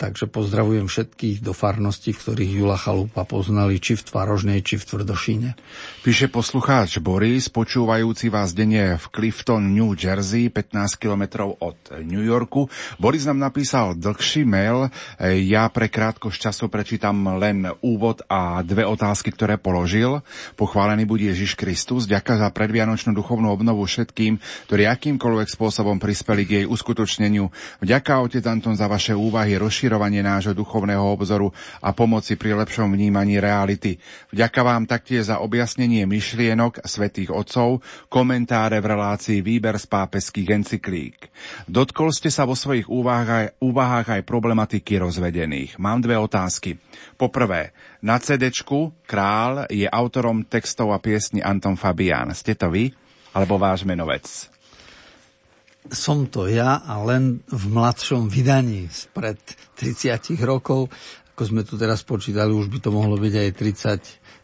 Takže 0.00 0.32
pozdravujem 0.32 0.88
všetkých 0.88 1.44
do 1.44 1.52
farnosti, 1.52 2.16
v 2.16 2.20
ktorých 2.24 2.52
Jula 2.56 2.80
Chalupa 2.80 3.28
poznali, 3.28 3.76
či 3.76 4.00
v 4.00 4.08
Tvarožnej, 4.08 4.64
či 4.64 4.80
v 4.80 4.88
Tvrdošíne. 4.88 5.52
Píše 6.00 6.32
poslucháč 6.32 6.96
Boris, 7.04 7.52
počúvajúci 7.52 8.32
vás 8.32 8.56
denne 8.56 8.96
v 8.96 9.04
Clifton, 9.12 9.76
New 9.76 9.92
Jersey, 9.92 10.48
15 10.48 10.96
kilometrov 10.96 11.60
od 11.60 11.76
New 12.00 12.24
Yorku. 12.24 12.72
Boris 12.96 13.28
nám 13.28 13.44
napísal 13.44 13.92
dlhší 13.92 14.48
mail, 14.48 14.88
ja 15.20 15.68
pre 15.68 15.92
krátkosť 15.92 16.48
času 16.48 16.72
prečítam 16.72 17.20
len 17.36 17.68
úvod 17.84 18.24
a 18.24 18.64
dve 18.64 18.88
otázky, 18.88 19.36
ktoré 19.36 19.60
položil. 19.60 20.24
Pochválený 20.56 21.04
bude 21.04 21.28
Ježiš 21.28 21.60
Kristus, 21.60 22.08
ďaká 22.08 22.40
za 22.40 22.48
predvianočnú 22.48 23.12
duchovnú 23.12 23.52
obnovu 23.52 23.84
všetkým, 23.84 24.40
ktorí 24.64 24.88
akýmkoľvek 24.88 25.52
spôsobom 25.52 26.00
prispeli 26.00 26.48
k 26.48 26.64
jej 26.64 26.64
uskutočneniu. 26.64 27.52
Vďaka 27.84 28.24
otec 28.24 28.48
Anton 28.48 28.80
za 28.80 28.88
vaše 28.88 29.12
úvahy, 29.12 29.60
rozširovanie 29.90 30.22
nášho 30.22 30.54
duchovného 30.54 31.02
obzoru 31.02 31.50
a 31.82 31.90
pomoci 31.90 32.38
pri 32.38 32.54
lepšom 32.62 32.94
vnímaní 32.94 33.42
reality. 33.42 33.98
Vďaka 34.30 34.62
vám 34.62 34.86
taktiež 34.86 35.26
za 35.26 35.42
objasnenie 35.42 36.06
myšlienok 36.06 36.86
svätých 36.86 37.34
otcov, 37.34 37.82
komentáre 38.06 38.78
v 38.78 38.86
relácii 38.86 39.42
Výber 39.42 39.82
z 39.82 39.90
pápeských 39.90 40.62
encyklík. 40.62 41.26
Dotkol 41.66 42.14
ste 42.14 42.30
sa 42.30 42.46
vo 42.46 42.54
svojich 42.54 42.86
úvahách 42.86 43.30
aj, 43.34 43.46
úvahách 43.58 44.06
aj 44.14 44.22
problematiky 44.22 45.02
rozvedených. 45.02 45.74
Mám 45.82 46.06
dve 46.06 46.14
otázky. 46.22 46.78
Poprvé, 47.18 47.74
na 47.98 48.22
cd 48.22 48.54
Král 49.10 49.66
je 49.74 49.90
autorom 49.90 50.46
textov 50.46 50.94
a 50.94 51.02
piesni 51.02 51.42
Anton 51.42 51.74
Fabián. 51.74 52.30
Ste 52.30 52.54
to 52.54 52.70
vy? 52.70 52.94
Alebo 53.34 53.58
váš 53.58 53.82
menovec? 53.82 54.22
Som 55.88 56.28
to 56.28 56.44
ja 56.44 56.84
a 56.84 57.00
len 57.00 57.40
v 57.48 57.64
mladšom 57.72 58.28
vydaní 58.28 58.92
spred 58.92 59.40
30 59.80 60.36
rokov, 60.44 60.92
ako 61.32 61.42
sme 61.48 61.64
tu 61.64 61.80
teraz 61.80 62.04
počítali, 62.04 62.52
už 62.52 62.68
by 62.68 62.78
to 62.84 62.92
mohlo 62.92 63.16
byť 63.16 63.34
aj 63.40 63.48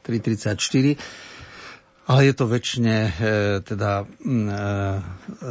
33-34, 0.08 0.96
ale 2.06 2.30
je 2.30 2.34
to 2.38 2.46
väčšine 2.46 2.96
e, 2.96 3.10
teda 3.66 4.00
e, 4.00 4.04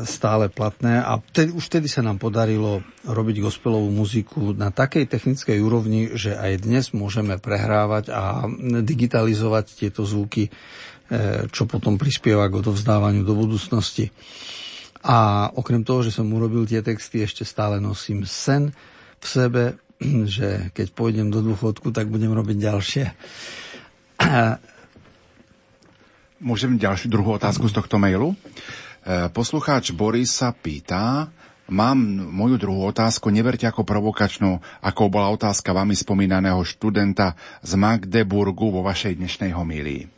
stále 0.07 0.47
platné 0.47 1.03
a 1.03 1.19
vtedy, 1.19 1.51
už 1.51 1.67
vtedy 1.67 1.85
sa 1.91 2.01
nám 2.01 2.17
podarilo 2.17 2.79
robiť 3.03 3.43
gospelovú 3.43 3.91
muziku 3.91 4.55
na 4.55 4.71
takej 4.71 5.05
technickej 5.05 5.59
úrovni, 5.59 6.15
že 6.15 6.33
aj 6.33 6.65
dnes 6.65 6.85
môžeme 6.95 7.37
prehrávať 7.37 8.09
a 8.09 8.47
digitalizovať 8.81 9.85
tieto 9.85 10.07
zvuky, 10.07 10.47
e, 10.47 10.51
čo 11.51 11.67
potom 11.67 11.99
prispieva 11.99 12.47
k 12.49 12.57
odovzdávaniu 12.63 13.21
do 13.21 13.35
budúcnosti. 13.35 14.09
A 15.05 15.49
okrem 15.53 15.85
toho, 15.85 16.01
že 16.01 16.09
som 16.09 16.25
urobil 16.33 16.65
tie 16.65 16.81
texty, 16.81 17.21
ešte 17.21 17.45
stále 17.45 17.77
nosím 17.77 18.25
sen 18.25 18.73
v 19.21 19.25
sebe, 19.25 19.63
že 20.35 20.73
keď 20.73 20.87
pôjdem 20.97 21.29
do 21.29 21.45
dôchodku, 21.45 21.93
tak 21.93 22.09
budem 22.09 22.33
robiť 22.33 22.57
ďalšie. 22.57 23.05
Môžem 26.49 26.81
ďalšiu 26.81 27.13
druhú 27.13 27.37
otázku 27.37 27.69
z 27.69 27.77
tohto 27.77 28.01
mailu? 28.01 28.33
E, 28.33 28.37
poslucháč 29.29 29.93
Boris 29.93 30.33
sa 30.33 30.49
pýta, 30.51 31.29
Mám 31.65 31.97
moju 32.29 32.61
druhú 32.61 32.85
otázku, 32.93 33.33
neberte 33.33 33.65
ako 33.65 33.81
provokačnú, 33.81 34.61
ako 34.85 35.09
bola 35.09 35.33
otázka 35.33 35.73
vami 35.73 35.97
spomínaného 35.97 36.61
študenta 36.61 37.33
z 37.65 37.73
Magdeburgu 37.73 38.69
vo 38.69 38.85
vašej 38.85 39.17
dnešnej 39.17 39.49
homílii. 39.49 40.14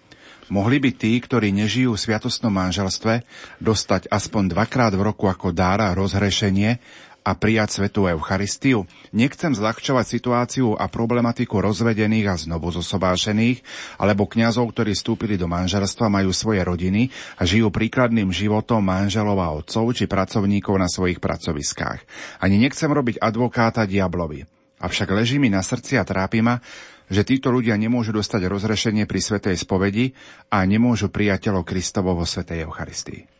Mohli 0.48 0.80
by 0.80 0.91
tí, 0.95 1.19
ktorí 1.19 1.52
nežijú 1.52 1.95
v 1.95 2.03
sviatostnom 2.07 2.52
manželstve, 2.52 3.28
dostať 3.60 4.07
aspoň 4.07 4.56
dvakrát 4.56 4.95
v 4.95 5.03
roku 5.03 5.28
ako 5.28 5.52
dára 5.52 5.91
rozhrešenie 5.91 6.80
a 7.28 7.36
prijať 7.36 7.84
svetú 7.84 8.07
Eucharistiu? 8.07 8.88
Nechcem 9.11 9.52
zľahčovať 9.52 10.06
situáciu 10.07 10.80
a 10.80 10.88
problematiku 10.88 11.60
rozvedených 11.60 12.28
a 12.32 12.40
znovu 12.40 12.72
zosobášených, 12.72 13.60
alebo 13.99 14.24
kňazov, 14.24 14.72
ktorí 14.72 14.95
vstúpili 14.95 15.36
do 15.36 15.52
manželstva, 15.52 16.07
majú 16.07 16.32
svoje 16.32 16.64
rodiny 16.64 17.11
a 17.36 17.44
žijú 17.44 17.68
príkladným 17.68 18.32
životom 18.32 18.80
manželov 18.80 19.44
a 19.44 19.52
otcov 19.52 19.91
či 19.91 20.07
pracovníkov 20.07 20.80
na 20.80 20.88
svojich 20.88 21.19
pracoviskách. 21.19 21.99
Ani 22.40 22.56
nechcem 22.56 22.88
robiť 22.88 23.19
advokáta 23.19 23.84
diablovi. 23.84 24.48
Avšak 24.78 25.10
leží 25.11 25.41
mi 25.41 25.52
na 25.52 25.60
srdci 25.60 25.98
a 25.99 26.07
trápi 26.07 26.40
ma, 26.40 26.61
že 27.07 27.23
títo 27.23 27.51
ľudia 27.51 27.79
nemôžu 27.79 28.11
dostať 28.11 28.51
rozrešenie 28.51 29.07
pri 29.07 29.19
Svetej 29.23 29.55
spovedi 29.55 30.11
a 30.51 30.63
nemôžu 30.67 31.07
prijať 31.07 31.55
Kristovo 31.63 32.11
vo 32.15 32.27
Svetej 32.27 32.67
Eucharistii. 32.67 33.38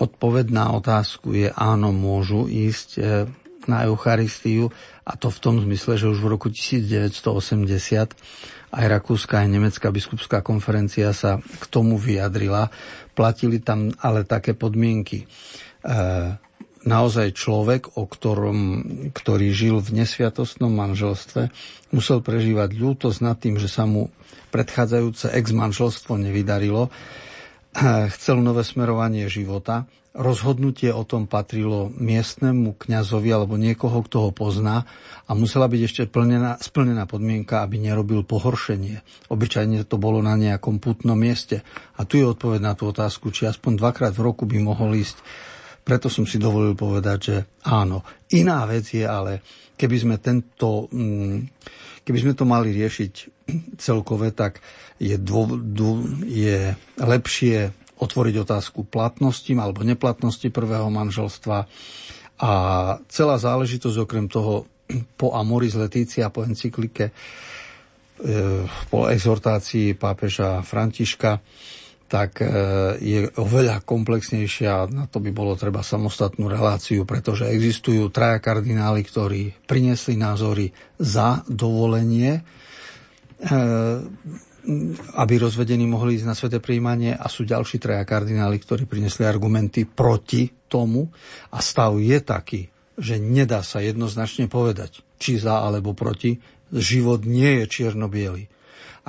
Odpoveď 0.00 0.46
na 0.48 0.72
otázku 0.72 1.36
je 1.36 1.52
áno, 1.52 1.92
môžu 1.92 2.48
ísť 2.48 2.88
e, 2.96 3.00
na 3.68 3.84
Eucharistiu 3.84 4.72
a 5.04 5.12
to 5.20 5.28
v 5.28 5.38
tom 5.44 5.60
zmysle, 5.60 6.00
že 6.00 6.08
už 6.08 6.24
v 6.24 6.30
roku 6.32 6.48
1980 6.48 8.16
aj 8.70 8.84
Rakúska, 8.86 9.44
aj 9.44 9.48
Nemecká 9.50 9.92
biskupská 9.92 10.40
konferencia 10.40 11.12
sa 11.12 11.42
k 11.42 11.64
tomu 11.68 12.00
vyjadrila. 12.00 12.72
Platili 13.12 13.60
tam 13.60 13.92
ale 14.00 14.24
také 14.24 14.56
podmienky. 14.56 15.28
E, 15.84 15.96
naozaj 16.84 17.36
človek, 17.36 18.00
o 18.00 18.08
ktorom, 18.08 18.58
ktorý 19.12 19.52
žil 19.52 19.80
v 19.84 20.04
nesviatostnom 20.04 20.72
manželstve, 20.72 21.52
musel 21.92 22.24
prežívať 22.24 22.76
ľútosť 22.76 23.18
nad 23.20 23.36
tým, 23.36 23.60
že 23.60 23.68
sa 23.68 23.84
mu 23.84 24.08
predchádzajúce 24.50 25.30
ex-manželstvo 25.36 26.16
nevydarilo 26.18 26.90
chcel 28.14 28.42
nové 28.42 28.66
smerovanie 28.66 29.26
života. 29.30 29.86
Rozhodnutie 30.10 30.90
o 30.90 31.06
tom 31.06 31.30
patrilo 31.30 31.86
miestnemu 31.94 32.74
kňazovi 32.74 33.30
alebo 33.30 33.54
niekoho, 33.54 34.02
kto 34.02 34.26
ho 34.26 34.30
pozná 34.34 34.82
a 35.30 35.38
musela 35.38 35.70
byť 35.70 35.80
ešte 35.86 36.02
plnená, 36.10 36.58
splnená 36.58 37.06
podmienka, 37.06 37.62
aby 37.62 37.78
nerobil 37.78 38.26
pohoršenie. 38.26 39.06
Obyčajne 39.30 39.86
to 39.86 40.02
bolo 40.02 40.18
na 40.18 40.34
nejakom 40.34 40.82
putnom 40.82 41.14
mieste. 41.14 41.62
A 41.94 42.02
tu 42.02 42.18
je 42.18 42.26
odpoveď 42.26 42.58
na 42.58 42.74
tú 42.74 42.90
otázku, 42.90 43.30
či 43.30 43.46
aspoň 43.46 43.78
dvakrát 43.78 44.10
v 44.10 44.26
roku 44.26 44.50
by 44.50 44.58
mohol 44.58 44.98
ísť. 44.98 45.22
Preto 45.80 46.12
som 46.12 46.28
si 46.28 46.36
dovolil 46.36 46.76
povedať, 46.76 47.18
že 47.18 47.36
áno. 47.66 48.04
Iná 48.36 48.68
vec 48.68 48.86
je 48.92 49.02
ale, 49.02 49.42
keby 49.74 49.96
sme 49.96 50.16
tento, 50.20 50.86
mm, 50.92 51.38
keby 52.04 52.18
sme 52.20 52.32
to 52.36 52.44
mali 52.44 52.70
riešiť 52.76 53.12
celkové, 53.80 54.30
tak 54.36 54.60
je, 55.00 55.16
dô, 55.16 55.48
dô, 55.56 56.04
je 56.28 56.76
lepšie 57.00 57.72
otvoriť 58.00 58.34
otázku 58.40 58.88
platnosti 58.88 59.52
alebo 59.52 59.84
neplatnosti 59.84 60.48
prvého 60.48 60.88
manželstva. 60.88 61.68
A 62.40 62.50
celá 63.12 63.36
záležitosť 63.36 63.96
okrem 64.00 64.24
toho 64.28 64.64
po 65.16 65.36
Amoris 65.36 65.76
Letícia, 65.76 66.32
po 66.32 66.42
encyklike, 66.42 67.12
e, 67.12 67.12
po 68.88 69.06
exhortácii 69.06 69.94
pápeža 69.94 70.64
Františka, 70.64 71.40
tak 72.10 72.42
e, 72.42 72.46
je 72.98 73.20
oveľa 73.38 73.86
komplexnejšia. 73.86 74.90
Na 74.90 75.06
to 75.06 75.22
by 75.22 75.30
bolo 75.30 75.54
treba 75.54 75.86
samostatnú 75.86 76.50
reláciu, 76.50 77.06
pretože 77.06 77.46
existujú 77.46 78.10
traja 78.10 78.42
kardinály, 78.42 79.06
ktorí 79.06 79.54
priniesli 79.70 80.18
názory 80.18 80.74
za 80.98 81.46
dovolenie 81.46 82.42
e, 83.38 83.48
aby 85.16 85.34
rozvedení 85.40 85.88
mohli 85.88 86.20
ísť 86.20 86.26
na 86.28 86.36
sveté 86.36 86.60
príjmanie 86.60 87.16
a 87.16 87.26
sú 87.32 87.48
ďalší 87.48 87.80
traja 87.80 88.04
kardináli, 88.04 88.60
ktorí 88.60 88.84
prinesli 88.84 89.24
argumenty 89.24 89.88
proti 89.88 90.52
tomu 90.68 91.08
a 91.48 91.58
stav 91.64 91.96
je 91.96 92.18
taký, 92.20 92.68
že 93.00 93.16
nedá 93.16 93.64
sa 93.64 93.80
jednoznačne 93.80 94.52
povedať, 94.52 95.00
či 95.16 95.40
za 95.40 95.64
alebo 95.64 95.96
proti. 95.96 96.36
Život 96.70 97.26
nie 97.26 97.62
je 97.62 97.64
čierno 97.66 98.06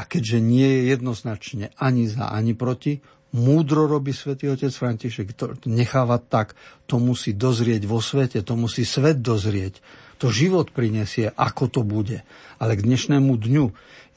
A 0.01 0.09
keďže 0.09 0.41
nie 0.41 0.65
je 0.65 0.81
jednoznačne 0.97 1.69
ani 1.77 2.09
za, 2.09 2.33
ani 2.33 2.57
proti, 2.57 3.05
múdro 3.37 3.85
robí 3.85 4.09
svätý 4.17 4.49
otec 4.49 4.73
František, 4.73 5.37
to 5.37 5.53
necháva 5.69 6.17
tak, 6.17 6.57
to 6.89 6.97
musí 6.97 7.37
dozrieť 7.37 7.85
vo 7.85 8.01
svete, 8.01 8.41
to 8.41 8.57
musí 8.57 8.81
svet 8.81 9.21
dozrieť. 9.21 9.77
To 10.17 10.33
život 10.33 10.73
prinesie, 10.73 11.29
ako 11.29 11.69
to 11.69 11.81
bude. 11.85 12.25
Ale 12.57 12.73
k 12.77 12.85
dnešnému 12.85 13.37
dňu 13.37 13.65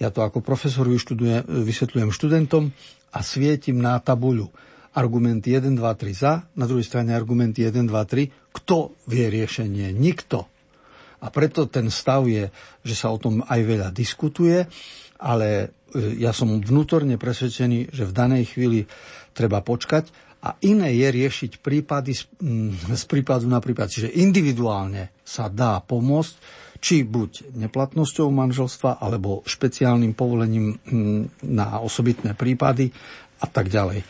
ja 0.02 0.11
to 0.11 0.27
ako 0.27 0.43
profesor 0.43 0.89
vysvetľujem 0.90 2.11
študentom 2.11 2.74
a 3.15 3.19
svietim 3.23 3.78
na 3.78 3.94
tabuľu 4.02 4.51
argumenty 4.94 5.55
1, 5.55 5.74
2, 5.74 5.82
3 5.82 6.15
za, 6.15 6.32
na 6.55 6.66
druhej 6.66 6.86
strane 6.86 7.15
argumenty 7.15 7.66
1, 7.66 7.86
2, 7.86 7.94
3. 7.94 8.55
Kto 8.55 8.94
vie 9.11 9.27
riešenie? 9.31 9.90
Nikto. 9.94 10.51
A 11.24 11.31
preto 11.31 11.66
ten 11.70 11.90
stav 11.90 12.27
je, 12.27 12.51
že 12.82 12.94
sa 12.94 13.11
o 13.11 13.19
tom 13.19 13.43
aj 13.47 13.61
veľa 13.65 13.89
diskutuje, 13.94 14.66
ale 15.24 15.48
e, 15.96 16.20
ja 16.20 16.36
som 16.36 16.60
vnútorne 16.60 17.16
presvedčený, 17.16 17.88
že 17.96 18.05
v 18.05 18.12
danej 18.12 18.52
chvíli 18.52 18.84
treba 19.32 19.64
počkať 19.64 20.12
a 20.44 20.60
iné 20.60 20.92
je 20.92 21.09
riešiť 21.09 21.64
prípady 21.64 22.12
z, 22.12 22.28
z 22.84 23.05
prípadu 23.12 23.48
na 23.48 23.64
prípad. 23.64 23.88
Čiže 23.88 24.20
individuálne 24.20 25.16
sa 25.24 25.48
dá 25.48 25.80
pomôcť, 25.80 26.34
či 26.84 27.01
buď 27.01 27.56
neplatnosťou 27.56 28.28
manželstva, 28.28 29.01
alebo 29.01 29.40
špeciálnym 29.48 30.12
povolením 30.12 30.76
na 31.40 31.80
osobitné 31.80 32.36
prípady 32.36 32.92
a 33.40 33.48
tak 33.48 33.72
ďalej. 33.72 34.05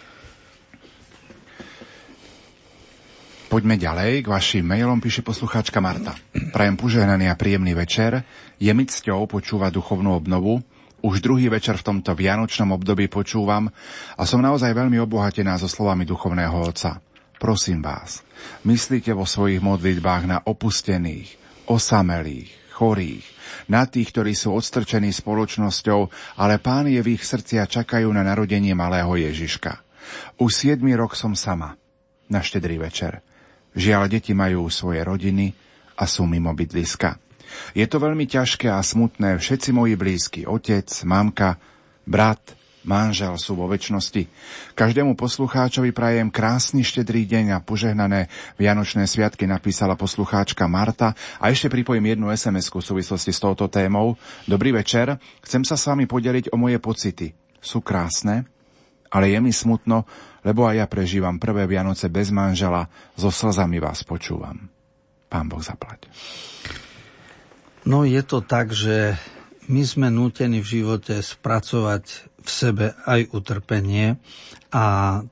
Poďme 3.47 3.79
ďalej. 3.79 4.27
K 4.27 4.33
vašim 4.35 4.67
mailom 4.67 4.99
píše 4.99 5.23
poslucháčka 5.23 5.79
Marta. 5.79 6.19
Prajem 6.51 6.75
požehnaný 6.75 7.31
a 7.31 7.39
príjemný 7.39 7.79
večer. 7.79 8.27
Je 8.59 8.75
mi 8.75 8.83
cťou 8.83 9.31
počúvať 9.31 9.79
duchovnú 9.79 10.19
obnovu. 10.19 10.59
Už 11.05 11.21
druhý 11.21 11.53
večer 11.53 11.77
v 11.77 11.85
tomto 11.85 12.17
vianočnom 12.17 12.73
období 12.73 13.13
počúvam 13.13 13.69
a 14.17 14.23
som 14.25 14.41
naozaj 14.41 14.73
veľmi 14.73 14.97
obohatená 15.05 15.61
so 15.61 15.69
slovami 15.69 16.09
duchovného 16.09 16.57
otca. 16.57 16.97
Prosím 17.37 17.85
vás, 17.85 18.25
myslíte 18.65 19.13
vo 19.13 19.29
svojich 19.29 19.61
modlitbách 19.61 20.25
na 20.25 20.41
opustených, 20.41 21.37
osamelých, 21.69 22.49
chorých, 22.73 23.21
na 23.69 23.85
tých, 23.85 24.17
ktorí 24.17 24.33
sú 24.33 24.57
odstrčení 24.57 25.13
spoločnosťou, 25.13 26.09
ale 26.41 26.57
pán 26.57 26.89
je 26.89 27.05
v 27.05 27.21
ich 27.21 27.25
srdci 27.29 27.61
a 27.61 27.69
čakajú 27.69 28.09
na 28.09 28.25
narodenie 28.25 28.73
malého 28.73 29.13
Ježiška. 29.13 29.85
Už 30.41 30.57
7 30.57 30.81
rok 30.97 31.13
som 31.21 31.37
sama, 31.37 31.77
na 32.33 32.41
štedrý 32.41 32.81
večer. 32.81 33.21
Žiaľ, 33.77 34.09
deti 34.09 34.33
majú 34.33 34.73
svoje 34.73 35.05
rodiny 35.05 35.53
a 36.01 36.09
sú 36.09 36.25
mimo 36.25 36.57
bydliska. 36.57 37.24
Je 37.73 37.87
to 37.87 38.03
veľmi 38.03 38.27
ťažké 38.27 38.71
a 38.71 38.81
smutné, 38.83 39.39
všetci 39.39 39.71
moji 39.75 39.95
blízky, 39.95 40.41
otec, 40.47 40.87
mamka, 41.05 41.57
brat, 42.05 42.55
manžel 42.85 43.35
sú 43.41 43.57
vo 43.57 43.65
väčšnosti. 43.67 44.29
Každému 44.77 45.17
poslucháčovi 45.17 45.91
prajem 45.97 46.29
krásny 46.29 46.85
štedrý 46.85 47.25
deň 47.25 47.57
a 47.57 47.65
požehnané 47.65 48.29
Vianočné 48.61 49.09
sviatky 49.09 49.49
napísala 49.49 49.97
poslucháčka 49.97 50.69
Marta 50.69 51.17
a 51.41 51.49
ešte 51.49 51.73
pripojím 51.73 52.15
jednu 52.15 52.29
sms 52.29 52.69
v 52.69 52.85
súvislosti 52.85 53.33
s 53.33 53.41
touto 53.41 53.67
témou. 53.73 54.21
Dobrý 54.45 54.77
večer, 54.77 55.17
chcem 55.41 55.65
sa 55.65 55.81
s 55.81 55.89
vami 55.89 56.05
podeliť 56.05 56.53
o 56.53 56.61
moje 56.61 56.77
pocity. 56.77 57.33
Sú 57.65 57.81
krásne 57.81 58.45
ale 59.15 59.31
je 59.31 59.39
mi 59.39 59.55
smutno, 59.55 60.03
lebo 60.43 60.67
aj 60.67 60.83
ja 60.83 60.87
prežívam 60.91 61.39
prvé 61.39 61.71
Vianoce 61.71 62.11
bez 62.11 62.35
manžela, 62.35 62.91
so 63.15 63.31
slzami 63.31 63.79
vás 63.79 64.03
počúvam. 64.03 64.67
Pán 65.31 65.47
Boh 65.47 65.63
zaplať. 65.63 66.11
No 67.85 68.09
je 68.09 68.25
to 68.25 68.41
tak, 68.41 68.73
že 68.73 69.21
my 69.69 69.85
sme 69.85 70.09
nútení 70.09 70.65
v 70.65 70.81
živote 70.81 71.21
spracovať 71.21 72.05
v 72.45 72.49
sebe 72.49 72.87
aj 73.09 73.33
utrpenie 73.33 74.21
a 74.73 74.85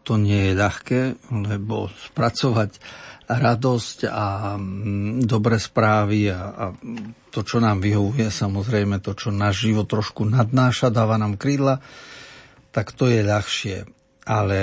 to 0.04 0.16
nie 0.16 0.52
je 0.52 0.60
ľahké, 0.60 1.00
lebo 1.32 1.88
spracovať 1.92 2.76
radosť 3.28 3.98
a 4.08 4.56
mm, 4.60 5.24
dobré 5.24 5.56
správy 5.56 6.28
a, 6.28 6.40
a 6.52 6.64
to, 7.32 7.40
čo 7.40 7.60
nám 7.60 7.80
vyhovuje, 7.80 8.28
samozrejme 8.28 9.00
to, 9.00 9.16
čo 9.16 9.32
náš 9.32 9.68
život 9.68 9.88
trošku 9.88 10.28
nadnáša, 10.28 10.92
dáva 10.92 11.16
nám 11.16 11.40
krídla, 11.40 11.80
tak 12.72 12.92
to 12.92 13.08
je 13.08 13.24
ľahšie. 13.24 14.01
Ale 14.22 14.60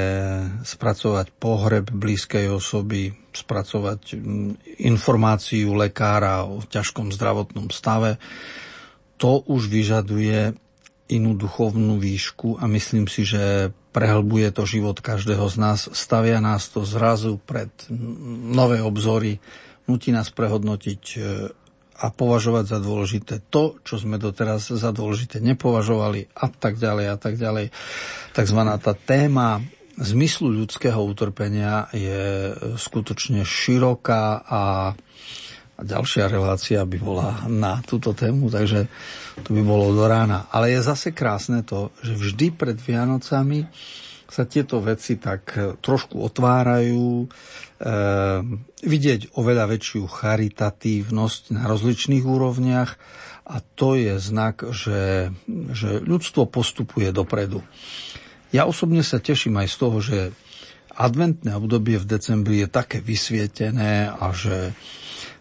spracovať 0.64 1.36
pohreb 1.36 1.92
blízkej 1.92 2.48
osoby, 2.48 3.12
spracovať 3.36 4.16
mm, 4.16 4.80
informáciu 4.88 5.76
lekára 5.76 6.48
o 6.48 6.64
ťažkom 6.64 7.12
zdravotnom 7.12 7.68
stave, 7.68 8.16
to 9.20 9.44
už 9.44 9.68
vyžaduje 9.68 10.56
inú 11.10 11.36
duchovnú 11.36 12.00
výšku 12.00 12.62
a 12.62 12.70
myslím 12.70 13.10
si, 13.10 13.26
že 13.26 13.74
prehlbuje 13.90 14.54
to 14.54 14.64
život 14.64 15.02
každého 15.02 15.44
z 15.50 15.56
nás, 15.58 15.80
stavia 15.92 16.38
nás 16.38 16.70
to 16.70 16.86
zrazu 16.86 17.42
pred 17.42 17.74
nové 18.46 18.80
obzory, 18.80 19.42
nutí 19.90 20.14
nás 20.14 20.30
prehodnotiť 20.30 21.04
e, 21.18 21.20
a 22.00 22.08
považovať 22.10 22.66
za 22.72 22.80
dôležité 22.80 23.36
to, 23.52 23.78
čo 23.84 24.00
sme 24.00 24.16
doteraz 24.16 24.72
za 24.72 24.92
dôležité 24.96 25.44
nepovažovali 25.44 26.32
a 26.32 26.48
tak 26.48 26.80
ďalej 26.80 27.06
a 27.12 27.18
tak 27.20 27.36
ďalej. 27.36 27.76
Takzvaná 28.32 28.80
tá 28.80 28.96
téma 28.96 29.60
zmyslu 30.00 30.64
ľudského 30.64 31.04
utrpenia 31.04 31.92
je 31.92 32.56
skutočne 32.80 33.44
široká 33.44 34.48
a 34.48 34.62
a 35.80 35.88
ďalšia 35.88 36.28
relácia 36.28 36.84
by 36.84 36.98
bola 37.00 37.48
na 37.48 37.80
túto 37.88 38.12
tému, 38.12 38.52
takže 38.52 38.92
to 39.48 39.56
by 39.56 39.64
bolo 39.64 39.96
do 39.96 40.12
rána. 40.12 40.52
Ale 40.52 40.76
je 40.76 40.84
zase 40.84 41.16
krásne 41.16 41.64
to, 41.64 41.96
že 42.04 42.20
vždy 42.20 42.52
pred 42.52 42.76
Vianocami 42.76 43.64
sa 44.28 44.44
tieto 44.44 44.84
veci 44.84 45.16
tak 45.16 45.56
trošku 45.80 46.20
otvárajú, 46.20 47.32
vidieť 48.84 49.40
oveľa 49.40 49.66
väčšiu 49.72 50.04
charitatívnosť 50.04 51.56
na 51.56 51.64
rozličných 51.72 52.26
úrovniach 52.28 52.92
a 53.48 53.56
to 53.64 53.96
je 53.96 54.20
znak, 54.20 54.68
že, 54.76 55.32
že 55.72 56.04
ľudstvo 56.04 56.52
postupuje 56.52 57.10
dopredu. 57.16 57.64
Ja 58.52 58.68
osobne 58.68 59.00
sa 59.00 59.24
teším 59.24 59.64
aj 59.64 59.68
z 59.72 59.76
toho, 59.80 59.98
že 60.04 60.20
adventné 60.92 61.56
obdobie 61.56 61.96
v 61.96 62.10
decembri 62.10 62.62
je 62.62 62.68
také 62.68 63.00
vysvietené 63.00 64.12
a 64.12 64.36
že 64.36 64.76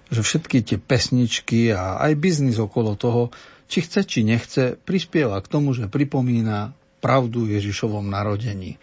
že 0.08 0.24
všetky 0.24 0.64
tie 0.64 0.78
pesničky 0.80 1.72
a 1.72 2.00
aj 2.00 2.12
biznis 2.16 2.56
okolo 2.56 2.96
toho, 2.96 3.28
či 3.68 3.84
chce, 3.84 4.08
či 4.08 4.24
nechce, 4.24 4.80
prispieva 4.80 5.36
k 5.44 5.50
tomu, 5.52 5.76
že 5.76 5.92
pripomína 5.92 6.72
pravdu 7.04 7.44
Ježišovom 7.44 8.08
narodení. 8.08 8.80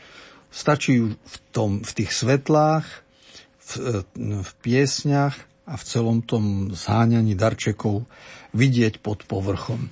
Stačí 0.54 1.02
v, 1.02 1.36
tom, 1.50 1.82
v 1.82 1.92
tých 1.92 2.14
svetlách, 2.14 2.86
v, 3.66 4.04
v 4.42 4.52
piesňach 4.62 5.36
a 5.66 5.74
v 5.78 5.84
celom 5.84 6.22
tom 6.22 6.70
zháňaní 6.74 7.34
darčekov 7.34 8.06
vidieť 8.54 9.02
pod 9.02 9.26
povrchom 9.26 9.90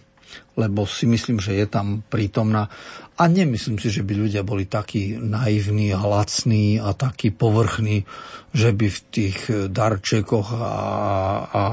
lebo 0.54 0.86
si 0.86 1.10
myslím, 1.10 1.42
že 1.42 1.58
je 1.58 1.66
tam 1.66 2.06
prítomná. 2.06 2.70
A 3.14 3.30
nemyslím 3.30 3.78
si, 3.78 3.94
že 3.94 4.06
by 4.06 4.14
ľudia 4.26 4.42
boli 4.42 4.66
takí 4.66 5.18
naivní, 5.18 5.94
hlacní 5.94 6.82
a 6.82 6.94
takí 6.98 7.30
povrchní, 7.30 8.06
že 8.54 8.74
by 8.74 8.88
v 8.90 9.00
tých 9.14 9.38
darčekoch 9.70 10.50
a, 10.54 10.74
a 11.46 11.64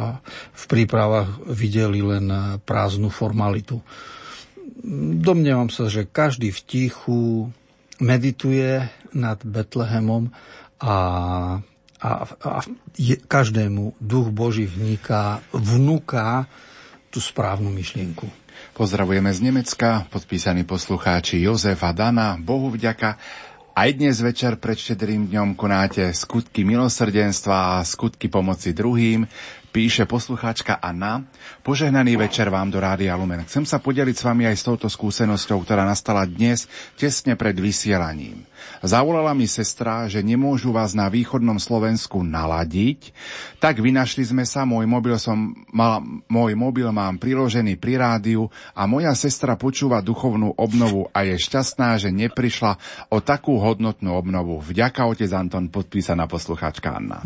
v 0.53 0.65
prípravách 0.69 1.49
videli 1.49 2.05
len 2.05 2.29
prázdnu 2.65 3.09
formalitu. 3.09 3.81
Domnievam 5.21 5.69
sa, 5.69 5.89
že 5.89 6.09
každý 6.09 6.53
v 6.53 6.61
tichu 6.65 7.21
medituje 8.01 8.89
nad 9.13 9.41
Betlehemom 9.45 10.33
a, 10.81 10.97
a, 12.01 12.25
a 12.25 12.61
je, 12.97 13.21
každému 13.21 14.01
duch 14.01 14.33
Boží 14.33 14.65
vniká, 14.65 15.45
vnúka 15.53 16.49
tú 17.13 17.21
správnu 17.21 17.69
myšlienku. 17.69 18.25
Pozdravujeme 18.73 19.29
z 19.33 19.41
Nemecka, 19.45 20.09
podpísaní 20.09 20.65
poslucháči 20.65 21.45
Jozef 21.45 21.81
Dana, 21.93 22.41
Bohu 22.41 22.73
vďaka. 22.73 23.21
Aj 23.71 23.89
dnes 23.95 24.21
večer 24.21 24.61
pred 24.61 24.77
štedrým 24.77 25.31
dňom 25.31 25.57
konáte 25.57 26.13
skutky 26.13 26.67
milosrdenstva 26.67 27.81
a 27.81 27.87
skutky 27.87 28.29
pomoci 28.29 28.77
druhým. 28.77 29.25
Píše 29.71 30.05
poslucháčka 30.05 30.83
Anna. 30.83 31.23
Požehnaný 31.63 32.19
večer 32.19 32.51
vám 32.51 32.75
do 32.75 32.83
Rádia 32.83 33.15
Lumen. 33.15 33.47
Chcem 33.47 33.63
sa 33.63 33.79
podeliť 33.79 34.17
s 34.19 34.27
vami 34.27 34.45
aj 34.51 34.57
s 34.59 34.67
touto 34.67 34.91
skúsenosťou, 34.91 35.63
ktorá 35.63 35.87
nastala 35.87 36.27
dnes, 36.27 36.67
tesne 36.99 37.39
pred 37.39 37.55
vysielaním. 37.55 38.43
Zavolala 38.81 39.35
mi 39.37 39.45
sestra, 39.45 40.07
že 40.07 40.25
nemôžu 40.25 40.71
vás 40.71 40.95
na 40.97 41.11
východnom 41.11 41.59
Slovensku 41.61 42.23
naladiť, 42.25 43.13
tak 43.61 43.83
vynašli 43.83 44.25
sme 44.25 44.49
sa, 44.49 44.65
môj 44.65 44.89
mobil, 44.89 45.19
som 45.21 45.53
mal, 45.75 46.01
môj 46.31 46.57
mobil 46.57 46.89
mám 46.95 47.21
priložený 47.21 47.77
pri 47.77 48.01
rádiu 48.01 48.49
a 48.73 48.89
moja 48.89 49.13
sestra 49.13 49.59
počúva 49.59 50.01
duchovnú 50.01 50.57
obnovu 50.57 51.13
a 51.13 51.27
je 51.29 51.37
šťastná, 51.37 52.01
že 52.01 52.09
neprišla 52.09 52.79
o 53.13 53.21
takú 53.21 53.61
hodnotnú 53.61 54.17
obnovu. 54.17 54.63
Vďaka 54.65 55.05
otec 55.05 55.31
Anton, 55.37 55.69
podpísaná 55.69 56.25
poslucháčka 56.25 56.97
Anna. 56.97 57.21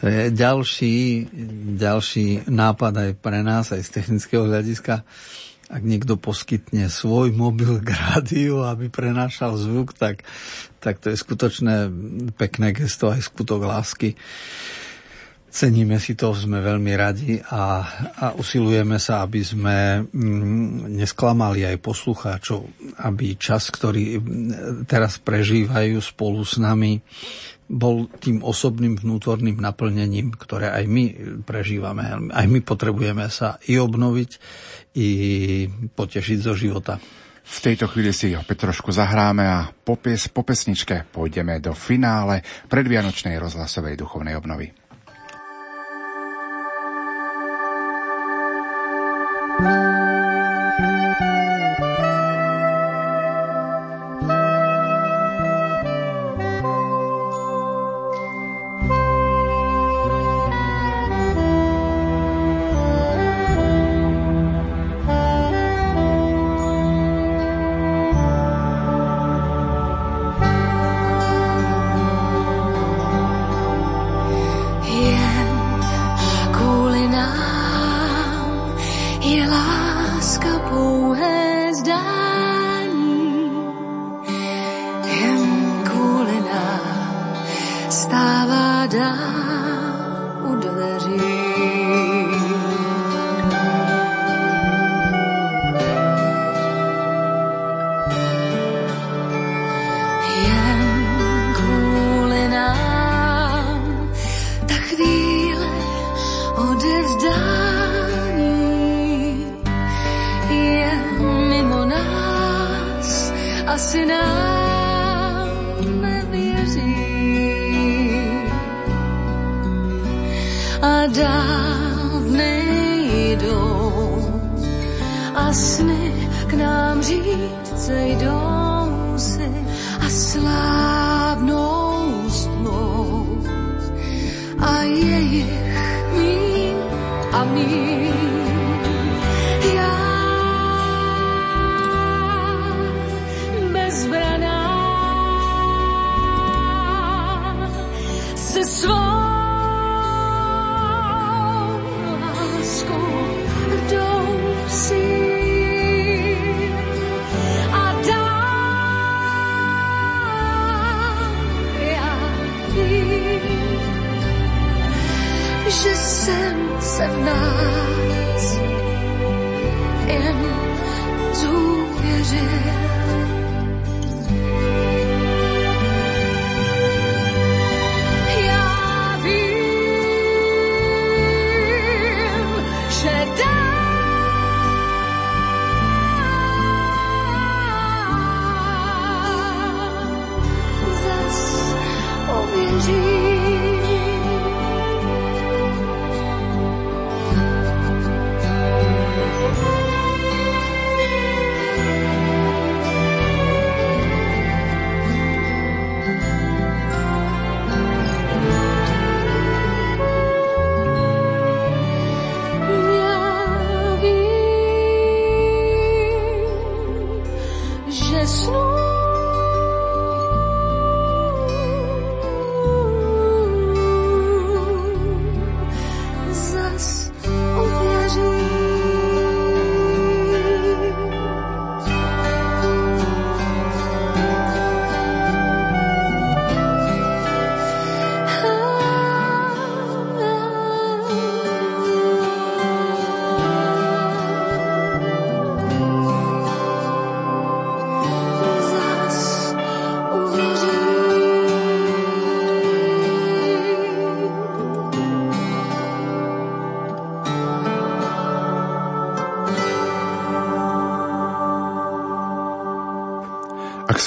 To 0.00 0.12
je 0.12 0.28
ďalší, 0.28 1.24
ďalší 1.80 2.50
nápad 2.52 2.92
aj 3.00 3.10
pre 3.16 3.40
nás, 3.40 3.72
aj 3.72 3.80
z 3.80 3.90
technického 3.96 4.44
hľadiska. 4.44 5.06
Ak 5.66 5.82
niekto 5.82 6.14
poskytne 6.14 6.86
svoj 6.86 7.34
mobil 7.34 7.82
k 7.82 7.90
rádiu, 7.90 8.62
aby 8.62 8.86
prenášal 8.86 9.58
zvuk, 9.58 9.98
tak, 9.98 10.22
tak 10.78 11.02
to 11.02 11.10
je 11.10 11.18
skutočné 11.18 11.90
pekné 12.38 12.70
gesto, 12.70 13.10
aj 13.10 13.26
skutok 13.26 13.66
lásky. 13.66 14.14
Ceníme 15.56 15.96
si 15.96 16.12
to, 16.12 16.36
sme 16.36 16.60
veľmi 16.60 16.92
radi 16.94 17.40
a, 17.40 17.80
a 18.14 18.26
usilujeme 18.36 19.00
sa, 19.00 19.24
aby 19.24 19.40
sme 19.40 20.04
mm, 20.04 20.92
nesklamali 21.00 21.64
aj 21.64 21.80
poslucháčov, 21.80 22.60
aby 23.02 23.34
čas, 23.40 23.72
ktorý 23.72 24.20
teraz 24.84 25.16
prežívajú 25.16 25.96
spolu 25.98 26.44
s 26.44 26.60
nami, 26.60 27.00
bol 27.66 28.06
tým 28.22 28.46
osobným 28.46 28.94
vnútorným 28.94 29.58
naplnením, 29.58 30.30
ktoré 30.38 30.70
aj 30.70 30.84
my 30.86 31.04
prežívame. 31.42 32.30
Aj 32.30 32.46
my 32.46 32.62
potrebujeme 32.62 33.26
sa 33.26 33.58
i 33.66 33.74
obnoviť, 33.74 34.30
i 34.96 35.08
potešiť 35.68 36.38
zo 36.40 36.56
života. 36.56 36.96
V 37.46 37.58
tejto 37.62 37.86
chvíli 37.86 38.10
si 38.10 38.34
opäť 38.34 38.66
trošku 38.66 38.90
zahráme 38.90 39.46
a 39.46 39.70
po, 39.70 39.94
pies, 39.94 40.26
po 40.26 40.42
pesničke 40.42 41.06
pôjdeme 41.14 41.62
do 41.62 41.76
finále 41.78 42.42
predvianočnej 42.66 43.38
rozhlasovej 43.38 43.94
duchovnej 43.94 44.34
obnovy. 44.34 44.74
thank 49.56 50.00
you 50.00 50.05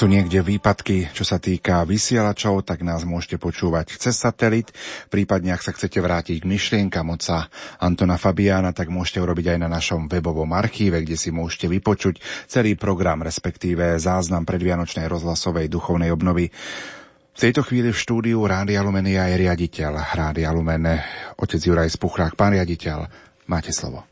sú 0.00 0.08
niekde 0.08 0.40
výpadky, 0.40 1.12
čo 1.12 1.28
sa 1.28 1.36
týka 1.36 1.84
vysielačov, 1.84 2.64
tak 2.64 2.80
nás 2.80 3.04
môžete 3.04 3.36
počúvať 3.36 4.00
cez 4.00 4.16
satelit. 4.16 4.72
Prípadne, 5.12 5.52
ak 5.52 5.60
sa 5.60 5.76
chcete 5.76 6.00
vrátiť 6.00 6.40
k 6.40 6.48
myšlienkam 6.48 7.12
oca 7.12 7.52
Antona 7.76 8.16
Fabiána, 8.16 8.72
tak 8.72 8.88
môžete 8.88 9.20
urobiť 9.20 9.52
aj 9.52 9.58
na 9.60 9.68
našom 9.68 10.08
webovom 10.08 10.48
archíve, 10.56 11.04
kde 11.04 11.20
si 11.20 11.28
môžete 11.28 11.68
vypočuť 11.68 12.16
celý 12.48 12.80
program, 12.80 13.20
respektíve 13.20 14.00
záznam 14.00 14.48
predvianočnej 14.48 15.04
rozhlasovej 15.04 15.68
duchovnej 15.68 16.08
obnovy. 16.08 16.48
V 16.48 17.38
tejto 17.38 17.60
chvíli 17.60 17.92
v 17.92 18.00
štúdiu 18.00 18.40
Rádia 18.48 18.80
Lumenia 18.80 19.28
je 19.28 19.36
riaditeľ 19.36 20.16
Rádia 20.16 20.48
Lumen, 20.48 20.96
otec 21.36 21.60
Juraj 21.60 21.92
Spuchrák. 21.92 22.40
Pán 22.40 22.56
riaditeľ, 22.56 23.04
máte 23.52 23.68
slovo. 23.68 24.08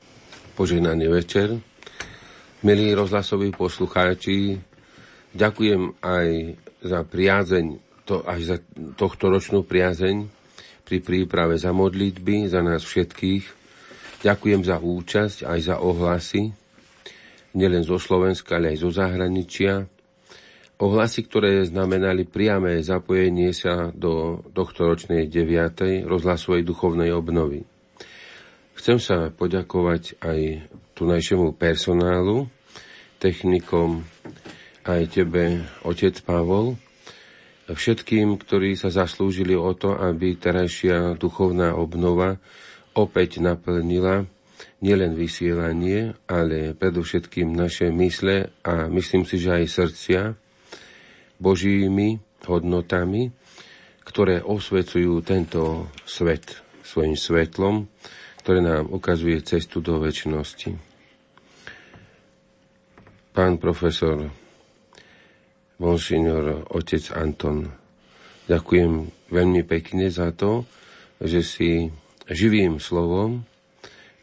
Požehnaný 0.52 1.08
večer. 1.08 1.56
Milí 2.60 2.92
rozhlasoví 2.92 3.56
poslucháči, 3.56 4.67
ďakujem 5.38 6.02
aj 6.02 6.58
za 6.82 7.00
priazeň, 7.06 7.66
to, 8.02 8.26
aj 8.26 8.40
za 8.42 8.56
tohto 8.98 9.30
ročnú 9.30 9.62
priazeň 9.62 10.26
pri 10.82 10.98
príprave 10.98 11.54
za 11.54 11.70
modlitby, 11.70 12.50
za 12.50 12.64
nás 12.64 12.82
všetkých. 12.82 13.44
Ďakujem 14.26 14.66
za 14.66 14.82
účasť, 14.82 15.46
aj 15.46 15.58
za 15.62 15.76
ohlasy, 15.78 16.50
nielen 17.54 17.86
zo 17.86 18.02
Slovenska, 18.02 18.58
ale 18.58 18.74
aj 18.74 18.82
zo 18.82 18.90
zahraničia. 18.90 19.86
Ohlasy, 20.78 21.26
ktoré 21.26 21.62
znamenali 21.66 22.26
priame 22.26 22.78
zapojenie 22.82 23.50
sa 23.50 23.90
do 23.94 24.42
tohto 24.54 24.90
ročnej 24.90 25.26
9. 25.26 26.06
rozhlasovej 26.06 26.62
duchovnej 26.66 27.10
obnovy. 27.14 27.66
Chcem 28.78 29.02
sa 29.02 29.30
poďakovať 29.34 30.22
aj 30.22 30.70
tunajšiemu 30.94 31.50
personálu, 31.58 32.46
technikom, 33.18 34.06
aj 34.88 35.20
tebe, 35.20 35.68
otec 35.84 36.16
Pavol, 36.24 36.80
všetkým, 37.68 38.40
ktorí 38.40 38.72
sa 38.72 38.88
zaslúžili 38.88 39.52
o 39.52 39.76
to, 39.76 39.92
aby 39.92 40.40
terajšia 40.40 41.20
duchovná 41.20 41.76
obnova 41.76 42.40
opäť 42.96 43.44
naplnila 43.44 44.24
nielen 44.80 45.12
vysielanie, 45.12 46.16
ale 46.24 46.72
predovšetkým 46.72 47.52
naše 47.52 47.92
mysle 47.92 48.48
a 48.64 48.88
myslím 48.88 49.28
si, 49.28 49.36
že 49.36 49.60
aj 49.60 49.64
srdcia 49.68 50.20
Božími 51.36 52.18
hodnotami, 52.48 53.30
ktoré 54.08 54.40
osvecujú 54.40 55.20
tento 55.20 55.92
svet 56.08 56.64
svojim 56.80 57.14
svetlom, 57.14 57.84
ktoré 58.40 58.64
nám 58.64 58.88
ukazuje 58.88 59.44
cestu 59.44 59.84
do 59.84 60.00
väčšnosti. 60.00 60.72
Pán 63.36 63.60
profesor, 63.60 64.47
monsignor 65.78 66.66
otec 66.74 67.14
Anton, 67.14 67.70
ďakujem 68.50 69.08
veľmi 69.30 69.62
pekne 69.62 70.10
za 70.10 70.34
to, 70.34 70.66
že 71.22 71.40
si 71.46 71.70
živým 72.26 72.82
slovom 72.82 73.46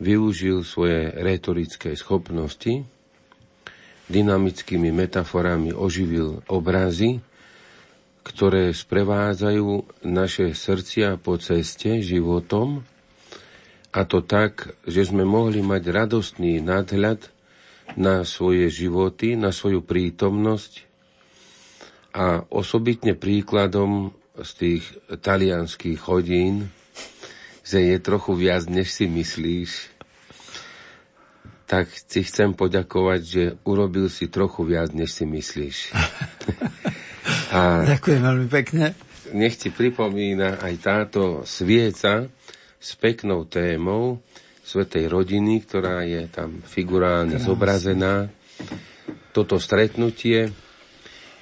využil 0.04 0.68
svoje 0.68 1.16
retorické 1.16 1.96
schopnosti, 1.96 2.84
dynamickými 4.12 4.92
metaforami 4.92 5.72
oživil 5.72 6.44
obrazy, 6.52 7.24
ktoré 8.26 8.74
sprevádzajú 8.74 10.02
naše 10.06 10.52
srdcia 10.52 11.18
po 11.22 11.38
ceste 11.38 12.02
životom, 12.02 12.84
a 13.96 14.04
to 14.04 14.20
tak, 14.20 14.76
že 14.84 15.08
sme 15.08 15.24
mohli 15.24 15.64
mať 15.64 15.84
radostný 15.88 16.60
nadhľad 16.60 17.32
na 17.96 18.28
svoje 18.28 18.68
životy, 18.68 19.40
na 19.40 19.56
svoju 19.56 19.80
prítomnosť 19.80 20.85
a 22.16 22.48
osobitne 22.48 23.12
príkladom 23.12 24.16
z 24.40 24.52
tých 24.56 24.84
talianských 25.20 26.00
hodín, 26.08 26.72
že 27.68 27.84
je 27.84 27.98
trochu 28.00 28.40
viac, 28.40 28.64
než 28.72 28.88
si 28.96 29.12
myslíš, 29.12 29.92
tak 31.68 31.92
ti 31.92 32.24
chcem 32.24 32.56
poďakovať, 32.56 33.22
že 33.26 33.44
urobil 33.68 34.08
si 34.08 34.32
trochu 34.32 34.64
viac, 34.64 34.96
než 34.96 35.12
si 35.12 35.28
myslíš. 35.28 35.92
a 37.58 37.84
Ďakujem 37.84 38.22
veľmi 38.24 38.48
pekne. 38.48 38.96
Nech 39.36 39.60
ti 39.60 39.74
pripomína 39.74 40.62
aj 40.62 40.74
táto 40.80 41.22
svieca 41.44 42.32
s 42.80 42.90
peknou 42.96 43.44
témou 43.50 44.24
Svetej 44.66 45.10
rodiny, 45.10 45.62
ktorá 45.62 46.02
je 46.06 46.26
tam 46.30 46.62
figurálne 46.66 47.38
Krásne. 47.38 47.50
zobrazená. 47.50 48.14
Toto 49.30 49.62
stretnutie 49.62 50.54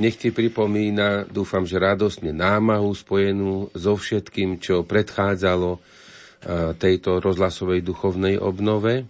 nech 0.02 0.18
ti 0.18 0.34
pripomína, 0.34 1.30
dúfam, 1.30 1.68
že 1.68 1.78
radostne 1.78 2.34
námahu 2.34 2.90
spojenú 2.94 3.70
so 3.78 3.94
všetkým, 3.94 4.58
čo 4.58 4.82
predchádzalo 4.88 5.78
tejto 6.76 7.24
rozhlasovej 7.24 7.86
duchovnej 7.86 8.36
obnove. 8.42 9.06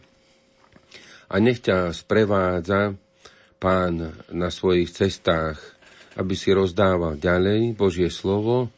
A 1.33 1.35
nech 1.41 1.65
ťa 1.65 1.89
sprevádza 1.95 2.93
pán 3.57 4.13
na 4.29 4.49
svojich 4.51 4.91
cestách, 4.91 5.57
aby 6.19 6.35
si 6.37 6.53
rozdával 6.53 7.17
ďalej 7.17 7.73
Božie 7.73 8.11
slovo, 8.13 8.69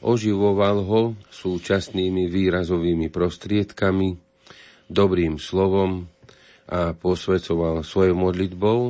oživoval 0.00 0.80
ho 0.82 1.02
súčasnými 1.28 2.26
výrazovými 2.26 3.12
prostriedkami, 3.12 4.16
dobrým 4.90 5.38
slovom 5.38 6.08
a 6.66 6.96
posvedcoval 6.96 7.86
svojou 7.86 8.16
modlitbou, 8.16 8.80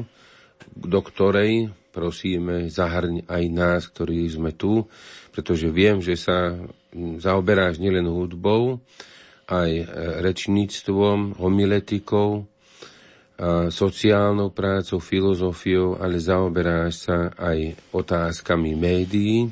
do 0.80 1.00
ktorej 1.02 1.68
prosíme, 2.00 2.72
zahrň 2.72 3.28
aj 3.28 3.44
nás, 3.52 3.84
ktorí 3.92 4.24
sme 4.32 4.56
tu, 4.56 4.88
pretože 5.36 5.68
viem, 5.68 6.00
že 6.00 6.16
sa 6.16 6.56
zaoberáš 7.20 7.76
nielen 7.76 8.08
hudbou, 8.08 8.80
aj 9.44 9.70
e, 9.70 9.84
rečníctvom, 10.24 11.36
homiletikou, 11.36 12.48
sociálnou 13.72 14.52
prácou, 14.52 15.00
filozofiou, 15.00 15.96
ale 15.96 16.20
zaoberáš 16.20 17.08
sa 17.08 17.32
aj 17.40 17.88
otázkami 17.88 18.76
médií 18.76 19.48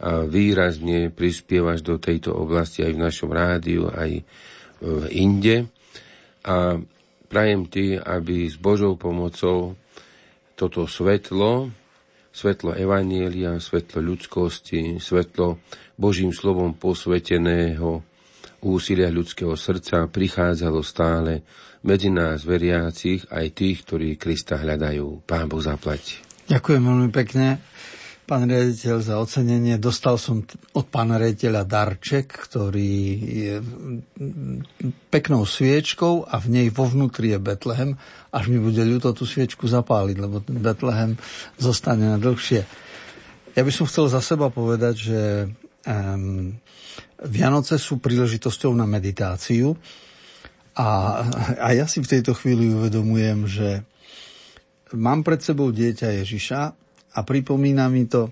a 0.00 0.24
výrazne 0.24 1.12
prispievaš 1.12 1.84
do 1.84 2.00
tejto 2.00 2.32
oblasti 2.32 2.80
aj 2.80 2.92
v 2.96 3.02
našom 3.04 3.28
rádiu, 3.28 3.92
aj 3.92 4.24
inde. 5.12 5.68
A 6.48 6.80
prajem 7.28 7.68
ti, 7.68 8.00
aby 8.00 8.48
s 8.48 8.56
Božou 8.56 8.96
pomocou 8.96 9.76
toto 10.60 10.84
svetlo, 10.84 11.72
svetlo 12.28 12.76
Evanielia, 12.76 13.56
svetlo 13.56 14.04
ľudskosti, 14.04 15.00
svetlo 15.00 15.56
Božím 15.96 16.36
slovom 16.36 16.76
posveteného 16.76 18.04
úsilia 18.60 19.08
ľudského 19.08 19.56
srdca 19.56 20.04
prichádzalo 20.12 20.84
stále 20.84 21.40
medzi 21.80 22.12
nás 22.12 22.44
veriacich 22.44 23.24
aj 23.32 23.56
tých, 23.56 23.88
ktorí 23.88 24.20
Krista 24.20 24.60
hľadajú. 24.60 25.24
Pán 25.24 25.48
Boh 25.48 25.64
zaplať. 25.64 26.20
Ďakujem 26.52 26.82
veľmi 26.84 27.08
pekne 27.08 27.56
pán 28.30 28.46
riaditeľ, 28.46 29.02
za 29.02 29.18
ocenenie. 29.18 29.74
Dostal 29.82 30.14
som 30.14 30.46
od 30.78 30.86
pána 30.86 31.18
riaditeľa 31.18 31.66
darček, 31.66 32.30
ktorý 32.30 32.94
je 33.26 33.54
peknou 35.10 35.42
sviečkou 35.42 36.30
a 36.30 36.38
v 36.38 36.46
nej 36.46 36.66
vo 36.70 36.86
vnútri 36.86 37.34
je 37.34 37.42
Betlehem. 37.42 37.98
Až 38.30 38.54
mi 38.54 38.62
bude 38.62 38.86
ľúto 38.86 39.10
tú 39.10 39.26
sviečku 39.26 39.66
zapáliť, 39.66 40.16
lebo 40.22 40.38
ten 40.38 40.62
Betlehem 40.62 41.18
zostane 41.58 42.06
na 42.06 42.22
dlhšie. 42.22 42.62
Ja 43.58 43.66
by 43.66 43.72
som 43.74 43.90
chcel 43.90 44.06
za 44.06 44.22
seba 44.22 44.46
povedať, 44.46 44.94
že 45.10 45.20
um, 45.90 46.54
Vianoce 47.26 47.82
sú 47.82 47.98
príležitosťou 47.98 48.70
na 48.78 48.86
meditáciu 48.86 49.74
a, 50.78 51.18
a 51.58 51.68
ja 51.74 51.90
si 51.90 51.98
v 51.98 52.14
tejto 52.14 52.38
chvíli 52.38 52.70
uvedomujem, 52.70 53.50
že 53.50 53.82
mám 54.94 55.26
pred 55.26 55.42
sebou 55.42 55.74
dieťa 55.74 56.22
Ježiša 56.22 56.60
a 57.14 57.18
pripomína 57.26 57.90
mi 57.90 58.06
to, 58.06 58.30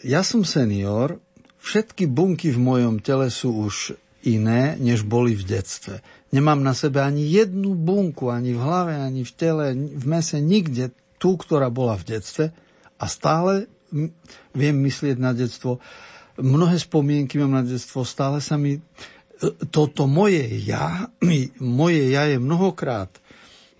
ja 0.00 0.24
som 0.24 0.46
senior, 0.48 1.20
všetky 1.60 2.08
bunky 2.08 2.48
v 2.52 2.60
mojom 2.60 3.04
tele 3.04 3.28
sú 3.28 3.68
už 3.68 3.92
iné, 4.24 4.76
než 4.80 5.04
boli 5.04 5.36
v 5.36 5.44
detstve. 5.44 6.00
Nemám 6.32 6.60
na 6.60 6.72
sebe 6.72 7.04
ani 7.04 7.26
jednu 7.26 7.76
bunku, 7.76 8.32
ani 8.32 8.56
v 8.56 8.60
hlave, 8.60 8.94
ani 8.96 9.24
v 9.24 9.32
tele, 9.36 9.66
v 9.76 10.04
mese, 10.08 10.40
nikde 10.40 10.92
tú, 11.20 11.36
ktorá 11.36 11.68
bola 11.68 12.00
v 12.00 12.16
detstve 12.16 12.46
a 12.96 13.04
stále 13.08 13.68
viem 14.56 14.76
myslieť 14.80 15.16
na 15.20 15.36
detstvo. 15.36 15.82
Mnohé 16.40 16.80
spomienky 16.80 17.36
mám 17.36 17.60
na 17.60 17.64
detstvo, 17.66 18.06
stále 18.06 18.40
sa 18.40 18.56
mi 18.56 18.80
toto 19.72 20.04
moje 20.04 20.44
ja, 20.64 21.08
moje 21.60 22.12
ja 22.12 22.28
je 22.28 22.36
mnohokrát 22.40 23.12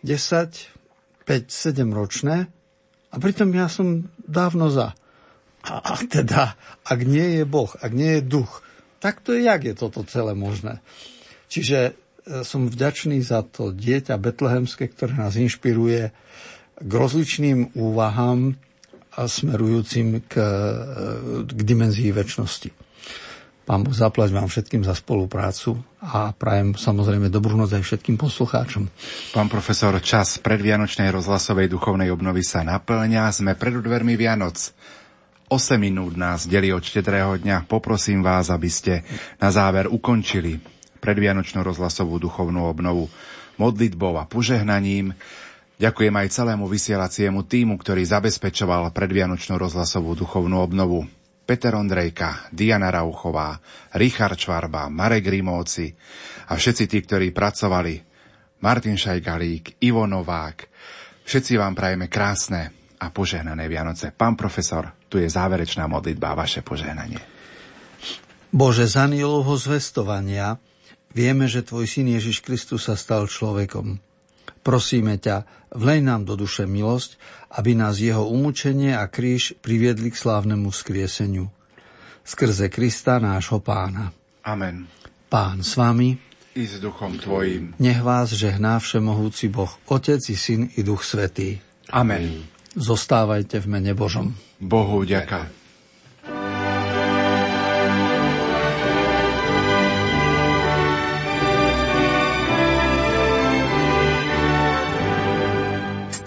10, 0.04 1.24
5, 1.24 1.48
7 1.48 1.84
ročné 1.92 2.48
a 3.10 3.16
pritom 3.18 3.50
ja 3.50 3.66
som 3.66 4.06
dávno 4.22 4.70
za. 4.70 4.94
A, 5.66 5.72
a 5.82 5.94
teda, 6.00 6.56
ak 6.86 7.00
nie 7.04 7.42
je 7.42 7.44
Boh, 7.44 7.68
ak 7.82 7.92
nie 7.92 8.18
je 8.18 8.22
duch, 8.24 8.62
tak 9.02 9.20
to 9.20 9.36
je, 9.36 9.44
jak 9.44 9.64
je 9.64 9.74
toto 9.76 10.06
celé 10.06 10.32
možné. 10.32 10.80
Čiže 11.50 11.78
e, 11.80 11.92
som 12.46 12.70
vďačný 12.70 13.20
za 13.20 13.44
to 13.44 13.74
dieťa 13.74 14.16
betlehemské, 14.16 14.88
ktoré 14.88 15.18
nás 15.18 15.36
inšpiruje 15.36 16.14
k 16.80 16.90
rozličným 16.90 17.76
úvahám 17.76 18.56
a 19.16 19.26
smerujúcim 19.28 20.24
k, 20.24 20.32
e, 20.40 20.48
k 21.44 21.60
dimenzii 21.60 22.14
väčšnosti. 22.14 22.79
Pán 23.70 23.86
Boh 23.86 23.94
zaplať 23.94 24.34
vám 24.34 24.50
všetkým 24.50 24.82
za 24.82 24.98
spoluprácu 24.98 25.78
a 26.02 26.34
prajem 26.34 26.74
samozrejme 26.74 27.30
dobrú 27.30 27.54
noc 27.54 27.70
aj 27.70 27.86
všetkým 27.86 28.18
poslucháčom. 28.18 28.90
Pán 29.30 29.46
profesor, 29.46 29.94
čas 30.02 30.42
predvianočnej 30.42 31.06
rozhlasovej 31.14 31.70
duchovnej 31.70 32.10
obnovy 32.10 32.42
sa 32.42 32.66
naplňa. 32.66 33.30
Sme 33.30 33.54
pred 33.54 33.78
dvermi 33.78 34.18
Vianoc. 34.18 34.74
8 35.46 35.78
minút 35.78 36.18
nás 36.18 36.50
delí 36.50 36.74
od 36.74 36.82
štedrého 36.82 37.38
dňa. 37.38 37.70
Poprosím 37.70 38.26
vás, 38.26 38.50
aby 38.50 38.66
ste 38.66 39.06
na 39.38 39.54
záver 39.54 39.86
ukončili 39.86 40.58
predvianočnú 40.98 41.62
rozhlasovú 41.62 42.18
duchovnú 42.18 42.66
obnovu 42.66 43.06
modlitbou 43.54 44.18
a 44.18 44.26
požehnaním. 44.26 45.14
Ďakujem 45.78 46.14
aj 46.18 46.34
celému 46.34 46.66
vysielaciemu 46.66 47.46
týmu, 47.46 47.78
ktorý 47.78 48.02
zabezpečoval 48.02 48.90
predvianočnú 48.90 49.54
rozhlasovú 49.62 50.18
duchovnú 50.18 50.58
obnovu. 50.58 51.06
Peter 51.50 51.74
Ondrejka, 51.74 52.46
Diana 52.54 52.94
Rauchová, 52.94 53.58
Richard 53.98 54.38
Čvarba, 54.38 54.86
Marek 54.86 55.26
Rimovci 55.26 55.90
a 56.46 56.54
všetci 56.54 56.86
tí, 56.86 57.02
ktorí 57.02 57.34
pracovali, 57.34 57.94
Martin 58.62 58.94
Šajgalík, 58.94 59.82
Ivo 59.82 60.06
Novák. 60.06 60.70
Všetci 61.26 61.58
vám 61.58 61.74
prajeme 61.74 62.06
krásne 62.06 62.94
a 63.02 63.10
požehnané 63.10 63.66
Vianoce. 63.66 64.14
Pán 64.14 64.38
profesor, 64.38 64.94
tu 65.10 65.18
je 65.18 65.26
záverečná 65.26 65.90
modlitba 65.90 66.38
a 66.38 66.38
vaše 66.38 66.62
požehnanie. 66.62 67.18
Bože, 68.54 68.86
z 68.86 69.10
anilovho 69.10 69.58
zvestovania 69.58 70.54
vieme, 71.10 71.50
že 71.50 71.66
Tvoj 71.66 71.90
syn 71.90 72.14
Ježiš 72.14 72.46
Kristus 72.46 72.86
sa 72.86 72.94
stal 72.94 73.26
človekom. 73.26 73.98
Prosíme 74.62 75.18
ťa, 75.18 75.66
vlej 75.74 75.98
nám 75.98 76.30
do 76.30 76.38
duše 76.38 76.68
milosť, 76.68 77.18
aby 77.50 77.74
nás 77.74 77.98
jeho 77.98 78.26
umúčenie 78.30 78.94
a 78.94 79.10
kríž 79.10 79.58
priviedli 79.58 80.14
k 80.14 80.20
slávnemu 80.20 80.70
skrieseniu. 80.70 81.50
Skrze 82.22 82.70
Krista 82.70 83.18
nášho 83.18 83.58
pána. 83.58 84.14
Amen. 84.46 84.86
Pán 85.26 85.66
s 85.66 85.74
vami. 85.74 86.14
I 86.54 86.66
s 86.66 86.82
duchom 86.82 87.18
tvojim. 87.18 87.74
Nech 87.78 88.02
vás 88.02 88.34
žehná 88.34 88.78
všemohúci 88.82 89.50
Boh, 89.50 89.70
Otec 89.86 90.22
i 90.30 90.36
Syn 90.38 90.70
i 90.74 90.82
Duch 90.82 91.06
Svetý. 91.06 91.58
Amen. 91.90 92.46
Zostávajte 92.74 93.58
v 93.62 93.66
mene 93.66 93.92
Božom. 93.94 94.34
Bohu 94.62 95.02
ďaká. 95.02 95.59